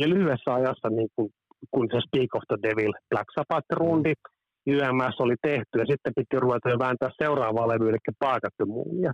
jo 0.00 0.06
lyhyessä 0.14 0.54
ajassa, 0.54 0.88
niin 0.88 1.10
kuin, 1.16 1.28
kun 1.70 1.86
se 1.92 1.98
Speak 2.06 2.30
of 2.34 2.44
the 2.48 2.58
Devil 2.66 2.92
Black 3.10 3.28
Sabbath-rundi, 3.36 4.14
mm 4.16 4.40
YMS 4.66 5.16
oli 5.20 5.34
tehty 5.42 5.78
ja 5.78 5.84
sitten 5.90 6.12
piti 6.16 6.36
ruveta 6.40 6.70
jo 6.70 6.78
vääntää 6.78 7.10
seuraavaa 7.22 7.68
levyä, 7.68 7.90
eli 7.90 8.14
Paakattu 8.18 8.66
muumia. 8.66 9.12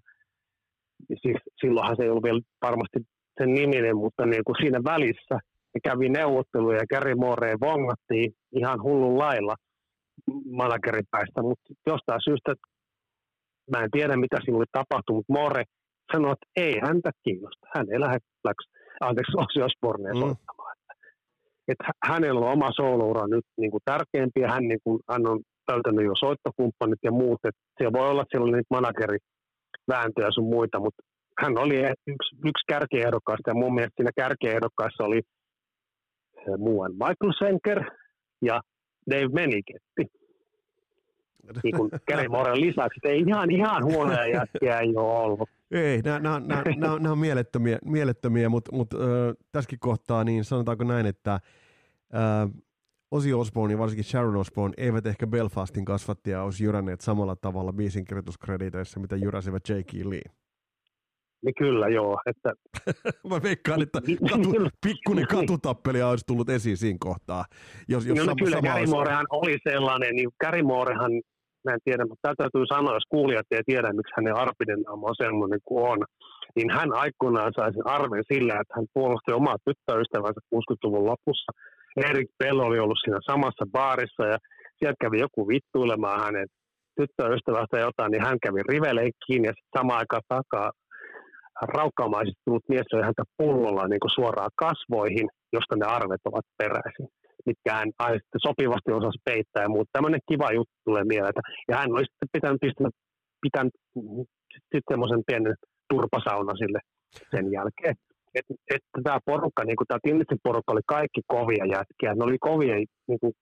Siis, 1.22 1.36
silloinhan 1.60 1.96
se 1.96 2.02
ei 2.02 2.10
ollut 2.10 2.24
vielä 2.24 2.40
varmasti 2.62 2.98
sen 3.38 3.54
niminen, 3.54 3.96
mutta 3.96 4.26
niin 4.26 4.44
kuin 4.46 4.56
siinä 4.60 4.80
välissä 4.84 5.36
ne 5.76 5.90
kävi 5.90 6.08
neuvotteluja 6.08 6.78
ja 6.78 6.90
Gary 6.92 7.14
Moreen 7.14 7.60
vongattiin 7.60 8.32
ihan 8.52 8.82
hullun 8.82 9.18
lailla 9.18 9.54
manageripäistä, 10.50 11.42
mutta 11.42 11.68
jostain 11.86 12.20
syystä, 12.24 12.54
mä 13.72 13.78
en 13.84 13.90
tiedä 13.90 14.16
mitä 14.16 14.36
siinä 14.44 14.56
oli 14.56 14.70
tapahtunut, 14.72 15.24
mutta 15.28 15.40
More 15.40 15.64
sanoi, 16.12 16.32
että 16.32 16.46
ei 16.56 16.74
häntä 16.86 17.10
kiinnosta, 17.24 17.66
hän 17.74 17.86
ei 17.92 18.00
lähde 18.00 18.18
anteeksi, 19.00 19.32
Ossi 19.36 19.62
Osborneen 19.62 20.16
mm. 20.16 20.20
soittamaan 20.20 20.76
että 21.68 21.84
hänellä 22.04 22.40
on 22.40 22.52
oma 22.52 22.70
sooloura 22.76 23.26
nyt 23.26 23.44
niin 23.56 23.70
kuin 23.70 23.82
tärkeämpi 23.84 24.40
ja 24.40 24.48
hän, 24.48 24.68
niin 24.68 24.80
kuin, 24.84 25.00
hän 25.10 25.26
on 25.30 25.40
löytänyt 25.70 26.04
jo 26.04 26.12
soittokumppanit 26.14 26.98
ja 27.02 27.12
muut, 27.12 27.40
että 27.44 27.60
se 27.78 27.92
voi 27.92 28.10
olla, 28.10 28.22
että 28.22 28.30
siellä 28.32 28.44
oli 28.44 28.56
niitä 28.56 28.76
managerivääntöjä 28.78 30.30
sun 30.34 30.48
muita, 30.56 30.80
mutta 30.80 31.02
hän 31.42 31.58
oli 31.58 31.76
yksi, 32.14 32.30
yksi 32.50 32.64
kärkiehdokkaista 32.68 33.50
ja 33.50 33.54
mun 33.62 33.74
mielestä 33.74 33.96
siinä 33.96 34.10
kärkiehdokkaissa 34.16 35.04
oli 35.04 35.20
muuan 36.58 36.92
Michael 36.92 37.32
Senker 37.38 37.84
ja 38.42 38.60
Dave 39.10 39.28
Meniketti. 39.28 40.02
Niin 41.62 41.76
kuin 41.76 41.90
Gary 42.08 42.28
Moren 42.28 42.60
lisäksi, 42.60 43.00
ei 43.04 43.20
ihan, 43.26 43.50
ihan 43.50 43.84
huonoja 43.84 44.26
jätkiä 44.26 44.78
ei 44.78 44.96
ole 44.96 45.18
ollut. 45.18 45.48
Ei, 45.70 46.02
nämä 47.00 47.12
on 47.12 47.18
mielettömiä, 47.18 47.78
mielettömiä 47.84 48.48
mutta 48.48 48.76
mut, 48.76 48.94
äh, 48.94 49.00
tässäkin 49.52 49.78
kohtaa 49.78 50.24
niin 50.24 50.44
sanotaanko 50.44 50.84
näin, 50.84 51.06
että 51.06 51.32
äh, 51.34 51.40
Ozzy 53.10 53.32
Osbourne 53.32 53.74
ja 53.74 53.78
varsinkin 53.78 54.04
Sharon 54.04 54.36
Osbourne 54.36 54.74
eivät 54.76 55.06
ehkä 55.06 55.26
Belfastin 55.26 55.84
kasvattia 55.84 56.42
olisi 56.42 56.64
jyränneet 56.64 57.00
samalla 57.00 57.36
tavalla 57.36 57.72
biisin 57.72 58.04
kirjoituskrediteissä, 58.04 59.00
mitä 59.00 59.16
jyräsivät 59.16 59.68
J.K. 59.68 59.92
Lee. 60.04 60.22
Niin 61.46 61.54
kyllä, 61.58 61.88
joo. 61.88 62.20
Että... 62.26 62.50
Mä 63.30 63.42
veikkaan, 63.42 63.82
että 63.82 64.00
katu, 64.30 64.48
pikkuinen 64.86 65.26
katutappelia 65.26 66.08
olisi 66.08 66.26
tullut 66.26 66.48
esiin 66.48 66.76
siinä 66.76 66.98
kohtaa. 67.00 67.44
Jos, 67.88 68.06
jos 68.06 68.18
no, 68.18 68.24
sama, 68.24 68.36
kyllä, 68.44 68.60
Gary 68.62 68.86
Moorehan 68.86 69.26
oli 69.30 69.56
sellainen, 69.68 70.16
niin 70.16 70.28
Gary 70.44 70.62
Moorehan 70.62 71.12
mä 71.64 71.72
en 71.74 71.84
tiedä, 71.84 72.04
mutta 72.06 72.22
tämä 72.22 72.34
täytyy 72.38 72.64
sanoa, 72.66 72.96
jos 72.98 73.08
kuulijat 73.08 73.46
ei 73.50 73.62
tiedä, 73.66 73.92
miksi 73.92 74.16
hänen 74.16 74.36
arpiden 74.36 74.80
on 74.88 75.14
sellainen 75.22 75.60
kuin 75.64 75.84
on, 75.92 75.98
niin 76.56 76.70
hän 76.70 76.90
aikoinaan 77.04 77.52
sai 77.56 77.72
sen 77.72 77.86
arven 77.96 78.24
sillä, 78.32 78.54
että 78.60 78.74
hän 78.76 78.86
puolusti 78.94 79.32
omaa 79.32 79.64
tyttöystävänsä 79.66 80.40
60-luvun 80.54 81.06
lopussa. 81.10 81.50
Erik 82.10 82.30
Bell 82.38 82.58
oli 82.58 82.78
ollut 82.78 82.98
siinä 83.04 83.18
samassa 83.30 83.64
baarissa 83.72 84.22
ja 84.32 84.38
sieltä 84.78 85.02
kävi 85.04 85.18
joku 85.20 85.48
vittuilemaan 85.48 86.20
hänen 86.24 86.46
tyttöystävästä 86.98 87.78
jotain, 87.86 88.10
niin 88.12 88.24
hän 88.28 88.38
kävi 88.44 88.60
riveleikkiin 88.72 89.44
ja 89.44 89.52
sitten 89.52 89.76
samaan 89.78 89.98
aikaan 89.98 90.30
takaa 90.36 90.70
raukkaamaisesti 91.62 92.42
tullut 92.44 92.68
mies 92.68 92.86
oli 92.94 93.02
häntä 93.02 93.24
pullolla 93.38 93.88
niin 93.88 94.00
kuin 94.00 94.16
suoraan 94.18 94.50
kasvoihin, 94.56 95.28
josta 95.52 95.76
ne 95.76 95.86
arvet 95.86 96.20
ovat 96.24 96.46
peräisin 96.58 97.08
mitkä 97.46 97.74
hän 97.74 97.90
sopivasti 98.46 98.92
osasi 98.92 99.18
peittää 99.24 99.62
ja 99.62 99.68
muuta. 99.68 99.90
Tämmöinen 99.92 100.20
kiva 100.28 100.52
juttu 100.52 100.74
tulee 100.84 101.04
mieleen. 101.04 101.32
Ja 101.68 101.76
hän 101.76 101.92
olisi 101.92 102.12
sitten 102.12 102.28
pitänyt, 102.32 102.60
pistänyt, 102.60 102.94
pitänyt 103.44 103.74
sitten 104.52 104.90
semmoisen 104.92 105.22
pienen 105.26 105.54
turpasauna 105.90 106.52
sille 106.62 106.80
sen 107.30 107.52
jälkeen. 107.52 107.94
Että 108.34 108.54
et 108.74 108.84
tämä 109.04 109.18
porukka, 109.24 109.64
niin 109.64 109.76
kuin 109.76 109.88
tämä 109.88 110.38
porukka 110.44 110.72
oli 110.72 110.86
kaikki 110.86 111.20
kovia 111.26 111.64
jätkiä. 111.76 112.14
Ne 112.14 112.24
oli 112.24 112.38
kovia 112.40 112.74
niin 113.08 113.20
kuin 113.20 113.32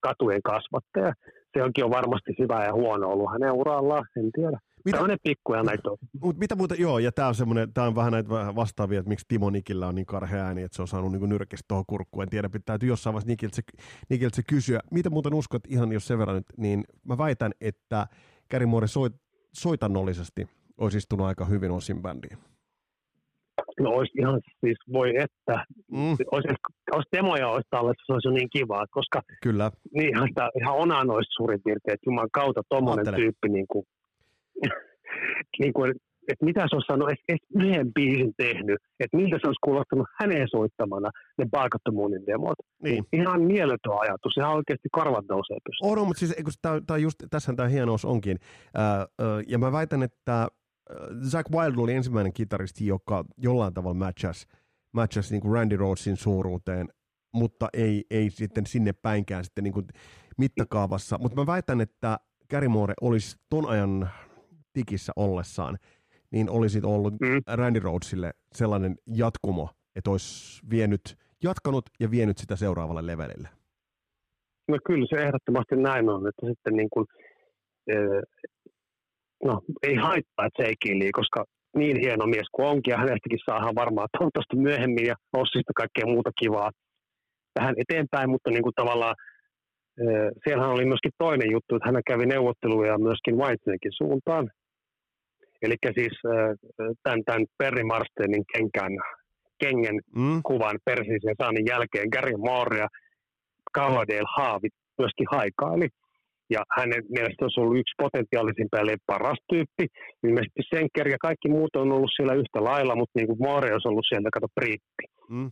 katujen 0.00 0.42
kasvattaja. 0.42 1.12
Se 1.52 1.62
onkin 1.62 1.84
on 1.84 1.96
varmasti 1.98 2.32
hyvä 2.38 2.64
ja 2.64 2.72
huono 2.72 3.08
ollut 3.08 3.32
hänen 3.32 3.52
urallaan, 3.52 4.04
en 4.16 4.30
tiedä. 4.32 4.58
Mitä, 4.86 4.96
Tällainen 4.96 5.18
pikku 5.22 5.52
näitä 5.52 5.90
Mut 6.20 6.38
mitä 6.38 6.54
muuta, 6.54 6.74
joo, 6.74 6.98
ja 6.98 7.12
tämä 7.12 7.28
on 7.28 7.34
semmoinen, 7.34 7.72
tämä 7.72 7.86
on 7.86 7.94
vähän 7.94 8.12
näitä 8.12 8.28
vastaavia, 8.30 8.98
että 8.98 9.08
miksi 9.08 9.24
Timo 9.28 9.50
Nikillä 9.50 9.86
on 9.86 9.94
niin 9.94 10.06
karhea 10.06 10.44
ääni, 10.44 10.62
että 10.62 10.76
se 10.76 10.82
on 10.82 10.88
saanut 10.88 11.12
niin 11.12 11.28
nyrkistä 11.28 11.64
tuohon 11.68 11.84
kurkkuun. 11.86 12.22
En 12.22 12.28
tiedä, 12.28 12.50
täytyy 12.64 12.88
jossain 12.88 13.14
vaiheessa 13.14 13.30
Nikiltä 13.32 13.56
se, 13.56 13.62
Nikiltä 14.08 14.36
se 14.36 14.42
kysyä. 14.48 14.80
Mitä 14.90 15.10
muuten 15.10 15.34
uskot, 15.34 15.62
ihan 15.68 15.92
jos 15.92 16.06
sen 16.06 16.18
verran 16.18 16.36
nyt, 16.36 16.46
niin 16.56 16.84
mä 17.04 17.18
väitän, 17.18 17.52
että 17.60 18.06
Gary 18.50 18.66
Moore 18.66 18.86
soit, 18.86 19.12
soitannollisesti 19.52 20.48
olisi 20.78 20.98
istunut 20.98 21.26
aika 21.26 21.44
hyvin 21.44 21.70
osin 21.70 22.02
bändiin. 22.02 22.38
No 23.80 23.90
olisi 23.90 24.12
ihan 24.18 24.40
siis, 24.60 24.78
voi 24.92 25.16
että, 25.16 25.64
mm. 25.92 26.16
olisi, 26.32 26.48
olisi 26.92 27.08
demoja 27.16 27.48
olisi 27.48 27.68
tallessa, 27.70 28.02
se 28.06 28.12
olisi 28.12 28.28
jo 28.28 28.32
niin 28.32 28.50
kivaa, 28.50 28.86
koska 28.90 29.22
Kyllä. 29.42 29.70
Niin 29.94 30.16
ihan, 30.16 30.28
sitä, 30.28 30.50
ihan 30.60 30.76
onaan 30.76 31.10
olisi 31.10 31.30
suurin 31.36 31.60
piirtein, 31.64 31.94
että 31.94 32.06
Jumalan 32.06 32.28
kautta 32.32 32.62
tuommoinen 32.68 33.14
tyyppi 33.14 33.48
niin 33.48 33.66
kuin, 33.68 33.84
niin 35.60 35.72
kuin, 35.72 35.92
että 36.28 36.44
mitä 36.44 36.60
se 36.60 36.76
olisi 36.76 36.86
saanut 36.86 37.08
edes 37.08 37.40
yhden 37.54 37.92
biisin 37.94 38.32
tehnyt, 38.36 38.78
että 39.00 39.16
miltä 39.16 39.36
se 39.40 39.46
olisi 39.46 39.64
kuulostanut 39.64 40.06
hänen 40.20 40.48
soittamana 40.50 41.10
ne 41.38 41.46
Baakattomuunin 41.50 42.26
demot. 42.26 42.58
Niin. 42.82 43.04
Ihan 43.12 43.42
mieletön 43.42 43.92
ajatus, 44.00 44.36
ihan 44.36 44.54
oikeasti 44.54 44.88
karvat 44.92 45.24
nousee 45.28 45.56
pystyyn. 45.64 45.98
On, 45.98 46.06
mutta 46.06 46.20
siis 46.20 46.58
tämä, 46.62 46.80
tämä 46.86 46.98
just, 46.98 47.16
tässähän 47.30 47.56
tämä 47.56 47.68
hienous 47.68 48.04
onkin. 48.04 48.38
Äh, 48.78 49.00
äh, 49.00 49.06
ja 49.48 49.58
mä 49.58 49.72
väitän, 49.72 50.02
että 50.02 50.48
Zack 51.30 51.50
Wild 51.50 51.76
oli 51.76 51.92
ensimmäinen 51.92 52.32
kitaristi, 52.32 52.86
joka 52.86 53.24
jollain 53.36 53.74
tavalla 53.74 53.94
matchasi, 53.94 54.46
matchasi 54.92 55.34
niin 55.34 55.40
kuin 55.40 55.54
Randy 55.54 55.76
Rhodesin 55.76 56.16
suuruuteen, 56.16 56.88
mutta 57.34 57.68
ei, 57.72 58.04
ei 58.10 58.30
sitten 58.30 58.66
sinne 58.66 58.92
päinkään 58.92 59.44
sitten 59.44 59.64
niin 59.64 59.74
kuin 59.74 59.86
mittakaavassa. 60.38 61.18
Mutta 61.18 61.40
mä 61.40 61.46
väitän, 61.46 61.80
että 61.80 62.18
Gary 62.50 62.68
Moore 62.68 62.94
olisi 63.00 63.36
ton 63.50 63.68
ajan 63.68 64.10
tikissä 64.78 65.12
ollessaan, 65.16 65.74
niin 66.30 66.50
olisi 66.50 66.80
ollut 66.84 67.14
mm. 67.20 67.40
Randy 67.60 67.80
Rhodesille 67.80 68.30
sellainen 68.52 68.94
jatkumo, 69.06 69.68
että 69.96 70.10
olisi 70.10 70.62
vienyt 70.70 71.04
jatkanut 71.42 71.84
ja 72.00 72.10
vienyt 72.10 72.38
sitä 72.38 72.56
seuraavalle 72.56 73.06
levelille. 73.06 73.48
No 74.68 74.76
kyllä 74.86 75.06
se 75.10 75.16
ehdottomasti 75.26 75.76
näin 75.76 76.08
on, 76.08 76.28
että 76.28 76.46
sitten 76.46 76.74
niin 76.76 76.90
kuin, 76.92 77.06
no 79.44 79.60
ei 79.82 79.94
haittaa, 79.94 80.46
että 80.46 80.62
se 80.62 80.68
ei 80.68 80.76
kiili, 80.82 81.12
koska 81.20 81.44
niin 81.76 82.00
hieno 82.00 82.26
mies 82.26 82.48
kuin 82.52 82.68
onkin, 82.68 82.92
ja 82.92 82.98
hänestäkin 82.98 83.46
saadaan 83.50 83.80
varmaan 83.82 84.08
toivottavasti 84.18 84.56
myöhemmin 84.56 85.06
ja 85.06 85.14
Ossista 85.42 85.72
kaikkea 85.76 86.06
muuta 86.14 86.30
kivaa 86.40 86.70
tähän 87.54 87.74
eteenpäin, 87.82 88.30
mutta 88.30 88.50
niin 88.50 88.62
kuin 88.62 88.78
tavallaan 88.80 89.16
siellähän 90.44 90.74
oli 90.76 90.84
myöskin 90.84 91.18
toinen 91.18 91.50
juttu, 91.54 91.76
että 91.76 91.88
hän 91.88 92.08
kävi 92.10 92.26
neuvotteluja 92.26 93.04
myöskin 93.08 93.36
Whitesnakein 93.40 93.98
suuntaan. 94.00 94.44
Eli 95.62 95.76
siis 95.94 96.16
tämän, 97.02 97.24
tämän 97.24 97.44
Perry 97.58 97.84
Marsteinin 97.84 98.44
kenkän, 98.54 98.92
kengen 99.58 100.00
mm. 100.16 100.40
kuvan 100.42 100.78
persisen 100.84 101.34
saannin 101.42 101.66
jälkeen 101.66 102.08
Gary 102.12 102.36
Moore 102.36 102.78
ja 102.78 102.88
Cavadale 103.76 104.32
Haavit 104.36 104.72
myöskin 104.98 105.26
haikaili. 105.30 105.88
Ja 106.50 106.62
hänen 106.78 107.02
mielestä 107.08 107.44
olisi 107.44 107.60
ollut 107.60 107.78
yksi 107.82 107.94
potentiaalisimpia 108.04 108.80
eli 108.80 108.96
paras 109.06 109.38
tyyppi. 109.52 109.86
Ilmeisesti 110.26 110.62
Senker 110.70 111.08
ja 111.08 111.18
kaikki 111.26 111.48
muut 111.48 111.76
on 111.76 111.92
ollut 111.92 112.10
siellä 112.16 112.34
yhtä 112.34 112.64
lailla, 112.70 112.96
mutta 112.96 113.16
niin 113.18 113.26
kuin 113.26 113.42
Moore 113.46 113.72
olisi 113.72 113.88
ollut 113.88 114.06
sieltä, 114.08 114.28
kato, 114.32 114.48
britti. 114.54 115.04
Mm. 115.30 115.50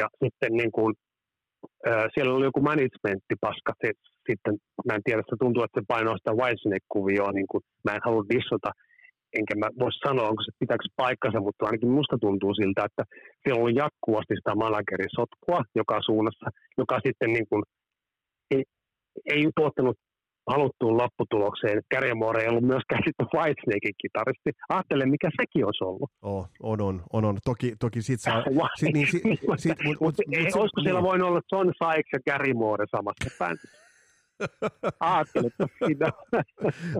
Ja 0.00 0.06
sitten 0.22 0.52
niin 0.60 0.72
kuin, 0.72 0.94
äh, 1.88 2.04
siellä 2.14 2.34
oli 2.34 2.44
joku 2.44 2.60
managementtipaska. 2.60 3.72
Se, 3.80 3.88
sitten, 4.28 4.54
mä 4.86 4.94
en 4.94 5.04
tiedä, 5.04 5.22
se 5.22 5.36
tuntuu, 5.40 5.62
että 5.62 5.80
se 5.80 5.84
painoi 5.88 6.18
sitä 6.18 6.32
Weisneck-kuvioa. 6.40 7.32
Niin 7.32 7.48
kuin, 7.50 7.62
mä 7.84 7.94
en 7.94 8.04
halua 8.04 8.24
dissota, 8.32 8.70
enkä 9.38 9.54
mä 9.54 9.68
voi 9.80 9.92
sanoa, 10.06 10.28
onko 10.28 10.42
se 10.42 10.52
pitääkö 10.60 10.84
paikkansa, 10.96 11.40
mutta 11.40 11.66
ainakin 11.66 11.96
musta 11.98 12.16
tuntuu 12.20 12.54
siltä, 12.54 12.84
että 12.88 13.02
siellä 13.42 13.64
on 13.64 13.74
jatkuvasti 13.82 14.34
sitä 14.36 14.54
managerin 14.54 15.16
sotkua 15.18 15.60
joka 15.80 15.96
suunnassa, 16.08 16.46
joka 16.78 16.96
sitten 17.06 17.30
niin 17.32 17.46
kuin, 17.50 17.62
ei, 18.54 18.62
ei 19.32 19.42
tuottanut 19.56 19.96
haluttuun 20.50 20.96
lopputulokseen. 20.96 21.82
Kärjemoore 21.90 22.42
ei 22.42 22.48
ollut 22.48 22.70
myöskään 22.72 23.02
sitten 23.06 23.26
Whitesnakein 23.34 23.94
kitaristi. 24.02 24.50
Ajattelen, 24.68 25.10
mikä 25.10 25.28
sekin 25.40 25.64
olisi 25.64 25.84
ollut. 25.84 26.10
Oh, 26.22 26.48
on, 26.62 26.80
on, 26.80 27.02
on, 27.12 27.24
on. 27.24 27.38
Toki, 27.44 27.74
toki 27.80 28.02
sit 28.02 28.20
saa... 28.20 28.42
sit, 28.80 28.94
niin, 28.94 29.06
sit, 29.10 29.22
sit, 29.56 29.78
mut, 29.84 29.96
mut, 30.00 30.14
ei, 30.32 30.44
mut, 30.44 30.56
olisiko 30.56 30.80
niin. 30.80 30.84
siellä 30.84 31.02
voinut 31.02 31.28
olla 31.28 31.40
John 31.52 31.66
Sykes 31.66 32.10
ja 32.12 32.18
Gary 32.30 32.54
Moore 32.54 32.84
samassa 32.90 33.30
bändissä? 33.38 33.83
Ajattelette 35.00 35.66
siinä. 35.86 36.12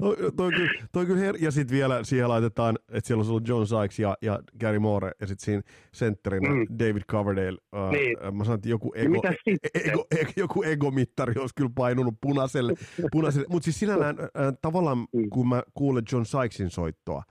toi, 0.00 0.16
toi, 0.36 0.52
kyllä, 0.52 0.70
toi 0.92 1.06
kyllä 1.06 1.20
her- 1.32 1.38
ja 1.40 1.50
sitten 1.50 1.76
vielä 1.76 2.04
siihen 2.04 2.28
laitetaan, 2.28 2.78
että 2.88 3.06
siellä 3.06 3.22
on 3.22 3.28
ollut 3.28 3.48
John 3.48 3.66
Sykes 3.66 3.98
ja, 3.98 4.16
ja 4.22 4.40
Gary 4.60 4.78
Moore, 4.78 5.10
ja 5.20 5.26
sitten 5.26 5.44
siinä 5.44 5.62
sentterinä 5.92 6.48
mm. 6.48 6.66
David 6.78 7.02
Coverdale. 7.10 7.58
Uh, 7.76 7.90
niin. 7.92 8.36
Mä 8.36 8.44
sanoin, 8.44 8.58
että 8.58 8.68
joku, 8.68 8.92
ego, 8.94 9.22
e- 9.46 9.80
ego, 9.90 10.06
ego, 10.20 10.32
joku 10.36 10.62
egomittari 10.62 11.34
olisi 11.40 11.54
kyllä 11.54 11.70
painunut 11.74 12.14
punaiselle. 12.20 12.74
punaiselle. 13.12 13.46
Mutta 13.50 13.64
siis 13.64 13.78
sinällään 13.78 14.16
äh, 14.20 14.28
tavallaan, 14.62 14.98
mm. 14.98 15.30
kun 15.30 15.48
mä 15.48 15.62
kuulen 15.74 16.04
John 16.12 16.26
Sykesin 16.26 16.70
soittoa, 16.70 17.22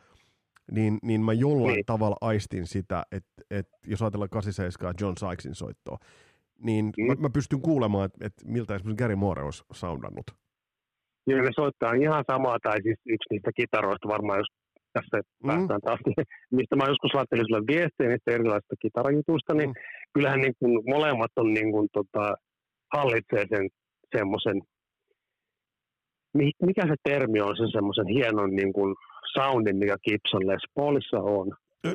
niin, 0.71 0.99
niin 1.03 1.21
mä 1.21 1.33
jollain 1.33 1.73
niin. 1.73 1.85
tavalla 1.85 2.17
aistin 2.21 2.67
sitä, 2.67 3.03
että, 3.11 3.43
että 3.51 3.77
jos 3.87 4.01
ajatellaan 4.01 4.29
87 4.29 4.93
John 5.01 5.15
Sykesin 5.19 5.55
soittoa, 5.55 5.97
niin 6.59 6.91
mm. 6.97 7.07
mä, 7.07 7.13
mä 7.19 7.29
pystyn 7.29 7.61
kuulemaan, 7.61 8.05
että, 8.05 8.25
että 8.27 8.41
miltä 8.47 8.75
esimerkiksi 8.75 9.03
Gary 9.03 9.15
Moore 9.15 9.43
olisi 9.43 9.63
soundannut. 9.71 10.25
Joo, 11.27 11.41
ne 11.41 11.49
soittaa 11.55 11.93
ihan 11.93 12.23
samaa, 12.31 12.57
tai 12.63 12.81
siis 12.81 12.99
yksi 13.05 13.29
niistä 13.31 13.51
kitaroista 13.55 14.07
varmaan, 14.07 14.39
jos 14.39 14.51
tässä 14.93 15.17
mm. 15.17 15.47
päästään 15.47 15.81
taas, 15.81 15.99
mistä 16.51 16.75
mä 16.75 16.85
joskus 16.87 17.13
laittelin 17.13 17.45
sulle 17.47 17.67
viestejä 17.67 18.09
niistä 18.09 18.31
erilaisista 18.31 18.75
kitarajutuista, 18.81 19.53
niin 19.53 19.69
mm. 19.69 19.75
kyllähän 20.13 20.41
niin 20.41 20.55
kuin 20.59 20.83
molemmat 20.95 21.31
on 21.35 21.53
niin 21.53 21.71
kuin, 21.71 21.87
tota, 21.93 22.35
hallitsee 22.95 23.45
sen 23.49 23.67
semmoisen, 24.17 24.61
mikä 26.67 26.83
se 26.87 26.95
termi 27.03 27.41
on, 27.41 27.57
se 27.57 27.63
semmoisen 27.71 28.07
hienon 28.07 28.55
niin 28.55 28.73
kuin 28.73 28.95
soundin, 29.33 29.77
mikä 29.77 29.97
Gibson 30.03 30.47
Les 30.47 30.63
Paulissa 30.75 31.19
on. 31.19 31.47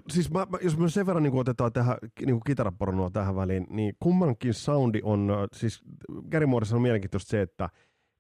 Siis 0.09 0.31
mä, 0.31 0.47
jos 0.63 0.79
me 0.79 0.89
sen 0.89 1.07
verran 1.07 1.23
niin 1.23 1.35
otetaan 1.35 1.73
tähän 1.73 1.97
niin 2.27 2.41
kitarapornoa 2.47 3.11
tähän 3.11 3.37
väliin, 3.37 3.67
niin 3.71 3.95
kummankin 4.01 4.55
soundi 4.55 5.01
on, 5.03 5.31
siis 5.53 5.83
Gary 6.31 6.47
Morrison 6.47 6.77
on 6.77 6.83
mielenkiintoista 6.83 7.31
se, 7.31 7.43
että 7.43 7.69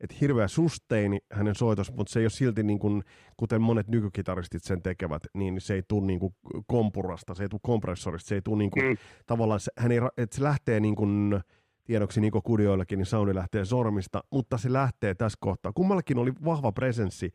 että 0.00 0.16
hirveä 0.20 0.48
susteini 0.48 1.18
hänen 1.32 1.54
soitossa, 1.54 1.92
mutta 1.96 2.12
se 2.12 2.20
ei 2.20 2.24
ole 2.24 2.30
silti 2.30 2.62
niin 2.62 2.78
kuin, 2.78 3.02
kuten 3.36 3.62
monet 3.62 3.88
nykykitaristit 3.88 4.64
sen 4.64 4.82
tekevät, 4.82 5.22
niin 5.34 5.60
se 5.60 5.74
ei 5.74 5.82
tule 5.88 6.06
niin 6.06 6.20
kuin 6.20 6.34
kompurasta, 6.66 7.34
se 7.34 7.42
ei 7.42 7.48
tule 7.48 7.60
kompressorista, 7.62 8.28
se 8.28 8.34
ei 8.34 8.42
tule 8.42 8.58
niin 8.58 8.70
kuin, 8.70 8.84
mm. 8.84 8.96
tavallaan, 9.26 9.60
se, 9.60 9.72
hän 9.76 9.92
ei, 9.92 9.98
että 10.16 10.36
se 10.36 10.42
lähtee 10.42 10.80
niin 10.80 10.96
kuin, 10.96 11.40
tiedoksi 11.84 12.20
Niko 12.20 12.42
Kudioillakin, 12.42 12.98
niin 12.98 13.06
soundi 13.06 13.34
lähtee 13.34 13.64
sormista, 13.64 14.24
mutta 14.30 14.58
se 14.58 14.72
lähtee 14.72 15.14
tässä 15.14 15.38
kohtaa. 15.40 15.72
Kummallakin 15.72 16.18
oli 16.18 16.32
vahva 16.44 16.72
presenssi 16.72 17.32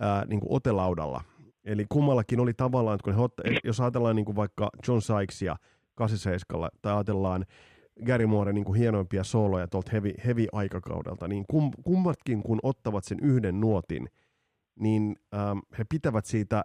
ää, 0.00 0.24
niin 0.24 0.40
kuin 0.40 0.52
otelaudalla, 0.52 1.24
Eli 1.66 1.86
kummallakin 1.88 2.40
oli 2.40 2.54
tavallaan, 2.54 2.94
että 2.94 3.04
kun 3.04 3.14
he 3.14 3.20
otta, 3.20 3.42
jos 3.64 3.80
ajatellaan 3.80 4.16
niin 4.16 4.26
kuin 4.26 4.36
vaikka 4.36 4.70
John 4.88 5.00
Sykesia 5.02 5.56
87 5.94 6.70
tai 6.82 6.94
ajatellaan 6.94 7.46
Gary 8.06 8.26
Moore 8.26 8.52
niin 8.52 8.64
kuin 8.64 8.78
hienoimpia 8.78 9.24
sooloja 9.24 9.68
tuolta 9.68 9.90
heavy, 9.92 10.12
heavy 10.24 10.46
aikakaudelta, 10.52 11.28
niin 11.28 11.44
kum, 11.50 11.70
kummatkin 11.84 12.42
kun 12.42 12.58
ottavat 12.62 13.04
sen 13.04 13.18
yhden 13.22 13.60
nuotin, 13.60 14.08
niin 14.80 15.16
ähm, 15.34 15.58
he 15.78 15.84
pitävät 15.88 16.26
siitä 16.26 16.64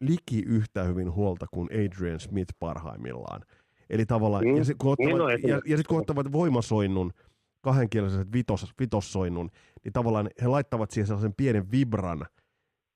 liki 0.00 0.42
yhtä 0.46 0.82
hyvin 0.82 1.12
huolta 1.12 1.46
kuin 1.50 1.68
Adrian 1.72 2.20
Smith 2.20 2.54
parhaimmillaan. 2.58 3.42
Eli 3.90 4.06
tavallaan, 4.06 4.44
mm. 4.44 4.56
ja 4.56 4.64
sitten 4.64 4.78
kun, 4.78 4.92
ottavat, 4.92 5.40
niin 5.40 5.48
ja, 5.50 5.60
ja 5.66 5.76
sit, 5.76 5.86
kun 5.86 6.00
ottavat 6.00 6.32
voimasoinnun, 6.32 7.12
kahdenkieliset 7.60 8.32
vitos, 8.32 8.74
vitossoinnun, 8.80 9.50
niin 9.84 9.92
tavallaan 9.92 10.30
he 10.42 10.46
laittavat 10.46 10.90
siihen 10.90 11.06
sellaisen 11.06 11.34
pienen 11.34 11.70
vibran– 11.70 12.26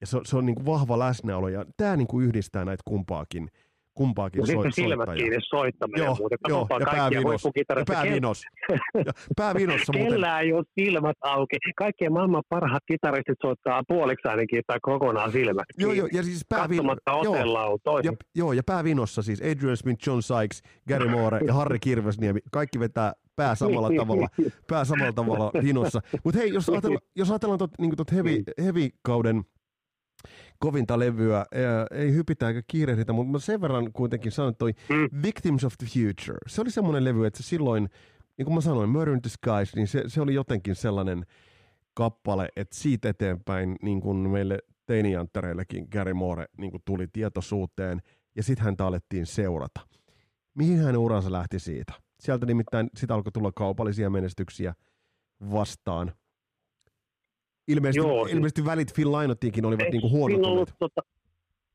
ja 0.05 0.09
se, 0.09 0.19
se 0.25 0.37
on 0.37 0.47
niin 0.47 0.57
kuin 0.57 0.67
vahva 0.67 0.99
läsnäolo, 0.99 1.49
ja 1.49 1.65
tämä 1.77 1.97
niin 1.97 2.07
kuin 2.07 2.27
yhdistää 2.27 2.65
näitä 2.65 2.83
kumpaakin, 2.85 3.49
kumpaakin 3.95 4.41
no, 4.41 4.47
so, 4.47 4.71
silmät 4.71 5.09
kiinni 5.17 5.37
soittaminen 5.41 6.05
joo, 6.05 6.15
muuten. 6.15 6.39
Joo, 6.49 6.67
ja 6.81 6.87
päävinos. 6.87 7.45
Ja 7.45 7.85
päävinos. 7.87 8.43
ja 9.07 9.13
päävinossa 9.37 9.93
muuten. 9.93 10.13
Kellään 10.13 10.43
ei 10.43 10.53
ole 10.53 10.65
silmät 10.81 11.17
auki. 11.21 11.57
Kaikkien 11.77 12.13
maailman 12.13 12.43
parhaat 12.49 12.83
kitaristit 12.87 13.39
soittaa 13.43 13.83
puoliksi 13.89 14.29
ainakin 14.29 14.63
tai 14.67 14.79
kokonaan 14.83 15.33
silmät 15.33 15.65
Joo, 15.79 15.93
joo, 15.93 16.09
ja 16.13 16.23
siis 16.23 16.47
päävinossa. 16.49 16.97
Katsomatta 17.05 18.01
ja, 18.05 18.13
joo, 18.35 18.53
ja 18.53 18.63
päävinossa 18.67 19.23
siis 19.23 19.43
Adrian 19.43 19.77
Smith, 19.77 20.09
John 20.09 20.23
Sykes, 20.23 20.63
Gary 20.89 21.09
Moore 21.09 21.41
ja 21.47 21.55
Harri 21.55 21.79
Kirvesniemi, 21.79 22.41
kaikki 22.53 22.81
vetää 22.81 23.13
pää 23.37 23.55
samalla 23.55 23.91
tavalla, 23.97 24.29
pää 24.71 24.85
samalla 24.85 25.13
tavalla 25.13 25.51
hinossa. 25.63 26.01
Mutta 26.25 26.41
hei, 26.41 26.53
jos 26.53 26.69
ajatellaan, 26.69 27.01
jos 27.17 27.31
ajatellaan 27.31 27.59
tot, 27.59 27.71
niin 27.79 27.97
tot 27.97 28.13
heavy, 28.13 28.43
heavy 28.63 28.89
kauden 29.03 29.45
kovinta 30.65 30.99
levyä. 30.99 31.47
Ei 31.91 32.12
hypitä 32.12 32.49
eikä 32.49 32.62
kiirehditä, 32.67 33.12
mutta 33.12 33.39
sen 33.39 33.61
verran 33.61 33.93
kuitenkin 33.93 34.33
sanon, 34.33 34.51
että 34.51 34.59
toi 34.59 34.73
mm. 34.89 35.23
Victims 35.23 35.65
of 35.65 35.75
the 35.79 35.87
Future, 35.87 36.39
se 36.47 36.61
oli 36.61 36.71
semmoinen 36.71 37.05
levy, 37.05 37.27
että 37.27 37.43
silloin, 37.43 37.89
niin 38.37 38.47
kuin 38.47 38.55
mä 38.55 38.61
sanoin, 38.61 38.91
Murder 38.91 39.15
in 39.15 39.21
Skies, 39.29 39.77
niin 39.77 39.89
se, 39.89 40.03
se 40.07 40.21
oli 40.21 40.35
jotenkin 40.35 40.75
sellainen 40.75 41.27
kappale, 41.95 42.49
että 42.57 42.77
siitä 42.77 43.09
eteenpäin 43.09 43.77
niin 43.83 44.01
kuin 44.01 44.17
meille 44.17 44.59
teinijanttereillekin 44.87 45.89
Gary 45.93 46.15
Moore 46.15 46.47
niin 46.59 46.71
kuin 46.71 46.83
tuli 46.85 47.09
tietoisuuteen, 47.12 48.03
ja 48.37 48.43
sitten 48.43 48.65
häntä 48.65 48.87
alettiin 48.87 49.27
seurata. 49.27 49.81
Mihin 50.55 50.79
hän 50.79 50.97
uransa 50.97 51.33
lähti 51.33 51.59
siitä? 51.59 51.93
Sieltä 52.21 52.47
nimittäin 52.47 52.91
sitä 52.97 53.15
alkoi 53.15 53.33
tulla 53.33 53.53
kaupallisia 53.53 54.11
menestyksiä 54.11 54.75
vastaan– 55.51 56.12
Ilmeisesti, 57.69 58.09
joo, 58.09 58.25
siis, 58.25 58.35
ilmeisesti 58.37 58.65
välit 58.65 58.95
Phil 58.95 59.12
Lynottiinkin 59.12 59.67
olivat 59.67 59.91
niin 59.93 60.11
huonot. 60.11 60.71
Tota, 60.79 61.01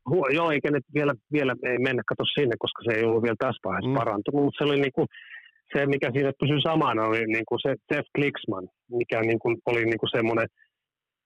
huo, 0.09 0.27
joo, 0.27 0.51
eikä 0.51 0.71
ne 0.71 0.79
vielä, 0.93 1.13
vielä 1.31 1.55
ei 1.63 1.77
mennä 1.77 2.03
katso 2.09 2.23
sinne, 2.39 2.55
koska 2.59 2.81
se 2.83 2.91
ei 2.97 3.03
ollut 3.03 3.23
vielä 3.23 3.35
tässä 3.39 3.59
vaiheessa 3.65 3.89
mm. 3.89 3.97
parantunut, 3.97 4.43
mutta 4.43 4.57
se 4.57 4.63
oli 4.69 4.81
niin 4.81 4.95
kuin, 4.95 5.07
se, 5.73 5.85
mikä 5.85 6.11
siinä 6.13 6.31
pysyi 6.39 6.61
samana, 6.61 7.05
oli 7.05 7.25
niin 7.25 7.45
kuin 7.47 7.59
se 7.65 7.75
Jeff 7.91 8.07
Klicksman, 8.15 8.67
mikä 8.99 9.21
niin 9.21 9.39
kuin, 9.39 9.57
oli 9.65 9.85
niin 9.85 9.97
kuin 9.97 10.09
semmoinen 10.17 10.47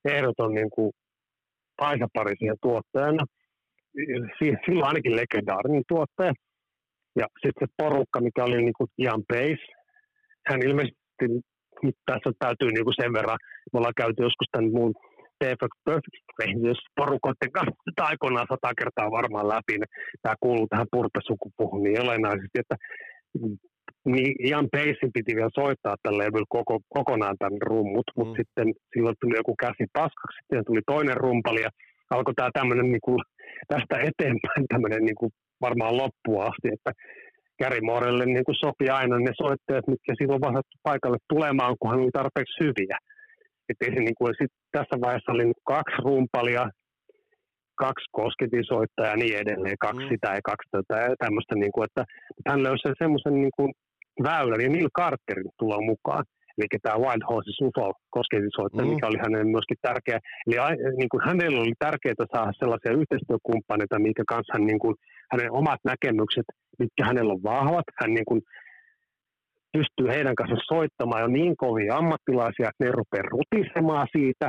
ehdoton 0.05 0.53
niin 0.53 0.69
kuin 0.69 0.91
paisapari 1.77 2.35
siihen 2.39 2.57
tuottajana. 2.61 3.23
Silloin 4.65 4.87
ainakin 4.87 5.15
legendaarinen 5.15 5.83
tuottaja. 5.87 6.33
Ja 7.19 7.27
sitten 7.41 7.67
se 7.67 7.73
porukka, 7.77 8.21
mikä 8.21 8.43
oli 8.43 8.61
niin 8.61 8.77
kuin 8.77 8.89
Ian 8.97 9.23
Pace, 9.27 9.65
hän 10.47 10.63
ilmeisesti 10.63 11.27
nyt 11.27 11.45
tässä 12.05 12.29
täytyy 12.39 12.69
niin 12.71 12.85
kuin 12.87 12.99
sen 13.01 13.13
verran, 13.13 13.39
me 13.71 13.77
ollaan 13.77 14.01
käyty 14.01 14.19
joskus 14.23 14.49
tämän 14.51 14.71
muun 14.77 14.93
Perfect, 15.39 15.75
Perfect 15.85 16.17
jos 16.69 16.81
porukoiden 16.95 17.51
kanssa 17.51 18.03
aikoinaan 18.11 18.47
sata 18.49 18.79
kertaa 18.79 19.17
varmaan 19.19 19.47
läpi, 19.47 19.73
niin 19.77 19.93
tämä 20.21 20.35
kuuluu 20.39 20.67
tähän 20.67 20.91
purpesukupuhun 20.91 21.83
niin 21.83 22.01
olennaisesti, 22.01 22.57
että 22.59 22.75
niin 24.05 24.31
Ian 24.47 24.67
Pacin 24.71 25.11
piti 25.13 25.35
vielä 25.35 25.59
soittaa 25.61 25.95
tällä 26.03 26.23
levyllä 26.23 26.45
koko, 26.49 26.79
kokonaan 26.89 27.35
tämän 27.39 27.61
rummut, 27.61 28.07
mm. 28.07 28.13
mutta 28.17 28.35
sitten 28.41 28.67
silloin 28.93 29.15
tuli 29.21 29.35
joku 29.37 29.55
käsi 29.59 29.85
paskaksi, 29.93 30.37
sitten 30.39 30.65
tuli 30.65 30.81
toinen 30.85 31.17
rumpali 31.17 31.61
ja 31.61 31.69
alkoi 32.09 32.33
tämä 32.33 32.49
tämmöinen 32.53 32.91
niin 32.91 33.05
kuin, 33.07 33.19
tästä 33.67 33.95
eteenpäin 34.09 34.63
tämmöinen 34.73 35.03
niin 35.05 35.19
kuin 35.19 35.31
varmaan 35.61 35.97
loppuun 35.97 36.43
asti, 36.43 36.67
että 36.75 36.91
Gary 37.59 37.81
Moorelle 37.81 38.25
niin 38.25 38.45
kuin 38.45 38.61
sopi 38.65 38.89
aina 38.89 39.19
ne 39.19 39.31
soittajat, 39.41 39.87
mitkä 39.87 40.13
silloin 40.17 40.41
vastattu 40.41 40.77
paikalle 40.83 41.17
tulemaan, 41.29 41.75
kun 41.79 41.89
hän 41.91 41.99
oli 41.99 42.11
tarpeeksi 42.13 42.63
hyviä. 42.63 42.97
Että 43.69 43.85
niin 43.85 44.15
kuin, 44.17 44.33
sit 44.41 44.51
tässä 44.71 44.95
vaiheessa 45.01 45.31
oli 45.31 45.43
niin 45.45 45.63
kaksi 45.73 45.97
rumpalia, 46.05 46.65
kaksi 47.75 48.05
kosketisoittajaa 48.11 49.11
ja 49.11 49.17
niin 49.17 49.37
edelleen, 49.37 49.77
kaksi 49.87 50.03
mm. 50.03 50.09
sitä 50.09 50.29
ja 50.37 50.41
kaksi 50.51 50.69
tätä 50.71 50.95
ja 51.01 51.15
tämmöistä, 51.23 51.55
niin 51.55 51.71
kuin, 51.71 51.85
että 51.85 52.03
hän 52.47 52.63
löysi 52.63 53.01
semmoisen 53.03 53.35
niin 53.43 53.55
kuin 53.57 53.71
väylän 54.23 54.61
ja 54.61 54.69
Neil 54.69 54.89
Carterin 54.99 55.51
tulla 55.59 55.81
mukaan. 55.81 56.23
Eli 56.57 56.79
tämä 56.81 57.03
Wild 57.03 57.23
Horses 57.29 57.61
UFO 57.65 57.93
kosketisoittaja, 58.17 58.85
mm. 58.85 58.93
mikä 58.93 59.07
oli 59.07 59.23
hänelle 59.25 59.47
myöskin 59.55 59.83
tärkeä. 59.87 60.19
Eli 60.47 60.55
niin 60.99 61.11
kuin 61.11 61.25
hänellä 61.27 61.61
oli 61.61 61.73
tärkeää 61.79 62.31
saada 62.33 62.51
sellaisia 62.61 62.97
yhteistyökumppaneita, 62.99 64.05
minkä 64.07 64.23
kanssa 64.27 64.53
hän, 64.53 64.65
niin 64.69 64.81
kuin, 64.83 64.95
hänen 65.31 65.51
omat 65.51 65.81
näkemykset, 65.91 66.47
mitkä 66.79 67.01
hänellä 67.09 67.33
on 67.33 67.43
vahvat, 67.43 67.87
hän 68.01 68.13
niin 68.13 68.29
kuin, 68.29 68.41
pystyy 69.77 70.07
heidän 70.15 70.35
kanssa 70.35 70.67
soittamaan 70.73 71.21
jo 71.21 71.27
niin 71.27 71.55
kovia 71.57 71.95
ammattilaisia, 71.95 72.69
että 72.69 72.83
ne 72.83 72.91
rupeaa 72.91 73.31
rutisemaan 73.31 74.07
siitä 74.17 74.47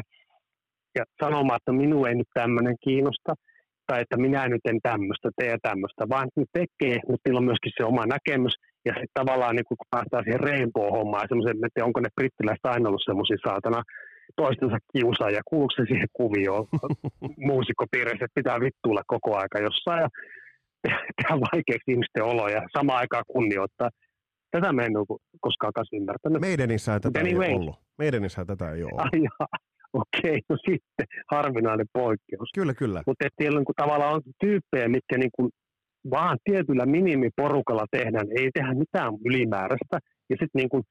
ja 0.98 1.04
sanomaan, 1.22 1.56
että 1.56 1.72
minua 1.72 2.08
ei 2.08 2.14
nyt 2.14 2.32
tämmöinen 2.34 2.76
kiinnosta, 2.84 3.32
tai 3.86 4.00
että 4.00 4.16
minä 4.16 4.48
nyt 4.48 4.64
en 4.64 4.78
tämmöistä, 4.82 5.28
tee 5.36 5.56
tämmöistä, 5.62 6.08
vaan 6.08 6.28
ne 6.36 6.44
tekee, 6.52 6.96
mutta 7.08 7.22
niillä 7.24 7.38
on 7.38 7.50
myöskin 7.50 7.72
se 7.76 7.84
oma 7.84 8.04
näkemys, 8.06 8.54
ja 8.84 8.92
sitten 8.92 9.20
tavallaan 9.20 9.56
niin 9.56 9.68
kun 9.68 9.76
päästään 9.90 10.24
siihen 10.24 10.40
rainbow-hommaan, 10.40 11.28
semmoisen, 11.28 11.66
että 11.66 11.84
onko 11.84 12.00
ne 12.00 12.08
brittiläiset 12.16 12.66
aina 12.66 12.88
ollut 12.88 13.08
semmoisia 13.10 13.46
saatana 13.48 13.82
toistensa 14.36 14.78
kiusaa, 14.92 15.30
ja 15.30 15.42
kuuluuko 15.50 15.74
se 15.76 15.84
siihen 15.88 16.08
kuvioon 16.12 16.66
muusikkopiirissä, 17.48 18.24
että 18.24 18.40
pitää 18.40 18.60
vittuilla 18.60 19.02
koko 19.06 19.30
aika 19.36 19.58
jossain, 19.58 20.00
ja 20.02 20.08
tehdään 21.16 21.40
vaikeaksi 21.40 21.90
ihmisten 21.92 22.24
oloja, 22.24 22.60
samaan 22.76 22.98
aikaan 22.98 23.24
kunnioittaa. 23.34 23.90
Tätä 24.50 24.72
me 24.72 24.84
en 24.84 24.96
ole 24.96 25.18
koskaan 25.40 25.72
kanssa 25.72 25.96
ymmärtänyt. 25.96 26.40
Meidänissä 26.40 27.00
tätä 27.00 27.20
anyway. 27.20 27.48
ei 27.48 27.54
ollut. 27.54 27.76
Meidänissä 27.98 28.44
tätä 28.44 28.72
ei 28.72 28.82
ole 28.82 28.92
Ai 28.96 29.20
Okei, 30.02 30.40
no 30.48 30.56
sitten 30.56 31.06
harvinainen 31.30 31.86
poikkeus. 31.92 32.50
Kyllä, 32.54 32.74
kyllä. 32.74 33.02
Mutta 33.06 33.28
siellä 33.40 33.58
niin 33.58 33.66
tavallaan 33.76 34.14
on 34.14 34.22
tyyppejä, 34.40 34.88
mitkä 34.88 35.18
niin 35.18 35.30
kuin 35.36 35.50
vaan 36.10 36.38
tietyllä 36.44 36.86
minimiporukalla 36.86 37.86
tehdään, 37.90 38.26
ei 38.38 38.50
tehdä 38.54 38.74
mitään 38.74 39.12
ylimääräistä. 39.24 39.98
Ja 40.30 40.36
sitten 40.40 40.58
niin 40.60 40.68
kuin 40.68 40.82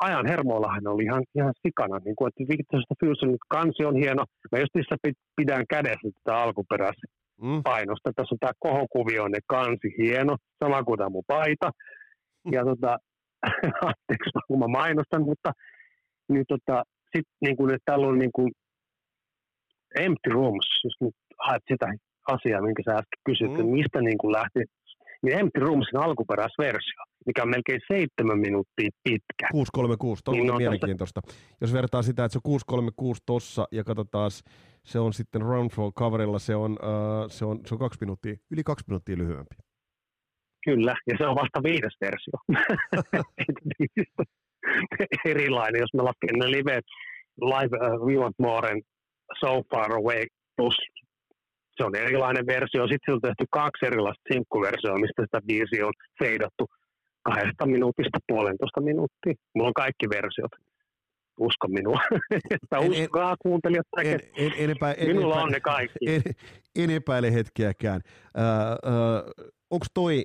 ajan 0.00 0.26
hermoillahan 0.26 0.86
oli 0.86 1.04
ihan, 1.04 1.22
ihan 1.34 1.54
sikana, 1.66 1.98
niin 2.04 2.16
kuin, 2.16 2.28
että 2.28 2.52
Victorista 2.52 2.94
Fusion 3.00 3.36
kansi 3.48 3.84
on 3.84 3.96
hieno. 3.96 4.24
Mä 4.52 4.58
just 4.58 4.74
niissä 4.74 4.96
pidän 5.36 5.64
kädessä 5.70 6.08
tätä 6.14 6.38
alkuperäistä 6.38 7.06
mm. 7.42 7.62
painosta. 7.62 8.12
Tässä 8.16 8.34
on 8.34 8.38
tämä 8.38 8.52
kohokuvioinen 8.58 9.40
kansi 9.46 9.88
hieno, 9.98 10.36
sama 10.64 10.84
kuin 10.84 10.98
tämä 10.98 11.10
mun 11.10 11.24
paita. 11.26 11.70
Ja 12.52 12.64
tota, 12.64 12.98
anteeksi 13.90 14.30
kun 14.48 14.58
mä 14.58 14.68
mainostan, 14.68 15.22
mutta 15.24 15.52
niin 16.28 16.44
tota, 16.48 16.82
sitten 17.12 17.36
niin 17.40 17.56
kuin, 17.56 17.70
että 17.74 17.84
täällä 17.84 18.06
on 18.06 18.18
niin 18.18 18.32
kuin 18.34 18.50
Empty 19.94 20.30
Rooms, 20.30 20.68
jos 20.84 20.96
nyt 21.00 21.14
haet 21.38 21.62
sitä 21.68 21.86
asiaa, 22.36 22.62
minkä 22.62 22.82
sä 22.84 22.90
äsken 22.90 23.20
kysyt, 23.24 23.50
mm. 23.50 23.66
mistä 23.66 24.00
niin 24.00 24.18
kuin 24.18 24.32
lähti, 24.32 24.60
niin 25.22 25.38
Empty 25.38 25.60
Roomsin 25.60 26.00
alkuperäisversio, 26.00 27.02
mikä 27.26 27.42
on 27.42 27.50
melkein 27.50 27.80
seitsemän 27.88 28.38
minuuttia 28.38 28.90
pitkä. 29.04 29.46
636, 29.52 30.24
tuo 30.24 30.34
niin 30.34 30.50
on 30.50 30.56
mielenkiintoista. 30.56 31.20
Tosta... 31.20 31.36
Jos 31.60 31.72
vertaa 31.72 32.02
sitä, 32.02 32.24
että 32.24 32.32
se 32.32 32.38
on 32.38 32.42
636 32.42 33.22
tossa 33.26 33.64
ja 33.72 33.84
katsotaan, 33.84 34.30
se 34.84 34.98
on 34.98 35.12
sitten 35.12 35.42
Roundfall 35.42 35.90
coverilla, 35.90 36.38
se 36.38 36.54
on, 36.56 36.72
uh, 36.72 37.30
se 37.30 37.44
on, 37.44 37.60
se 37.66 37.74
on 37.74 37.78
kaksi 37.78 37.98
minuuttia, 38.00 38.34
yli 38.50 38.62
kaksi 38.62 38.84
minuuttia 38.88 39.16
lyhyempi. 39.18 39.56
Kyllä, 40.64 40.94
ja 41.06 41.14
se 41.18 41.26
on 41.26 41.34
vasta 41.34 41.62
viides 41.62 41.96
versio. 42.00 42.36
erilainen, 45.32 45.80
jos 45.80 45.94
me 45.94 46.02
lasken 46.02 46.38
live, 46.38 46.80
live 47.40 47.76
uh, 47.76 48.06
We 48.06 48.16
Want 48.16 48.34
Moren 48.38 48.82
So 49.40 49.62
Far 49.70 49.92
Away 49.92 50.26
plus 50.56 50.76
se 51.80 51.84
on 51.84 51.96
erilainen 51.96 52.46
versio. 52.46 52.88
Sitten 52.88 53.14
on 53.14 53.20
tehty 53.20 53.44
kaksi 53.50 53.86
erilaista 53.86 54.22
sinkkuversioa, 54.32 55.02
mistä 55.04 55.22
sitä 55.22 55.40
biisi 55.46 55.82
on 55.82 55.92
feidattu 56.18 56.64
kahdesta 57.22 57.66
minuutista 57.66 58.18
puolentoista 58.28 58.80
minuuttia. 58.80 59.34
Mulla 59.54 59.68
on 59.68 59.80
kaikki 59.84 60.06
versiot. 60.16 60.52
Usko 61.40 61.68
minua. 61.68 62.00
Että 62.54 62.80
uskokaa 62.80 63.36
kuuntelijat. 63.42 63.86
En, 64.04 64.20
en, 64.36 64.52
en, 64.58 64.70
epä, 64.70 64.92
en, 64.92 65.08
Minulla 65.08 65.34
epä, 65.34 65.44
on 65.44 65.50
ne 65.50 65.60
kaikki. 65.60 65.98
En, 66.06 66.22
en 66.76 66.90
epäile 66.90 67.32
hetkeäkään. 67.32 68.00
Uh, 68.04 68.92
uh, 68.92 69.50
Onko 69.70 69.86
toi 69.94 70.24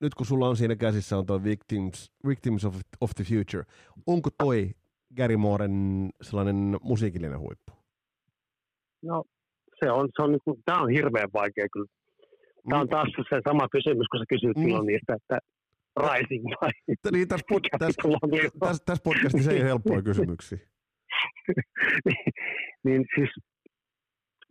nyt 0.00 0.14
kun 0.14 0.26
sulla 0.26 0.48
on 0.48 0.56
siinä 0.56 0.76
käsissä 0.76 1.18
on 1.18 1.26
toi 1.26 1.44
Victims, 1.44 2.12
Victims 2.28 2.64
of, 2.64 2.76
of 3.00 3.10
the 3.16 3.24
Future, 3.24 3.64
onko 4.06 4.30
toi 4.38 4.70
Gary 5.16 5.36
Mooren 5.36 6.08
sellainen 6.22 6.76
musiikillinen 6.82 7.38
huippu? 7.38 7.72
No 9.02 9.24
se 9.84 9.90
on, 9.90 10.08
se 10.16 10.22
on, 10.22 10.30
niin 10.32 10.44
kuin, 10.44 10.56
tämä 10.64 10.82
on 10.82 10.90
hirveän 10.90 11.30
vaikea 11.32 11.66
kyllä. 11.72 11.90
Tämä 12.68 12.80
on 12.80 12.86
mm. 12.86 12.90
taas 12.90 13.08
se 13.30 13.40
sama 13.48 13.68
kysymys, 13.76 14.06
kun 14.10 14.20
sä 14.20 14.24
kysyt 14.34 14.56
mm. 14.56 14.62
silloin 14.62 14.86
niistä, 14.86 15.14
että 15.14 15.38
Rising 16.04 16.44
vai? 16.60 16.70
Niin, 17.12 17.28
tässä, 17.28 17.46
pod, 17.48 17.62
tässä, 17.78 18.02
tässä, 18.60 18.82
tässä 18.86 19.04
podcastissa 19.04 19.50
ei 19.52 19.60
ole 19.60 19.68
helppoja 19.68 20.02
kysymyksiä. 20.02 20.58
niin, 22.06 22.24
niin 22.84 23.04
siis 23.14 23.30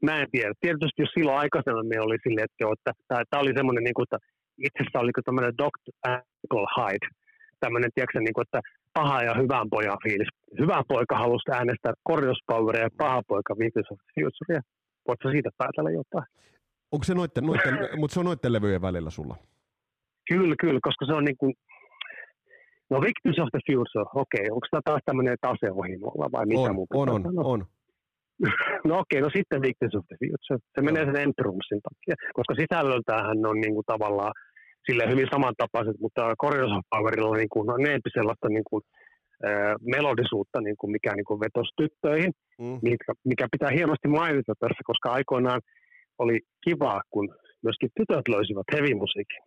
mä 0.02 0.22
en 0.22 0.28
tiedä. 0.32 0.54
Tietysti 0.62 1.02
jos 1.02 1.14
silloin 1.14 1.38
aikaisemmin 1.38 1.88
me 1.88 2.02
oli 2.02 2.18
silleen, 2.24 2.48
että, 2.50 2.60
joo, 2.64 2.74
että 2.74 2.92
tämä 3.30 3.42
oli 3.44 3.54
semmoinen, 3.58 3.84
niin 3.84 3.94
kuin, 3.94 4.06
että 4.06 4.20
itse 4.68 4.80
asiassa 4.80 5.00
oliko 5.00 5.22
tämmöinen 5.22 5.58
Dr. 5.62 5.92
Ankle 6.12 6.68
Hyde, 6.78 7.08
tämmöinen, 7.60 7.90
tiedätkö, 7.96 8.20
niin 8.20 8.34
kuin, 8.34 8.46
että 8.48 8.60
paha 8.94 9.24
ja 9.24 9.34
hyvän 9.42 9.70
pojan 9.70 9.98
fiilis. 10.04 10.32
Hyvä 10.60 10.82
poika 10.88 11.16
halusi 11.18 11.52
äänestää 11.52 11.94
Poweria 12.48 12.82
ja 12.82 12.90
paha 12.98 13.22
poika 13.28 13.54
of 13.54 14.00
Futurea. 14.16 14.62
Voitko 15.08 15.32
siitä 15.32 15.50
päätellä 15.58 15.92
jotain? 15.92 16.26
Onko 16.92 17.04
se 17.04 17.14
noitten, 17.14 17.44
noitten 17.46 17.74
mutta 18.00 18.14
se 18.14 18.20
on 18.20 18.26
noitten 18.26 18.54
levyjen 18.54 18.82
välillä 18.82 19.10
sulla? 19.10 19.36
Kyllä, 20.30 20.56
kyllä, 20.60 20.80
koska 20.84 21.06
se 21.06 21.14
on 21.14 21.24
niin 21.26 21.38
kuin, 21.38 21.54
no 22.90 23.02
Victims 23.02 23.40
of 23.40 23.50
the 23.52 23.60
Future, 23.68 24.06
okei, 24.16 24.42
okay. 24.42 24.56
onko 24.56 24.68
tämä 24.72 24.82
taas 24.86 25.02
tämmöinen 25.06 25.38
taseohimolla 25.42 26.32
vai 26.32 26.46
mitä 26.46 26.70
on, 26.70 26.76
muuta? 26.76 26.98
On, 26.98 27.10
on, 27.10 27.26
on, 27.28 27.46
on. 27.46 27.66
No 28.88 28.94
okei, 29.00 29.20
okay, 29.20 29.22
no 29.22 29.30
sitten 29.38 29.62
Victims 29.62 29.96
of 29.96 30.06
the 30.08 30.18
Future. 30.22 30.60
Se 30.74 30.82
no. 30.82 30.86
menee 30.86 31.06
sen 31.06 31.24
Entrumsin 31.26 31.82
takia, 31.88 32.16
koska 32.38 32.54
sisällöltähän 32.62 33.46
on 33.52 33.58
niin 33.62 33.74
kuin 33.76 33.90
tavallaan 33.94 34.34
sille 34.88 35.04
hyvin 35.12 35.28
samantapaiset, 35.32 35.98
mutta 36.04 36.36
Chorus 36.42 36.72
of 36.78 36.86
Powerilla 36.90 37.30
on 37.30 37.38
niin 37.38 37.54
kuin, 37.54 37.68
no, 37.68 37.74
enempi 37.76 38.10
sellaista 38.14 38.48
niin 38.50 38.68
kuin, 38.70 38.82
melodisuutta, 39.96 40.62
niin 40.62 40.78
kuin 40.78 40.92
mikä 40.92 41.16
niin 41.16 41.26
kuin 41.26 41.40
vetosi 41.40 41.72
tyttöihin, 41.78 42.32
mm. 42.60 42.80
mikä, 42.82 43.14
mikä 43.26 43.48
pitää 43.52 43.70
hienosti 43.70 44.08
mainita 44.08 44.54
tässä, 44.60 44.82
koska 44.86 45.12
aikoinaan 45.12 45.62
oli 46.18 46.40
kiva, 46.64 47.02
kun 47.10 47.36
myöskin 47.64 47.90
tytöt 47.98 48.28
löysivät 48.28 48.68
heavy-musiikin. 48.74 49.44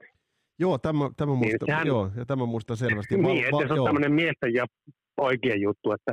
Joo, 0.58 0.78
tämä, 0.78 1.10
tämä 1.16 1.32
niin, 1.32 1.38
muista, 1.38 1.66
sehän, 1.66 1.86
joo, 1.86 2.10
ja 2.16 2.24
tämä 2.26 2.46
muista 2.46 2.76
selvästi. 2.76 3.16
Niin, 3.16 3.44
va, 3.44 3.56
va, 3.56 3.62
että 3.62 3.74
se 3.74 3.80
on 3.80 3.86
tämmöinen 3.86 4.12
miesten 4.12 4.54
ja 4.54 4.66
poikien 5.16 5.60
juttu, 5.60 5.92
että 5.92 6.12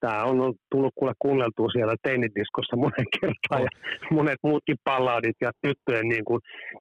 tämä 0.00 0.24
on 0.24 0.54
tullut 0.70 0.94
kuule 0.94 1.12
kuunneltua 1.18 1.68
siellä 1.68 1.94
teinidiskossa 2.02 2.76
monen 2.76 3.06
kertaan 3.20 3.62
ja 3.62 3.68
monet 4.10 4.40
muutkin 4.42 4.76
palladit 4.84 5.36
ja 5.40 5.50
tyttöjen 5.62 6.08
niin 6.08 6.24
kuin 6.24 6.40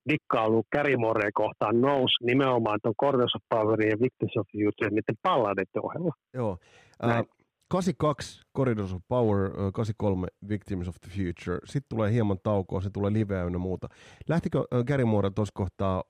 dikkailu 0.10 0.64
Kärimoreen 0.72 1.34
kohtaan 1.34 1.82
nousi 1.82 2.26
nimenomaan 2.26 2.80
tuon 2.84 2.96
Corners 3.02 3.36
of 3.36 3.42
Powerin 3.50 3.90
ja 3.90 3.98
Victims 4.02 4.38
of 4.38 4.48
Youth 4.54 4.82
ja 4.82 4.90
niiden 4.90 5.18
palladitten 5.22 5.86
ohella. 5.86 6.14
Joo. 6.34 6.58
Uh, 7.04 7.36
82 7.68 8.42
Corridors 8.58 8.94
of 8.94 9.02
Power, 9.08 9.52
83 9.74 10.28
Victims 10.50 10.88
of 10.88 10.96
the 11.02 11.12
Future. 11.12 11.60
Sitten 11.66 11.90
tulee 11.90 12.12
hieman 12.12 12.38
taukoa, 12.44 12.82
se 12.82 12.90
tulee 12.90 13.14
liveä 13.14 13.44
ja 13.44 13.60
muuta. 13.60 13.88
Lähtikö 14.30 14.64
Gary 14.88 15.06
Moore 15.06 15.30
tuossa 15.30 15.52
kohtaa 15.56 16.04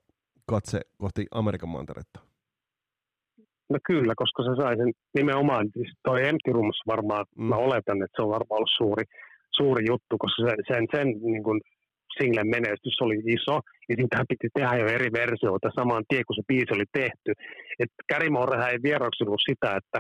katse 0.46 0.82
kohti 0.98 1.26
Amerikan 1.32 1.70
manteretta? 1.70 2.20
No 3.70 3.78
kyllä, 3.90 4.14
koska 4.22 4.44
se 4.44 4.54
sai 4.62 4.78
sen 4.78 4.92
nimenomaan, 5.20 5.66
siis 5.74 5.92
toi 6.04 6.28
Empty 6.28 6.52
Rooms 6.52 6.80
varmaan, 6.88 7.26
mm. 7.38 7.44
mä 7.52 7.56
oletan, 7.56 8.04
että 8.04 8.16
se 8.16 8.22
on 8.22 8.36
varmaan 8.38 8.58
ollut 8.60 8.78
suuri, 8.78 9.04
suuri 9.60 9.84
juttu, 9.92 10.14
koska 10.20 10.40
sen, 10.48 10.58
sen, 10.70 10.84
sen 10.94 11.08
niin 11.32 11.44
kuin 11.44 11.62
singlen 12.18 12.50
menestys 12.56 12.98
oli 13.02 13.18
iso, 13.38 13.56
ja 13.90 13.94
siitähän 13.98 14.30
piti 14.32 14.48
tehdä 14.54 14.76
jo 14.82 14.88
eri 14.98 15.10
versioita 15.22 15.70
saman 15.76 16.04
tien, 16.10 16.26
kun 16.28 16.36
se 16.36 16.44
biisi 16.48 16.74
oli 16.76 16.88
tehty. 17.00 17.32
Että 17.82 18.00
Gary 18.10 18.30
ei 18.72 18.78
vieroksunut 18.88 19.42
sitä, 19.50 19.70
että 19.80 20.00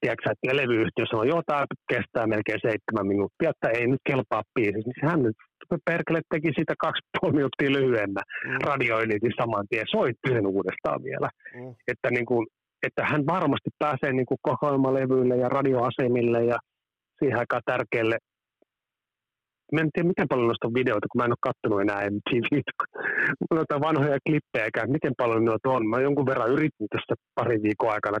tiedätkö, 0.00 0.30
että 0.30 0.56
levyyhtiö 0.60 1.04
sanoi, 1.06 1.28
joo, 1.32 1.42
tämä 1.46 1.64
kestää 1.92 2.26
melkein 2.34 2.64
seitsemän 2.66 3.06
minuuttia, 3.12 3.52
että 3.54 3.68
ei 3.78 3.86
nyt 3.86 4.04
kelpaa 4.08 4.42
biisi. 4.54 4.82
Niin 4.86 5.08
hän 5.08 5.22
nyt 5.22 5.38
perkele 5.84 6.20
teki 6.30 6.50
sitä 6.58 6.74
kaksi 6.78 7.02
puoli 7.20 7.34
minuuttia 7.34 7.72
lyhyemmän 7.72 8.24
mm. 8.44 8.58
radioilitin 8.64 9.32
saman 9.40 9.66
tien, 9.68 9.86
soitti 9.90 10.28
sen 10.28 10.46
uudestaan 10.46 11.02
vielä. 11.04 11.28
Mm. 11.54 11.74
Että, 11.88 12.10
niin 12.10 12.26
kuin, 12.26 12.46
että 12.86 13.02
hän 13.10 13.26
varmasti 13.26 13.70
pääsee 13.78 14.12
niin 14.12 14.26
kuin 14.26 14.38
kokoelmalevyille 14.42 15.36
ja 15.36 15.48
radioasemille 15.48 16.44
ja 16.44 16.58
siihen 17.18 17.38
aikaan 17.38 17.62
tärkeälle 17.66 18.18
mä 19.72 19.80
en 19.80 19.90
tiedä 19.92 20.08
miten 20.12 20.28
paljon 20.28 20.48
noista 20.48 20.74
videoita, 20.80 21.06
kun 21.10 21.18
mä 21.18 21.24
en 21.24 21.36
ole 21.36 21.48
kattonut 21.48 21.80
enää 21.80 22.10
MTV. 22.16 22.52
On 23.50 23.58
jotain 23.62 23.86
vanhoja 23.88 24.18
klippejä, 24.26 24.64
eikä 24.64 24.86
miten 24.96 25.14
paljon 25.22 25.44
noita 25.44 25.70
on. 25.76 25.82
Mä 25.88 26.00
jonkun 26.00 26.26
verran 26.26 26.52
yritin 26.56 26.88
tässä 26.94 27.14
pari 27.34 27.56
viikon 27.62 27.92
aikana 27.96 28.18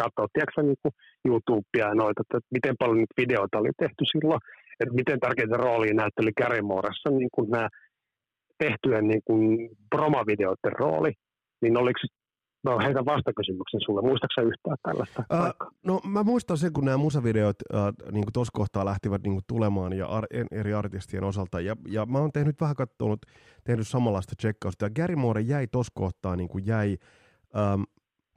katsoa, 0.00 0.32
tiedätkö 0.32 0.62
niin 0.62 0.80
kuin 0.82 0.94
YouTubea 1.28 1.88
ja 1.88 1.94
noita, 1.94 2.22
että 2.22 2.38
miten 2.56 2.74
paljon 2.78 2.98
niitä 2.98 3.20
videoita 3.22 3.58
oli 3.58 3.72
tehty 3.82 4.02
silloin, 4.12 4.40
että 4.80 4.94
miten 5.00 5.20
tärkeitä 5.20 5.56
roolia 5.56 5.94
näytteli 5.94 6.32
Gary 6.40 6.62
Mooressa 6.62 7.10
niin 7.10 7.32
kuin 7.34 7.50
nämä 7.50 7.68
tehtyjen 8.64 9.06
niin 9.08 9.24
kuin 9.26 9.42
promavideoiden 9.94 10.74
rooli, 10.82 11.12
niin 11.62 11.76
oliko 11.82 12.00
No 12.64 12.78
heitä 12.78 13.04
vastakysymyksen 13.04 13.80
sulle. 13.84 14.02
Muistaaksä 14.02 14.42
yhtään 14.42 14.76
tällaista 14.82 15.24
uh, 15.32 15.72
No 15.86 16.00
mä 16.08 16.22
muistan 16.22 16.58
sen, 16.58 16.72
kun 16.72 16.84
nämä 16.84 16.96
musavideot 16.96 17.56
uh, 17.72 18.12
niin 18.12 18.24
tuossa 18.32 18.50
kohtaa 18.54 18.84
lähtivät 18.84 19.22
niin 19.22 19.40
tulemaan 19.46 19.92
ja 19.92 20.06
ar- 20.06 20.26
eri 20.50 20.74
artistien 20.74 21.24
osalta. 21.24 21.60
Ja, 21.60 21.76
ja 21.88 22.06
mä 22.06 22.18
oon 22.18 22.32
tehnyt 22.32 22.60
vähän 22.60 22.76
katsonut, 22.76 23.26
tehnyt 23.64 23.88
samanlaista 23.88 24.34
tsekkausta. 24.36 24.84
Ja 24.84 24.90
Gary 24.90 25.16
Moore 25.16 25.40
jäi 25.40 25.66
tuossa 25.66 25.92
kohtaa, 25.94 26.36
niin 26.36 26.48
kuin 26.48 26.66
jäi, 26.66 26.96
um, 27.74 27.84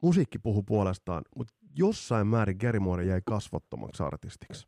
musiikki 0.02 0.40
puhu 0.40 0.64
puolestaan, 0.64 1.22
mutta 1.36 1.54
jossain 1.76 2.28
määrin 2.28 2.58
Gary 2.60 2.80
Moore 2.80 3.04
jäi 3.04 3.22
kasvottomaksi 3.26 4.04
artistiksi. 4.04 4.68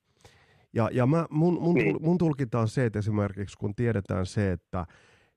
Ja, 0.74 0.89
ja 0.93 1.05
mä, 1.05 1.26
mun, 1.30 1.62
mun, 1.62 1.76
niin. 1.76 1.97
mun 2.01 2.18
tulkinta 2.18 2.60
on 2.60 2.68
se, 2.68 2.86
että 2.86 2.99
esimerkiksi 2.99 3.58
kun 3.58 3.76
tiedetään 3.76 4.26
se, 4.26 4.51
että, 4.51 4.86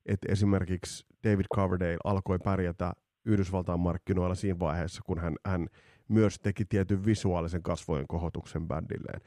että 0.07 0.33
esimerkiksi 0.33 1.07
David 1.25 1.45
Coverdale 1.55 1.97
alkoi 2.05 2.39
pärjätä 2.39 2.93
Yhdysvaltain 3.25 3.81
markkinoilla 3.81 4.35
siinä 4.35 4.59
vaiheessa, 4.59 5.03
kun 5.07 5.19
hän, 5.19 5.37
hän 5.47 5.67
myös 6.09 6.39
teki 6.39 6.65
tietyn 6.65 7.05
visuaalisen 7.05 7.63
kasvojen 7.63 8.07
kohotuksen 8.09 8.69
bändilleen. 8.69 9.21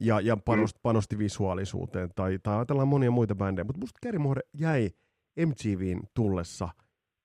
ja, 0.00 0.20
ja 0.20 0.36
panosti, 0.36 0.80
panosti 0.82 1.18
visuaalisuuteen, 1.18 2.10
tai, 2.14 2.38
tai 2.42 2.56
ajatellaan 2.56 2.88
monia 2.88 3.10
muita 3.10 3.34
bändejä, 3.34 3.64
mutta 3.64 3.80
musta 3.80 3.98
Gary 4.02 4.18
Moore 4.18 4.42
jäi 4.54 4.90
MTVin 5.46 6.00
tullessa, 6.14 6.68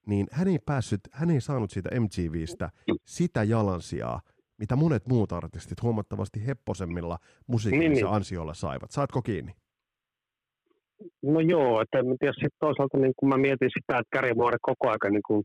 niin 0.08 0.28
hän 0.32 0.48
ei 0.48 0.60
päässyt, 0.66 1.02
hän 1.12 1.30
ei 1.30 1.42
saanut 1.42 1.72
siitä 1.72 1.90
MTVstä 2.00 2.70
sitä 3.06 3.44
jalansijaa, 3.44 4.22
mitä 4.58 4.76
monet 4.76 5.08
muut 5.08 5.32
artistit 5.32 5.82
huomattavasti 5.82 6.48
hepposemmilla 6.48 7.18
musiikillisilla 7.48 7.94
niin, 7.94 8.06
niin. 8.06 8.16
ansioilla 8.16 8.54
saivat. 8.54 8.92
Saatko 8.92 9.22
kiinni? 9.22 9.52
No 11.22 11.40
joo, 11.40 11.82
että 11.82 12.00
en 12.00 12.06
tiedä 12.20 12.34
sitten 12.34 12.60
toisaalta 12.60 12.98
niin 12.98 13.14
kun 13.18 13.30
mä 13.30 13.38
mietin 13.38 13.70
sitä, 13.80 14.00
että 14.00 14.20
Gary 14.20 14.34
Moore 14.34 14.58
koko 14.62 14.88
ajan 14.88 15.14
niin 15.14 15.24
kun 15.28 15.44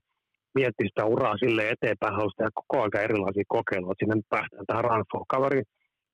mietti 0.59 0.84
sitä 0.88 1.04
uraa 1.14 1.36
sille 1.42 1.62
eteenpäin, 1.74 2.18
halusi 2.18 2.36
tehdä 2.36 2.50
koko 2.61 2.76
ajan 2.78 3.04
erilaisia 3.09 3.54
kokeiluja. 3.56 3.98
Sinne 3.98 4.16
päästään 4.34 4.66
tähän 4.66 4.84
Run 4.84 5.04
for 5.11 5.24
Coverin 5.32 5.66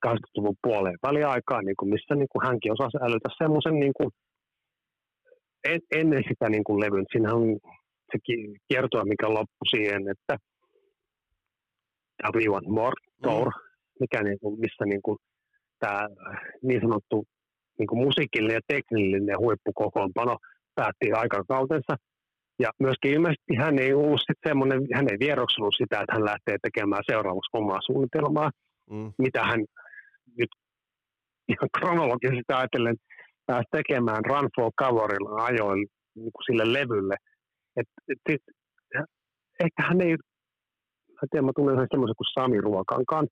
80-luvun 0.07 0.57
puoleen 0.63 0.99
väliaikaan, 1.07 1.65
niin 1.65 1.79
kuin 1.79 1.89
missä 1.93 2.13
niin 2.15 2.31
kuin 2.31 2.45
hänkin 2.47 2.75
osasi 2.75 2.97
älytä 3.05 3.29
semmoisen 3.41 3.75
niin 3.83 3.95
kuin, 3.97 4.09
en, 5.69 5.79
ennen 5.99 6.23
sitä 6.29 6.45
niin 6.49 6.65
kuin 6.67 6.79
levyn. 6.83 7.05
Siinä 7.11 7.33
on 7.33 7.43
se 8.11 8.17
kiertoa, 8.67 9.11
mikä 9.13 9.27
loppui 9.29 9.67
siihen, 9.75 10.01
että 10.13 10.33
We 12.35 12.45
Want 12.53 12.67
More 12.67 12.97
Tour, 13.23 13.47
mm. 13.47 13.61
mikä 13.99 14.23
niin 14.23 14.39
kuin, 14.41 14.59
missä 14.59 14.83
niin 14.85 15.01
kuin, 15.05 15.17
tämä 15.79 16.01
niin 16.67 16.81
sanottu 16.81 17.17
niin 17.79 17.87
kuin 17.87 18.03
musiikillinen 18.05 18.59
ja 18.59 18.67
teknillinen 18.73 19.39
huippukokoonpano 19.39 20.35
päätti 20.75 21.11
aikakautensa– 21.11 21.93
ja 22.59 22.69
myöskin 22.79 23.13
ilmeisesti 23.13 23.55
hän 23.57 23.79
ei 23.79 23.93
ollut 23.93 24.21
sit 24.27 24.39
semmoinen, 24.47 24.79
hän 24.93 25.07
ei 25.11 25.19
vieroksunut 25.19 25.75
sitä, 25.77 25.99
että 25.99 26.13
hän 26.13 26.25
lähtee 26.25 26.57
tekemään 26.61 27.03
seuraavaksi 27.11 27.49
omaa 27.53 27.79
suunnitelmaa, 27.85 28.49
mm. 28.91 29.13
mitä 29.17 29.43
hän 29.43 29.59
nyt 30.37 30.51
ihan 31.47 31.69
kronologisesti 31.77 32.53
ajatellen 32.53 32.95
pääsi 33.45 33.67
tekemään 33.71 34.25
Run 34.25 34.49
for 34.55 34.71
Coverilla 34.81 35.43
ajoin 35.43 35.87
niin 36.15 36.31
kuin 36.33 36.45
sille 36.45 36.73
levylle. 36.73 37.15
Et, 37.79 37.87
et, 38.11 38.19
et, 38.29 38.41
ehkä 39.59 39.81
hän 39.87 40.01
ei, 40.01 40.15
mä 41.13 41.25
tiedän, 41.31 41.45
mä 41.45 41.51
tunnen 41.55 41.87
semmoisen 41.91 42.19
kuin 42.19 42.33
Sami 42.33 42.61
Ruokankaan, 42.61 43.27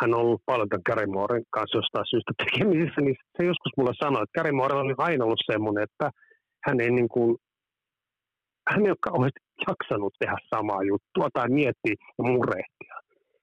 hän 0.00 0.14
on 0.14 0.20
ollut 0.20 0.42
paljon 0.46 0.68
tämän 0.68 0.86
Gary 0.86 1.06
Mooren 1.06 1.44
kanssa 1.50 1.78
jostain 1.78 2.10
syystä 2.10 2.32
tekemisissä, 2.42 3.00
niin 3.00 3.16
se 3.36 3.44
joskus 3.44 3.72
mulle 3.76 3.94
sanoi, 4.02 4.22
että 4.22 4.36
Gary 4.36 4.52
Moore 4.52 4.74
oli 4.74 4.94
aina 4.98 5.24
ollut 5.24 5.48
semmoinen, 5.52 5.84
että 5.84 6.10
hän 6.66 6.80
ei 6.80 6.90
niin 6.90 7.08
kuin 7.08 7.36
hän 8.70 8.86
ei 8.86 8.90
ole 8.90 9.08
kauheasti 9.10 9.40
jaksanut 9.68 10.14
tehdä 10.18 10.36
samaa 10.54 10.82
juttua 10.82 11.28
tai 11.32 11.48
miettiä 11.48 11.94
ja 12.18 12.24
murehtia. 12.32 12.94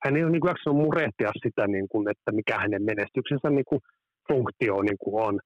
Hän 0.03 0.15
ei 0.15 0.23
ole 0.23 0.32
niin 0.32 0.41
kuin 0.41 0.49
jaksanut 0.49 0.84
murehtia 0.86 1.32
sitä, 1.43 1.67
niin 1.67 1.88
kuin, 1.91 2.09
että 2.09 2.32
mikä 2.32 2.59
hänen 2.59 2.84
menestyksensä 2.84 3.49
niin 3.49 3.69
kuin 3.69 3.82
funktio 4.28 4.82
niin 4.82 4.97
kuin 4.99 5.23
on. 5.28 5.39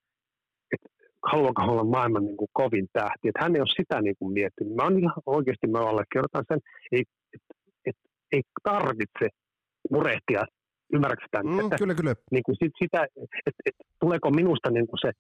Että 0.74 0.90
haluaako 1.32 1.62
olla 1.62 1.84
maailman 1.84 2.26
niin 2.26 2.38
kuin 2.38 2.50
kovin 2.54 2.88
tähti. 2.94 3.28
Että 3.28 3.44
hän 3.44 3.56
ei 3.56 3.62
ole 3.62 3.78
sitä 3.80 4.02
niin 4.02 4.16
kuin 4.20 4.34
miettinyt. 4.34 4.76
Mä 4.76 4.84
ihan 5.00 5.14
oikeasti 5.26 5.68
mä 5.68 5.80
allekirjoitan 5.80 6.46
sen, 6.48 6.60
ei, 6.92 7.04
et, 7.34 7.42
et, 7.86 7.98
ei 8.32 8.42
tarvitse 8.64 9.26
murehtia 9.92 10.46
Ymmärrätkö 10.94 11.26
tämän? 11.32 11.54
Mm, 11.54 11.60
että, 11.60 11.78
kyllä, 11.78 11.96
kyllä. 11.96 12.16
Niin 12.32 12.44
kuin 12.44 12.56
sit, 12.64 12.72
sitä, 12.84 13.04
että, 13.04 13.38
että 13.66 13.84
tuleeko 14.00 14.32
minusta 14.32 14.72
niin 14.72 14.88
kuin 14.88 15.00
se 15.02 15.12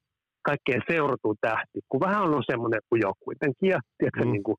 kaikkein 0.50 0.82
seuratu 0.92 1.36
tähti, 1.42 1.80
kun 1.90 2.00
vähän 2.00 2.34
on 2.38 2.44
semmoinen 2.52 2.82
ujo 2.94 3.12
kuitenkin, 3.26 3.70
ja 3.74 3.80
tiedätkö, 3.98 4.26
mm. 4.26 4.32
niin, 4.32 4.44
kuin, 4.44 4.58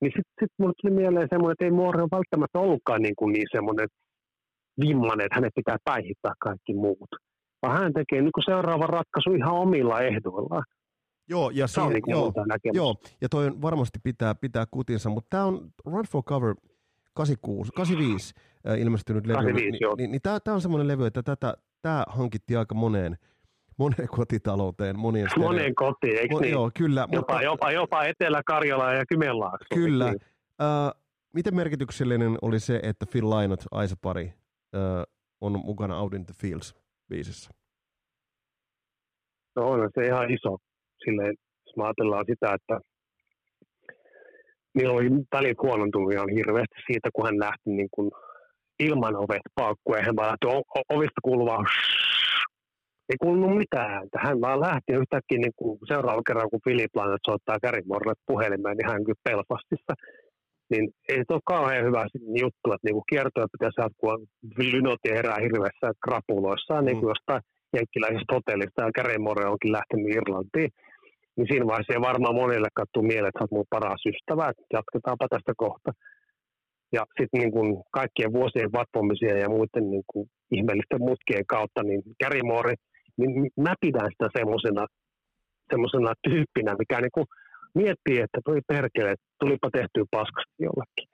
niin 0.00 0.12
sitten 0.16 0.34
sit 0.40 0.52
mulle 0.58 0.74
tuli 0.76 0.94
mieleen 1.00 1.28
semmoinen, 1.30 1.52
että 1.52 1.64
ei 1.64 1.78
Moore 1.80 2.02
ole 2.02 2.16
välttämättä 2.18 2.58
ollutkaan 2.58 3.02
niin, 3.02 3.16
kuin 3.18 3.32
niin 3.32 3.48
semmoinen 3.56 3.88
vimmanen, 4.80 5.26
että 5.26 5.38
hänet 5.38 5.54
pitää 5.54 5.76
päihittää 5.84 6.34
kaikki 6.46 6.74
muut. 6.74 7.12
Vaan 7.62 7.78
hän 7.78 7.92
tekee 7.92 8.20
niin 8.20 8.36
kuin 8.36 8.44
seuraavan 8.50 8.88
ratkaisu 8.98 9.30
ihan 9.34 9.54
omilla 9.64 10.00
ehdoillaan. 10.00 10.64
Joo, 11.28 11.50
ja, 11.50 11.66
se, 11.66 11.80
on 11.80 11.92
niin 11.92 12.02
joo, 12.06 12.32
joo, 12.72 12.94
ja 13.20 13.28
toi 13.28 13.46
on 13.46 13.62
varmasti 13.62 13.98
pitää, 14.02 14.34
pitää 14.34 14.64
kutinsa, 14.70 15.10
mutta 15.10 15.28
tämä 15.30 15.44
on 15.44 15.70
Run 15.86 16.06
for 16.12 16.22
Cover 16.22 16.54
86, 17.14 17.72
85 17.72 18.34
äh, 18.68 18.80
ilmestynyt 18.80 19.26
levy, 19.26 19.34
85, 19.34 19.70
niin, 19.70 19.96
niin, 19.96 20.10
niin 20.10 20.22
tämä 20.22 20.54
on 20.54 20.60
semmoinen 20.60 20.88
levy, 20.88 21.06
että 21.06 21.22
tätä, 21.22 21.54
tämä 21.82 22.04
hankittiin 22.08 22.58
aika 22.58 22.74
moneen, 22.74 23.16
moneen 23.82 24.08
kotitalouteen. 24.08 24.98
Monien 24.98 25.28
stereo... 25.30 25.48
Moneen 25.48 25.74
kotiin, 25.74 26.18
eikö 26.18 26.34
niin? 26.40 26.52
Joo, 26.52 26.70
kyllä. 26.78 27.00
Jopa, 27.00 27.16
mutta... 27.16 27.42
jopa, 27.42 27.70
jopa 27.70 28.04
Etelä-Karjala 28.04 28.92
ja 28.92 29.06
Kymenlaakso. 29.06 29.74
Kyllä. 29.74 30.04
Niin? 30.04 30.20
Uh, 30.62 31.02
miten 31.32 31.54
merkityksellinen 31.54 32.38
oli 32.42 32.60
se, 32.60 32.80
että 32.82 33.06
Phil 33.12 33.30
Lynott, 33.30 33.62
Aisa-pari, 33.70 34.24
uh, 34.24 35.02
on 35.40 35.60
mukana 35.64 36.00
Out 36.00 36.14
in 36.14 36.26
the 36.26 36.34
Fields 36.40 36.74
biisissä? 37.08 37.50
No 39.56 39.68
on 39.68 39.90
se 39.94 40.06
ihan 40.06 40.30
iso. 40.30 40.56
Silleen, 41.04 41.34
jos 41.66 41.76
me 41.76 41.84
ajatellaan 41.84 42.24
sitä, 42.26 42.54
että 42.54 42.80
niillä 44.74 44.92
oli 44.92 45.10
välit 45.32 45.58
huonontunut 45.62 46.12
ihan 46.12 46.28
hirveästi 46.28 46.76
siitä, 46.86 47.08
kun 47.14 47.26
hän 47.26 47.38
lähti 47.38 47.70
niin 47.70 47.88
kuin 47.90 48.10
ilman 48.78 49.16
ovet 49.16 49.42
paukkuun 49.54 50.04
hän 50.04 50.16
vaan 50.16 50.28
lähti 50.28 50.46
ovista 50.88 51.20
kuuluvaa 51.22 51.64
ei 53.12 53.24
kuulunut 53.24 53.58
mitään. 53.62 54.08
Hän 54.26 54.40
vaan 54.40 54.60
lähti 54.60 54.92
yhtäkkiä 55.00 55.38
niin 55.38 55.56
kuin 55.58 55.78
seuraavalla 55.90 56.28
kerran, 56.28 56.50
kun 56.50 56.64
Philip 56.64 56.94
Lainat 56.96 57.26
soittaa 57.28 57.62
Kärimorille 57.64 58.16
puhelimeen, 58.26 58.76
niin 58.76 58.90
hän 58.90 59.04
kyllä 59.04 59.24
Belfastissa. 59.28 59.94
Niin 60.70 60.84
ei 61.12 61.22
se 61.26 61.32
ole 61.36 61.50
kauhean 61.54 61.86
hyvä 61.88 62.02
juttu, 62.44 62.66
että 62.72 62.84
niin 62.86 63.10
kiertoja 63.10 63.52
pitäisi 63.54 63.80
jatkua 63.84 64.14
lynoti 64.72 65.10
herää 65.18 65.44
hirveässä 65.46 65.86
krapuloissaan, 66.04 66.84
niin 66.84 66.98
kuin 66.98 67.08
mm. 67.08 67.14
jostain 67.14 67.42
jenkkiläisestä 67.76 68.34
hotellista, 68.36 68.82
ja 68.82 68.96
Kärimore 68.98 69.44
onkin 69.46 69.76
lähtenyt 69.78 70.14
Irlantiin. 70.18 70.70
Niin 71.36 71.48
siinä 71.50 71.66
vaiheessa 71.70 71.94
ei 71.94 72.08
varmaan 72.10 72.40
monille 72.42 72.70
kattu 72.80 72.98
mieleen, 73.02 73.30
että 73.32 73.42
olet 73.42 73.56
mun 73.56 73.72
paras 73.74 74.02
ystävä, 74.12 74.44
että 74.50 74.64
jatketaanpa 74.76 75.26
tästä 75.28 75.52
kohta. 75.64 75.90
Ja 76.96 77.02
sitten 77.18 77.40
niin 77.40 77.52
kuin 77.56 77.68
kaikkien 77.98 78.32
vuosien 78.38 78.72
vatvomisien 78.78 79.38
ja 79.44 79.48
muiden 79.56 79.86
niin 79.90 80.06
kuin 80.10 80.26
ihmeellisten 80.56 81.02
mutkien 81.10 81.46
kautta, 81.54 81.80
niin 81.82 82.02
Kärimori– 82.22 82.74
niin 83.18 83.50
mä 83.56 83.74
pidän 83.80 84.10
sitä 84.12 84.28
semmoisena 84.38 84.86
semmosena 85.70 86.12
tyyppinä, 86.28 86.72
mikä 86.78 87.00
niin 87.00 87.16
kuin 87.16 87.26
miettii, 87.74 88.18
että 88.24 88.40
toi 88.44 88.60
perkele, 88.66 89.14
tulipa 89.40 89.68
tehtyä 89.70 90.04
paskasti 90.10 90.58
jollekin. 90.66 91.08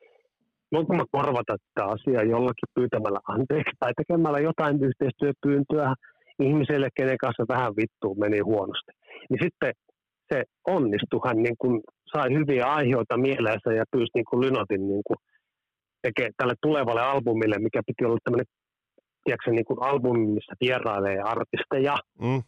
Voinko 0.73 0.95
mä 0.95 1.05
korvata 1.17 1.57
tätä 1.57 1.85
asiaa 1.95 2.23
jollakin 2.35 2.73
pyytämällä 2.75 3.21
anteeksi 3.29 3.77
tai 3.81 3.93
tekemällä 3.97 4.39
jotain 4.39 4.77
yhteistyöpyyntöä 4.89 5.95
ihmiselle, 6.43 6.89
kenen 6.97 7.19
kanssa 7.25 7.53
vähän 7.55 7.73
vittuun 7.77 8.19
meni 8.19 8.39
huonosti. 8.39 8.93
Niin 9.31 9.41
sitten 9.43 9.73
se 10.33 10.43
onnistui, 10.67 11.21
hän 11.27 11.43
niin 11.47 11.59
kuin 11.59 11.81
sai 12.13 12.29
hyviä 12.39 12.67
aiheita 12.67 13.17
mieleensä 13.17 13.71
ja 13.73 13.85
pyysi 13.93 14.11
niin 14.15 14.29
kuin 14.31 14.41
Lynotin 14.41 14.89
niin 14.89 15.05
kuin 15.07 15.19
tekee 16.03 16.31
tälle 16.37 16.55
tulevalle 16.63 17.03
albumille, 17.03 17.59
mikä 17.59 17.81
piti 17.87 18.05
olla 18.05 18.19
tämmöinen 18.25 18.53
tiedätkö, 19.25 19.51
niin 19.51 19.65
kuin 19.65 19.83
albumi, 19.83 20.27
missä 20.27 20.55
vierailee 20.61 21.19
artisteja. 21.21 21.97
Mm. 22.21 22.43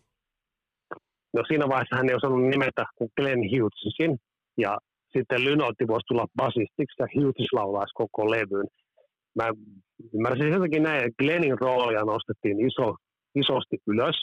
No 1.35 1.43
siinä 1.49 1.69
vaiheessa 1.69 1.97
hän 1.97 2.09
ei 2.09 2.15
osannut 2.15 2.51
nimetä 2.55 2.85
kuin 2.97 3.11
Glenn 3.17 3.43
Hughesin, 3.51 4.19
ja 4.57 4.79
sitten 5.13 5.45
Lynotti 5.45 5.85
voisi 5.89 6.07
tulla 6.09 6.27
basistiksi, 6.37 7.01
ja 7.03 7.07
Hughes 7.15 7.53
laulaisi 7.53 7.95
koko 7.95 8.31
levyn. 8.31 8.69
Mä 9.39 9.47
ymmärsin 10.15 10.53
jotenkin 10.53 10.83
näin, 10.83 11.05
että 11.05 11.23
Glennin 11.23 11.61
roolia 11.61 12.05
nostettiin 12.13 12.59
iso, 12.69 12.95
isosti 13.35 13.77
ylös, 13.87 14.17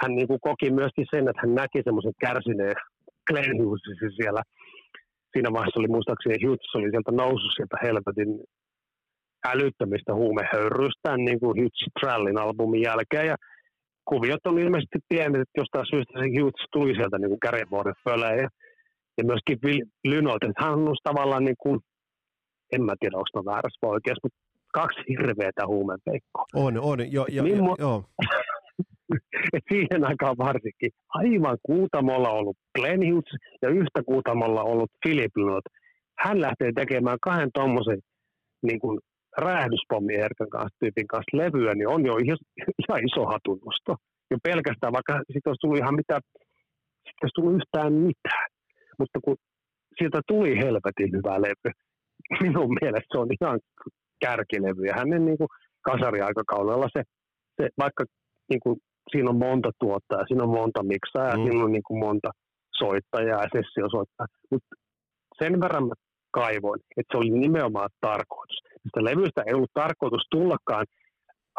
hän 0.00 0.12
niin 0.14 0.28
kuin 0.28 0.40
koki 0.40 0.70
myöskin 0.70 1.06
sen, 1.10 1.28
että 1.28 1.42
hän 1.42 1.54
näki 1.54 1.80
semmoisen 1.84 2.16
kärsineen 2.20 2.76
Glenn 3.26 3.62
Hughesin 3.62 4.12
siellä. 4.16 4.42
Siinä 5.32 5.52
vaiheessa 5.52 5.80
oli 5.80 5.94
muistaakseni 5.94 6.44
Hughes 6.44 6.74
oli 6.74 6.90
sieltä 6.90 7.12
noussut 7.12 7.52
sieltä 7.56 7.76
helvetin 7.82 8.30
älyttömistä 9.52 10.14
huumehöyryystään 10.14 11.20
niin 11.24 11.40
kuin 11.40 11.56
Hughes 11.56 11.84
Trallin 12.00 12.38
albumin 12.38 12.82
jälkeen. 12.82 13.26
Ja 13.26 13.36
kuviot 14.08 14.46
on 14.46 14.58
ilmeisesti 14.58 14.98
pienet, 15.08 15.40
että 15.40 15.60
jostain 15.62 15.86
syystä 15.90 16.12
se 16.18 16.26
Hughes 16.36 16.66
tuli 16.72 16.94
sieltä 16.94 17.18
niin 17.18 17.40
kädenvuoden 17.40 17.94
föleen. 18.04 18.38
Ja, 18.38 18.48
ja 19.18 19.24
myöskin 19.24 19.58
Lynolta, 20.04 20.46
että 20.46 20.64
hän 20.64 20.72
on 20.74 20.96
tavallaan 21.02 21.44
niin 21.44 21.60
kuin, 21.62 21.80
en 22.72 22.82
mä 22.84 22.94
tiedä, 23.00 23.16
onko 23.16 23.50
väärässä 23.50 23.78
vai 23.82 23.90
oikeassa, 23.90 24.24
mutta 24.26 24.38
kaksi 24.72 25.00
hirveätä 25.08 25.66
huumepeikkoa. 25.66 26.44
On, 26.54 26.78
on, 26.80 27.12
jo, 27.12 27.26
jo, 27.28 27.42
niin 27.42 27.64
jo, 27.64 27.76
jo. 27.78 28.04
Et 29.56 29.64
siihen 29.72 30.04
aikaan 30.04 30.36
varsinkin 30.38 30.90
aivan 31.08 31.58
kuutamolla 31.62 32.30
ollut 32.30 32.56
Glenn 32.78 33.10
Hughes 33.10 33.40
ja 33.62 33.68
yhtä 33.68 34.02
kuutamolla 34.06 34.62
ollut 34.62 34.90
Philip 35.02 35.36
Lynott. 35.36 35.66
Hän 36.18 36.40
lähtee 36.40 36.70
tekemään 36.74 37.18
kahden 37.22 37.50
tuommoisen 37.54 37.98
niin 38.62 38.80
kuin 38.80 38.98
räjähdyspommi 39.38 40.14
Erkan 40.14 40.50
kanssa, 40.50 40.78
tyypin 40.80 41.06
kanssa 41.06 41.36
levyä, 41.36 41.74
niin 41.74 41.88
on 41.88 42.06
jo 42.06 42.14
ihan, 42.24 43.00
iso 43.08 43.22
hatunnosto. 43.32 43.92
Jo 44.30 44.36
pelkästään, 44.42 44.92
vaikka 44.92 45.12
sitten 45.32 45.50
olisi 45.50 45.62
tullut 45.62 45.78
ihan 45.78 45.94
mitä, 46.00 46.16
sitten 47.06 47.22
olisi 47.24 47.36
tullut 47.36 47.56
yhtään 47.58 47.92
mitään. 47.92 48.46
Mutta 48.98 49.18
kun 49.24 49.36
sieltä 49.98 50.20
tuli 50.26 50.52
helvetin 50.64 51.10
hyvä 51.16 51.42
levy, 51.46 51.70
minun 52.44 52.76
mielestä 52.80 53.10
se 53.12 53.18
on 53.18 53.28
ihan 53.40 53.58
kärkilevy. 54.24 54.82
Ja 54.86 54.94
hänen 54.98 55.24
niin 55.24 55.38
kuin 55.38 55.48
kasariaikakaudella 55.88 56.88
se, 56.96 57.02
se 57.56 57.68
vaikka 57.78 58.04
niin 58.50 58.60
kuin, 58.60 58.76
siinä 59.10 59.30
on 59.30 59.38
monta 59.38 59.70
tuottajaa, 59.80 60.26
siinä 60.26 60.44
on 60.44 60.58
monta 60.60 60.82
miksaa 60.82 61.36
mm. 61.36 61.42
siinä 61.42 61.64
on 61.64 61.72
niin 61.72 61.86
kuin 61.86 61.98
monta 61.98 62.30
soittajaa 62.78 63.42
ja 63.42 63.48
sessiosoittajaa. 63.56 64.28
Mutta 64.50 64.72
sen 65.38 65.60
verran 65.60 65.86
mä 65.86 65.94
kaivoin, 66.40 66.80
että 66.98 67.10
se 67.10 67.18
oli 67.20 67.30
nimenomaan 67.30 67.90
tarkoitus. 68.08 68.58
Sitä 68.84 69.00
levystä 69.08 69.40
ei 69.46 69.54
ollut 69.54 69.78
tarkoitus 69.82 70.24
tullakaan. 70.30 70.84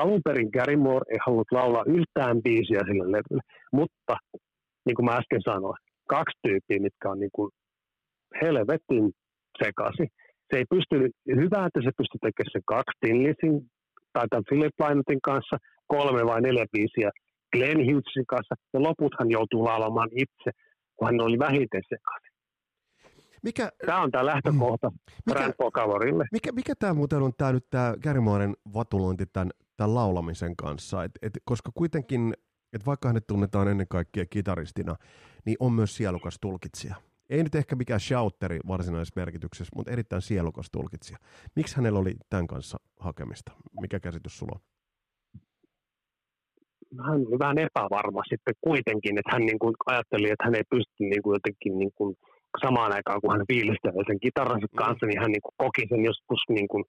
Alun 0.02 0.22
perin 0.26 0.50
Gary 0.56 0.78
Moore 0.86 1.06
ei 1.12 1.20
halunnut 1.26 1.52
laulaa 1.58 1.92
yhtään 1.98 2.36
biisiä 2.46 2.82
sille 2.88 3.06
levylle, 3.16 3.44
mutta 3.80 4.14
niin 4.86 4.96
kuin 4.96 5.06
mä 5.06 5.20
äsken 5.22 5.44
sanoin, 5.50 5.78
kaksi 6.14 6.38
tyyppiä, 6.44 6.86
mitkä 6.88 7.06
on 7.14 7.20
niin 7.20 7.36
kuin 7.38 7.50
helvetin 8.42 9.06
sekasi. 9.64 10.06
Se 10.48 10.54
ei 10.60 10.66
pysty, 10.74 10.96
hyvä, 11.42 11.60
että 11.68 11.82
se 11.86 11.92
pystyy 12.00 12.20
tekemään 12.22 12.54
sen 12.54 12.66
kaksi 12.76 12.98
Tinlisin 13.02 13.56
tai 14.14 14.26
tämän 14.30 14.48
Philip 14.50 14.76
Lynottin 14.82 15.22
kanssa, 15.30 15.56
kolme 15.94 16.22
vai 16.30 16.42
neljä 16.42 16.66
biisiä 16.74 17.10
Glenn 17.54 17.82
Hughesin 17.88 18.28
kanssa, 18.34 18.56
ja 18.74 18.80
loputhan 18.88 19.30
joutuu 19.38 19.62
laulamaan 19.70 20.10
itse, 20.24 20.50
kun 20.96 21.08
hän 21.08 21.22
oli 21.28 21.40
vähiten 21.40 21.84
sekaisin. 21.92 22.27
Mikä, 23.44 23.72
tämä 23.86 24.02
on 24.02 24.12
tämä 24.12 24.26
lähtökohta 24.26 24.92
mikä, 25.26 25.54
Kavorille. 25.74 26.26
Mikä, 26.32 26.52
mikä 26.52 26.74
tämä 26.80 26.94
muuten 26.94 27.22
on 27.22 27.34
tämä 27.38 27.52
nyt 27.52 27.70
tämä 27.70 27.94
Kärimoinen 28.02 28.56
vatulointi 28.74 29.26
tämän, 29.26 29.50
tämän 29.78 29.96
laulamisen 29.96 30.56
kanssa? 30.56 31.04
Et, 31.04 31.12
et, 31.22 31.34
koska 31.46 31.72
kuitenkin, 31.74 32.34
että 32.74 32.86
vaikka 32.86 33.10
hänet 33.10 33.28
tunnetaan 33.28 33.68
ennen 33.68 33.88
kaikkea 33.90 34.26
kitaristina, 34.30 34.96
niin 35.46 35.58
on 35.60 35.74
myös 35.74 35.96
sielukas 35.96 36.38
tulkitsija. 36.42 36.96
Ei 37.30 37.44
nyt 37.44 37.56
ehkä 37.56 37.76
mikään 37.76 38.00
shouteri 38.00 38.60
varsinaisessa 38.68 39.20
merkityksessä, 39.22 39.72
mutta 39.76 39.92
erittäin 39.92 40.22
sielukas 40.22 40.70
tulkitsija. 40.72 41.18
Miksi 41.56 41.76
hänellä 41.76 42.00
oli 42.00 42.16
tämän 42.30 42.48
kanssa 42.48 42.78
hakemista? 43.00 43.52
Mikä 43.82 44.00
käsitys 44.00 44.38
sulla 44.38 44.52
on? 44.56 44.62
Hän 47.06 47.28
oli 47.28 47.40
vähän 47.40 47.58
epävarma 47.58 48.22
sitten 48.30 48.54
kuitenkin, 48.62 49.18
että 49.18 49.32
hän 49.32 49.46
niin 49.46 49.60
kuin 49.60 49.74
ajatteli, 49.86 50.32
että 50.32 50.44
hän 50.44 50.56
ei 50.56 50.64
pysty 50.70 51.04
niin 51.04 51.22
kuin 51.22 51.36
jotenkin 51.36 51.78
niin 51.78 51.92
kuin 51.96 52.16
samaan 52.66 52.94
aikaan, 52.94 53.22
kun 53.22 53.32
hän 53.32 53.50
fiilistelee 53.52 54.04
sen 54.08 54.20
kitaransa 54.20 54.68
mm. 54.72 54.78
kanssa, 54.78 55.06
niin 55.06 55.20
hän 55.22 55.32
niin 55.32 55.46
kuin 55.46 55.56
koki 55.64 55.84
sen 55.90 56.06
joskus 56.10 56.42
niin 56.50 56.68
kuin 56.68 56.84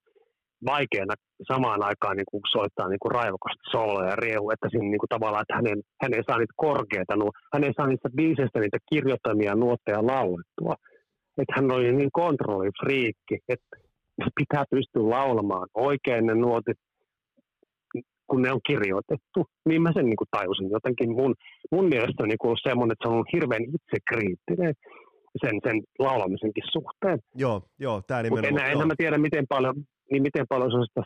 vaikeana 0.65 1.13
samaan 1.51 1.83
aikaan 1.83 2.17
niin 2.17 2.31
kuin 2.31 2.41
soittaa 2.51 2.87
niin 2.89 3.03
kuin 3.03 3.11
raivokasta 3.11 3.71
soloja 3.71 4.09
ja 4.09 4.15
riehu, 4.15 4.51
että 4.51 4.67
siinä 4.69 4.89
niin 4.89 5.03
kuin 5.03 5.13
tavallaan, 5.15 5.41
että 5.41 5.55
hänen, 5.55 5.79
hän 6.01 6.13
ei 6.13 6.23
saa 6.27 6.37
niitä 6.37 6.53
korkeita, 6.55 7.13
hän 7.53 7.63
ei 7.63 7.73
saa 7.77 7.87
niistä 7.87 8.09
biiseistä 8.15 8.59
niitä 8.59 8.77
kirjoittamia 8.89 9.55
nuotteja 9.55 10.07
laulettua. 10.07 10.75
Että 11.37 11.53
hän 11.55 11.71
oli 11.71 11.91
niin 11.93 12.09
kontrollifriikki, 12.13 13.35
että 13.49 13.77
pitää 14.35 14.63
pystyä 14.71 15.09
laulamaan 15.09 15.67
oikein 15.73 16.25
ne 16.25 16.35
nuotit, 16.35 16.77
kun 18.27 18.41
ne 18.41 18.51
on 18.51 18.59
kirjoitettu. 18.67 19.45
Niin 19.65 19.81
mä 19.81 19.91
sen 19.93 20.05
niin 20.05 20.21
kuin 20.21 20.27
tajusin 20.31 20.69
jotenkin. 20.69 21.09
Mun, 21.11 21.35
mun 21.71 21.85
mielestä 21.85 22.23
on 22.23 22.29
niin 22.29 22.43
kuin 22.43 22.57
semmoinen, 22.63 22.93
että 22.93 23.09
se 23.09 23.15
on 23.15 23.25
hirveän 23.33 23.65
itsekriittinen 23.75 24.73
sen, 25.41 25.59
sen 25.63 25.83
laulamisenkin 25.99 26.63
suhteen. 26.71 27.19
Joo, 27.35 27.61
joo, 27.79 28.01
tämä 28.07 28.23
nimenomaan. 28.23 28.53
Mutta 28.53 28.65
enää, 28.65 28.81
en 28.81 28.87
mä 28.87 28.93
tiedä, 28.97 29.17
miten 29.17 29.45
paljon, 29.49 29.75
niin 30.11 30.23
miten 30.23 30.45
paljon 30.49 30.71
se 30.71 30.77
on 30.77 30.85
sitä, 30.89 31.01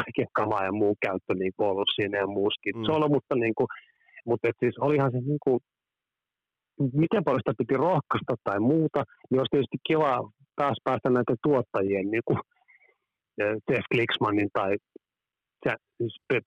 kaiken 0.00 0.26
kamaa 0.32 0.64
ja 0.64 0.72
muu 0.72 0.94
käyttö 1.06 1.34
niin 1.34 1.52
ollut 1.58 1.90
siinä 1.94 2.18
ja 2.18 2.26
muuskin 2.26 2.76
mm. 2.76 2.84
solo, 2.84 3.08
mutta, 3.08 3.34
niin 3.34 3.54
kuin, 3.54 3.68
mutta 4.26 4.48
et 4.48 4.56
siis 4.60 4.78
olihan 4.78 5.12
se 5.12 5.18
niin 5.18 5.42
kuin, 5.44 5.58
miten 6.92 7.24
paljon 7.24 7.40
sitä 7.40 7.58
piti 7.58 7.74
rohkaista 7.74 8.34
tai 8.44 8.60
muuta, 8.60 9.04
niin 9.30 9.40
olisi 9.40 9.50
tietysti 9.50 9.78
kiva 9.88 10.30
taas 10.56 10.78
päästä 10.84 11.10
näiden 11.10 11.36
tuottajien, 11.42 12.10
niin 12.10 12.22
kuin 12.24 12.38
Jeff 13.70 13.84
Klicksmanin 13.92 14.50
tai 14.52 14.76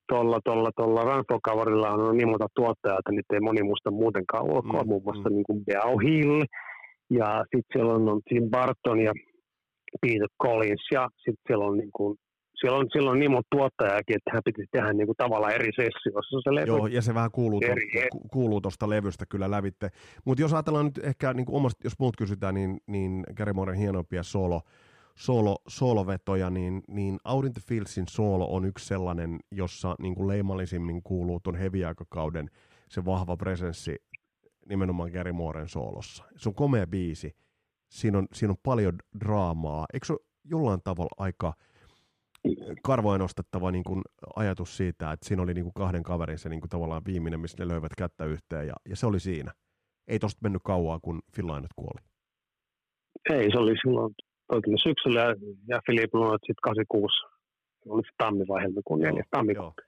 tuolla, 0.07 0.39
tuolla, 0.45 0.69
tuolla 0.75 1.03
Ranfo-kavarilla 1.03 1.89
on 1.89 2.17
niin 2.17 2.29
monta 2.29 2.47
tuottajaa, 2.55 2.99
että 2.99 3.11
niitä 3.11 3.33
ei 3.33 3.39
moni 3.39 3.63
muista 3.63 3.91
muutenkaan 3.91 4.45
ulkoa, 4.45 4.83
mm, 4.83 4.87
muun 4.87 5.03
muassa 5.03 5.29
mm. 5.29 5.35
niin 5.35 5.43
kuin 5.43 5.65
Beau 5.65 5.97
Hill, 5.97 6.41
ja 7.09 7.43
sitten 7.55 7.73
siellä 7.73 7.93
on, 7.93 8.09
on 8.09 8.21
Tim 8.29 8.49
Barton 8.49 8.99
ja 8.99 9.13
Peter 10.01 10.27
Collins 10.43 10.87
ja 10.91 11.09
sitten 11.17 11.43
siellä 11.47 11.65
on 11.65 11.77
niin 11.77 11.91
kuin 11.91 12.17
siellä 12.59 12.77
on, 12.77 12.85
siellä 12.91 13.11
on 13.11 13.19
niin 13.19 13.31
monta 13.31 13.47
tuottajakin, 13.51 14.15
että 14.15 14.31
hän 14.33 14.41
piti 14.45 14.65
tehdä 14.71 14.93
niin 14.93 15.07
kuin 15.07 15.15
tavallaan 15.17 15.53
eri 15.53 15.71
sessioissa 15.75 16.41
se 16.43 16.55
levy. 16.55 16.67
Joo, 16.67 16.87
ja 16.87 17.01
se 17.01 17.13
vähän 17.13 17.31
kuuluu, 17.31 17.61
eri, 17.63 18.09
to, 18.11 18.19
kuuluu 18.31 18.61
tuosta 18.61 18.89
levystä 18.89 19.25
kyllä 19.29 19.51
lävitte. 19.51 19.89
Mutta 20.25 20.41
jos 20.41 20.53
ajatellaan 20.53 20.85
nyt 20.85 20.97
ehkä, 20.97 21.33
niin 21.33 21.45
kuin 21.45 21.55
omasta, 21.55 21.83
jos 21.83 21.99
muut 21.99 22.15
kysytään, 22.17 22.55
niin, 22.55 22.77
niin 22.87 23.23
Gary 23.35 23.53
Mooren 23.53 23.77
hienompia 23.77 24.23
solo, 24.23 24.61
solo, 25.15 25.57
solovetoja, 25.67 26.49
niin, 26.49 26.81
niin 26.87 27.17
Out 27.25 27.45
in 27.45 27.53
the 27.53 27.61
Fieldsin 27.67 28.05
solo 28.09 28.47
on 28.55 28.65
yksi 28.65 28.85
sellainen, 28.85 29.39
jossa 29.51 29.95
niin 29.99 30.15
kuin 30.15 30.27
leimallisimmin 30.27 31.03
kuuluu 31.03 31.39
tuon 31.39 31.55
heviaikakauden 31.55 32.49
se 32.89 33.05
vahva 33.05 33.37
presenssi 33.37 33.95
nimenomaan 34.69 35.11
Gary 35.11 35.31
Mooren 35.31 35.67
soolossa. 35.67 36.23
Se 36.35 36.49
on 36.49 36.55
komea 36.55 36.87
biisi. 36.87 37.35
Siinä 37.89 38.17
on, 38.17 38.27
siinä 38.33 38.51
on 38.51 38.57
paljon 38.63 38.93
draamaa. 39.19 39.85
Eikö 39.93 40.05
se 40.05 40.13
ole 40.13 40.19
jollain 40.43 40.81
tavalla 40.83 41.15
aika 41.17 41.53
karvoin 42.83 43.19
nostettava 43.19 43.71
niin 43.71 43.83
kuin 43.83 44.01
ajatus 44.35 44.77
siitä, 44.77 45.11
että 45.11 45.27
siinä 45.27 45.43
oli 45.43 45.53
niin 45.53 45.63
kuin 45.63 45.73
kahden 45.73 46.03
kaverin 46.03 46.37
se 46.37 46.49
niin 46.49 46.61
kuin 46.61 46.69
tavallaan 46.69 47.01
viimeinen, 47.05 47.39
missä 47.39 47.57
ne 47.59 47.67
löivät 47.67 47.91
kättä 47.97 48.25
yhteen 48.25 48.67
ja, 48.67 48.73
ja 48.89 48.95
se 48.95 49.05
oli 49.05 49.19
siinä. 49.19 49.51
Ei 50.07 50.19
tosta 50.19 50.39
mennyt 50.43 50.61
kauaa, 50.65 50.99
kun 50.99 51.21
Lynott 51.37 51.73
kuoli. 51.75 52.01
Ei, 53.29 53.51
se 53.51 53.57
oli 53.57 53.75
silloin 53.81 54.13
syksyllä 54.83 55.21
ja 55.67 55.81
Philip 55.85 56.13
Lynott 56.13 56.43
sitten 56.43 56.61
86. 56.61 57.15
Oli 57.85 58.01
se 58.01 58.11
tammivaihe, 58.17 58.67
kun 58.85 58.99
neljäs 58.99 59.27
tammikuuta 59.31 59.86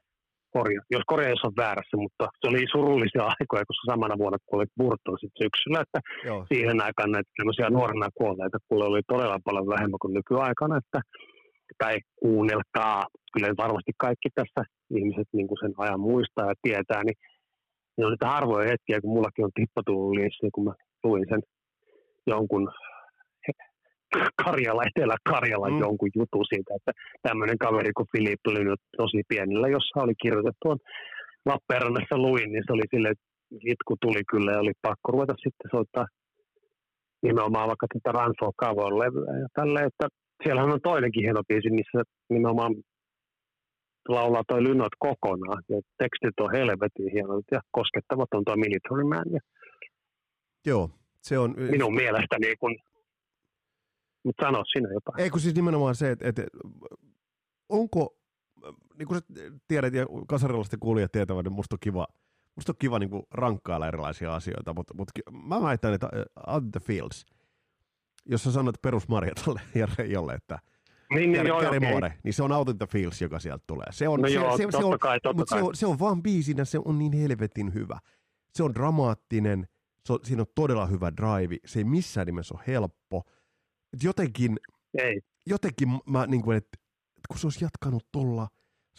korja, 0.55 0.81
jos 0.95 1.03
korjaus 1.11 1.43
on 1.47 1.59
väärässä, 1.63 1.97
mutta 2.03 2.25
se 2.39 2.47
oli 2.49 2.61
surullisia 2.71 3.23
aikoja, 3.33 3.69
koska 3.69 3.91
samana 3.91 4.21
vuonna 4.21 4.45
kuoli 4.45 4.65
Burton 4.77 5.17
sitten 5.19 5.43
syksyllä, 5.45 5.79
että 5.85 5.99
Joo. 6.27 6.45
siihen 6.51 6.81
aikaan 6.87 7.11
näitä 7.11 7.31
tämmöisiä 7.37 7.69
nuorena 7.69 8.09
kuolleita 8.19 8.57
kuule 8.67 8.85
oli 8.85 9.01
todella 9.07 9.39
paljon 9.47 9.67
vähemmän 9.67 10.01
kuin 10.01 10.13
nykyaikana, 10.13 10.77
että 10.83 10.99
tai 11.77 11.95
kuunnelkaa, 12.21 13.05
kyllä 13.33 13.49
varmasti 13.57 13.91
kaikki 13.97 14.29
tässä 14.35 14.61
ihmiset 14.97 15.27
niin 15.33 15.47
kuin 15.47 15.57
sen 15.61 15.73
ajan 15.77 15.99
muistaa 15.99 16.49
ja 16.51 16.61
tietää, 16.61 17.01
niin 17.03 17.17
ne 17.97 18.05
on 18.05 18.11
niitä 18.11 18.33
harvoja 18.35 18.69
hetkiä, 18.71 19.01
kun 19.01 19.13
mullakin 19.15 19.45
on 19.45 19.51
tippa 19.55 19.81
tullut 19.85 20.15
liissä, 20.17 20.47
kun 20.53 20.63
mä 20.63 20.73
luin 21.03 21.25
sen 21.29 21.41
jonkun 22.27 22.71
Karjala, 24.43 24.83
Etelä-Karjala 24.89 25.69
mm. 25.69 25.79
jonkun 25.79 26.09
jutun 26.15 26.45
siitä, 26.49 26.71
että 26.75 26.91
tämmöinen 27.21 27.57
kaveri 27.57 27.91
kuin 27.97 28.11
Filip 28.11 28.39
oli 28.47 28.63
nyt 28.63 28.81
tosi 28.97 29.21
pienellä, 29.27 29.67
jossa 29.67 30.03
oli 30.03 30.13
kirjoitettu 30.21 30.69
on 30.69 30.79
Lappeenrannassa 31.45 32.17
luin, 32.17 32.51
niin 32.51 32.63
se 32.65 32.73
oli 32.73 32.87
sille, 32.93 33.09
että 33.09 33.25
itku 33.73 33.95
tuli 34.01 34.23
kyllä 34.31 34.51
ja 34.51 34.59
oli 34.59 34.71
pakko 34.81 35.11
ruveta 35.11 35.33
sitten 35.37 35.71
soittaa 35.71 36.05
nimenomaan 37.23 37.67
vaikka 37.67 37.87
tätä 37.87 38.11
for 38.39 38.53
Cover 38.61 38.93
levyä 39.01 39.39
ja 39.43 39.47
tälleen, 39.53 39.87
että 39.91 40.07
siellähän 40.43 40.71
on 40.71 40.81
toinenkin 40.81 41.23
hieno 41.23 41.41
biisi, 41.47 41.69
missä 41.69 42.03
nimenomaan 42.29 42.75
laulaa 44.07 44.43
toi 44.47 44.63
Lynot 44.63 44.95
kokonaan. 44.99 45.63
Ja 45.69 45.81
tekstit 45.97 46.39
on 46.39 46.51
helvetin 46.51 47.11
hienot 47.13 47.45
ja 47.51 47.59
koskettavat 47.71 48.29
on 48.33 48.43
tuo 48.45 48.55
Military 48.55 49.03
Man. 49.03 49.25
Ja 49.31 49.39
Joo, 50.65 50.89
se 51.21 51.37
on... 51.37 51.55
Minun 51.57 51.95
mielestäni 51.95 52.55
kun 52.59 52.75
mutta 54.23 54.45
sano 54.45 54.63
sinä 54.65 54.89
jotain. 54.93 55.19
Ei 55.19 55.29
kun 55.29 55.39
siis 55.39 55.55
nimenomaan 55.55 55.95
se, 55.95 56.11
että, 56.11 56.27
että 56.29 56.43
onko, 57.69 58.17
niin 58.97 59.07
kuin 59.07 59.19
sä 59.19 59.25
tiedät 59.67 59.93
ja 59.93 60.05
kasarilaisten 60.27 60.79
kuulijat 60.79 61.11
tietävät, 61.11 61.43
niin 61.43 61.53
musta 61.53 61.75
on 61.75 61.79
kiva, 61.79 62.07
musta 62.55 62.71
on 62.71 62.75
kiva 62.79 62.99
niin 62.99 63.09
kuin 63.09 63.23
rankkailla 63.31 63.87
erilaisia 63.87 64.35
asioita, 64.35 64.73
mutta, 64.73 64.93
mutta 64.93 65.13
mä 65.47 65.61
väitän, 65.61 65.93
että 65.93 66.09
Out 66.47 66.63
the 66.71 66.79
Fields, 66.79 67.25
jos 68.25 68.43
sä 68.43 68.51
sanot 68.51 68.81
perus 68.81 69.07
Marjatalle 69.07 69.61
ja 69.75 69.87
Reijolle, 69.97 70.33
että 70.33 70.59
niin, 71.15 71.31
niin, 71.31 71.47
joo, 71.47 71.57
okay. 71.57 72.09
niin 72.23 72.33
se 72.33 72.43
on 72.43 72.51
Out 72.51 72.77
the 72.77 72.87
Fields, 72.87 73.21
joka 73.21 73.39
sieltä 73.39 73.63
tulee. 73.67 73.87
Se 73.91 74.07
on, 74.07 74.21
no 74.21 74.27
se, 74.27 74.33
joo, 74.33 74.57
se, 74.57 74.67
se 74.71 74.77
on, 74.77 74.99
kai, 74.99 75.19
mutta 75.33 75.55
kai. 75.55 75.59
Se, 75.59 75.65
on, 75.65 75.75
se 75.75 75.85
on 75.87 75.99
vaan 75.99 76.23
biisinä, 76.23 76.65
se 76.65 76.79
on 76.85 76.99
niin 76.99 77.13
helvetin 77.13 77.73
hyvä. 77.73 77.99
Se 78.53 78.63
on 78.63 78.73
dramaattinen, 78.73 79.67
se 80.05 80.13
on, 80.13 80.19
siinä 80.23 80.41
on 80.41 80.47
todella 80.55 80.85
hyvä 80.85 81.11
drive, 81.17 81.55
se 81.65 81.79
ei 81.79 81.83
missään 81.83 82.25
nimessä 82.25 82.55
ole 82.55 82.63
helppo. 82.67 83.23
Et 83.93 84.03
jotenkin, 84.03 84.57
ei. 84.97 85.19
jotenkin 85.45 85.89
mä 86.09 86.25
niin 86.27 86.41
kuin, 86.41 86.57
että 86.57 86.77
kun 87.29 87.39
se 87.39 87.47
olisi 87.47 87.65
jatkanut 87.65 88.03
tuolla 88.11 88.47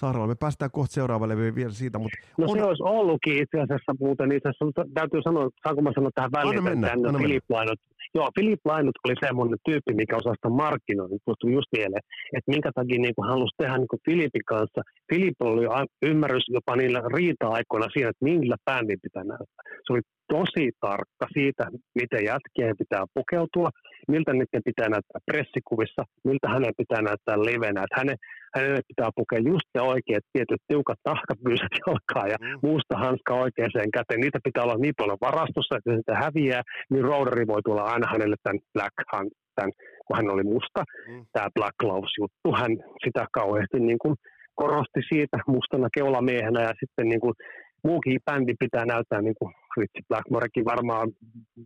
saarella, 0.00 0.26
me 0.26 0.34
päästään 0.40 0.70
kohta 0.70 0.94
seuraavalle 0.94 1.54
vielä 1.54 1.70
siitä, 1.82 1.98
mutta... 1.98 2.18
No 2.38 2.46
on, 2.48 2.56
se 2.58 2.64
olisi 2.64 2.82
ollutkin 2.82 3.42
itse 3.42 3.56
asiassa 3.60 3.92
muuten, 4.00 4.32
itse 4.32 4.48
asiassa 4.48 4.84
täytyy 4.94 5.22
sanoa, 5.22 5.48
saanko 5.62 5.82
mä 5.82 5.90
sanoa 5.94 6.10
tähän 6.14 6.32
väliin, 6.32 6.64
mennä, 6.64 6.86
että 6.86 7.08
anna 7.08 7.18
Philip 7.18 7.44
Lainut, 7.48 7.80
joo, 8.14 8.28
Philip 8.36 8.60
Lainut 8.64 8.96
oli 9.04 9.14
semmoinen 9.26 9.58
tyyppi, 9.68 9.92
mikä 9.94 10.16
osasi 10.16 10.38
sitä 10.38 10.50
markkinoida, 10.62 11.14
tuli 11.40 11.52
just 11.58 11.70
mieleen, 11.76 12.04
että 12.36 12.50
minkä 12.52 12.70
takia 12.74 13.00
niin 13.00 13.14
kuin 13.16 13.28
halusi 13.32 13.54
tehdä 13.58 13.78
niin 13.78 13.92
kuin 13.92 14.04
Filipin 14.06 14.46
kanssa. 14.52 14.80
Filip 15.10 15.38
oli 15.40 15.64
ymmärrys 16.10 16.46
jopa 16.48 16.76
niillä 16.76 17.00
riita-aikoina 17.16 17.86
siinä, 17.92 18.08
että 18.10 18.28
millä 18.30 18.56
bändin 18.66 19.04
pitää 19.06 19.24
näyttää. 19.24 19.64
Se 19.84 19.92
oli 19.92 20.02
tosi 20.34 20.64
tarkka 20.80 21.26
siitä, 21.36 21.64
miten 22.00 22.22
jätkien 22.32 22.74
pitää 22.82 23.04
pukeutua, 23.14 23.68
miltä 24.14 24.32
niiden 24.32 24.62
pitää 24.70 24.88
näyttää 24.94 25.20
pressikuvissa, 25.30 26.02
miltä 26.28 26.46
hänen 26.54 26.74
pitää 26.80 27.02
näyttää 27.08 27.38
livenä. 27.50 27.80
Että 27.84 28.00
hänen, 28.00 28.16
hänelle 28.54 28.80
pitää 28.90 29.10
pukea 29.18 29.38
just 29.52 29.68
ne 29.74 29.80
oikeat 29.92 30.24
tietyt 30.32 30.62
tiukat 30.68 30.98
tahkapyysät 31.10 31.74
jalkaan 31.86 32.30
ja 32.34 32.38
Mm. 32.40 32.58
muusta 32.66 32.94
hanska 33.04 33.32
oikeaan 33.44 33.90
käteen. 33.96 34.20
Niitä 34.20 34.38
pitää 34.46 34.64
olla 34.64 34.78
niin 34.84 34.96
paljon 35.00 35.24
varastossa, 35.28 35.76
että 35.76 35.96
sitä 35.96 36.14
häviää, 36.24 36.62
niin 36.90 37.04
roaderi 37.10 37.46
voi 37.52 37.62
tulla 37.64 37.82
aina 37.92 38.06
hänelle 38.12 38.36
tämän 38.42 38.60
Black 38.74 38.96
Hunt, 39.12 39.32
tämän, 39.56 39.72
kun 40.06 40.16
hän 40.16 40.30
oli 40.34 40.44
musta, 40.54 40.80
Mm. 41.08 41.24
tämä 41.32 41.48
Black 41.56 41.74
Gloves-juttu. 41.80 42.48
Hän 42.60 42.72
sitä 43.04 43.26
kauheasti 43.32 43.78
niin 43.80 43.98
kuin 44.04 44.14
korosti 44.54 45.00
siitä 45.12 45.36
mustana 45.46 45.88
keulamiehenä 45.96 46.60
ja 46.62 46.72
sitten 46.80 47.08
niin 47.08 47.20
kuin 47.20 47.34
muukin 47.84 48.20
bändi 48.26 48.54
pitää 48.58 48.84
näyttää, 48.84 49.20
niin 49.22 49.34
kuin 49.40 49.52
Ritchie 49.76 50.02
Blackmorekin 50.08 50.64
varmaan 50.64 51.08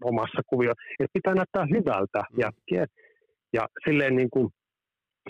omassa 0.04 0.40
kuvio, 0.50 0.72
että 1.00 1.16
pitää 1.18 1.34
näyttää 1.34 1.66
hyvältä 1.76 2.20
Mm. 2.30 2.38
ja, 2.42 2.48
ja 3.52 3.62
silleen 3.84 4.16
niin 4.16 4.30
kuin, 4.30 4.48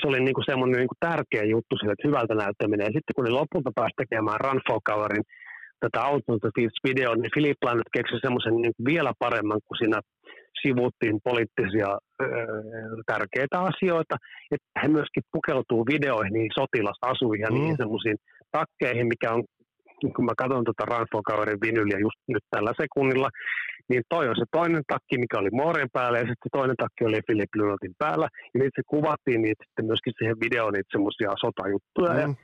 se 0.01 0.09
oli 0.09 0.20
niin 0.20 0.35
kuin 0.35 0.45
semmoinen 0.51 0.78
niin 0.78 0.93
kuin 0.93 1.05
tärkeä 1.11 1.45
juttu 1.45 1.76
sille, 1.76 1.93
että 1.93 2.09
hyvältä 2.09 2.35
näyttäminen. 2.35 2.85
Ja 2.89 2.95
sitten 2.97 3.14
kun 3.16 3.24
ne 3.24 3.30
lopulta 3.30 3.70
pääsi 3.74 3.95
tekemään 3.97 4.41
Run 4.41 4.61
for 4.68 4.80
Coverin 4.89 5.24
tätä 5.80 6.07
Out 6.09 6.22
videoa, 6.89 7.14
niin 7.16 7.35
Philip 7.35 7.61
Lynott 7.64 7.91
keksi 7.97 8.16
semmoisen 8.22 8.55
niin 8.62 8.74
kuin 8.76 8.87
vielä 8.93 9.12
paremman, 9.18 9.61
kun 9.66 9.76
siinä 9.76 10.01
sivuttiin 10.62 11.16
poliittisia 11.24 11.89
öö, 12.22 12.28
tärkeitä 13.07 13.57
asioita, 13.70 14.14
että 14.55 14.80
he 14.82 14.89
myöskin 14.89 15.22
pukeutuu 15.32 15.82
videoihin 15.93 16.32
niihin 16.32 16.57
sotilasasuihin 16.59 17.43
ja 17.43 17.51
Mm. 17.51 17.55
niihin 17.59 17.76
semmoisiin 17.82 18.16
takkeihin, 18.53 19.07
mikä 19.07 19.32
on, 19.32 19.45
kun 20.16 20.24
mä 20.24 20.32
katson 20.38 20.64
tuota 20.64 21.22
Coverin 21.30 21.61
vinyliä 21.66 21.99
just 21.99 22.20
nyt 22.28 22.45
tällä 22.51 22.72
sekunnilla, 22.80 23.28
niin 23.88 24.03
toi 24.09 24.28
on 24.28 24.36
se 24.38 24.45
toinen 24.53 24.82
takki, 24.92 25.18
mikä 25.18 25.38
oli 25.38 25.51
Mooren 25.53 25.90
päällä, 25.92 26.18
ja 26.18 26.28
sitten 26.30 26.55
toinen 26.59 26.76
takki 26.76 27.05
oli 27.05 27.26
Philip 27.26 27.53
Lynotin 27.57 27.95
päällä, 27.99 28.28
ja 28.55 28.59
niitä 28.61 28.76
se 28.78 28.82
kuvattiin 28.86 29.42
niitä 29.42 29.64
sitten 29.66 29.86
myöskin 29.90 30.12
siihen 30.18 30.40
videoon 30.45 30.72
niitä 30.72 30.92
semmoisia 30.92 31.30
sotajuttuja, 31.45 32.14
ja, 32.20 32.26
Mm. 32.28 32.36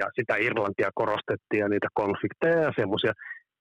ja 0.00 0.06
sitä 0.16 0.34
Irlantia 0.46 0.90
korostettiin, 1.00 1.60
ja 1.64 1.68
niitä 1.68 1.88
konflikteja 1.94 2.60
ja 2.66 2.72
semmoisia. 2.80 3.12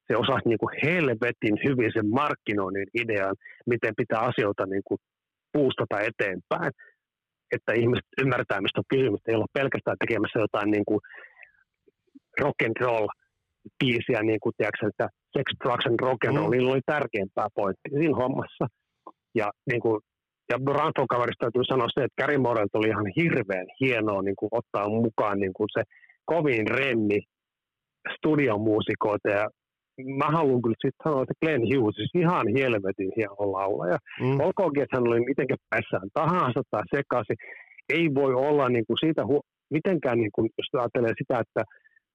Se 0.08 0.14
osasi 0.24 0.50
niin 0.50 0.62
kuin 0.64 0.76
helvetin 0.86 1.56
hyvin 1.66 1.92
sen 1.94 2.08
markkinoinnin 2.20 2.90
idean, 3.02 3.36
miten 3.66 3.94
pitää 3.98 4.20
asioita 4.20 4.66
niin 4.66 4.86
kuin 4.88 5.00
puustata 5.54 5.98
eteenpäin, 6.10 6.72
että 7.56 7.72
ihmiset 7.74 8.08
ymmärtää, 8.22 8.62
mistä 8.62 8.80
on 8.80 8.94
kysymys, 8.94 9.22
ei 9.28 9.36
olla 9.36 9.58
pelkästään 9.60 9.98
tekemässä 10.00 10.40
jotain 10.40 10.72
niin 10.72 10.86
kuin 10.90 11.00
rock 12.42 12.60
and 12.66 12.78
roll 12.80 13.08
biisiä, 13.80 14.22
niin 14.24 14.40
kuin 14.44 14.54
tiedätkö, 14.58 14.88
että 14.88 15.08
sex, 15.38 15.46
drugs 15.64 15.86
and 15.86 16.00
rock 16.02 16.26
and 16.26 16.36
roll, 16.38 16.48
Mm. 16.48 16.52
niillä 16.52 16.72
oli 16.72 16.82
tärkeämpää 16.86 17.48
pointti 17.56 17.90
siinä 18.00 18.16
hommassa. 18.16 18.66
Ja, 19.36 19.48
niin 19.72 19.82
kuin, 19.82 20.02
ja 20.52 20.58
Ranfon 20.74 21.08
kaverista 21.14 21.44
täytyy 21.46 21.64
sanoa 21.64 21.88
se, 21.94 22.04
että 22.04 22.20
Gary 22.24 22.38
Morelt 22.38 22.76
oli 22.76 22.88
ihan 22.88 23.08
hirveän 23.16 23.68
hienoa 23.80 24.22
niin 24.22 24.36
kuin 24.40 24.50
ottaa 24.52 24.90
mukaan 24.90 25.40
niin 25.40 25.54
kuin 25.54 25.70
se 25.78 25.82
kovin 26.26 26.68
renni 26.68 27.20
studiomuusikoita 28.18 29.30
ja 29.30 29.46
mä 30.22 30.28
haluan 30.38 30.62
kyllä 30.62 30.76
sitten 30.86 31.04
sanoa, 31.04 31.22
että 31.24 31.40
Glenn 31.42 31.64
Hughes 31.70 31.96
siis 31.96 32.12
ihan 32.24 32.46
helvetin 32.58 33.12
hieno 33.18 33.36
laulaja. 33.58 33.98
Mm. 34.22 34.40
Olkoonkin, 34.40 34.84
että 34.84 34.98
hän 34.98 35.08
oli 35.08 35.20
mitenkä 35.32 35.56
päässään 35.70 36.10
tahansa 36.14 36.62
tai 36.72 36.84
sekaisin. 36.96 37.38
Ei 37.96 38.06
voi 38.20 38.34
olla 38.34 38.70
niin 38.70 38.86
kuin 38.88 38.98
siitä 39.04 39.22
hu- 39.24 39.48
mitenkään, 39.78 40.18
niin 40.18 40.34
kuin, 40.36 40.50
jos 40.58 40.68
ajattelee 40.82 41.14
sitä, 41.22 41.36
että 41.46 41.62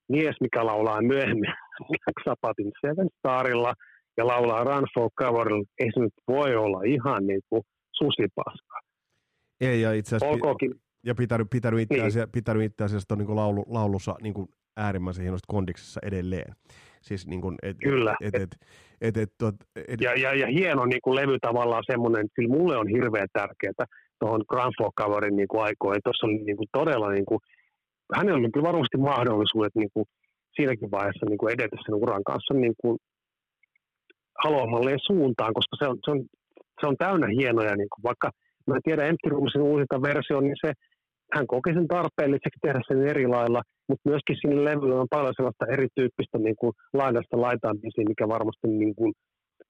mies, 0.08 0.36
mikä 0.40 0.66
laulaa 0.66 1.02
myöhemmin 1.02 1.52
Black 1.88 2.18
Sabbathin 2.24 2.72
Seven 2.80 3.08
Starilla 3.18 3.74
ja 4.16 4.26
laulaa 4.26 4.64
Run 4.64 4.86
for 4.94 5.10
Coverilla, 5.20 5.64
ei 5.78 5.90
se 5.94 6.00
nyt 6.00 6.12
voi 6.28 6.56
olla 6.56 6.82
ihan 6.82 7.26
niin 7.26 7.40
kuin 7.48 7.62
susipaska. 7.92 8.80
Ei, 9.60 9.80
ja 9.80 9.92
itse 9.92 10.16
asiassa, 10.16 10.54
ja 11.06 11.14
pitänyt, 11.14 11.46
pitänyt 11.50 11.80
itse 11.80 11.94
Niin. 11.94 12.06
asiassa, 12.06 12.30
pitänyt 12.32 12.62
itse 12.62 12.84
asiassa 12.84 13.16
niin 13.16 13.36
laulu, 13.36 13.64
laulussa 13.68 14.16
niin 14.22 14.34
kuin 14.34 14.48
äärimmäisen 14.76 15.22
hienosti 15.22 15.46
kondiksessa 15.48 16.00
edelleen. 16.02 16.52
Siis 17.02 17.26
niin 17.26 17.40
kuin, 17.40 17.56
et, 17.62 17.76
Kyllä. 17.82 18.14
Et, 18.20 18.34
et, 18.34 18.56
et, 19.00 19.16
et, 19.16 19.30
et, 19.42 19.54
et, 19.88 20.00
ja, 20.00 20.14
ja, 20.14 20.34
ja 20.34 20.46
hieno 20.46 20.86
niin 20.86 21.00
kuin 21.02 21.16
levy 21.16 21.38
tavallaan 21.40 21.84
semmoinen, 21.90 22.20
että 22.20 22.32
kyllä 22.34 22.48
mulle 22.48 22.76
on 22.76 22.88
hirveän 22.88 23.28
tärkeää 23.32 23.86
tuohon 24.18 24.44
Grand 24.48 24.72
Folk 24.78 24.94
Coverin 25.00 25.36
niin 25.36 25.48
kuin 25.48 25.62
aikoihin. 25.62 26.00
Tuossa 26.04 26.26
oli 26.26 26.38
niin 26.38 26.56
kuin 26.56 26.68
todella, 26.72 27.10
niin 27.10 27.26
kuin, 27.26 27.38
hänellä 28.16 28.38
oli 28.38 28.50
kyllä 28.50 28.68
varmasti 28.70 28.96
mahdollisuudet 28.96 29.74
niin 29.74 29.90
kuin 29.94 30.06
siinäkin 30.56 30.90
vaiheessa 30.90 31.26
niin 31.26 31.38
kuin 31.38 31.52
edetä 31.54 31.76
sen 31.84 31.94
uran 31.94 32.24
kanssa 32.24 32.54
niin 32.54 32.74
kuin 32.80 32.98
haluamalleen 34.44 34.98
suuntaan, 35.06 35.54
koska 35.54 35.74
se 35.78 35.86
on, 35.90 35.96
se 36.04 36.10
on, 36.10 36.20
se 36.80 36.86
on 36.86 36.96
täynnä 36.96 37.26
hienoja, 37.38 37.76
niin 37.76 37.88
kuin 37.92 38.02
vaikka 38.08 38.30
mä 38.66 38.74
en 38.76 38.86
tiedä 38.88 39.06
Empty 39.06 39.28
Roomsin 39.28 39.62
uusinta 39.62 40.02
versio, 40.02 40.40
niin 40.40 40.56
se, 40.64 40.72
hän 41.34 41.46
koki 41.46 41.72
sen 41.74 41.88
tarpeelliseksi 41.88 42.62
tehdä 42.62 42.80
sen 42.88 43.08
eri 43.12 43.26
lailla, 43.26 43.62
mutta 43.88 44.08
myöskin 44.10 44.36
siinä 44.40 44.64
levyllä 44.64 45.00
on 45.00 45.14
paljon 45.16 45.34
sellaista 45.36 45.72
erityyppistä 45.74 46.38
niin 46.38 46.56
kuin 46.60 46.72
laidasta 47.00 47.40
laitaan 47.40 47.78
biisiä, 47.80 48.04
mikä 48.08 48.28
varmasti 48.28 48.66
niin 48.68 48.94
kuin, 48.94 49.12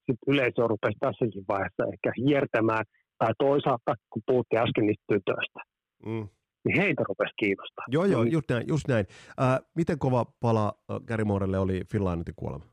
sit 0.07 0.18
yleisö 0.26 0.62
rupesi 0.72 0.99
tässäkin 1.01 1.45
vaiheessa 1.49 1.84
ehkä 1.93 2.11
hiertämään, 2.22 2.84
tai 3.18 3.32
toisaalta, 3.39 3.93
kun 4.11 4.22
puhuttiin 4.26 4.62
äsken 4.62 4.86
niistä 4.86 5.05
tytöistä, 5.12 5.61
mm. 6.07 6.28
Niin 6.65 6.81
heitä 6.81 7.05
rupesi 7.09 7.35
kiinnostaa. 7.39 7.85
Joo, 7.89 8.05
joo, 8.05 8.25
Niin, 8.25 8.33
just 8.33 8.51
näin. 8.51 8.69
Just 8.69 8.89
näin. 8.89 9.07
Äh, 9.43 9.61
miten 9.75 9.99
kova 9.99 10.27
pala 10.41 10.73
äh, 10.91 10.97
Gary 11.07 11.25
Moorelle 11.25 11.59
oli 11.59 11.83
Phil 11.91 12.05
Lynottin 12.05 12.35
kuolema? 12.37 12.65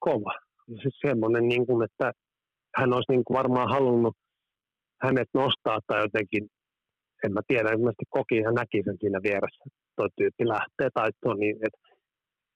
kova. 0.00 0.32
Siis 0.66 0.98
semmoinen, 1.06 1.48
niin 1.48 1.66
kuin, 1.66 1.84
että 1.84 2.12
hän 2.76 2.92
olisi 2.92 3.12
niin 3.12 3.24
kuin 3.24 3.36
varmaan 3.36 3.68
halunnut 3.68 4.16
hänet 5.02 5.28
nostaa 5.34 5.78
tai 5.86 6.00
jotenkin, 6.02 6.48
en 7.24 7.32
mä 7.32 7.40
tiedä, 7.46 7.68
ilmeisesti 7.68 8.04
koki 8.10 8.36
ja 8.36 8.50
näki 8.52 8.82
sen 8.84 8.96
siinä 9.00 9.20
vieressä, 9.22 9.64
toi 9.96 10.08
tyyppi 10.16 10.48
lähtee 10.48 10.88
tai 10.94 11.10
tuo 11.22 11.34
niin, 11.34 11.56
että, 11.66 11.80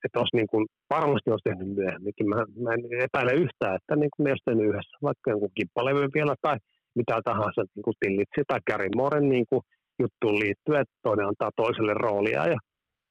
että 0.04 0.18
olisi 0.18 0.36
niin 0.36 0.50
kuin, 0.52 0.66
varmasti 0.90 1.30
olisi 1.30 1.48
tehnyt 1.48 1.74
myöhemminkin. 1.74 2.28
Mä, 2.28 2.36
mä 2.36 2.70
en 2.72 3.02
epäile 3.06 3.32
yhtään, 3.44 3.76
että 3.76 3.96
niin 3.96 4.12
kuin 4.16 4.24
ne 4.24 4.30
olisi 4.30 4.46
tehnyt 4.46 4.68
yhdessä 4.68 4.96
vaikka 5.02 5.30
jonkun 5.30 5.56
kippalevyn 5.58 6.10
vielä 6.14 6.34
tai 6.42 6.56
mitä 6.94 7.20
tahansa 7.24 7.62
niin 7.74 7.82
kuin 7.86 7.96
Tillitsi 8.00 8.42
tai 8.46 8.60
Gary 8.70 8.88
Moren 8.96 9.28
niin 9.28 9.46
kuin 9.50 9.62
juttuun 10.02 10.38
liittyen, 10.42 10.80
että 10.80 10.94
toinen 11.02 11.26
antaa 11.26 11.50
toiselle 11.56 11.94
roolia 11.94 12.42
ja 12.54 12.58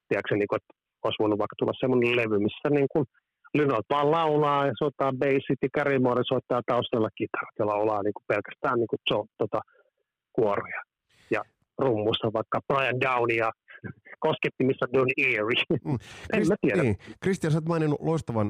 tiedätkö, 0.07 0.35
niin 0.35 0.47
kuin, 0.49 0.59
että 0.59 0.73
olisi 1.03 1.21
voinut 1.21 1.39
vaikka 1.39 1.55
tulla 1.57 1.81
semmoinen 1.81 2.15
levy, 2.15 2.37
missä 2.39 2.69
niin 2.69 2.87
kuin 2.93 3.05
Lynot 3.53 3.85
vaan 3.89 4.11
laulaa 4.11 4.67
ja 4.67 4.73
soittaa 4.79 5.11
bassit 5.11 5.59
ja 5.61 5.69
Gary 5.75 5.99
Moore 5.99 6.23
soittaa 6.25 6.61
taustalla 6.65 7.09
kitarat 7.17 7.55
ja 7.59 7.65
laulaa 7.67 8.03
niin 8.03 8.13
kuin 8.13 8.23
pelkästään 8.27 8.77
niin 8.79 8.87
kuin 8.87 8.99
so, 9.09 9.25
tota, 9.37 9.59
kuoroja. 10.33 10.81
Ja 11.31 11.41
rummussa 11.77 12.33
vaikka 12.33 12.59
Brian 12.67 13.01
Downey 13.01 13.35
ja 13.35 13.51
koskettimissa 14.19 14.85
Don 14.93 15.07
Erie. 15.17 15.79
Mm. 15.85 15.97
en 16.33 16.47
mä 16.47 16.55
tiedä. 16.61 16.83
Niin. 16.83 16.97
Kristian, 17.23 17.51
sä 17.51 17.57
oot 17.57 17.67
maininnut 17.67 18.01
loistavan 18.01 18.49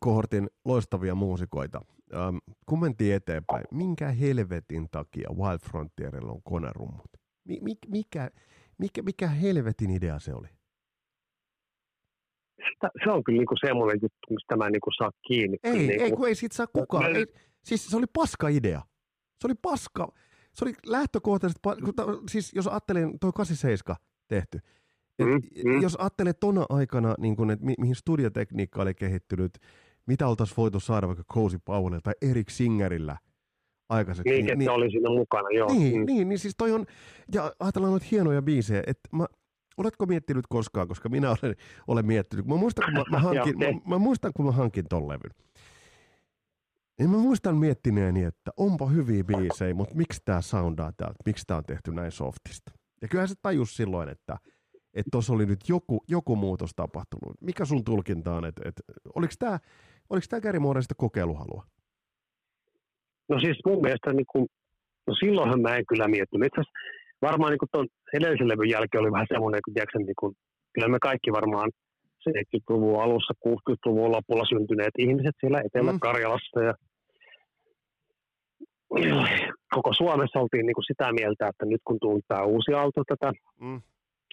kohortin 0.00 0.48
loistavia 0.64 1.14
muusikoita. 1.14 1.80
Ähm, 2.14 2.36
kun 2.66 2.80
mentiin 2.80 3.14
eteenpäin, 3.14 3.64
minkä 3.72 4.08
helvetin 4.08 4.88
takia 4.90 5.28
Wild 5.30 5.58
Frontierilla 5.70 6.32
on 6.32 6.42
konerummut? 6.44 7.10
Mi- 7.48 7.60
mi- 7.60 7.78
mikä, 7.88 8.30
mikä, 8.78 9.02
mikä 9.02 9.28
helvetin 9.28 9.90
idea 9.90 10.18
se 10.18 10.34
oli? 10.34 10.48
Sitä, 12.72 12.90
se 13.04 13.10
on 13.10 13.24
kyllä 13.24 13.38
niin 13.38 13.46
kuin 13.46 13.58
semmoinen 13.66 13.98
juttu, 14.02 14.26
mistä 14.30 14.56
mä 14.56 14.66
en 14.66 14.72
niin 14.72 14.80
kuin 14.80 14.94
saa 14.98 15.10
kiinni. 15.28 15.56
Ei, 15.62 15.72
niin 15.78 15.90
ei, 16.00 16.12
kun 16.12 16.28
ei 16.28 16.34
siitä 16.34 16.56
saa 16.56 16.66
kukaan. 16.66 17.12
Mä- 17.12 17.18
Ei, 17.18 17.26
siis 17.64 17.86
se 17.86 17.96
oli 17.96 18.06
paska 18.12 18.48
idea. 18.48 18.82
Se 19.40 19.46
oli 19.46 19.54
paska. 19.62 20.08
Se 20.52 20.64
oli 20.64 20.72
lähtökohtaisesti, 20.86 21.60
pa- 21.68 22.22
siis 22.30 22.52
jos 22.54 22.66
ajattelin, 22.66 23.18
toi 23.18 23.32
87 23.34 23.96
tehty, 24.28 24.60
Et 25.18 25.26
mm, 25.26 25.70
mm. 25.70 25.82
Jos 25.82 25.96
ajattelee 25.96 26.32
tona 26.32 26.66
aikana, 26.68 27.14
niin 27.18 27.36
kun, 27.36 27.50
että 27.50 27.64
mi- 27.64 27.74
mihin 27.78 27.94
studiotekniikka 27.94 28.82
oli 28.82 28.94
kehittynyt, 28.94 29.58
mitä 30.06 30.28
oltaisiin 30.28 30.56
voitu 30.56 30.80
saada 30.80 31.06
vaikka 31.06 31.24
Cozy 31.32 31.58
Powellilla 31.64 32.00
tai 32.00 32.14
Erik 32.30 32.50
Singerillä 32.50 33.16
aikaiseksi. 33.88 34.30
Niin, 34.30 34.46
niin, 34.46 34.58
niin 34.58 34.70
oli 34.70 34.90
siinä 34.90 35.10
mukana, 35.10 35.50
joo. 35.50 35.72
Niin, 35.72 36.00
mm. 36.00 36.06
niin, 36.06 36.28
niin 36.28 36.38
siis 36.38 36.54
toi 36.56 36.72
on, 36.72 36.86
ja 37.34 37.52
ajatellaan 37.60 37.90
noita 37.90 38.06
hienoja 38.10 38.42
biisejä, 38.42 38.82
että 38.86 39.08
mä, 39.16 39.26
oletko 39.76 40.06
miettinyt 40.06 40.44
koskaan, 40.48 40.88
koska 40.88 41.08
minä 41.08 41.30
olen, 41.30 41.56
olen 41.86 42.06
miettinyt, 42.06 42.46
mä 42.46 42.56
muistan, 42.56 42.84
kun 42.84 42.94
mä, 42.94 43.04
mä, 43.10 43.18
hankin, 43.28 43.58
mä, 43.58 43.64
mä, 43.86 43.98
muistan, 43.98 44.32
kun 44.36 44.46
mä 44.46 44.52
hankin 44.52 44.84
ton 44.88 45.08
levyn. 45.08 45.30
Niin 46.98 47.10
mä 47.10 47.16
muistan 47.16 47.56
miettineeni, 47.56 48.24
että 48.24 48.50
onpa 48.56 48.86
hyviä 48.86 49.24
biisejä, 49.24 49.74
mutta 49.74 49.94
miksi 49.94 50.22
tämä 50.24 50.40
soundaa 50.40 50.92
täältä, 50.96 51.18
miksi 51.26 51.44
tämä 51.46 51.58
on 51.58 51.64
tehty 51.64 51.92
näin 51.92 52.12
softista. 52.12 52.72
Ja 53.04 53.08
kyllähän 53.08 53.28
se 53.28 53.34
tajus 53.42 53.76
silloin, 53.76 54.08
että 54.08 54.38
että 54.94 55.10
tuossa 55.12 55.32
oli 55.32 55.46
nyt 55.46 55.68
joku, 55.68 56.04
joku 56.08 56.36
muutos 56.36 56.70
tapahtunut. 56.76 57.34
Mikä 57.40 57.64
sun 57.64 57.84
tulkinta 57.84 58.34
on, 58.34 58.44
että, 58.44 58.62
että 58.64 58.82
oliko 59.14 59.32
tämä 59.38 59.58
oliko 60.10 60.26
tämä 60.30 60.40
Gary 60.40 60.58
Mooreista 60.58 60.94
kokeiluhalua? 60.94 61.64
No 63.28 63.40
siis 63.40 63.58
mun 63.66 63.82
mielestä, 63.82 64.12
niin 64.12 64.26
kun, 64.32 64.46
no 65.06 65.14
silloinhan 65.14 65.60
mä 65.60 65.76
en 65.76 65.86
kyllä 65.86 66.08
miettinyt. 66.08 66.46
Itse 66.46 66.62
varmaan 67.22 67.50
niin 67.50 67.68
tuon 67.72 67.86
edellisen 68.12 68.48
levyn 68.48 68.70
jälkeen 68.70 69.02
oli 69.02 69.12
vähän 69.12 69.26
semmoinen, 69.32 69.60
kun, 69.64 69.74
tiedätkö, 69.74 69.98
niin 69.98 70.18
kun, 70.18 70.34
kyllä 70.72 70.88
me 70.88 70.98
kaikki 70.98 71.32
varmaan 71.32 71.70
70-luvun 72.30 73.02
alussa, 73.02 73.34
60-luvun 73.48 74.12
lopulla 74.12 74.44
syntyneet 74.44 74.94
ihmiset 74.98 75.34
siellä 75.40 75.60
Etelä-Karjalassa 75.64 76.60
ja 76.60 76.74
koko 79.74 79.92
Suomessa 79.92 80.40
oltiin 80.40 80.66
niin 80.66 80.78
kuin 80.78 80.90
sitä 80.90 81.12
mieltä, 81.12 81.48
että 81.48 81.64
nyt 81.66 81.82
kun 81.84 81.98
tuli 82.00 82.20
tämä 82.28 82.42
uusi 82.42 82.72
auto 82.74 83.00
tätä 83.08 83.32
mm. 83.60 83.80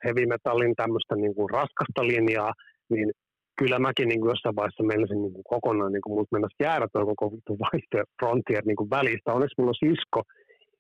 heavy 0.04 0.26
metallin 0.26 0.76
tämmöistä 0.76 1.16
niin 1.16 1.36
kuin 1.36 1.50
raskasta 1.50 2.02
linjaa, 2.12 2.54
niin 2.90 3.12
kyllä 3.60 3.80
mäkin 3.80 4.08
niin 4.10 4.22
kuin 4.22 4.32
jossain 4.34 4.56
vaiheessa 4.56 4.84
menisin 4.84 5.22
niin 5.22 5.34
kuin 5.34 5.50
kokonaan, 5.54 5.92
niin 5.94 6.06
kuin 6.06 6.14
mut 6.18 6.32
mennäisi 6.32 6.64
jäädä 6.64 6.88
tuo 6.94 7.06
koko 7.06 7.26
vaihto 7.66 7.98
Frontier 8.20 8.64
niin 8.66 8.80
kuin 8.82 8.90
välistä. 8.90 9.34
Onneksi 9.34 9.56
mulla 9.58 9.74
on 9.76 9.88
sisko 9.88 10.20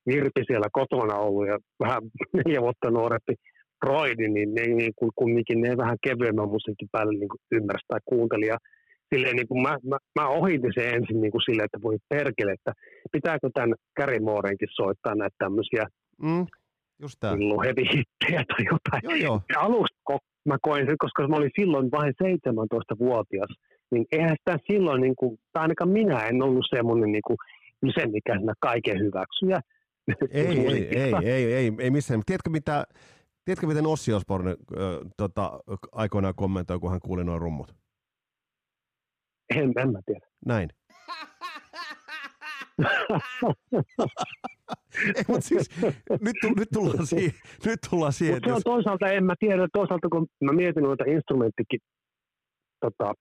Virpi 0.09 0.41
siellä 0.47 0.69
kotona 0.79 1.15
ollut 1.25 1.47
ja 1.47 1.57
vähän 1.83 2.01
neljä 2.37 2.61
vuotta 2.61 2.91
nuorempi 2.91 3.33
Broidi, 3.79 4.27
niin 4.27 4.53
ne 4.53 4.61
niin 4.61 4.93
kuin, 4.95 5.11
kumminkin 5.15 5.61
ne 5.61 5.77
vähän 5.77 5.97
kevyemmän 6.07 6.49
musiikin 6.55 6.87
päälle 6.91 7.13
niin 7.19 7.29
kuin 7.29 7.41
ymmärsi 7.51 7.85
tai 7.87 7.99
kuunteli. 8.05 8.45
Ja 8.45 8.57
silleen 9.15 9.35
niin 9.35 9.47
kuin 9.47 9.61
mä, 9.61 9.77
mä, 9.83 9.97
mä 10.19 10.27
ohitin 10.27 10.71
sen 10.73 10.93
ensin 10.95 11.21
niin 11.21 11.31
kuin 11.31 11.41
silleen, 11.41 11.65
että 11.65 11.81
voi 11.81 11.97
perkele, 12.09 12.51
että 12.51 12.73
pitääkö 13.11 13.49
tämän 13.53 13.75
Gary 13.97 14.19
Moorenkin 14.19 14.67
soittaa 14.71 15.15
näitä 15.15 15.35
tämmöisiä 15.37 15.85
mm, 16.21 16.45
just 17.01 17.17
hittejä 17.93 18.43
tai 18.47 18.65
jotain. 18.71 19.01
Joo, 19.03 19.15
joo. 19.15 19.41
Ja 19.53 19.59
alusta 19.59 20.01
mä 20.45 20.57
koin 20.61 20.85
sen, 20.87 20.97
koska 20.97 21.27
mä 21.27 21.35
olin 21.35 21.51
silloin 21.59 21.91
vain 21.91 22.13
17-vuotias, 22.23 23.49
niin 23.91 24.05
eihän 24.11 24.35
sitä 24.39 24.57
silloin, 24.71 25.01
niin 25.01 25.15
kuin, 25.15 25.39
tai 25.53 25.61
ainakaan 25.61 25.89
minä 25.89 26.19
en 26.27 26.41
ollut 26.43 26.65
semmoinen 26.69 27.11
niin 27.11 27.21
kuin, 27.27 27.37
sen 27.99 28.15
ikäisenä 28.15 28.53
kaiken 28.59 28.99
hyväksyjä. 28.99 29.61
Ei, 30.31 30.47
ei, 30.47 30.99
ei, 30.99 31.13
ei, 31.33 31.53
ei, 31.53 31.71
ei 31.79 31.91
missään. 31.91 32.21
Tiedätkö, 32.25 32.49
mitä, 32.49 32.83
tiedätkö 33.45 33.67
miten 33.67 33.87
Ossi 33.87 34.13
Osborne 34.13 34.49
äh, 34.51 34.57
tota, 35.17 35.59
aikoinaan 35.91 36.35
kommentoi, 36.35 36.79
kun 36.79 36.91
hän 36.91 36.99
kuuli 36.99 37.23
nuo 37.23 37.39
rummut? 37.39 37.80
En, 39.55 39.73
en 39.77 39.91
mä 39.91 39.99
tiedä. 40.05 40.27
Näin. 40.45 40.69
Ei, 45.15 45.23
mutta 45.27 45.47
siis, 45.47 45.69
nyt, 46.09 46.35
nyt, 46.57 46.69
tullaan 46.73 47.05
siihen. 47.05 47.31
Nyt 47.65 47.79
tullaan 47.89 48.13
siihen 48.13 48.35
mutta 48.35 48.49
se 48.49 48.55
on 48.55 48.61
toisaalta, 48.63 49.07
en 49.07 49.23
mä 49.23 49.33
tiedä, 49.39 49.67
toisaalta 49.73 50.09
kun 50.09 50.27
mä 50.41 50.51
mietin 50.53 50.83
noita 50.83 51.03
instrumenttikin 51.07 51.79
tota, 52.79 53.13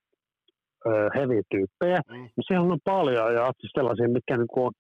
heavy-tyyppejä, 1.16 2.00
mm. 2.08 2.14
niin 2.14 2.46
siellä 2.48 2.72
on 2.72 2.78
paljon 2.84 3.34
ja 3.34 3.52
sellaisia, 3.74 4.08
mitkä 4.08 4.36
niin 4.36 4.46
on 4.56 4.72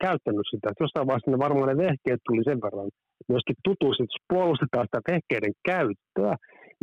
käyttänyt 0.00 0.46
sitä. 0.50 0.68
Että 0.68 0.84
jossain 0.84 1.06
vaiheessa 1.06 1.30
ne 1.30 1.38
varmaan 1.38 1.68
ne 1.68 1.76
vehkeet 1.76 2.20
tuli 2.26 2.44
sen 2.44 2.60
verran 2.64 2.90
myöskin 3.28 3.56
tutuiksi, 3.64 4.02
että 4.02 4.14
jos 4.14 4.26
puolustetaan 4.32 4.86
sitä 4.86 5.00
vehkeiden 5.12 5.54
käyttöä, 5.70 6.34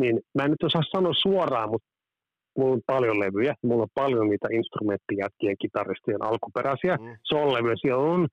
niin 0.01 0.15
mä 0.35 0.43
en 0.43 0.51
nyt 0.51 0.63
osaa 0.63 0.91
sanoa 0.95 1.13
suoraan, 1.25 1.69
mutta 1.69 1.87
mulla 2.57 2.73
on 2.73 2.81
paljon 2.87 3.19
levyjä, 3.19 3.53
mulla 3.63 3.83
on 3.83 3.95
paljon 3.95 4.29
niitä 4.29 4.47
instrumenttijätkien, 4.51 5.55
kitaristien 5.61 6.23
alkuperäisiä 6.23 6.95
mm. 6.95 7.17
soul-levyjä. 7.23 7.75
Siellä 7.81 8.03
on 8.03 8.27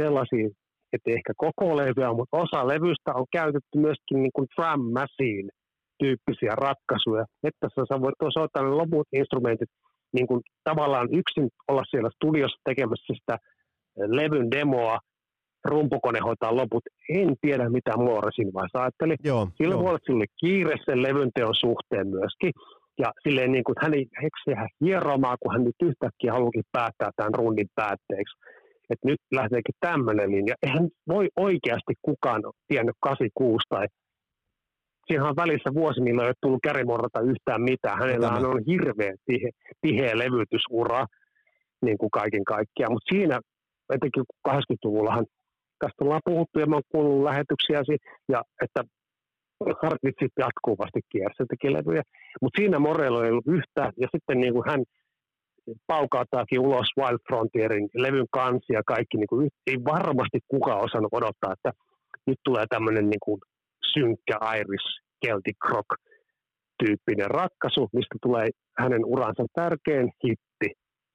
sellaisia, 0.00 0.48
että 0.92 1.10
ehkä 1.10 1.32
koko 1.36 1.76
levyä, 1.76 2.12
mutta 2.12 2.36
osa 2.36 2.68
levystä 2.68 3.10
on 3.14 3.26
käytetty 3.32 3.74
myöskin 3.76 4.22
niin 4.22 4.34
kuin 4.34 4.46
drum 4.56 4.82
machine 4.98 5.48
tyyppisiä 5.98 6.52
ratkaisuja, 6.66 7.24
että 7.42 7.68
sä 7.88 8.00
voit 8.00 8.14
soittaa 8.34 8.62
ne 8.62 8.68
loput 8.68 9.08
instrumentit 9.12 9.70
niin 10.12 10.26
kuin 10.26 10.40
tavallaan 10.64 11.08
yksin 11.20 11.48
olla 11.68 11.82
siellä 11.90 12.10
studiossa 12.16 12.60
tekemässä 12.64 13.14
sitä 13.20 13.36
levyn 13.96 14.50
demoa, 14.50 14.98
rumpukone 15.64 16.20
hoitaa 16.20 16.56
loput. 16.56 16.82
En 17.08 17.36
tiedä, 17.40 17.68
mitä 17.70 17.96
Moore 17.96 18.30
siinä 18.34 18.50
vaiheessa 18.54 18.82
ajatteli. 18.82 19.14
Joo, 19.24 19.48
Sillä 19.56 19.74
joo. 19.74 19.82
voi 19.82 19.88
olla 19.88 20.06
sille 20.06 20.24
kiire 20.40 20.76
sen 20.84 21.02
levyn 21.02 21.30
teon 21.34 21.54
suhteen 21.54 22.08
myöskin. 22.08 22.52
Ja 22.98 23.12
silleen 23.22 23.52
niin 23.52 23.64
kuin, 23.64 23.74
että 23.74 23.86
hän 23.86 23.94
ei 23.94 24.06
heksiä 24.22 24.68
hieromaa, 24.84 25.36
kun 25.40 25.52
hän 25.52 25.64
nyt 25.64 25.80
yhtäkkiä 25.82 26.32
haluakin 26.32 26.64
päättää 26.72 27.10
tämän 27.16 27.34
rundin 27.34 27.68
päätteeksi. 27.74 28.36
Että 28.90 29.08
nyt 29.08 29.20
lähteekin 29.32 29.74
tämmöinen 29.80 30.30
linja. 30.30 30.54
Eihän 30.62 30.88
voi 31.08 31.28
oikeasti 31.36 31.94
kukaan 32.02 32.42
tiennyt 32.68 32.96
86 33.00 33.64
tai 33.68 33.86
siinä 35.06 35.28
on 35.28 35.36
välissä 35.36 35.70
vuosi, 35.74 36.00
milloin 36.00 36.26
ei 36.26 36.28
ole 36.28 36.42
tullut 36.42 36.62
kärimorrata 36.62 37.20
yhtään 37.20 37.62
mitään. 37.62 37.98
Hänellä 37.98 38.28
on 38.28 38.62
hirveän 38.66 39.16
tihe, 39.26 39.50
tiheä 39.80 40.18
levytysura 40.18 41.06
niin 41.84 41.98
kuin 41.98 42.10
kaiken 42.10 42.44
kaikkiaan. 42.44 42.92
Mutta 42.92 43.14
siinä, 43.14 43.40
etenkin 43.94 44.24
80-luvullahan 44.48 45.26
tästä 45.78 46.04
ollaan 46.04 46.20
puhuttu 46.24 46.58
ja 46.58 46.66
mä 46.66 46.76
oon 46.76 46.92
kuullut 46.92 47.24
lähetyksiä, 47.24 47.82
ja 48.28 48.42
että 48.64 48.82
Hartvitsit 49.82 50.32
jatkuvasti 50.38 51.00
kiersi 51.12 51.42
teki 51.48 51.72
levyjä. 51.72 52.02
Mutta 52.42 52.60
siinä 52.60 52.78
Morello 52.78 53.22
ei 53.22 53.30
ollut 53.30 53.46
yhtään, 53.46 53.92
ja 54.02 54.08
sitten 54.14 54.40
niin 54.40 54.52
kuin 54.52 54.64
hän 54.70 54.82
paukaataakin 55.86 56.60
ulos 56.60 56.88
Wild 56.98 57.18
Frontierin 57.28 57.88
levyn 57.94 58.26
kansi 58.30 58.72
ja 58.72 58.82
kaikki, 58.86 59.16
niin 59.16 59.26
kuin, 59.26 59.48
ei 59.66 59.76
varmasti 59.84 60.38
kukaan 60.48 60.84
osannut 60.84 61.14
odottaa, 61.14 61.52
että 61.52 61.70
nyt 62.26 62.38
tulee 62.44 62.64
tämmöinen 62.68 63.06
niin 63.10 63.24
kuin 63.24 63.40
synkkä 63.92 64.36
Irish 64.58 64.86
Celtic 65.24 65.56
Rock 65.70 65.90
tyyppinen 66.78 67.30
ratkaisu, 67.30 67.88
mistä 67.92 68.16
tulee 68.22 68.48
hänen 68.78 69.04
uransa 69.04 69.44
tärkein 69.54 70.10
hitti 70.24 70.68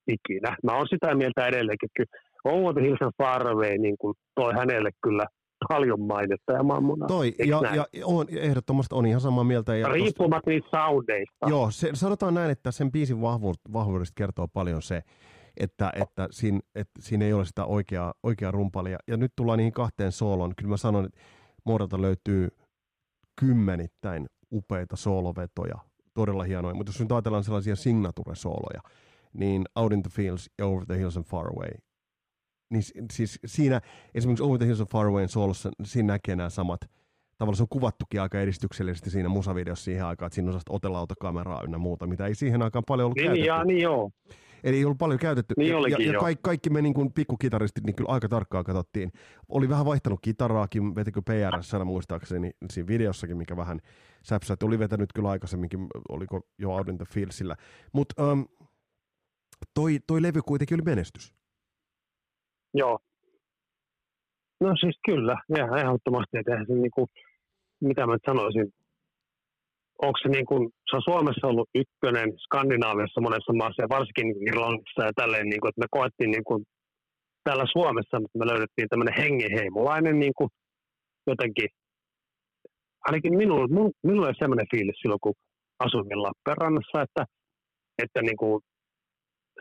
ikinä. 0.07 0.55
Mä 0.63 0.77
oon 0.77 0.87
sitä 0.89 1.15
mieltä 1.15 1.47
edelleenkin, 1.47 1.89
että 1.99 2.17
Over 2.43 2.73
the 2.73 2.81
Hills 2.81 3.01
and 3.01 3.11
Far 3.17 3.47
Away 3.47 3.77
niin 3.77 3.97
kuin 3.99 4.13
toi 4.35 4.53
hänelle 4.53 4.89
kyllä 5.03 5.25
paljon 5.67 6.01
mainetta 6.01 6.53
ja 6.53 6.63
mammonaa. 6.63 7.07
Toi, 7.07 7.35
ja, 7.45 7.61
ja, 7.75 7.85
on, 8.05 8.27
ehdottomasti 8.29 8.95
on 8.95 9.05
ihan 9.05 9.21
samaa 9.21 9.43
mieltä. 9.43 9.75
Ja 9.75 9.87
Riippumatta 9.87 10.49
niistä 10.49 10.69
soundeista. 10.71 11.49
Joo, 11.49 11.71
se, 11.71 11.89
sanotaan 11.93 12.33
näin, 12.33 12.51
että 12.51 12.71
sen 12.71 12.91
biisin 12.91 13.21
vahvuudesta 13.73 14.13
kertoo 14.15 14.47
paljon 14.47 14.81
se, 14.81 15.01
että, 15.57 15.91
että, 15.95 16.27
siinä, 16.31 16.59
että 16.75 17.01
siinä 17.01 17.25
ei 17.25 17.33
ole 17.33 17.45
sitä 17.45 17.65
oikeaa, 17.65 18.13
oikeaa 18.23 18.51
rumpalia. 18.51 18.97
Ja 19.07 19.17
nyt 19.17 19.31
tullaan 19.35 19.57
niihin 19.57 19.73
kahteen 19.73 20.11
sooloon. 20.11 20.53
Kyllä 20.57 20.69
mä 20.69 20.77
sanon, 20.77 21.05
että 21.05 21.19
Muodolta 21.65 22.01
löytyy 22.01 22.47
kymmenittäin 23.39 24.27
upeita 24.51 24.95
soolovetoja, 24.95 25.75
todella 26.13 26.43
hienoja. 26.43 26.75
Mutta 26.75 26.89
jos 26.89 26.99
nyt 26.99 27.11
ajatellaan 27.11 27.43
sellaisia 27.43 27.75
signature-sooloja, 27.75 28.81
niin 29.33 29.63
Out 29.75 29.93
in 29.93 30.03
the 30.03 30.11
Fields 30.13 30.49
ja 30.57 30.65
Over 30.65 30.85
the 30.85 30.97
Hills 30.97 31.17
and 31.17 31.25
Far 31.25 31.47
Away 31.47 31.71
niin 32.71 32.83
siis 33.11 33.39
siinä 33.45 33.81
esimerkiksi 34.13 34.43
Over 34.43 34.57
the 34.57 34.65
Hills 34.65 34.81
of 34.81 34.89
Far 34.89 35.07
Away 35.07 35.27
soolossa, 35.27 35.71
siinä 35.83 36.13
näkee 36.13 36.35
nämä 36.35 36.49
samat, 36.49 36.81
tavallaan 37.37 37.57
se 37.57 37.63
on 37.63 37.69
kuvattukin 37.69 38.21
aika 38.21 38.39
edistyksellisesti 38.39 39.09
siinä 39.09 39.29
musavideossa 39.29 39.85
siihen 39.85 40.05
aikaan, 40.05 40.27
että 40.27 40.35
siinä 40.35 40.47
on 40.47 40.51
sellaista 40.51 40.73
otelautakameraa 40.73 41.63
ynnä 41.63 41.77
muuta, 41.77 42.07
mitä 42.07 42.25
ei 42.25 42.35
siihen 42.35 42.61
aikaan 42.61 42.83
paljon 42.87 43.05
ollut 43.05 43.15
niin, 43.15 43.25
käytetty. 43.25 43.47
Ja, 43.47 43.63
niin 43.63 43.81
joo. 43.81 44.11
Eli 44.63 44.77
ei 44.77 44.85
ollut 44.85 44.97
paljon 44.97 45.19
käytetty. 45.19 45.53
Niin 45.57 45.75
olikin, 45.75 46.05
ja, 46.05 46.13
ja 46.13 46.19
kaikki, 46.19 46.41
kaikki 46.43 46.69
me 46.69 46.81
niin 46.81 46.93
kuin 46.93 47.13
pikkukitaristit 47.13 47.83
niin 47.83 47.95
kyllä 47.95 48.09
aika 48.09 48.29
tarkkaan 48.29 48.63
katsottiin. 48.63 49.11
Oli 49.49 49.69
vähän 49.69 49.85
vaihtanut 49.85 50.19
kitaraakin, 50.21 50.95
vetikö 50.95 51.21
PRS 51.21 51.71
muistaakseni 51.85 52.51
siinä 52.69 52.87
videossakin, 52.87 53.37
mikä 53.37 53.57
vähän 53.57 53.79
säpsätti. 54.23 54.65
Oli 54.65 54.79
vetänyt 54.79 55.13
kyllä 55.13 55.29
aikaisemminkin, 55.29 55.87
oliko 56.09 56.41
jo 56.57 56.71
Out 56.71 56.89
in 56.89 56.97
the 56.97 57.05
Fieldsillä. 57.05 57.55
Mutta 57.93 58.31
um, 58.31 58.45
toi, 59.73 59.99
toi 60.07 60.21
levy 60.21 60.41
kuitenkin 60.41 60.75
oli 60.75 60.83
menestys. 60.85 61.33
Joo. 62.73 62.99
No 64.61 64.75
siis 64.81 64.97
kyllä, 65.05 65.35
ja 65.57 65.63
ehdottomasti, 65.81 66.37
että 66.37 66.65
se 66.67 66.73
niin 66.73 66.95
kuin, 66.95 67.07
mitä 67.81 68.05
mä 68.05 68.13
nyt 68.13 68.29
sanoisin, 68.29 68.67
onko 70.01 70.17
se 70.21 70.29
niin 70.29 70.45
kuin, 70.45 70.69
se 70.89 70.95
on 70.95 71.07
Suomessa 71.09 71.47
ollut 71.47 71.69
ykkönen, 71.75 72.29
Skandinaaviassa 72.45 73.21
monessa 73.21 73.53
maassa 73.53 73.83
ja 73.83 73.89
varsinkin 73.89 74.29
Irlannissa 74.49 75.01
ja 75.07 75.11
tälleen, 75.15 75.47
niin 75.49 75.61
kuin, 75.61 75.69
että 75.69 75.83
me 75.83 75.95
koettiin 75.97 76.31
niin 76.31 76.43
kuin, 76.43 76.63
täällä 77.43 77.65
Suomessa, 77.71 78.19
mutta 78.19 78.39
me 78.39 78.47
löydettiin 78.47 78.89
tämmöinen 78.89 79.19
hengenheimolainen 79.21 80.19
niin 80.19 80.35
kuin, 80.37 80.49
jotenkin 81.27 81.69
ainakin 83.07 83.37
minulla, 83.37 83.67
minulla 84.03 84.27
oli 84.27 84.35
sellainen 84.39 84.71
fiilis 84.71 84.99
silloin, 85.01 85.23
kun 85.25 85.33
asuin 85.79 86.23
Lappeenrannassa, 86.23 87.01
että, 87.05 87.23
että 88.03 88.21
niin 88.21 88.37
kuin 88.37 88.61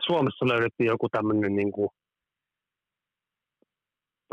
Suomessa 0.07 0.47
löydettiin 0.47 0.87
joku 0.87 1.07
tämmöinen 1.09 1.55
niin 1.55 1.71
kuin, 1.71 1.89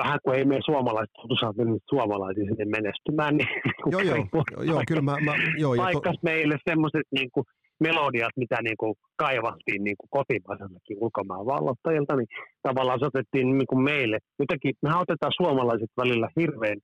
vähän 0.02 0.18
kuin 0.22 0.38
ei 0.38 0.44
me 0.44 0.58
suomalaiset 0.64 1.14
saatu 1.40 1.78
suomalaisia 1.90 2.44
sinne 2.44 2.64
menestymään, 2.64 3.36
niin 3.36 3.48
joo, 3.92 4.00
joo, 4.00 4.16
joo, 4.52 4.62
joo, 4.62 4.82
kyllä 4.88 5.02
mä, 5.02 5.16
mä 5.24 5.34
joo, 5.58 5.76
paikkas 5.76 6.16
to... 6.16 6.20
meille 6.22 6.56
semmoiset 6.68 7.06
niin 7.10 7.30
kuin, 7.32 7.44
melodiat, 7.80 8.32
mitä 8.36 8.62
niin 8.62 8.76
kuin 8.76 8.94
kaivattiin 9.16 9.84
niin 9.84 9.96
kuin 9.96 10.08
kotimaiseltakin 10.10 10.96
ulkomaan 11.00 11.46
vallottajilta, 11.46 12.16
niin 12.16 12.28
tavallaan 12.62 12.98
se 12.98 13.06
otettiin 13.06 13.58
niin 13.58 13.66
kuin 13.66 13.82
meille. 13.82 14.18
Jotenkin 14.38 14.74
mehän 14.82 15.00
otetaan 15.00 15.32
suomalaiset 15.36 15.90
välillä 15.96 16.28
hirveän 16.40 16.78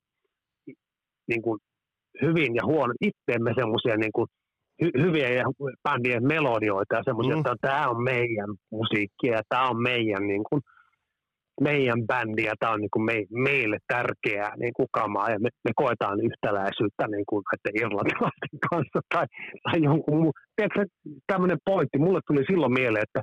niin 1.29 1.43
kuin 1.43 1.59
hyvin 2.23 2.55
ja 2.55 2.62
huono 2.67 2.95
itteemme 3.01 3.53
semmoisia 3.57 3.97
niin 3.97 4.12
kuin 4.12 4.27
hy- 4.85 5.03
hyviä 5.03 5.29
ja 5.29 5.45
bändien 5.83 6.27
melodioita 6.27 6.97
ja 6.97 7.03
semmoisia, 7.05 7.35
mm. 7.35 7.41
että 7.41 7.55
tämä 7.61 7.89
on 7.91 8.03
meidän 8.03 8.51
musiikkia 8.71 9.33
ja 9.33 9.43
tämä 9.49 9.69
on 9.69 9.83
meidän 9.83 10.27
niin 10.27 10.45
kuin, 10.51 10.61
meidän 11.61 12.07
bändi 12.07 12.43
ja 12.45 12.55
tämä 12.61 12.73
on 12.73 12.81
niin 12.81 12.95
kuin 12.95 13.05
me, 13.05 13.25
meille 13.31 13.79
tärkeää 13.87 14.53
niin 14.57 14.73
kuin 14.77 14.89
kamaa 14.93 15.31
ja 15.31 15.39
me, 15.39 15.49
me 15.65 15.71
koetaan 15.77 16.19
yhtäläisyyttä 16.21 17.07
niin 17.07 17.27
kuin 17.29 17.43
näiden 17.51 17.81
irlantilaisten 17.83 18.59
kanssa 18.71 19.01
tai, 19.15 19.27
tai 19.65 19.83
jonkun 19.83 20.19
muu. 20.23 20.33
Tiedätkö, 20.57 20.85
tämmöinen 21.27 21.59
pointti, 21.65 21.99
mulle 21.99 22.21
tuli 22.27 22.45
silloin 22.51 22.73
mieleen, 22.73 23.07
että, 23.09 23.21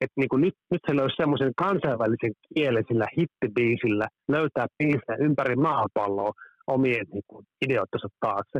että 0.00 0.16
niin 0.20 0.28
kuin 0.28 0.42
nyt, 0.42 0.54
nyt 0.70 0.80
se 0.86 0.96
löysi 0.96 1.16
semmoisen 1.16 1.52
kansainvälisen 1.56 2.32
kielisillä 2.54 3.06
hittibiisillä 3.18 4.06
löytää 4.28 4.66
biisejä 4.78 5.24
ympäri 5.26 5.56
maapalloa 5.56 6.32
omien 6.66 7.06
niin 7.12 7.26
kuin, 7.28 7.46
ideoittensa 7.64 8.08
taakse 8.20 8.58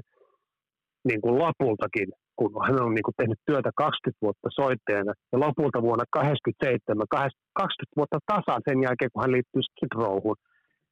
niin 1.09 1.21
kuin 1.21 1.39
lopultakin 1.39 2.09
kun 2.39 2.51
hän 2.67 2.83
on 2.83 2.95
niin 2.95 3.07
kuin 3.07 3.19
tehnyt 3.21 3.41
työtä 3.47 3.71
20 3.77 4.19
vuotta 4.25 4.49
soittajana 4.61 5.13
ja 5.33 5.41
lopulta 5.45 5.83
vuonna 5.83 6.05
87, 6.11 7.07
20 7.09 7.97
vuotta 7.97 8.19
tasan 8.31 8.63
sen 8.69 8.79
jälkeen, 8.87 9.11
kun 9.13 9.23
hän 9.23 9.33
liittyy 9.37 9.63
Skid 9.63 9.93
Rowhun, 10.01 10.37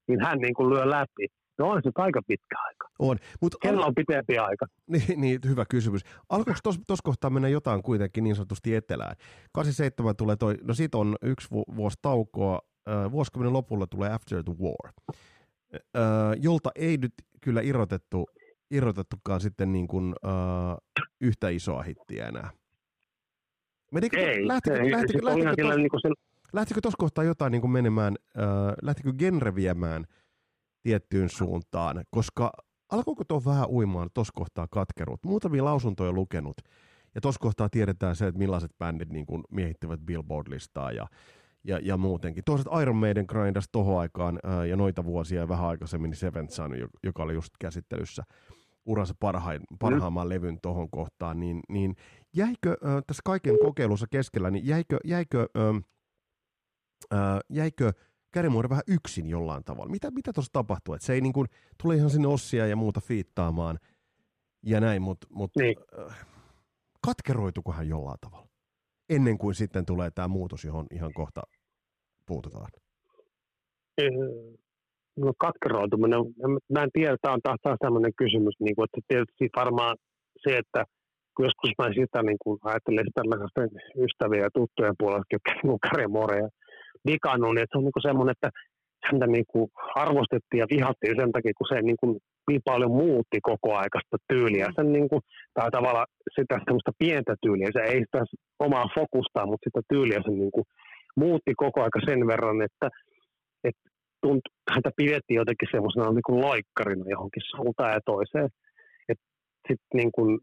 niin 0.08 0.20
hän 0.26 0.38
niin 0.38 0.54
kuin 0.54 0.70
lyö 0.72 0.84
läpi. 0.96 1.26
No 1.58 1.68
on 1.70 1.80
se 1.84 1.90
aika 1.94 2.20
pitkä 2.26 2.56
aika. 2.68 2.86
On. 2.98 3.16
Mut 3.42 3.54
Kellä 3.62 3.80
al- 3.82 3.88
on 3.88 3.94
pitempi 3.94 4.38
aika? 4.38 4.66
Niin, 4.92 5.20
niin 5.20 5.38
hyvä 5.50 5.64
kysymys. 5.70 6.02
Alkoiko 6.28 6.60
tuossa 6.62 7.02
kohtaa 7.04 7.30
mennä 7.30 7.48
jotain 7.48 7.82
kuitenkin 7.82 8.24
niin 8.24 8.36
sanotusti 8.36 8.74
etelään? 8.74 9.16
87 9.52 10.16
tulee 10.16 10.36
toi, 10.36 10.54
no 10.62 10.74
siitä 10.74 10.98
on 10.98 11.16
yksi 11.22 11.48
vu- 11.50 11.76
vuosi 11.76 11.98
taukoa, 12.02 12.58
äh, 12.88 13.10
vuosikymmenen 13.10 13.52
lopulla 13.52 13.86
tulee 13.86 14.12
After 14.12 14.42
the 14.44 14.54
War, 14.62 14.92
äh, 15.74 16.02
jolta 16.36 16.70
ei 16.74 16.96
nyt 16.96 17.12
kyllä 17.40 17.60
irrotettu 17.60 18.26
irrotettukaan 18.70 19.40
sitten 19.40 19.72
niin 19.72 19.88
kuin, 19.88 20.14
uh, 20.24 21.04
yhtä 21.20 21.48
isoa 21.48 21.82
hittiä 21.82 22.26
enää. 22.28 22.50
Menikö, 23.92 24.18
ei, 24.18 24.48
lähtikö, 24.48 24.82
ei, 24.82 24.90
lähtikö, 24.90 25.24
lähtikö, 25.24 25.46
lähtikö, 25.46 25.76
niin 25.76 26.00
sen... 26.02 26.12
lähtikö 26.52 26.80
tuossa 26.80 26.96
kohtaa 26.98 27.24
jotain 27.24 27.52
niin 27.52 27.60
kuin 27.60 27.70
menemään, 27.70 28.16
uh, 28.36 28.72
lähtikö 28.82 29.12
genre 29.18 29.54
viemään 29.54 30.04
tiettyyn 30.82 31.28
suuntaan, 31.28 32.04
koska 32.10 32.52
alkoiko 32.92 33.24
tuo 33.28 33.42
vähän 33.44 33.68
uimaan 33.68 34.08
tuossa 34.14 34.32
kohtaa 34.34 34.66
katkeruut? 34.70 35.24
Muutamia 35.24 35.64
lausuntoja 35.64 36.12
lukenut, 36.12 36.56
ja 37.14 37.20
tuossa 37.20 37.40
kohtaa 37.40 37.68
tiedetään 37.68 38.16
se, 38.16 38.26
että 38.26 38.38
millaiset 38.38 38.70
bändit 38.78 39.08
niin 39.08 39.26
kuin 39.26 39.42
miehittivät 39.50 40.00
Billboard-listaa 40.00 40.92
ja, 40.92 41.06
ja, 41.66 41.78
ja 41.82 41.96
muutenkin. 41.96 42.44
Toiset 42.44 42.66
Iron 42.82 42.96
Maiden 42.96 43.24
grindas 43.28 43.68
tohon 43.72 44.00
aikaan 44.00 44.38
ää, 44.42 44.66
ja 44.66 44.76
noita 44.76 45.04
vuosia 45.04 45.40
ja 45.40 45.48
vähän 45.48 45.66
aikaisemmin 45.66 46.10
niin 46.10 46.18
Seventh 46.18 46.52
Sun, 46.52 46.70
joka 47.02 47.22
oli 47.22 47.34
just 47.34 47.52
käsittelyssä 47.60 48.22
uransa 48.86 49.14
parhain, 49.20 49.62
parhaamman 49.78 50.26
mm. 50.26 50.28
levyn 50.28 50.58
tuohon 50.62 50.90
kohtaan, 50.90 51.40
niin, 51.40 51.60
niin 51.68 51.96
jäikö 52.36 52.70
äh, 52.70 53.02
tässä 53.06 53.20
kaiken 53.24 53.58
kokeilussa 53.62 54.06
keskellä, 54.10 54.50
niin 54.50 54.66
jäikö, 54.66 54.98
jäikö, 55.04 55.46
äh, 57.12 57.38
jäikö 57.50 57.92
Kärimuori 58.32 58.68
vähän 58.68 58.82
yksin 58.86 59.28
jollain 59.28 59.64
tavalla? 59.64 59.90
Mitä, 59.90 60.10
mitä 60.10 60.32
tuossa 60.32 60.52
tapahtuu? 60.52 60.94
Että 60.94 61.06
se 61.06 61.12
ei 61.12 61.20
niin 61.20 61.32
kuin, 61.32 61.46
tule 61.82 61.96
ihan 61.96 62.10
sinne 62.10 62.28
ossia 62.28 62.66
ja 62.66 62.76
muuta 62.76 63.00
fiittaamaan 63.00 63.78
ja 64.62 64.80
näin, 64.80 65.02
mutta 65.02 65.26
mut, 65.30 65.50
niin. 65.56 65.76
äh, 66.06 66.26
katkeroituko 67.06 67.72
hän 67.72 67.88
jollain 67.88 68.18
tavalla? 68.20 68.48
Ennen 69.08 69.38
kuin 69.38 69.54
sitten 69.54 69.86
tulee 69.86 70.10
tämä 70.10 70.28
muutos, 70.28 70.64
johon 70.64 70.86
ihan 70.90 71.12
kohta 71.12 71.42
puututaan. 72.26 72.70
no 75.16 75.32
katkeroituminen, 75.38 76.20
mä 76.72 76.82
en 76.82 76.90
tiedä, 76.92 77.16
tämä 77.22 77.34
on 77.34 77.40
taas, 77.42 77.60
taas 77.62 77.78
sellainen 77.84 78.12
kysymys, 78.22 78.54
niin 78.60 78.76
kuin, 78.76 78.86
että 78.86 79.00
tietysti 79.08 79.44
varmaan 79.56 79.96
se, 80.42 80.56
että 80.62 80.84
joskus 81.38 81.70
mä 81.78 81.88
sitä 81.88 82.22
niin 82.22 82.40
kuin 82.42 82.58
ajattelen 82.62 83.06
tällaisten 83.14 83.68
ystäviä 84.04 84.42
ja 84.42 84.56
tuttujen 84.58 84.98
puolesta, 84.98 85.34
jotka 85.34 85.52
niin 85.54 85.84
Kari 85.86 86.06
Dikannut, 87.06 87.54
niin 87.54 87.62
että 87.62 87.72
se 87.72 87.78
on 87.78 87.84
niin 87.84 88.08
semmoinen, 88.08 88.34
että 88.36 88.50
häntä 89.06 89.26
niin 89.26 89.48
kuin 89.52 89.66
arvostettiin 90.04 90.60
ja 90.62 90.66
vihattiin 90.74 91.16
sen 91.20 91.32
takia, 91.32 91.58
kun 91.58 91.70
se 91.72 91.82
niin, 91.82 92.00
kuin 92.00 92.12
niin 92.48 92.62
paljon 92.64 92.92
muutti 93.02 93.38
koko 93.50 93.68
aikaista 93.82 94.16
tyyliä. 94.32 94.66
Sen 94.76 94.92
niin 94.92 95.08
kuin, 95.08 95.22
tai 95.54 95.70
tavallaan 95.70 96.06
sitä 96.36 96.54
semmoista 96.64 96.92
pientä 96.98 97.34
tyyliä, 97.42 97.68
se 97.72 97.82
ei 97.92 98.00
sitä 98.04 98.24
omaa 98.66 98.86
fokustaa, 98.98 99.46
mutta 99.46 99.66
sitä 99.66 99.80
tyyliä 99.92 100.20
se 100.24 100.30
niin 100.30 100.54
kuin 100.56 100.66
muutti 101.16 101.52
koko 101.56 101.82
aika 101.82 102.00
sen 102.06 102.26
verran, 102.26 102.62
että, 102.62 102.88
että 103.64 103.82
tunt, 104.22 104.42
häntä 104.70 104.90
pidettiin 104.96 105.40
jotenkin 105.42 105.68
semmoisena 105.70 106.12
niin 106.12 106.26
kuin 106.26 106.40
loikkarina 106.40 107.04
johonkin 107.08 107.42
suuntaan 107.56 107.92
ja 107.92 108.00
toiseen. 108.04 108.48
Sitten 109.68 109.94
niin 109.94 110.12
kuin 110.12 110.38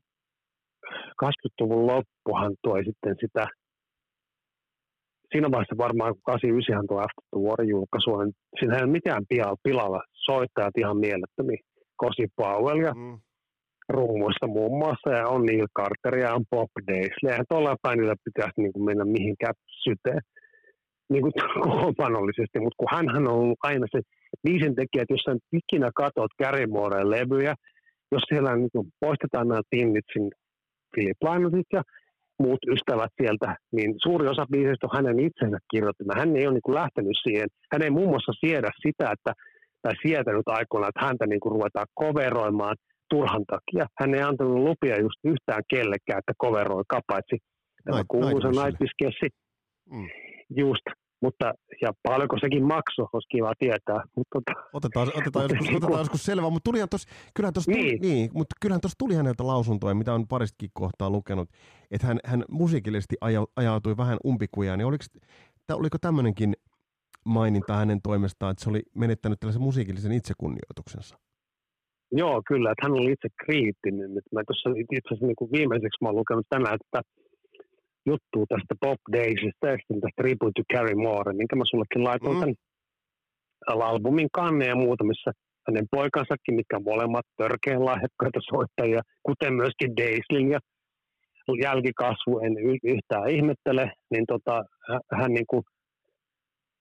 80-luvun 1.26 1.88
loppuhan 1.88 2.54
toi 2.62 2.86
sitten 2.86 3.16
sitä, 3.20 3.48
siinä 5.32 5.52
vaiheessa 5.52 5.84
varmaan 5.86 6.14
kun 6.14 6.22
89 6.26 6.88
tuo 6.88 6.98
After 6.98 7.26
the 7.32 7.40
War 7.46 7.62
julkaisu, 7.74 8.18
niin 8.18 8.34
siinä 8.60 8.76
ei 8.76 8.84
ole 8.84 8.92
mitään 8.92 9.24
pilalla. 9.64 10.02
Soittajat 10.14 10.78
ihan 10.78 10.98
mielettömiä. 10.98 11.62
Cosi 12.02 12.28
Powell 12.36 12.80
ja 12.88 12.94
mm. 12.94 13.18
rummuista 13.90 14.48
muun 14.48 14.78
muassa, 14.80 15.10
ja 15.18 15.28
on 15.28 15.46
Neil 15.46 15.68
Carter 15.78 16.16
ja 16.24 16.34
on 16.34 16.46
Bob 16.52 16.72
Daisley. 16.88 17.30
Eihän 17.32 17.50
tuolla 17.50 17.84
bändillä 17.84 18.16
pitäisi 18.26 18.62
niin 18.62 18.74
kuin 18.74 18.86
mennä 18.86 19.06
mihinkään 19.06 19.56
syteen 19.84 20.22
niin 21.10 21.22
kuin 21.22 21.34
kokoonpanollisesti, 21.64 22.60
mutta 22.60 22.80
kun 22.80 22.88
hän 22.92 23.18
on 23.18 23.28
ollut 23.28 23.60
aina 23.64 23.88
se 23.92 24.00
biisin 24.44 24.76
tekijä, 24.76 25.02
että 25.02 25.14
jos 25.14 25.26
sä 25.26 25.36
ikinä 25.54 25.90
katot 25.96 26.32
Gary 26.44 26.66
levyjä, 27.14 27.54
jos 28.12 28.24
siellä 28.30 28.56
niin 28.56 28.70
kuin 28.72 28.88
poistetaan 29.00 29.48
nämä 29.48 29.62
Tinnitsin 29.70 30.32
Philip 30.94 31.18
Lynottit 31.24 31.70
ja 31.74 31.82
muut 32.40 32.60
ystävät 32.74 33.12
sieltä, 33.22 33.56
niin 33.72 33.96
suuri 34.04 34.28
osa 34.28 34.46
biisistä 34.52 34.88
on 34.88 34.98
hänen 34.98 35.20
itsensä 35.20 35.58
kirjoittama. 35.72 36.20
Hän 36.22 36.36
ei 36.36 36.48
ole 36.48 36.54
niin 36.54 36.68
kuin 36.68 36.76
lähtenyt 36.76 37.18
siihen. 37.24 37.48
Hän 37.72 37.82
ei 37.82 37.90
muun 37.90 38.10
muassa 38.10 38.34
siedä 38.46 38.70
sitä, 38.86 39.06
että, 39.16 39.32
tai 39.82 39.94
sietänyt 40.06 40.48
aikoina, 40.48 40.88
että 40.88 41.06
häntä 41.06 41.26
niin 41.28 41.40
kuin 41.40 41.52
ruvetaan 41.52 41.88
koveroimaan 41.94 42.76
turhan 43.10 43.46
takia. 43.54 43.86
Hän 44.00 44.16
ei 44.16 44.22
antanut 44.22 44.64
lupia 44.68 45.02
just 45.06 45.20
yhtään 45.24 45.64
kellekään, 45.74 46.20
että 46.20 46.34
koveroi 46.38 46.84
kapaitsi. 46.88 47.38
Tämä 47.86 48.04
kuuluisa 48.08 48.50
Nightwish 48.50 48.96
mm. 49.90 50.08
Just, 50.50 50.84
mutta 51.22 51.54
ja 51.82 51.94
paljonko 52.04 52.38
sekin 52.42 52.64
maksoi, 52.64 53.08
olisi 53.14 53.28
kiva 53.30 53.54
tietää. 53.60 54.04
Mutta, 54.16 54.42
tota, 54.46 54.64
otetaan, 54.74 55.08
otetaan, 55.16 55.46
joskus, 55.50 55.76
otetaan 55.76 56.00
joskus 56.00 56.26
selvää, 56.26 56.50
mutta 56.50 56.70
tulihan 56.70 56.90
tos, 56.90 57.06
kyllähän 57.36 57.54
tuossa 57.54 57.72
niin. 57.72 58.00
tuli, 58.00 58.10
niin, 58.10 58.30
mutta 58.34 58.56
kyllähän 58.62 58.82
tuossa 58.82 58.98
tuli 58.98 59.16
häneltä 59.16 59.48
lausuntoja, 59.48 59.96
mitä 59.96 60.14
on 60.14 60.28
paristakin 60.28 60.70
kohtaa 60.74 61.10
lukenut, 61.10 61.50
että 61.92 62.08
hän, 62.08 62.20
hän 62.26 62.44
musiikillisesti 62.50 63.16
aja, 63.22 63.46
ajautui 63.56 63.98
vähän 63.98 64.18
umpikujaan, 64.26 64.80
niin 64.80 64.88
oliko, 64.88 65.06
oliko 65.72 65.98
tämmöinenkin 66.02 66.54
maininta 67.26 67.74
hänen 67.74 68.02
toimestaan, 68.02 68.52
että 68.52 68.64
se 68.64 68.70
oli 68.70 68.82
menettänyt 68.96 69.40
tällaisen 69.40 69.62
musiikillisen 69.62 70.12
itsekunnioituksensa? 70.12 71.18
Joo, 72.12 72.42
kyllä, 72.48 72.72
että 72.72 72.86
hän 72.86 72.92
oli 72.92 73.12
itse 73.12 73.28
kriittinen. 73.46 74.12
Mä 74.12 74.42
tuossa 74.48 74.70
itse 74.70 75.08
asiassa 75.08 75.26
niin 75.26 75.52
viimeiseksi 75.52 75.98
mä 76.02 76.10
olen 76.10 76.20
lukenut 76.20 76.46
tänään, 76.50 76.76
että 76.76 77.02
juttua 78.06 78.46
tästä 78.50 78.76
Bob 78.82 79.00
Daysista 79.14 79.68
ja 79.68 79.78
sitten 79.78 80.02
tästä 80.02 80.22
Tribute 80.22 80.56
to 80.56 80.64
Carrie 80.74 80.96
Moore, 80.96 81.34
minkä 81.34 81.56
mä 81.56 81.64
sullekin 81.70 82.04
laitoin 82.04 82.38
mm. 82.38 82.40
tämän 82.40 82.56
albumin 83.90 84.30
kanne 84.34 84.66
ja 84.68 84.76
muutamissa 84.76 85.32
hänen 85.68 85.86
poikansakin, 85.92 86.56
mitkä 86.56 86.80
molemmat 86.80 87.26
törkeän 87.38 87.86
lahjakkaita 87.86 88.40
soittajia, 88.52 89.02
kuten 89.24 89.54
myöskin 89.54 89.96
Daislin 89.98 90.52
ja 90.52 90.60
jälkikasvu 91.62 92.40
en 92.40 92.54
yhtään 92.84 93.30
ihmettele, 93.30 93.92
niin 94.12 94.26
tota, 94.28 94.64
hän 95.20 95.34
niin 95.34 95.48
kuin, 95.50 95.64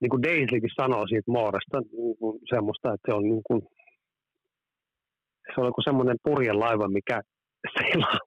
niin 0.01 0.11
kuin 0.11 0.23
Daislikin 0.23 0.71
sanoo 0.81 1.07
siitä 1.07 1.31
Mooresta 1.31 1.81
niin 1.81 2.17
kuin 2.19 2.41
semmoista, 2.55 2.95
että 2.95 3.07
se 3.11 3.15
on 3.15 3.23
niin 3.23 3.43
kuin, 3.47 3.63
se 5.55 5.61
on 5.61 5.73
kuin 5.73 5.85
semmoinen 5.85 6.17
purjelaiva, 6.25 6.89
mikä 6.89 7.21
seilaa 7.79 8.19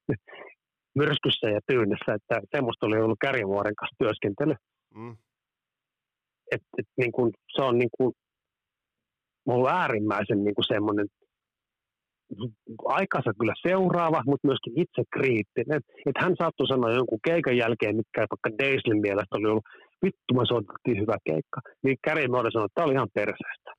myrskyssä 0.95 1.49
ja 1.49 1.59
tyynessä, 1.67 2.13
että 2.13 2.41
semmoista 2.55 2.85
oli 2.85 2.97
ollut 2.97 3.19
Kärjenvuoren 3.21 3.75
kanssa 3.75 3.95
työskentely. 3.99 4.55
Mm. 4.95 5.17
Et, 6.51 6.61
et, 6.77 6.87
niin 6.97 7.11
kun, 7.11 7.31
se 7.55 7.61
on 7.61 7.77
niin 7.77 7.89
kun, 7.97 8.13
ollut 9.45 9.69
äärimmäisen 9.69 10.43
niin 10.43 10.55
kun 10.55 10.63
semmoinen 10.67 11.07
aikansa 12.85 13.31
kyllä 13.39 13.53
seuraava, 13.67 14.23
mutta 14.25 14.47
myöskin 14.47 14.73
itse 14.75 15.01
kriittinen. 15.15 15.77
Et, 15.77 15.85
et 16.05 16.17
hän 16.23 16.35
saattoi 16.39 16.67
sanoa 16.67 16.91
jonkun 16.91 17.19
keikan 17.27 17.57
jälkeen, 17.57 17.95
mikä 17.95 18.21
vaikka 18.31 18.49
Daislin 18.59 19.01
mielestä 19.01 19.37
oli 19.37 19.49
ollut, 19.49 19.67
vittu 20.05 20.31
me 20.33 20.45
soitettiin 20.45 21.01
hyvä 21.01 21.17
keikka. 21.29 21.59
Niin 21.83 21.97
Käri 22.05 22.27
Moore 22.27 22.51
sanoi, 22.51 22.65
että 22.65 22.75
tämä 22.75 22.85
oli 22.85 22.93
ihan 22.93 23.13
perseestä. 23.13 23.71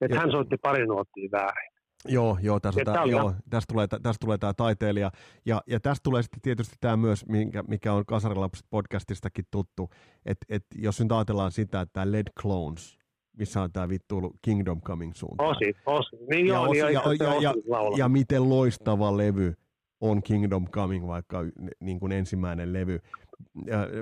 Että 0.00 0.18
hän 0.20 0.30
soitti 0.30 0.56
pari 0.62 0.86
nuottia 0.86 1.28
väärin. 1.32 1.72
Joo, 2.08 2.38
joo, 2.42 2.60
tässä, 2.60 2.80
tää, 2.84 3.04
joo 3.04 3.34
tästä, 3.50 3.72
tulee, 3.72 3.86
tästä 3.86 4.20
tulee 4.20 4.38
tämä 4.38 4.54
taiteilija. 4.54 5.10
Ja, 5.46 5.62
ja 5.66 5.80
tästä 5.80 6.02
tulee 6.02 6.22
sitten 6.22 6.40
tietysti 6.40 6.76
tämä 6.80 6.96
myös, 6.96 7.26
mikä, 7.26 7.62
mikä 7.62 7.92
on 7.92 8.06
Kasarilapset 8.06 8.66
podcastistakin 8.70 9.44
tuttu, 9.50 9.90
että 10.26 10.46
et 10.48 10.64
jos 10.74 11.00
nyt 11.00 11.12
ajatellaan 11.12 11.52
sitä, 11.52 11.80
että 11.80 11.92
tämä 11.92 12.12
Led 12.12 12.26
Clones, 12.40 12.98
missä 13.38 13.62
on 13.62 13.72
tämä 13.72 13.88
vittu 13.88 14.36
Kingdom 14.42 14.80
Coming 14.80 15.12
suuntaan. 15.14 15.50
Osi, 15.50 15.74
osi. 15.86 16.16
Niin 16.30 16.46
ja, 16.46 16.54
joo, 16.54 16.62
osi, 16.62 16.72
niin 16.72 16.92
ja, 16.92 17.02
ja, 17.20 17.34
ja, 17.40 17.40
ja, 17.40 17.54
ja 17.96 18.08
miten 18.08 18.48
loistava 18.48 19.16
levy 19.16 19.54
on 20.00 20.22
Kingdom 20.22 20.68
Coming, 20.68 21.06
vaikka 21.06 21.38
niin 21.80 22.00
kuin 22.00 22.12
ensimmäinen 22.12 22.72
levy 22.72 23.00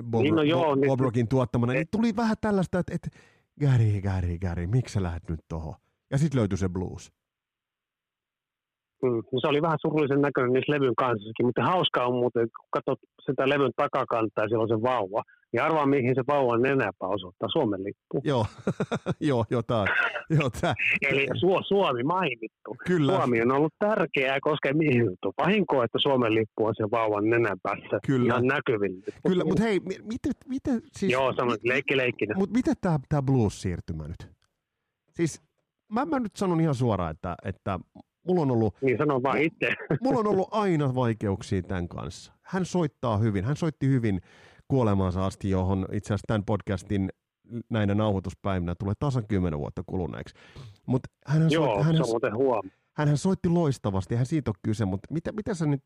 Bob, 0.03 0.21
niin 0.21 0.35
no 0.35 0.41
joo, 0.41 0.75
Bob, 0.75 0.85
Bob 0.87 0.99
Rockin 0.99 1.27
tuottamana, 1.27 1.73
niin 1.73 1.87
tuli 1.91 2.15
vähän 2.15 2.37
tällaista, 2.41 2.79
että, 2.79 2.95
että 2.95 3.09
Gary, 3.59 4.01
Gary, 4.01 4.37
Gary, 4.37 4.67
miksi 4.67 4.93
sä 4.93 5.03
lähdet 5.03 5.29
nyt 5.29 5.39
tohon? 5.47 5.75
Ja 6.11 6.17
sitten 6.17 6.39
löytyi 6.39 6.57
se 6.57 6.69
blues. 6.69 7.11
Mm, 9.03 9.23
se 9.41 9.47
oli 9.47 9.61
vähän 9.61 9.77
surullisen 9.81 10.21
näköinen 10.21 10.53
niissä 10.53 10.73
levyn 10.73 10.95
kanssakin, 10.95 11.45
mutta 11.45 11.63
hauskaa 11.63 12.07
on 12.07 12.13
muuten, 12.13 12.47
kun 12.57 12.67
katsot 12.69 12.99
sitä 13.25 13.49
levyn 13.49 13.71
takakantaa 13.75 14.43
ja 14.43 14.47
siellä 14.49 14.63
on 14.63 14.69
se 14.69 14.81
vauva, 14.81 15.21
niin 15.51 15.61
arvaa 15.61 15.85
mihin 15.85 16.15
se 16.15 16.23
vauvan 16.27 16.61
nenäpä 16.61 17.07
osoittaa 17.07 17.49
Suomen 17.49 17.83
lippu. 17.83 18.21
Joo, 18.23 18.45
joo, 19.29 19.45
joo 19.51 19.63
tää. 19.63 19.85
Eli 21.09 21.25
Su- 21.25 21.63
Suomi 21.67 22.03
mainittu. 22.03 22.75
Kyllä. 22.85 23.15
Suomi 23.15 23.41
on 23.41 23.51
ollut 23.51 23.73
tärkeää, 23.79 24.37
koska 24.41 24.73
mihin 24.73 25.05
juttu. 25.05 25.33
Vahinko, 25.37 25.83
että 25.83 25.99
Suomen 26.01 26.33
lippu 26.35 26.65
on 26.65 26.73
se 26.77 26.83
vauvan 26.91 27.29
nenäpässä 27.29 27.99
Kyllä. 28.05 28.25
ihan 28.25 28.47
näkyvillä. 28.47 29.05
Kyllä, 29.27 29.43
mutta 29.43 29.63
hei, 29.63 29.79
miten, 30.03 30.33
miten 30.47 30.81
siis... 30.91 31.11
Joo, 31.11 31.33
sanoit 31.33 31.63
leikki 31.63 31.97
leikkinä. 31.97 32.35
Mutta 32.37 32.55
miten 32.55 32.75
tämä 33.09 33.21
blues-siirtymä 33.21 34.07
nyt? 34.07 34.31
Siis 35.09 35.41
mä, 35.89 36.05
mä 36.05 36.19
nyt 36.19 36.35
sanon 36.35 36.61
ihan 36.61 36.75
suoraan, 36.75 37.11
että, 37.11 37.35
että 37.45 37.79
Mulla 38.29 38.41
on 38.41 38.51
ollut, 38.51 38.75
niin 38.81 38.97
sanon 38.97 39.23
vaan 39.23 39.41
itse. 39.41 39.75
Mulla 40.03 40.19
on 40.19 40.27
ollut 40.27 40.47
aina 40.51 40.95
vaikeuksia 40.95 41.63
tämän 41.63 41.87
kanssa. 41.87 42.33
Hän 42.41 42.65
soittaa 42.65 43.17
hyvin. 43.17 43.45
Hän 43.45 43.55
soitti 43.55 43.87
hyvin 43.87 44.21
kuolemaansa 44.67 45.25
asti, 45.25 45.49
johon 45.49 45.85
itse 45.91 46.07
asiassa 46.07 46.27
tämän 46.27 46.45
podcastin 46.45 47.09
näinä 47.69 47.95
nauhoituspäivinä 47.95 48.75
tulee 48.75 48.93
tasan 48.99 49.27
kymmenen 49.27 49.59
vuotta 49.59 49.83
kuluneeksi. 49.85 50.35
Mut 50.85 51.01
hän 51.27 51.51
Joo, 51.51 51.65
soitti, 51.65 51.83
hän, 51.83 51.95
se 51.95 52.03
on 52.03 52.09
muuten 52.09 52.35
huom. 52.35 52.69
Hän 52.97 53.17
soitti 53.17 53.49
loistavasti, 53.49 54.15
hän 54.15 54.25
siitä 54.25 54.51
on 54.51 54.55
kyse, 54.63 54.85
mutta 54.85 55.13
mitä, 55.13 55.31
mitä 55.31 55.53
sä 55.53 55.65
nyt, 55.65 55.83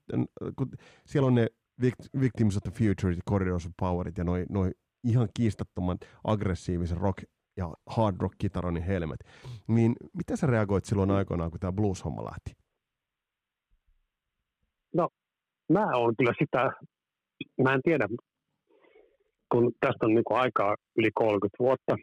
kun 0.56 0.72
siellä 1.06 1.28
on 1.28 1.36
ne 1.36 1.48
Victims 2.20 2.58
of 2.58 2.64
the 2.64 2.72
Future, 2.72 3.16
Corridors 3.30 3.66
of 3.66 3.72
Powerit 3.80 4.18
ja 4.18 4.24
noin 4.24 4.46
noi 4.50 4.72
ihan 5.04 5.30
kiistattoman 5.34 5.98
aggressiivisen 6.24 6.98
rock 6.98 7.24
ja 7.58 7.74
hard 7.88 8.16
rock 8.20 8.36
kitaronin 8.38 8.84
helmet. 8.84 9.20
Niin 9.68 9.96
miten 10.18 10.38
sä 10.38 10.48
reagoit 10.48 10.86
silloin 10.86 11.12
aikoinaan, 11.12 11.52
kun 11.52 11.60
tämä 11.60 11.72
blues-homma 11.72 12.26
lähti? 12.26 12.52
No, 14.94 15.10
mä 15.70 15.86
oon 15.96 16.16
kyllä 16.18 16.34
sitä, 16.40 16.72
mä 17.64 17.74
en 17.74 17.82
tiedä, 17.84 18.08
kun 19.52 19.72
tästä 19.80 20.06
on 20.06 20.14
niinku 20.14 20.34
aikaa 20.34 20.76
yli 20.98 21.12
30 21.14 21.56
vuotta, 21.60 21.96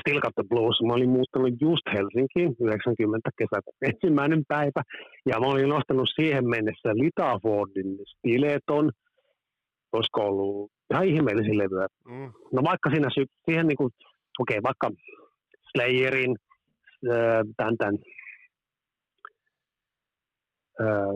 Still 0.00 0.20
Got 0.20 0.34
the 0.34 0.44
Blues, 0.48 0.82
mä 0.86 0.92
olin 0.92 1.10
muuttanut 1.10 1.60
just 1.60 1.86
Helsinkiin 1.94 2.56
90 2.60 3.30
kesäkuun 3.38 3.76
ensimmäinen 3.82 4.42
päivä, 4.48 4.82
ja 5.26 5.40
mä 5.40 5.46
olin 5.46 5.68
nostanut 5.68 6.08
siihen 6.14 6.48
mennessä 6.48 6.88
Litafordin 6.94 7.98
Stileton, 8.10 8.90
olisiko 9.92 10.20
ollut 10.20 10.70
ihan 10.90 11.06
ihmeellisiä 11.06 11.58
levyjä. 11.58 11.86
Mm. 12.04 12.32
No 12.52 12.62
vaikka 12.70 12.90
siinä 12.90 13.08
siihen 13.44 13.66
niinku 13.66 13.90
okay, 14.38 14.62
vaikka 14.62 14.90
Slayerin, 15.70 16.36
tämän, 17.56 17.76
tämän 17.78 17.98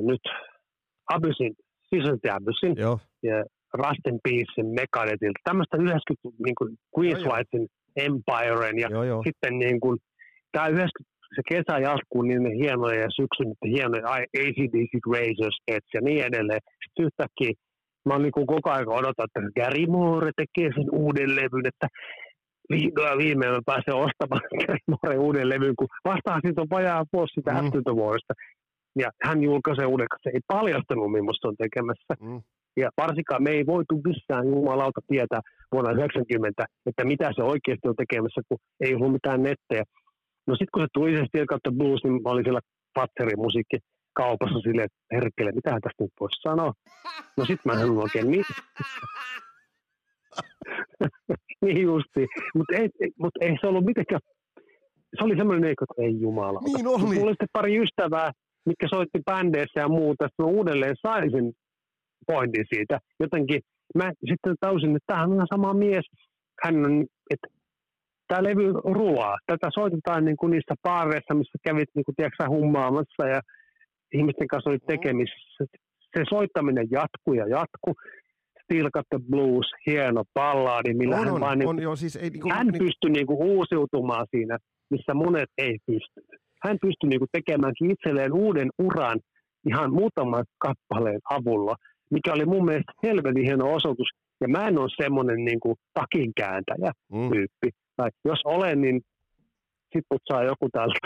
nyt 0.03 0.21
Abyssin, 1.15 1.55
Season 1.89 2.19
Abyssin 2.31 2.75
ja 3.23 3.45
Rust 3.75 4.07
in 4.09 4.19
Peacein 4.25 4.75
Meganetilta, 4.75 5.41
tämmöistä 5.45 5.77
90 5.77 6.45
niin 6.45 6.55
kuin 6.59 6.71
Queen's 6.97 7.25
Whitein 7.31 7.67
Empiren 7.97 8.79
ja 8.79 8.89
joo, 8.91 9.05
joo. 9.05 9.23
sitten 9.27 9.59
niin 9.59 9.81
kuin, 9.81 9.99
tämä 10.53 10.67
90 10.69 11.13
se 11.35 11.43
kesä 11.49 11.79
jatkuu 11.79 12.23
niin 12.23 12.55
hienoja 12.63 13.01
ja 13.01 13.11
syksy 13.11 13.43
niin 13.45 13.75
hienoja 13.77 14.09
ACDC 14.13 14.93
Razors 15.15 15.59
Edge 15.69 15.91
ja 15.95 16.01
niin 16.01 16.25
edelleen. 16.25 16.61
Sitten 16.85 17.05
yhtäkkiä 17.07 17.53
mä 18.05 18.15
oon 18.15 18.23
niin 18.23 18.33
kuin 18.33 18.47
koko 18.47 18.71
ajan 18.71 18.89
odotan, 18.89 19.27
että 19.27 19.41
Gary 19.61 19.87
Moore 19.87 20.31
tekee 20.37 20.71
sen 20.75 20.89
uuden 20.93 21.37
levyn, 21.37 21.67
että 21.67 21.89
vihdoin 22.75 23.19
viimein 23.19 23.53
mä 23.53 23.69
pääsen 23.73 23.95
ostamaan 24.07 24.43
Moren 24.93 25.25
uuden 25.27 25.49
levyn, 25.49 25.77
kun 25.79 25.89
vastaan 26.05 26.41
siitä 26.43 26.63
on 26.63 26.75
vajaa 26.77 27.05
vuosi 27.13 27.35
sitä 27.35 27.53
mm. 27.53 27.97
vuodesta. 28.01 28.33
Ja 29.03 29.09
hän 29.27 29.43
julkaisee 29.43 29.87
uuden, 29.87 30.07
se 30.23 30.31
ei 30.35 30.41
paljastanut, 30.47 31.13
millaista 31.13 31.49
on 31.49 31.57
tekemässä. 31.65 32.15
Mm. 32.21 32.41
Ja 32.77 32.89
varsinkaan 32.97 33.43
me 33.43 33.51
ei 33.51 33.65
voitu 33.67 33.95
missään 34.05 34.49
jumalauta 34.49 35.01
tietää 35.09 35.41
vuonna 35.73 35.93
90, 35.93 36.65
että 36.87 37.05
mitä 37.05 37.31
se 37.37 37.43
oikeasti 37.43 37.89
on 37.89 37.97
tekemässä, 37.97 38.41
kun 38.49 38.59
ei 38.81 38.95
ollut 38.95 39.13
mitään 39.13 39.43
nettejä. 39.43 39.85
No 40.47 40.53
sitten 40.55 40.73
kun 40.73 40.83
se 40.83 40.89
tuli 40.95 41.17
se 41.17 41.25
Steel 41.27 41.47
kautta 41.47 41.73
Blues, 41.79 42.05
niin 42.05 42.23
mä 42.23 42.31
olin 42.31 42.45
siellä 42.45 42.61
Patserin 42.95 43.45
musiikki 43.47 43.79
kaupassa 44.13 44.59
silleen, 44.61 44.89
että 44.89 45.15
herkkele, 45.17 45.53
mitä 45.53 45.71
tästä 45.71 46.03
nyt 46.05 46.21
voisi 46.21 46.43
sanoa. 46.43 46.73
No 47.37 47.45
sitten 47.45 47.67
mä 47.73 47.81
en 47.81 47.91
oikein 47.91 48.29
mitään. 48.31 48.63
niin 51.65 51.83
justi. 51.83 52.27
Mutta 52.55 52.77
ei, 52.77 52.89
mut 53.19 53.33
ei 53.41 53.57
se 53.61 53.67
ollut 53.67 53.85
mitenkään, 53.85 54.21
se 55.17 55.25
oli 55.25 55.37
semmoinen, 55.37 55.71
että 55.71 56.03
ei 56.03 56.21
jumala. 56.21 56.61
Niin 56.65 56.87
oli. 56.87 57.03
Mulla 57.03 57.23
oli 57.23 57.31
sitten 57.31 57.49
pari 57.53 57.79
ystävää, 57.83 58.31
mitkä 58.67 58.87
soitti 58.95 59.19
bändeissä 59.31 59.81
ja 59.81 59.89
muuta, 59.89 60.27
että 60.27 60.43
mä 60.43 60.49
uudelleen 60.49 60.97
saisin 61.07 61.53
pointin 62.27 62.65
siitä. 62.75 62.99
Jotenkin 63.21 63.61
mä 63.95 64.13
sitten 64.31 64.55
tausin, 64.61 64.97
että 64.97 65.07
tämähän 65.07 65.41
on 65.41 65.47
sama 65.55 65.75
mies. 65.75 66.07
Hän 66.65 66.87
on, 66.87 67.07
että 67.31 67.49
tämä 68.29 68.43
levy 68.43 68.73
ruoaa. 68.73 69.37
Tätä 69.47 69.69
soitetaan 69.75 70.25
niin 70.25 70.37
kuin 70.37 70.51
niissä 70.51 70.75
paareissa, 70.83 71.35
missä 71.35 71.59
kävit 71.65 71.89
niin 71.95 72.05
kuin, 72.05 72.17
tiedätkö, 72.17 72.49
hummaamassa 72.49 73.27
ja 73.35 73.41
ihmisten 74.15 74.49
kanssa 74.49 74.71
oli 74.71 74.79
tekemisissä. 74.87 75.65
Se 76.17 76.25
soittaminen 76.29 76.87
jatkuu 76.91 77.35
ja 77.35 77.47
jatkuu. 77.49 77.95
Still 78.73 78.91
Got 78.91 79.07
the 79.11 79.19
Blues, 79.31 79.67
hieno 79.87 80.25
ballaadi, 80.35 80.95
millä 80.95 81.17
on, 81.17 81.25
hän, 81.25 81.35
on, 81.35 81.41
vaan, 81.41 81.59
niin, 81.59 81.69
on, 81.69 81.83
joo, 81.83 81.97
siis 81.97 82.17
ei, 82.17 82.31
niin 82.31 82.41
kuin, 82.41 82.53
hän 82.53 82.67
niin, 82.67 82.79
pystyi 82.79 83.11
niin 83.11 83.27
kuin, 83.27 83.39
uusiutumaan 83.43 84.27
siinä, 84.31 84.59
missä 84.91 85.15
monet 85.15 85.51
ei 85.59 85.79
pysty. 85.87 86.21
Hän 86.63 86.79
pystyi 86.83 87.09
niin 87.09 87.21
kuin, 87.21 87.29
tekemään 87.33 87.73
itselleen 87.91 88.33
uuden 88.33 88.71
uran 88.79 89.21
ihan 89.69 89.93
muutaman 89.93 90.45
kappaleen 90.59 91.21
avulla, 91.31 91.77
mikä 92.11 92.33
oli 92.33 92.45
mun 92.45 92.65
mielestä 92.65 92.93
helvetin 93.03 93.45
hieno 93.45 93.73
osoitus. 93.73 94.09
Ja 94.41 94.49
mä 94.49 94.69
en 94.69 94.79
ole 94.79 94.89
semmoinen 95.03 95.45
niin 95.45 95.61
kuin, 95.61 95.75
takinkääntäjä 95.95 96.93
mm. 97.13 97.31
tyyppi. 97.31 97.71
Tai 97.97 98.11
jos 98.25 98.41
olen, 98.45 98.81
niin 98.81 99.01
sit 99.93 100.05
saa 100.25 100.45
joku 100.45 100.69
täältä 100.73 100.99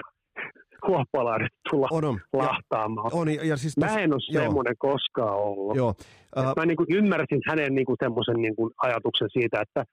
kuoppalaiset 0.86 1.52
tulla 1.70 1.88
on, 1.90 2.04
on. 2.04 2.20
lahtaamaan. 2.32 3.10
On, 3.14 3.34
ja, 3.34 3.44
ja 3.44 3.56
siis 3.56 3.74
tos, 3.74 3.90
mä 3.90 3.98
en 4.00 4.12
ole 4.12 4.42
semmoinen 4.42 4.74
koskaan 4.78 5.36
ollut. 5.36 5.76
Joo. 5.76 5.94
Uh, 6.36 6.52
mä 6.56 6.66
niin 6.66 6.76
kuin 6.76 6.92
ymmärsin 6.92 7.40
hänen 7.48 7.74
niin 7.74 7.86
kuin 7.86 7.96
semmoisen 8.02 8.36
niin 8.36 8.56
kuin 8.56 8.70
ajatuksen 8.82 9.28
siitä, 9.32 9.60
että 9.60 9.84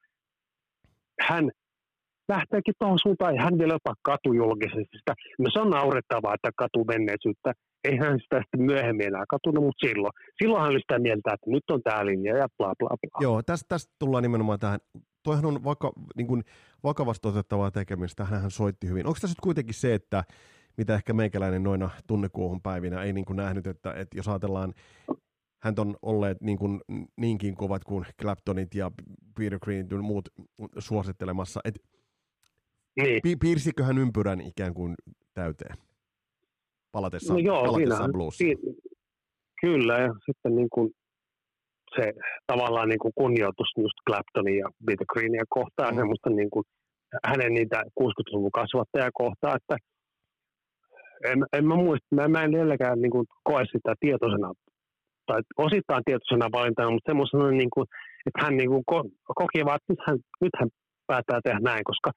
hän 1.21 1.51
lähteekin 2.29 2.73
tuohon 2.79 2.99
suuntaan, 2.99 3.35
ja 3.35 3.43
hän 3.43 3.57
vielä 3.57 3.73
jopa 3.73 3.95
katujulkisesti 4.01 4.97
sitä. 4.97 5.13
No 5.39 5.49
se 5.53 5.59
on 5.59 5.69
naurettavaa, 5.69 6.33
että 6.33 6.49
katu 6.55 6.83
menneisyyttä. 6.83 7.53
Eihän 7.83 8.19
sitä 8.19 8.37
sitten 8.41 8.61
myöhemmin 8.61 9.07
enää 9.07 9.23
katunut, 9.29 9.63
mutta 9.63 9.87
silloin. 9.87 10.13
Silloin 10.41 10.61
hän 10.61 10.71
oli 10.71 10.79
sitä 10.79 10.99
mieltä, 10.99 11.33
että 11.33 11.49
nyt 11.51 11.63
on 11.71 11.81
tämä 11.83 12.05
linja 12.05 12.37
ja 12.37 12.47
bla 12.57 12.73
bla 12.79 12.87
bla. 12.87 13.21
Joo, 13.21 13.43
tästä, 13.43 13.65
tästä 13.69 13.93
tullaan 13.99 14.23
nimenomaan 14.23 14.59
tähän. 14.59 14.79
Toihan 15.23 15.45
on 15.45 15.63
vaka, 15.63 15.91
niin 16.15 16.27
kuin 16.27 16.43
vakavasti 16.83 17.27
otettavaa 17.27 17.71
tekemistä, 17.71 18.25
hän 18.25 18.51
soitti 18.51 18.87
hyvin. 18.87 19.07
Onko 19.07 19.17
tässä 19.21 19.35
nyt 19.35 19.41
kuitenkin 19.43 19.73
se, 19.73 19.93
että 19.93 20.23
mitä 20.77 20.95
ehkä 20.95 21.13
meikäläinen 21.13 21.63
noina 21.63 21.89
tunnekuohun 22.07 22.61
päivinä 22.61 23.03
ei 23.03 23.13
niin 23.13 23.25
kuin 23.25 23.37
nähnyt, 23.37 23.67
että, 23.67 23.93
että 23.93 24.17
jos 24.17 24.27
ajatellaan, 24.27 24.73
hän 25.63 25.73
on 25.77 25.95
olleet 26.01 26.41
niin 26.41 26.57
kuin, 26.57 26.81
niinkin 27.17 27.55
kovat 27.55 27.83
kuin 27.83 28.05
Claptonit 28.21 28.75
ja 28.75 28.91
Peter 29.37 29.59
Greenit 29.59 29.91
ja 29.91 29.97
muut 29.97 30.29
suosittelemassa, 30.77 31.59
että 31.65 31.79
niin. 32.95 33.21
pi- 33.23 33.35
piirsikö 33.35 33.83
hän 33.83 33.97
ympyrän 33.97 34.41
ikään 34.41 34.73
kuin 34.73 34.95
täyteen 35.33 35.75
palatessa, 36.91 37.33
no 37.33 37.39
joo, 37.39 37.65
palatessa 37.65 38.09
bluesiin? 38.11 38.57
Kyllä, 39.61 39.97
ja 39.99 40.13
sitten 40.25 40.55
niin 40.55 40.69
kuin 40.69 40.91
se 41.95 42.13
tavallaan 42.47 42.89
niin 42.89 42.99
kuin 42.99 43.13
kunnioitus 43.15 43.67
just 43.77 43.97
Claptonia 44.07 44.59
ja 44.59 44.69
Peter 44.85 45.05
Greenia 45.13 45.43
kohtaan, 45.49 45.93
mm. 45.93 45.99
semmoista 45.99 46.29
niin 46.29 46.49
kuin, 46.49 46.63
hänen 47.25 47.53
niitä 47.53 47.83
60-luvun 47.99 48.51
kasvattajakohtaa, 48.51 49.55
että 49.55 49.77
en, 51.23 51.45
en 51.53 51.67
mä 51.67 51.75
muista, 51.75 52.15
mä, 52.15 52.27
mä 52.27 52.43
en 52.43 52.55
edelläkään 52.55 53.01
niin 53.01 53.11
kuin, 53.11 53.25
koe 53.43 53.65
sitä 53.65 53.93
tietoisena, 53.99 54.51
tai 55.25 55.41
osittain 55.57 56.03
tietoisena 56.05 56.47
valintana, 56.51 56.91
mutta 56.91 57.09
semmoisena, 57.09 57.51
niin 57.51 57.69
kuin, 57.73 57.85
että 58.25 58.43
hän 58.43 58.57
niin 58.57 58.69
kuin, 58.69 58.83
ko, 58.85 59.03
koki 59.35 59.65
vaan, 59.65 59.75
että 59.75 59.93
nyt 59.93 59.99
hän, 60.07 60.17
nyt 60.41 60.53
hän 60.59 60.69
päättää 61.07 61.39
tehdä 61.43 61.59
näin, 61.59 61.83
koska 61.83 62.11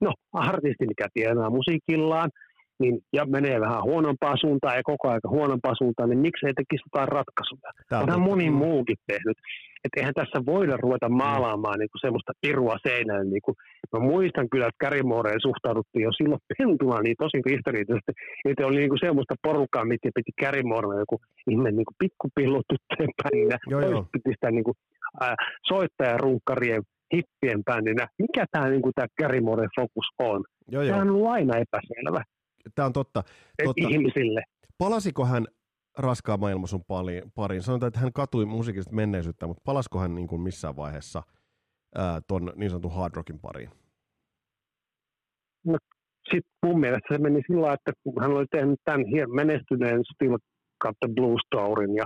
no, 0.00 0.12
artisti, 0.32 0.86
mikä 0.86 1.06
tienaa 1.14 1.50
musiikillaan, 1.50 2.30
niin, 2.80 2.98
ja 3.12 3.26
menee 3.26 3.60
vähän 3.60 3.82
huonompaa 3.82 4.36
suuntaan 4.36 4.76
ja 4.76 4.82
koko 4.82 5.08
ajan 5.08 5.20
huonompaa 5.28 5.74
suuntaan, 5.74 6.08
niin 6.10 6.18
miksi 6.18 6.46
ei 6.46 6.54
tekisi 6.54 6.84
jotain 6.86 7.08
ratkaisuja? 7.08 7.70
Tämä 7.88 8.02
Onhan 8.02 8.20
moni 8.20 8.50
mm. 8.50 8.56
muukin 8.56 8.96
tehnyt. 9.06 9.38
Että 9.84 10.00
eihän 10.00 10.14
tässä 10.14 10.38
voida 10.46 10.76
ruveta 10.76 11.08
maalaamaan 11.08 11.78
niin 11.78 11.92
kuin 11.92 12.00
semmoista 12.00 12.32
pirua 12.40 12.76
seinään. 12.88 13.30
Niin 13.30 13.44
kuin, 13.44 13.56
mä 13.92 13.98
muistan 13.98 14.48
kyllä, 14.50 14.66
että 14.66 14.84
Kärimoreen 14.84 15.40
suhtauduttiin 15.46 16.02
jo 16.02 16.12
silloin 16.12 16.40
pentuna 16.50 17.00
niin 17.00 17.16
tosi 17.18 17.38
ristiriitaisesti. 17.46 18.12
Että 18.44 18.66
oli 18.66 18.76
niin 18.76 18.92
kuin 18.92 19.04
semmoista 19.06 19.34
porukkaa, 19.42 19.84
mitä 19.84 20.08
piti 20.14 20.32
Kärimoreen 20.40 21.02
joku 21.04 21.16
ihme 21.50 21.70
niin 21.70 21.88
kuin 21.88 22.00
pikkupillu 22.02 22.62
tyttöjen 22.70 23.14
bändinä. 23.22 23.56
piti 24.12 24.30
sitä 24.36 24.50
niin 24.50 24.64
kuin, 24.64 24.76
ää, 25.20 25.34
soittajarunkkarien 25.68 26.82
hippien 27.14 27.64
bändinä. 27.64 28.06
Mikä 28.18 28.44
tämä 28.52 28.68
niin 28.68 28.82
kuin, 28.82 28.92
Kärimoreen 29.20 29.76
fokus 29.80 30.08
on? 30.18 30.44
Joo, 30.68 30.82
joo. 30.82 30.90
Tämä 30.90 31.02
on 31.02 31.10
ollut 31.10 31.30
aina 31.36 31.54
epäselvä. 31.64 32.22
Tämä 32.74 32.86
on 32.86 32.92
totta. 32.92 33.22
totta. 33.64 33.88
ihmisille. 33.88 34.42
Palasiko 34.78 35.24
hän 35.24 35.46
raskaan 35.98 36.40
maailmansun 36.40 36.84
pariin? 37.34 37.62
Sanotaan, 37.62 37.88
että 37.88 38.00
hän 38.00 38.12
katui 38.12 38.44
musiikista 38.44 38.94
menneisyyttä, 38.94 39.46
mutta 39.46 39.62
palasko 39.64 39.98
hän 39.98 40.14
niin 40.14 40.26
kuin 40.26 40.42
missään 40.42 40.76
vaiheessa 40.76 41.22
ää, 41.94 42.20
ton 42.28 42.52
niin 42.56 42.70
sanotun 42.70 42.94
hard 42.94 43.14
rockin 43.16 43.38
pariin? 43.38 43.70
No, 45.66 45.78
sitten 46.30 46.52
mun 46.66 46.80
mielestä 46.80 47.14
se 47.14 47.18
meni 47.18 47.42
sillä 47.46 47.72
että 47.72 47.92
kun 48.02 48.22
hän 48.22 48.32
oli 48.32 48.46
tehnyt 48.50 48.80
tämän 48.84 49.04
menestyneen 49.34 50.00
Still 50.14 50.36
Got 50.80 50.96
the 51.00 51.08
Blue 51.14 51.36
Storyn 51.46 51.94
ja, 51.94 52.04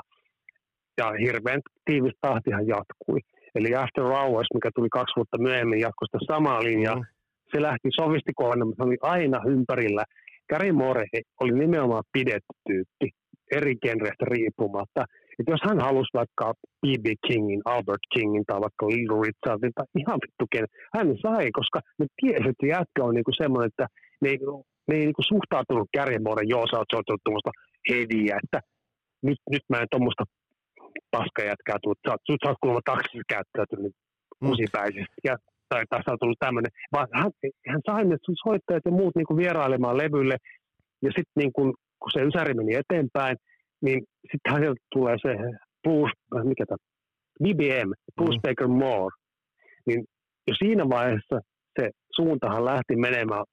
ja 0.98 1.12
hirveän 1.20 1.60
tiivis 1.84 2.14
tahtihan 2.20 2.66
jatkui. 2.66 3.20
Eli 3.54 3.74
After 3.74 4.04
Hours, 4.04 4.46
mikä 4.54 4.70
tuli 4.74 4.88
kaksi 4.88 5.16
vuotta 5.16 5.38
myöhemmin, 5.38 5.80
jatkoi 5.80 6.06
sitä 6.06 6.32
samaa 6.32 6.64
linjaa. 6.64 6.96
Mm. 6.96 7.04
Se 7.52 7.62
lähti 7.62 7.88
sofistikoon, 8.00 8.66
mutta 8.66 8.84
se 8.84 8.88
oli 8.88 8.96
aina 9.02 9.40
ympärillä 9.46 10.04
Gary 10.50 10.72
Moore 10.72 11.04
oli 11.40 11.52
nimenomaan 11.52 12.04
pidetty 12.12 12.54
tyyppi 12.68 13.08
eri 13.56 13.74
genreistä 13.82 14.24
riippumatta. 14.24 15.02
Että 15.38 15.52
jos 15.52 15.60
hän 15.68 15.80
halusi 15.80 16.16
vaikka 16.20 16.54
B.B. 16.82 17.06
Kingin, 17.26 17.62
Albert 17.64 18.04
Kingin 18.14 18.44
tai 18.46 18.60
vaikka 18.60 18.86
Little 18.86 19.20
Richardin 19.26 19.72
tai 19.74 19.86
ihan 20.00 20.18
vittu 20.24 20.44
ken, 20.52 20.66
hän 20.94 21.08
sai, 21.22 21.50
koska 21.58 21.78
ne 21.98 22.06
tiesi, 22.20 22.48
että 22.52 22.66
jätkä 22.66 23.00
on 23.06 23.14
niinku 23.14 23.32
semmoinen, 23.42 23.70
että 23.72 23.86
ne 24.22 24.28
ei, 24.32 24.38
ne 24.88 24.94
ei 24.96 25.04
niinku 25.06 25.22
suhtautunut 25.32 25.88
Gary 25.96 26.18
Moore, 26.24 26.42
joo 26.54 26.64
sä 26.66 26.78
oot 26.78 26.92
soittanut 26.94 27.24
tuommoista 27.24 27.52
hediä, 27.90 28.34
että 28.44 28.58
nyt, 29.26 29.40
nyt 29.54 29.64
mä 29.70 29.78
en 29.80 29.90
tuommoista 29.90 30.24
paskajätkää 31.14 31.76
tuu, 31.82 31.94
sä, 32.08 32.12
sä, 32.26 32.32
sä 32.42 32.48
oot 32.48 32.60
kuulemma 32.60 32.90
taksissa 32.90 33.32
käyttäytynyt 33.34 33.92
mm. 34.42 34.50
Ja 35.24 35.34
tai 35.68 35.82
tässä 35.90 36.12
on 36.12 36.18
tullut 36.20 36.38
tämmöinen, 36.38 36.72
vaan 36.92 37.08
hän, 37.12 37.30
hän 37.68 37.80
sai 37.86 38.04
ne 38.04 38.16
soittajat 38.44 38.82
ja 38.84 38.90
muut 38.90 39.16
niin 39.16 39.26
kuin 39.26 39.36
vierailemaan 39.36 39.98
levylle, 39.98 40.36
ja 41.02 41.10
sitten 41.16 41.36
niin 41.36 41.52
kuin, 41.52 41.72
kun 42.00 42.10
se 42.12 42.20
ysäri 42.22 42.54
meni 42.54 42.74
eteenpäin, 42.74 43.36
niin 43.82 44.00
sitten 44.30 44.52
häneltä 44.52 44.82
tulee 44.94 45.16
se 45.22 45.32
Bruce, 45.82 46.44
mikä 46.44 46.64
tämä, 46.66 46.84
BBM, 47.42 47.90
Bruce 48.16 48.38
mm. 48.38 48.42
Baker 48.42 48.68
Moore, 48.68 49.14
niin 49.86 50.04
jo 50.48 50.54
siinä 50.58 50.88
vaiheessa 50.88 51.40
se 51.80 51.90
suuntahan 52.16 52.64
lähti 52.64 52.96
menemään, 52.96 53.44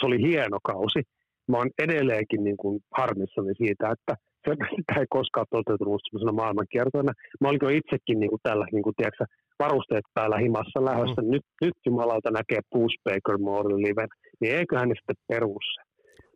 se 0.00 0.06
oli 0.06 0.18
hieno 0.28 0.58
kausi. 0.64 1.02
Mä 1.48 1.56
oon 1.56 1.70
edelleenkin 1.78 2.44
niin 2.44 2.56
kuin 2.56 2.80
harmissani 2.98 3.54
siitä, 3.54 3.84
että 3.94 4.14
se, 4.44 4.50
sitä 4.76 5.00
ei 5.00 5.06
koskaan 5.10 5.46
toteutunut 5.50 6.00
sellaisena 6.02 6.32
maailmankiertoina. 6.32 7.12
Mä 7.40 7.48
olin 7.48 7.58
jo 7.62 7.68
itsekin 7.68 8.20
niin 8.20 8.30
kuin 8.30 8.40
tällä, 8.42 8.66
niin 8.72 8.82
kuin, 8.82 8.94
tiedätkö, 8.96 9.24
varusteet 9.64 10.06
päällä 10.14 10.38
himassa 10.44 10.84
lähdössä. 10.88 11.22
Mm. 11.22 11.30
Nyt, 11.34 11.46
nyt 11.64 11.76
jumalauta 11.86 12.30
näkee 12.30 12.60
Bruce 12.70 12.98
Baker 13.04 13.38
Moore 13.38 13.74
liven, 13.76 14.10
niin 14.40 14.52
eiköhän 14.58 14.88
ne 14.88 14.94
sitten 14.94 15.24
perussa. 15.28 15.80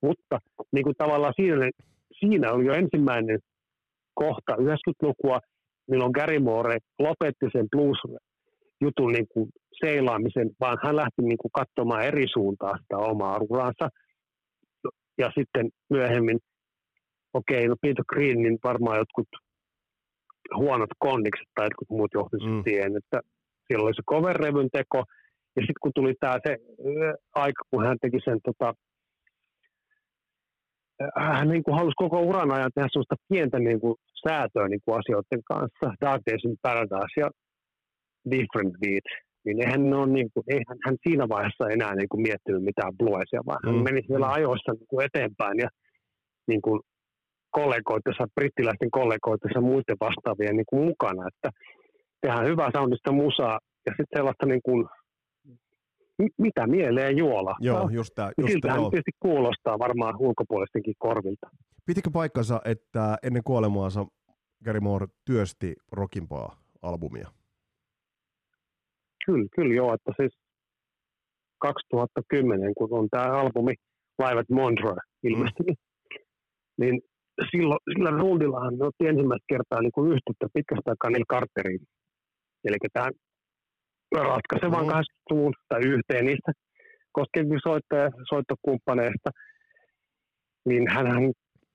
Mutta 0.02 0.36
niin 0.74 0.84
kuin 0.84 0.96
tavallaan 1.02 1.38
siinä, 1.40 1.70
siinä 2.18 2.52
oli 2.52 2.66
jo 2.66 2.72
ensimmäinen 2.82 3.38
kohta 4.14 4.52
90-lukua, 4.54 5.38
milloin 5.90 6.16
Gary 6.18 6.38
Moore 6.38 6.78
lopetti 6.98 7.46
sen 7.52 7.66
blues-jutun 7.72 9.12
niin 9.12 9.28
kuin 9.32 9.48
seilaamisen, 9.84 10.50
vaan 10.60 10.78
hän 10.84 10.96
lähti 10.96 11.22
niin 11.22 11.38
kuin 11.38 11.52
katsomaan 11.52 12.04
eri 12.04 12.26
suuntaa 12.32 12.78
sitä 12.82 12.96
omaa 12.96 13.38
uraansa. 13.50 13.88
Ja 15.18 15.30
sitten 15.38 15.68
myöhemmin, 15.90 16.38
okei, 17.34 17.58
okay, 17.58 17.68
no 17.68 17.76
Peter 17.82 18.04
Greenin 18.12 18.58
varmaan 18.64 18.98
jotkut 18.98 19.28
huonot 20.54 20.90
kondikset 20.98 21.48
tai 21.54 21.66
jotkut 21.66 21.90
muut 21.90 22.14
johtivat 22.14 22.50
mm. 22.50 22.62
siihen, 22.64 22.96
että 22.96 23.20
siellä 23.66 23.84
oli 23.86 23.94
se 23.94 24.10
cover-revyn 24.12 24.68
teko, 24.72 24.98
ja 25.56 25.60
sitten 25.62 25.82
kun 25.82 25.92
tuli 25.94 26.14
tämä 26.20 26.36
se 26.46 26.56
aika, 27.34 27.62
kun 27.70 27.86
hän 27.86 27.98
teki 28.00 28.18
sen 28.24 28.38
tota, 28.44 28.74
hän 31.16 31.48
niin 31.48 31.64
kuin 31.64 31.76
halusi 31.76 31.94
koko 31.96 32.20
uran 32.20 32.50
ajan 32.50 32.70
tehdä 32.74 32.88
sellaista 32.92 33.16
pientä 33.28 33.58
niin 33.58 33.80
kuin 33.80 33.94
säätöä 34.28 34.68
niin 34.68 34.80
kuin 34.84 34.98
asioiden 34.98 35.42
kanssa, 35.44 35.86
Dark 36.00 36.22
Days 36.26 36.44
in 36.44 36.56
Paradise 36.62 37.16
ja 37.20 37.30
Different 38.30 38.74
Beat, 38.80 39.08
niin 39.44 39.62
eihän, 39.62 39.90
ne 39.90 39.96
on 39.96 40.12
niin 40.12 40.30
kuin, 40.34 40.44
eihän 40.48 40.78
hän 40.86 40.96
siinä 41.08 41.28
vaiheessa 41.28 41.68
enää 41.76 41.94
niin 41.94 42.08
kuin 42.08 42.22
miettinyt 42.22 42.62
mitään 42.62 42.96
bluesia, 42.98 43.40
vaan 43.46 43.58
hän 43.66 43.74
mm. 43.74 43.82
meni 43.82 44.00
siellä 44.06 44.28
ajoissa 44.28 44.72
niin 44.72 44.90
kuin 44.90 45.06
eteenpäin 45.06 45.58
ja 45.58 45.68
niin 46.46 46.62
kuin 46.62 46.80
kollegoitensa, 47.60 48.24
brittiläisten 48.34 48.90
kollegoitensa 48.90 49.60
muiden 49.60 49.96
vastaavien 50.00 50.56
niin 50.56 50.70
kuin 50.70 50.82
mukana, 50.90 51.28
että 51.30 51.48
tehdään 52.20 52.46
hyvää 52.46 52.70
soundista 52.76 53.12
musaa 53.12 53.58
ja 53.86 53.92
sitten 53.96 54.18
sellaista 54.18 54.46
niin 54.46 54.62
kuin, 54.62 54.86
mitä 56.38 56.66
mieleen 56.66 57.16
juola. 57.16 57.54
Joo, 57.60 57.88
just 57.92 58.12
tämä. 58.14 58.30
Just 58.38 58.52
Siltähän 58.52 58.90
tietysti 58.90 59.10
kuulostaa 59.20 59.78
varmaan 59.78 60.14
ulkopuolistenkin 60.18 60.94
korvilta. 60.98 61.46
Pitikö 61.86 62.10
paikkansa, 62.12 62.60
että 62.64 63.16
ennen 63.22 63.42
kuolemaansa 63.44 64.06
Gary 64.64 64.80
Moore 64.80 65.06
työsti 65.24 65.74
Rockimpaa 65.92 66.56
albumia? 66.82 67.28
Kyllä, 69.26 69.48
kyllä 69.56 69.74
joo, 69.74 69.94
että 69.94 70.12
siis 70.20 70.32
2010, 71.58 72.74
kun 72.74 72.88
on 72.90 73.08
tämä 73.10 73.40
albumi 73.40 73.74
Live 74.22 74.40
at 74.40 74.48
Montreux 74.50 74.98
ilmestynyt, 75.22 75.78
mm. 75.78 76.84
niin 76.84 77.02
silloin, 77.50 77.80
sillä 77.92 78.10
rundillahan 78.10 78.78
me 78.78 78.84
otti 78.86 79.06
ensimmäistä 79.06 79.52
kertaa 79.52 79.80
niin 79.80 79.96
kuin 79.96 80.12
yhteyttä 80.14 80.46
pitkästä 80.54 80.90
aikaa 80.90 81.10
Neil 81.10 81.24
Carteriin. 81.32 81.82
Eli 82.64 82.76
tähän 82.92 83.12
ratkaisevan 84.14 84.86
mm. 84.86 84.92
80-luvun 84.92 85.54
tai 85.68 85.80
yhteen 85.94 86.24
niistä 86.24 86.52
koskevista 87.12 87.68
soittaja, 87.68 88.10
soittokumppaneista, 88.32 89.30
niin 90.68 90.84
hän 90.94 91.06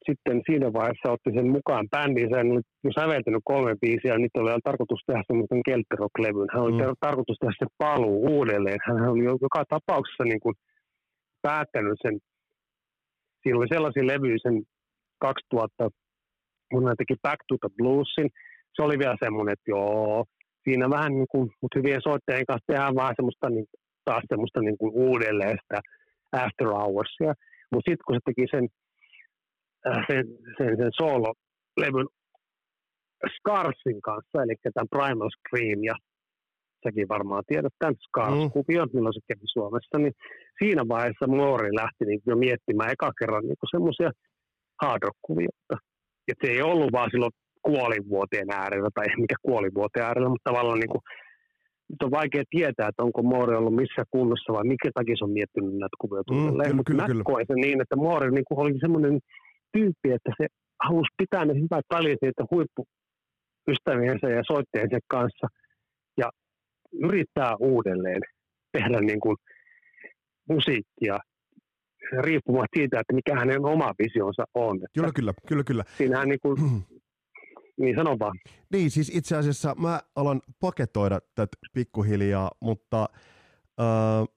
sitten 0.07 0.41
siinä 0.47 0.73
vaiheessa 0.73 1.11
otti 1.11 1.31
sen 1.35 1.49
mukaan 1.57 1.88
bändiin. 1.89 2.35
Hän 2.35 2.51
oli 2.51 2.61
jo 2.83 2.91
säveltänyt 2.99 3.41
kolme 3.43 3.75
biisiä, 3.81 4.13
ja 4.13 4.19
nyt 4.19 4.35
oli 4.38 4.51
tarkoitus 4.63 5.01
tehdä 5.07 5.23
semmoisen 5.27 5.61
keltterock-levyn. 5.67 6.51
Hän 6.53 6.63
oli 6.63 6.71
mm. 6.71 6.95
tarkoitus 6.99 7.38
tehdä 7.39 7.53
se 7.59 7.67
paluu 7.77 8.17
uudelleen. 8.35 8.79
Hän 8.88 9.09
oli 9.09 9.23
joka 9.45 9.63
tapauksessa 9.69 10.23
niin 10.23 10.39
kuin 10.39 10.55
päättänyt 11.41 11.99
sen. 12.01 12.15
Siinä 13.41 13.57
oli 13.57 13.67
sellaisia 13.73 14.07
levyjä 14.07 14.38
sen 14.41 14.55
2000, 15.22 15.89
kun 16.72 16.88
hän 16.88 16.98
teki 16.98 17.15
Back 17.23 17.39
to 17.48 17.56
the 17.61 17.69
Bluesin, 17.77 18.30
se 18.76 18.81
oli 18.81 18.99
vielä 18.99 19.23
semmoinen, 19.23 19.53
että 19.53 19.72
joo, 19.72 20.26
siinä 20.64 20.89
vähän 20.89 21.14
niin 21.14 21.30
kuin, 21.31 21.49
mutta 21.61 21.80
hyvien 21.80 22.02
soittajien 22.07 22.45
kanssa 22.45 22.68
tehdään 22.68 22.95
vähän 22.95 23.15
semmoista 23.15 23.49
niin, 23.49 23.68
taas 24.06 24.23
semmoista 24.30 24.60
niin 24.61 24.77
kuin 24.77 24.91
uudelleen 24.93 25.57
sitä 25.61 25.80
after 26.31 26.68
hoursia. 26.68 27.34
Mutta 27.72 27.89
sitten 27.89 28.06
kun 28.06 28.15
se 28.15 28.22
teki 28.26 28.45
sen, 28.53 28.65
äh, 29.88 30.03
sen, 30.10 30.26
sen, 30.57 30.77
sen 30.77 30.91
solo-levyn 31.02 32.07
Scarsin 33.35 34.02
kanssa, 34.02 34.43
eli 34.43 34.56
tämän 34.64 34.93
Primal 34.93 35.30
Scream, 35.38 35.80
ja 35.84 35.95
säkin 36.84 37.07
varmaan 37.15 37.43
tiedät 37.48 37.73
tämän 37.80 37.95
Scars-kuvion, 38.06 38.88
mm. 38.88 38.95
milloin 38.95 39.14
se 39.14 39.22
kävi 39.27 39.48
Suomessa, 39.53 39.98
niin 39.98 40.14
siinä 40.60 40.84
vaiheessa 40.88 41.27
Moori 41.27 41.69
lähti 41.81 42.03
niin 42.06 42.22
jo 42.26 42.35
miettimään 42.35 42.91
eka 42.91 43.11
kerran 43.19 43.43
niin 43.43 43.72
semmoisia 43.72 44.11
hard 44.82 45.03
rock-kuvioita. 45.03 45.76
Et 46.28 46.38
se 46.41 46.52
ei 46.52 46.62
ollut 46.62 46.91
vaan 46.91 47.10
silloin 47.12 47.32
kuolivuoteen 47.62 48.52
äärellä, 48.52 48.90
tai 48.94 49.06
mikä 49.24 49.36
kuolivuoteen 49.41 50.06
äärellä, 50.06 50.30
mutta 50.30 50.49
tavallaan 50.49 50.80
niin 50.80 50.90
kuin, 50.90 51.02
nyt 51.90 52.03
on 52.03 52.12
vaikea 52.12 52.44
tietää, 52.49 52.88
että 52.88 53.03
onko 53.03 53.24
Moore 53.24 53.58
ollut 53.58 53.76
missä 53.76 54.03
kunnossa 54.12 54.53
vai 54.53 54.64
mikä 54.64 54.90
takia 54.94 55.16
se 55.18 55.26
on 55.26 55.38
miettinyt 55.40 55.74
näitä 55.74 55.98
kuvia 55.99 56.24
mm, 56.32 56.76
mutta 56.76 56.94
mä 56.94 57.06
kyllä. 57.06 57.24
koen 57.24 57.45
sen 57.48 57.62
niin, 57.66 57.82
että 57.82 57.95
Moore 57.95 58.32
niin 58.32 58.48
kuin 58.48 58.60
oli 58.60 58.74
semmoinen 58.80 59.20
tyyppi, 59.74 60.10
että 60.18 60.32
se 60.38 60.45
halusi 60.84 61.12
pitää 61.18 61.45
ne 61.45 61.53
hyvät 61.53 61.86
että 62.22 62.44
huippuystäviensä 62.52 64.28
ja 64.30 64.44
soittajansa 64.48 64.99
kanssa 65.08 65.48
ja 66.18 66.28
yrittää 67.03 67.56
uudelleen 67.60 68.22
tehdä 68.72 69.02
niin 69.02 69.20
kuin 69.20 69.38
musiikkia 70.49 71.18
riippumatta 72.19 72.77
siitä, 72.77 72.99
että 72.99 73.13
mikä 73.13 73.35
hänen 73.35 73.65
oma 73.65 73.93
visionsa 74.03 74.43
on. 74.53 74.75
Että 74.75 74.88
Kyllä, 74.93 75.11
kyllä, 75.15 75.33
kyllä, 75.47 75.63
kyllä. 75.63 75.83
Siinähän 75.97 76.27
niin 76.27 76.39
kuin, 76.39 76.57
niin 77.81 77.95
sano 77.95 78.19
vaan. 78.19 78.38
Niin, 78.71 78.91
siis 78.91 79.11
itse 79.15 79.38
asiassa 79.38 79.75
mä 79.75 80.01
alan 80.15 80.41
paketoida 80.59 81.19
tätä 81.35 81.57
pikkuhiljaa, 81.73 82.51
mutta 82.59 83.09
äh, 83.79 84.27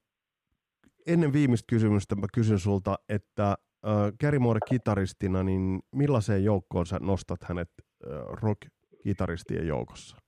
ennen 1.07 1.33
viimeistä 1.33 1.67
kysymystä 1.69 2.15
mä 2.15 2.27
kysyn 2.35 2.59
sulta, 2.59 2.99
että 3.09 3.51
äh, 3.51 4.13
Gary 4.21 4.39
Moore 4.39 4.61
kitaristina, 4.69 5.43
niin 5.43 5.81
millaiseen 5.93 6.45
joukkoon 6.45 6.87
sä 6.87 6.99
nostat 7.03 7.45
hänet 7.45 7.71
äh, 7.79 8.13
rock-kitaristien 8.43 9.67
joukossa? 9.67 10.24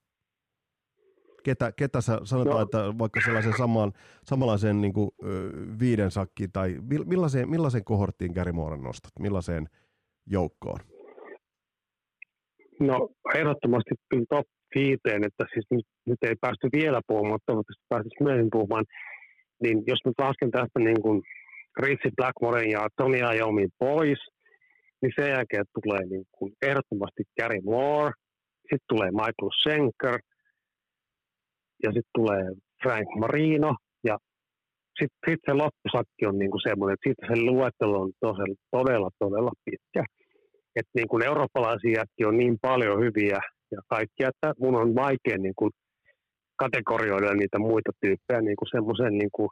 Ketä, 1.47 1.73
ketä 1.73 2.01
sä 2.01 2.20
sanotaan, 2.24 2.56
no. 2.56 2.62
että 2.62 2.78
vaikka 2.98 3.20
sellaisen 3.24 3.56
samaan, 3.59 3.93
samanlaiseen 4.24 4.81
niin 4.81 4.93
kuin, 4.93 5.10
viiden 5.81 6.10
sakkiin, 6.10 6.52
tai 6.52 6.77
millaiseen, 7.06 7.51
millaiseen 7.51 7.85
kohorttiin 7.85 8.32
Gary 8.32 8.52
Moore 8.52 8.77
nostat? 8.77 9.12
Millaiseen 9.18 9.66
joukkoon? 10.27 10.81
No 12.81 13.09
ehdottomasti 13.35 13.94
top 14.28 14.47
viiteen, 14.74 15.24
että 15.24 15.44
siis 15.52 15.66
nyt, 15.70 15.86
nyt 16.06 16.18
ei 16.23 16.35
päästy 16.40 16.68
vielä 16.73 17.01
puhumaan, 17.06 17.40
toivottavasti 17.47 17.85
pääsisi 17.89 18.23
myöhemmin 18.23 18.51
puhumaan, 18.52 18.85
niin 19.62 19.82
jos 19.86 19.98
nyt 20.05 20.18
lasken 20.18 20.51
tästä 20.51 20.78
niin 20.78 21.02
kuin 21.02 21.23
Ritchie 21.78 22.10
Blackmoren 22.16 22.70
ja 22.70 22.89
Tony 22.97 23.18
Iommi 23.36 23.66
pois, 23.78 24.18
niin 25.02 25.12
sen 25.16 25.31
jälkeen 25.31 25.64
tulee 25.74 26.06
niin 26.06 26.24
kuin 26.32 26.52
ehdottomasti 26.62 27.23
Gary 27.40 27.60
Moore, 27.64 28.12
sitten 28.60 28.89
tulee 28.89 29.10
Michael 29.10 29.51
Schenker, 29.62 30.18
ja 31.82 31.90
sitten 31.93 32.15
tulee 32.15 32.44
Frank 32.82 33.09
Marino, 33.19 33.77
ja 34.05 34.19
sitten 34.98 35.19
sit 35.28 35.40
se 35.47 35.53
loppusakki 35.53 36.27
on 36.27 36.39
niin 36.39 36.51
kuin 36.51 36.61
semmoinen, 36.69 36.94
että 36.94 37.09
sitten 37.09 37.28
se 37.28 37.43
luettelo 37.43 38.01
on 38.01 38.12
todella, 38.20 38.57
todella, 38.70 39.11
todella 39.19 39.53
pitkä 39.65 40.05
että 40.77 40.90
niin 40.94 41.09
kuin 41.09 41.23
eurooppalaisia 41.23 42.05
on 42.27 42.39
niin 42.39 42.59
paljon 42.62 43.01
hyviä 43.01 43.40
ja 43.70 43.81
kaikkia, 43.89 44.28
että 44.28 44.55
mun 44.59 44.77
on 44.77 44.94
vaikea 44.94 45.39
niin 45.39 45.55
kuin 45.57 45.70
kategorioida 46.57 47.35
niitä 47.35 47.59
muita 47.59 47.90
tyyppejä 48.01 48.40
niin 48.40 48.57
kuin 48.57 48.69
semmoisen 48.70 49.19
niin 49.19 49.31
kuin 49.32 49.48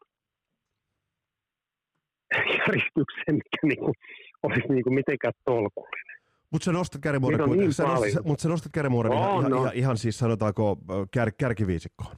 järjestykseen, 2.58 3.34
mikä 3.42 3.60
niin 3.62 3.78
kuin 3.78 3.94
olisi 4.42 4.68
niin 4.68 4.84
kuin 4.84 4.94
mitenkään 4.94 5.32
tolkullinen. 5.44 6.13
Mutta 6.50 6.64
sä 6.64 6.72
nostat 6.72 7.00
Kärimuoren, 7.00 7.50
niin 7.50 7.72
sä 7.72 7.82
nostat, 7.82 8.24
mutta 8.24 8.42
sä 8.42 8.48
nostat 8.48 8.72
Kärimuoren 8.72 9.12
ihan, 9.12 9.50
no. 9.50 9.60
ihan, 9.60 9.74
ihan, 9.74 9.96
siis 9.96 10.18
sanotaanko 10.18 10.78
kär, 11.10 11.32
kärkiviisikkoon. 11.38 12.16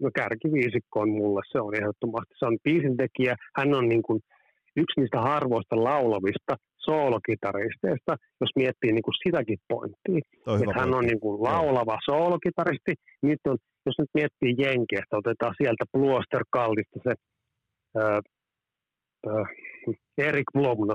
No 0.00 0.10
kärkiviisikko 0.14 1.00
on 1.00 1.10
mulle, 1.10 1.42
se 1.52 1.60
on 1.60 1.74
ehdottomasti. 1.74 2.34
Se 2.38 2.46
on 2.46 2.58
biisintekijä, 2.64 3.36
hän 3.56 3.74
on 3.74 3.88
niin 3.88 4.02
kuin 4.02 4.20
yksi 4.76 5.00
niistä 5.00 5.20
harvoista 5.20 5.84
laulavista 5.84 6.56
soolokitaristeista, 6.78 8.16
jos 8.40 8.50
miettii 8.56 8.92
niin 8.92 9.02
kuin 9.02 9.14
sitäkin 9.24 9.58
pointtia. 9.68 10.20
Että 10.60 10.80
hän 10.80 10.94
on 10.94 11.04
niin 11.04 11.20
kuin 11.20 11.42
laulava 11.42 11.98
soolokitaristi. 12.04 12.92
Nyt 13.22 13.40
on, 13.46 13.56
jos 13.86 13.94
nyt 13.98 14.10
miettii 14.14 14.54
Jenkeistä, 14.64 15.16
otetaan 15.16 15.54
sieltä 15.62 15.84
Bluoster 15.92 16.44
Kallista 16.50 16.98
se 17.02 17.14
ää, 17.96 18.20
ää, 19.26 19.44
Erik 20.18 20.48
Blomno 20.52 20.94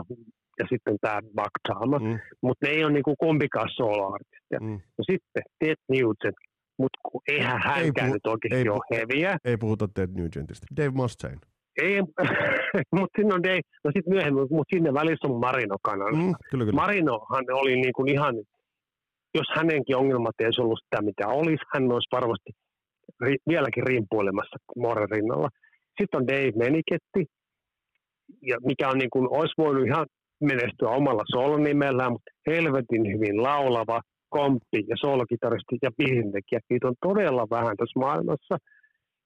ja 0.60 0.66
sitten 0.70 0.98
tämä 1.02 1.20
Baktama. 1.36 2.00
Mm. 2.00 2.20
Mutta 2.42 2.68
ne 2.68 2.74
ei 2.74 2.84
ole 2.84 2.94
niin 2.94 3.04
kuin 3.04 3.18
kumpikaan 3.20 3.70
sooloartisteja. 3.76 4.60
Mm. 4.62 4.80
No 4.98 5.04
sitten 5.12 5.44
Ted 5.60 5.78
Nugent, 5.90 6.36
mutta 6.78 7.00
eihän 7.28 7.62
hänkään 7.64 8.08
ei 8.08 8.14
nyt 8.14 8.26
oikeasti 8.26 8.70
ole 8.70 9.00
heviä. 9.00 9.38
Ei 9.46 9.58
puhuta 9.58 9.88
Ted 9.88 10.10
Nugentista. 10.10 10.68
Dave 10.78 10.90
Mustaine. 10.90 11.40
Ei, 11.82 12.02
mutta 12.98 13.14
sinne 13.18 13.34
on 13.34 13.44
Dave, 13.44 13.62
no 13.84 13.92
sitten 13.96 14.14
myöhemmin, 14.14 14.48
mutta 14.50 14.76
sinne 14.76 14.94
välissä 14.94 15.28
on 15.28 15.40
Marino 15.40 15.76
kanssa. 15.82 16.24
Mm, 16.24 16.34
kyllä, 16.50 16.66
kyllä. 16.66 16.82
Marinohan 16.82 17.46
oli 17.52 17.76
niin 17.76 17.94
kuin 17.94 18.10
ihan, 18.10 18.36
jos 19.36 19.48
hänenkin 19.56 19.98
ongelmat 19.98 20.36
ei 20.40 20.46
olisi 20.46 20.62
ollut 20.62 20.80
sitä, 20.84 21.02
mitä 21.02 21.28
olisi, 21.28 21.64
hän 21.74 21.92
olisi 21.92 22.08
varmasti 22.12 22.52
ri, 23.22 23.36
vieläkin 23.50 23.88
rimpuilemassa 23.88 24.58
Moren 24.78 25.10
rinnalla. 25.10 25.50
Sitten 26.00 26.22
on 26.22 26.28
Dave 26.28 26.52
Meniketti, 26.56 27.26
ja 28.42 28.58
mikä 28.66 28.90
on 28.90 28.98
niin 28.98 29.10
kuin, 29.10 29.28
olisi 29.38 29.54
voinut 29.58 29.88
ihan 29.88 30.06
menestyä 30.46 30.90
omalla 30.90 31.24
solonimellään, 31.32 32.12
mutta 32.12 32.32
helvetin 32.48 33.14
hyvin 33.14 33.44
laulava, 33.44 34.02
komppi 34.30 34.84
ja 34.88 34.96
solokitaristi 35.00 35.78
ja 35.82 35.92
biisintekijä. 35.98 36.60
Niitä 36.70 36.88
on 36.88 36.96
todella 37.02 37.48
vähän 37.50 37.78
tässä 37.78 38.00
maailmassa. 38.00 38.58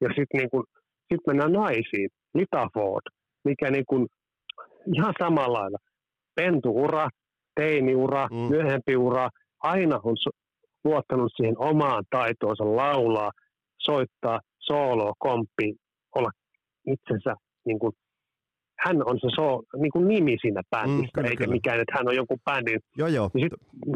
Ja 0.00 0.08
sitten 0.08 0.40
niin 0.40 0.64
sit 1.08 1.20
mennään 1.26 1.52
naisiin. 1.52 2.08
Lita 2.34 2.68
Ford, 2.74 3.02
mikä 3.44 3.70
niin 3.70 3.84
kuin 3.88 4.06
ihan 4.94 5.14
samalla 5.18 5.58
lailla. 5.58 5.78
Pentuura, 6.34 7.08
teiniura, 7.54 8.28
mm. 8.30 8.36
myöhempi 8.36 8.96
ura, 8.96 9.28
aina 9.62 10.00
on 10.04 10.16
luottanut 10.84 11.32
siihen 11.36 11.58
omaan 11.58 12.04
taitoonsa 12.10 12.76
laulaa, 12.76 13.30
soittaa, 13.78 14.40
sooloa, 14.58 15.12
komppi, 15.18 15.74
olla 16.14 16.30
itsensä 16.86 17.34
niin 17.64 17.78
kuin 17.78 17.92
hän 18.84 18.96
on 19.10 19.16
se 19.20 19.28
so, 19.36 19.62
niin 19.76 19.92
kuin 19.92 20.08
nimi 20.08 20.36
siinä 20.40 20.62
bändissä, 20.70 21.02
mm, 21.02 21.14
kyllä, 21.14 21.28
eikä 21.28 21.44
kyllä. 21.44 21.54
mikään, 21.54 21.80
että 21.80 21.96
hän 21.96 22.08
on 22.08 22.16
joku 22.16 22.36
bändin. 22.44 22.80
Joo, 22.96 23.08
joo. 23.08 23.30
Ja 23.34 23.40
sit 23.40 23.52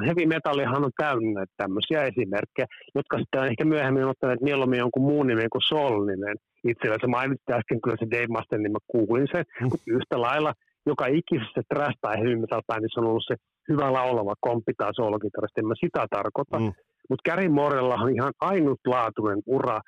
heavy 0.07 0.27
metallihan 0.27 0.85
on 0.85 0.91
täynnä 0.97 1.45
tämmöisiä 1.57 2.03
esimerkkejä, 2.03 2.67
jotka 2.95 3.19
sitten 3.19 3.41
on 3.41 3.47
ehkä 3.47 3.65
myöhemmin 3.65 4.05
ottaneet 4.05 4.41
mieluummin 4.41 4.79
jonkun 4.79 5.03
muun 5.03 5.27
nimen 5.27 5.51
kuin 5.53 5.69
Sol-nimen 5.69 6.37
itsellä. 6.65 6.97
Se 7.01 7.07
mainitsit 7.07 7.51
äsken 7.51 7.81
kyllä 7.81 7.97
se 8.01 8.11
Dave 8.11 8.27
Mustaine, 8.35 8.63
niin 8.63 8.73
mä 8.73 8.79
kuulin 8.87 9.29
sen, 9.33 9.45
mm. 9.61 9.65
mutta 9.65 9.87
yhtä 9.87 10.21
lailla 10.21 10.53
joka 10.87 11.07
ikisessä 11.07 11.63
trash 11.69 11.99
tai 12.01 12.17
heavy 12.17 12.37
metal 12.37 12.63
bändissä 12.67 13.01
on 13.01 13.07
ollut 13.07 13.25
se 13.27 13.35
hyvä 13.69 13.93
laulava 13.93 14.35
komppi 14.41 14.73
tai 14.77 14.95
soolokitaristi, 14.95 15.61
en 15.61 15.67
mä 15.67 15.75
sitä 15.85 16.07
tarkoita. 16.11 16.59
Mm. 16.59 16.73
Mutta 17.09 17.31
Gary 17.31 17.49
Morella 17.49 17.95
on 17.95 18.15
ihan 18.15 18.33
ainutlaatuinen 18.41 19.43
ura 19.47 19.81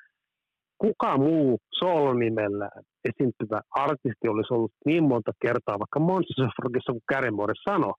kuka 0.77 1.17
muu 1.17 1.59
soolonimellä 1.79 2.69
esiintyvä 3.09 3.61
artisti 3.71 4.27
olisi 4.27 4.53
ollut 4.53 4.71
niin 4.85 5.03
monta 5.03 5.31
kertaa, 5.41 5.79
vaikka 5.79 5.99
Monsters 5.99 6.47
of 6.47 6.53
Rockissa 6.63 6.91
kuin 6.91 7.01
Kärimoore 7.09 7.53
sanoi. 7.69 7.93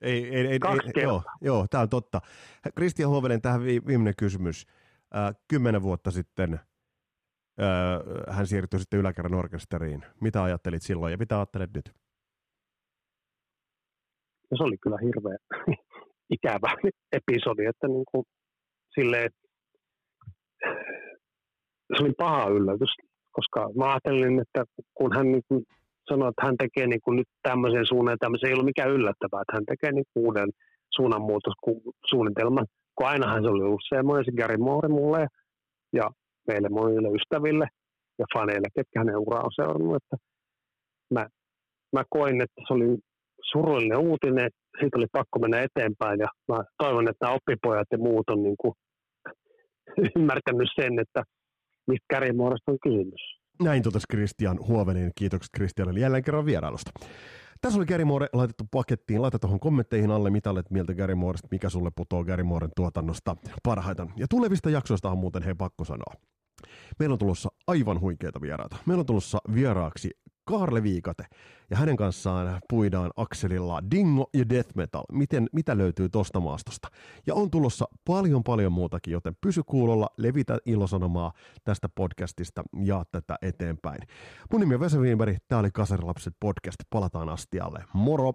Ei, 0.00 0.36
ei, 0.36 0.46
ei, 0.46 0.58
Kaksi 0.58 0.90
ei, 0.96 1.02
joo, 1.02 1.22
joo, 1.40 1.66
tämä 1.70 1.82
on 1.82 1.88
totta. 1.88 2.20
Kristian 2.76 3.10
Hovelen, 3.10 3.42
tähän 3.42 3.64
viimeinen 3.64 4.14
kysymys. 4.18 4.66
Äh, 5.16 5.34
kymmenen 5.48 5.82
vuotta 5.82 6.10
sitten 6.10 6.54
äh, 6.54 8.34
hän 8.36 8.46
siirtyi 8.46 8.80
sitten 8.80 9.00
yläkerran 9.00 9.34
orkesteriin. 9.34 10.02
Mitä 10.20 10.42
ajattelit 10.42 10.82
silloin 10.82 11.10
ja 11.10 11.16
mitä 11.18 11.36
ajattelet 11.36 11.70
nyt? 11.74 11.92
No, 14.50 14.56
se 14.56 14.62
oli 14.62 14.76
kyllä 14.78 14.98
hirveä 15.02 15.36
ikävä 16.36 16.74
episodi, 17.12 17.66
että 17.66 17.88
niin 17.88 18.04
kuin, 18.12 18.24
silleen, 18.94 19.30
se 21.96 22.02
oli 22.04 22.12
paha 22.18 22.48
yllätys, 22.48 22.92
koska 23.32 23.70
mä 23.76 23.84
ajattelin, 23.90 24.40
että 24.40 24.64
kun 24.94 25.16
hän 25.16 25.32
niin 25.32 25.42
kuin 25.48 25.64
sanoi, 26.08 26.28
että 26.28 26.46
hän 26.46 26.56
tekee 26.56 26.86
niin 26.86 27.00
kuin 27.04 27.16
nyt 27.16 27.28
tämmöisen 27.42 27.86
suunnan 27.86 28.12
ja 28.12 28.16
tämmöisen, 28.20 28.48
ei 28.48 28.54
ollut 28.54 28.72
mikään 28.72 28.90
yllättävää, 28.90 29.42
että 29.42 29.56
hän 29.56 29.66
tekee 29.66 29.92
niin 29.92 30.04
uuden 30.14 30.48
suunnanmuutossuunnitelman, 30.96 32.66
kun 32.94 33.06
ainahan 33.06 33.42
se 33.42 33.48
oli 33.48 33.62
ollut 33.62 33.88
semmoinen 33.94 34.24
se 34.24 34.32
Gary 34.32 34.56
Moore 34.56 34.88
mulle 34.88 35.26
ja 35.92 36.10
meille 36.48 36.68
monille 36.68 37.08
ystäville 37.08 37.66
ja 38.18 38.24
faneille, 38.34 38.68
ketkä 38.74 39.00
hänen 39.00 39.18
uraa 39.18 39.42
on 39.44 39.52
seurannut, 39.54 39.96
että 39.96 40.16
mä, 41.14 41.26
mä 41.92 42.02
koin, 42.10 42.40
että 42.42 42.62
se 42.68 42.74
oli 42.74 42.98
surullinen 43.52 43.98
uutinen, 43.98 44.50
siitä 44.80 44.98
oli 44.98 45.06
pakko 45.12 45.38
mennä 45.38 45.62
eteenpäin 45.62 46.20
ja 46.20 46.28
mä 46.48 46.64
toivon, 46.78 47.08
että 47.08 47.24
nämä 47.26 47.34
oppipojat 47.34 47.86
ja 47.92 47.98
muut 47.98 48.30
on 48.30 48.42
niin 48.42 48.56
kuin 48.60 48.74
ymmärtänyt 50.16 50.68
sen, 50.80 50.98
että 50.98 51.22
mistä 51.88 52.06
kärjenmuodosta 52.10 52.72
on 52.72 52.78
kysymys. 52.82 53.38
Näin 53.62 53.82
totesi 53.82 54.06
Kristian 54.10 54.58
Huovelin. 54.68 55.12
Kiitokset 55.14 55.50
Kristianille 55.52 56.00
jälleen 56.00 56.24
kerran 56.24 56.46
vierailusta. 56.46 56.90
Tässä 57.60 57.78
oli 57.78 57.86
Gary 57.86 58.04
Moore 58.04 58.28
laitettu 58.32 58.64
pakettiin. 58.70 59.22
Laita 59.22 59.38
tuohon 59.38 59.60
kommentteihin 59.60 60.10
alle, 60.10 60.30
mitä 60.30 60.50
olet 60.50 60.70
mieltä 60.70 60.94
Gary 60.94 61.14
Mooresta, 61.14 61.48
mikä 61.50 61.68
sulle 61.68 61.90
putoo 61.96 62.24
Gary 62.24 62.42
Mooren 62.42 62.70
tuotannosta 62.76 63.36
parhaita. 63.62 64.06
Ja 64.16 64.26
tulevista 64.30 64.70
jaksoista 64.70 65.10
on 65.10 65.18
muuten 65.18 65.42
hei 65.42 65.54
pakko 65.54 65.84
sanoa. 65.84 66.14
Meillä 66.98 67.12
on 67.12 67.18
tulossa 67.18 67.48
aivan 67.66 68.00
huikeita 68.00 68.40
vieraita. 68.40 68.76
Meillä 68.86 69.00
on 69.00 69.06
tulossa 69.06 69.38
vieraaksi 69.54 70.10
Karle 70.48 70.82
Viikate. 70.82 71.24
Ja 71.70 71.76
hänen 71.76 71.96
kanssaan 71.96 72.60
puidaan 72.68 73.10
akselilla 73.16 73.82
Dingo 73.90 74.30
ja 74.34 74.48
Death 74.48 74.70
Metal. 74.74 75.04
Miten, 75.12 75.48
mitä 75.52 75.78
löytyy 75.78 76.08
tosta 76.08 76.40
maastosta? 76.40 76.88
Ja 77.26 77.34
on 77.34 77.50
tulossa 77.50 77.88
paljon 78.04 78.44
paljon 78.44 78.72
muutakin, 78.72 79.12
joten 79.12 79.36
pysy 79.40 79.62
kuulolla, 79.66 80.08
levitä 80.16 80.58
ilosanomaa 80.66 81.32
tästä 81.64 81.88
podcastista 81.88 82.62
ja 82.84 83.04
tätä 83.12 83.36
eteenpäin. 83.42 84.00
Mun 84.52 84.60
nimi 84.60 84.74
on 84.74 84.80
Vesa 84.80 84.98
Wienberg, 84.98 85.36
tää 85.48 85.58
oli 85.58 85.70
Kasarilapset 85.70 86.34
podcast. 86.40 86.78
Palataan 86.90 87.28
astialle. 87.28 87.84
Moro! 87.92 88.32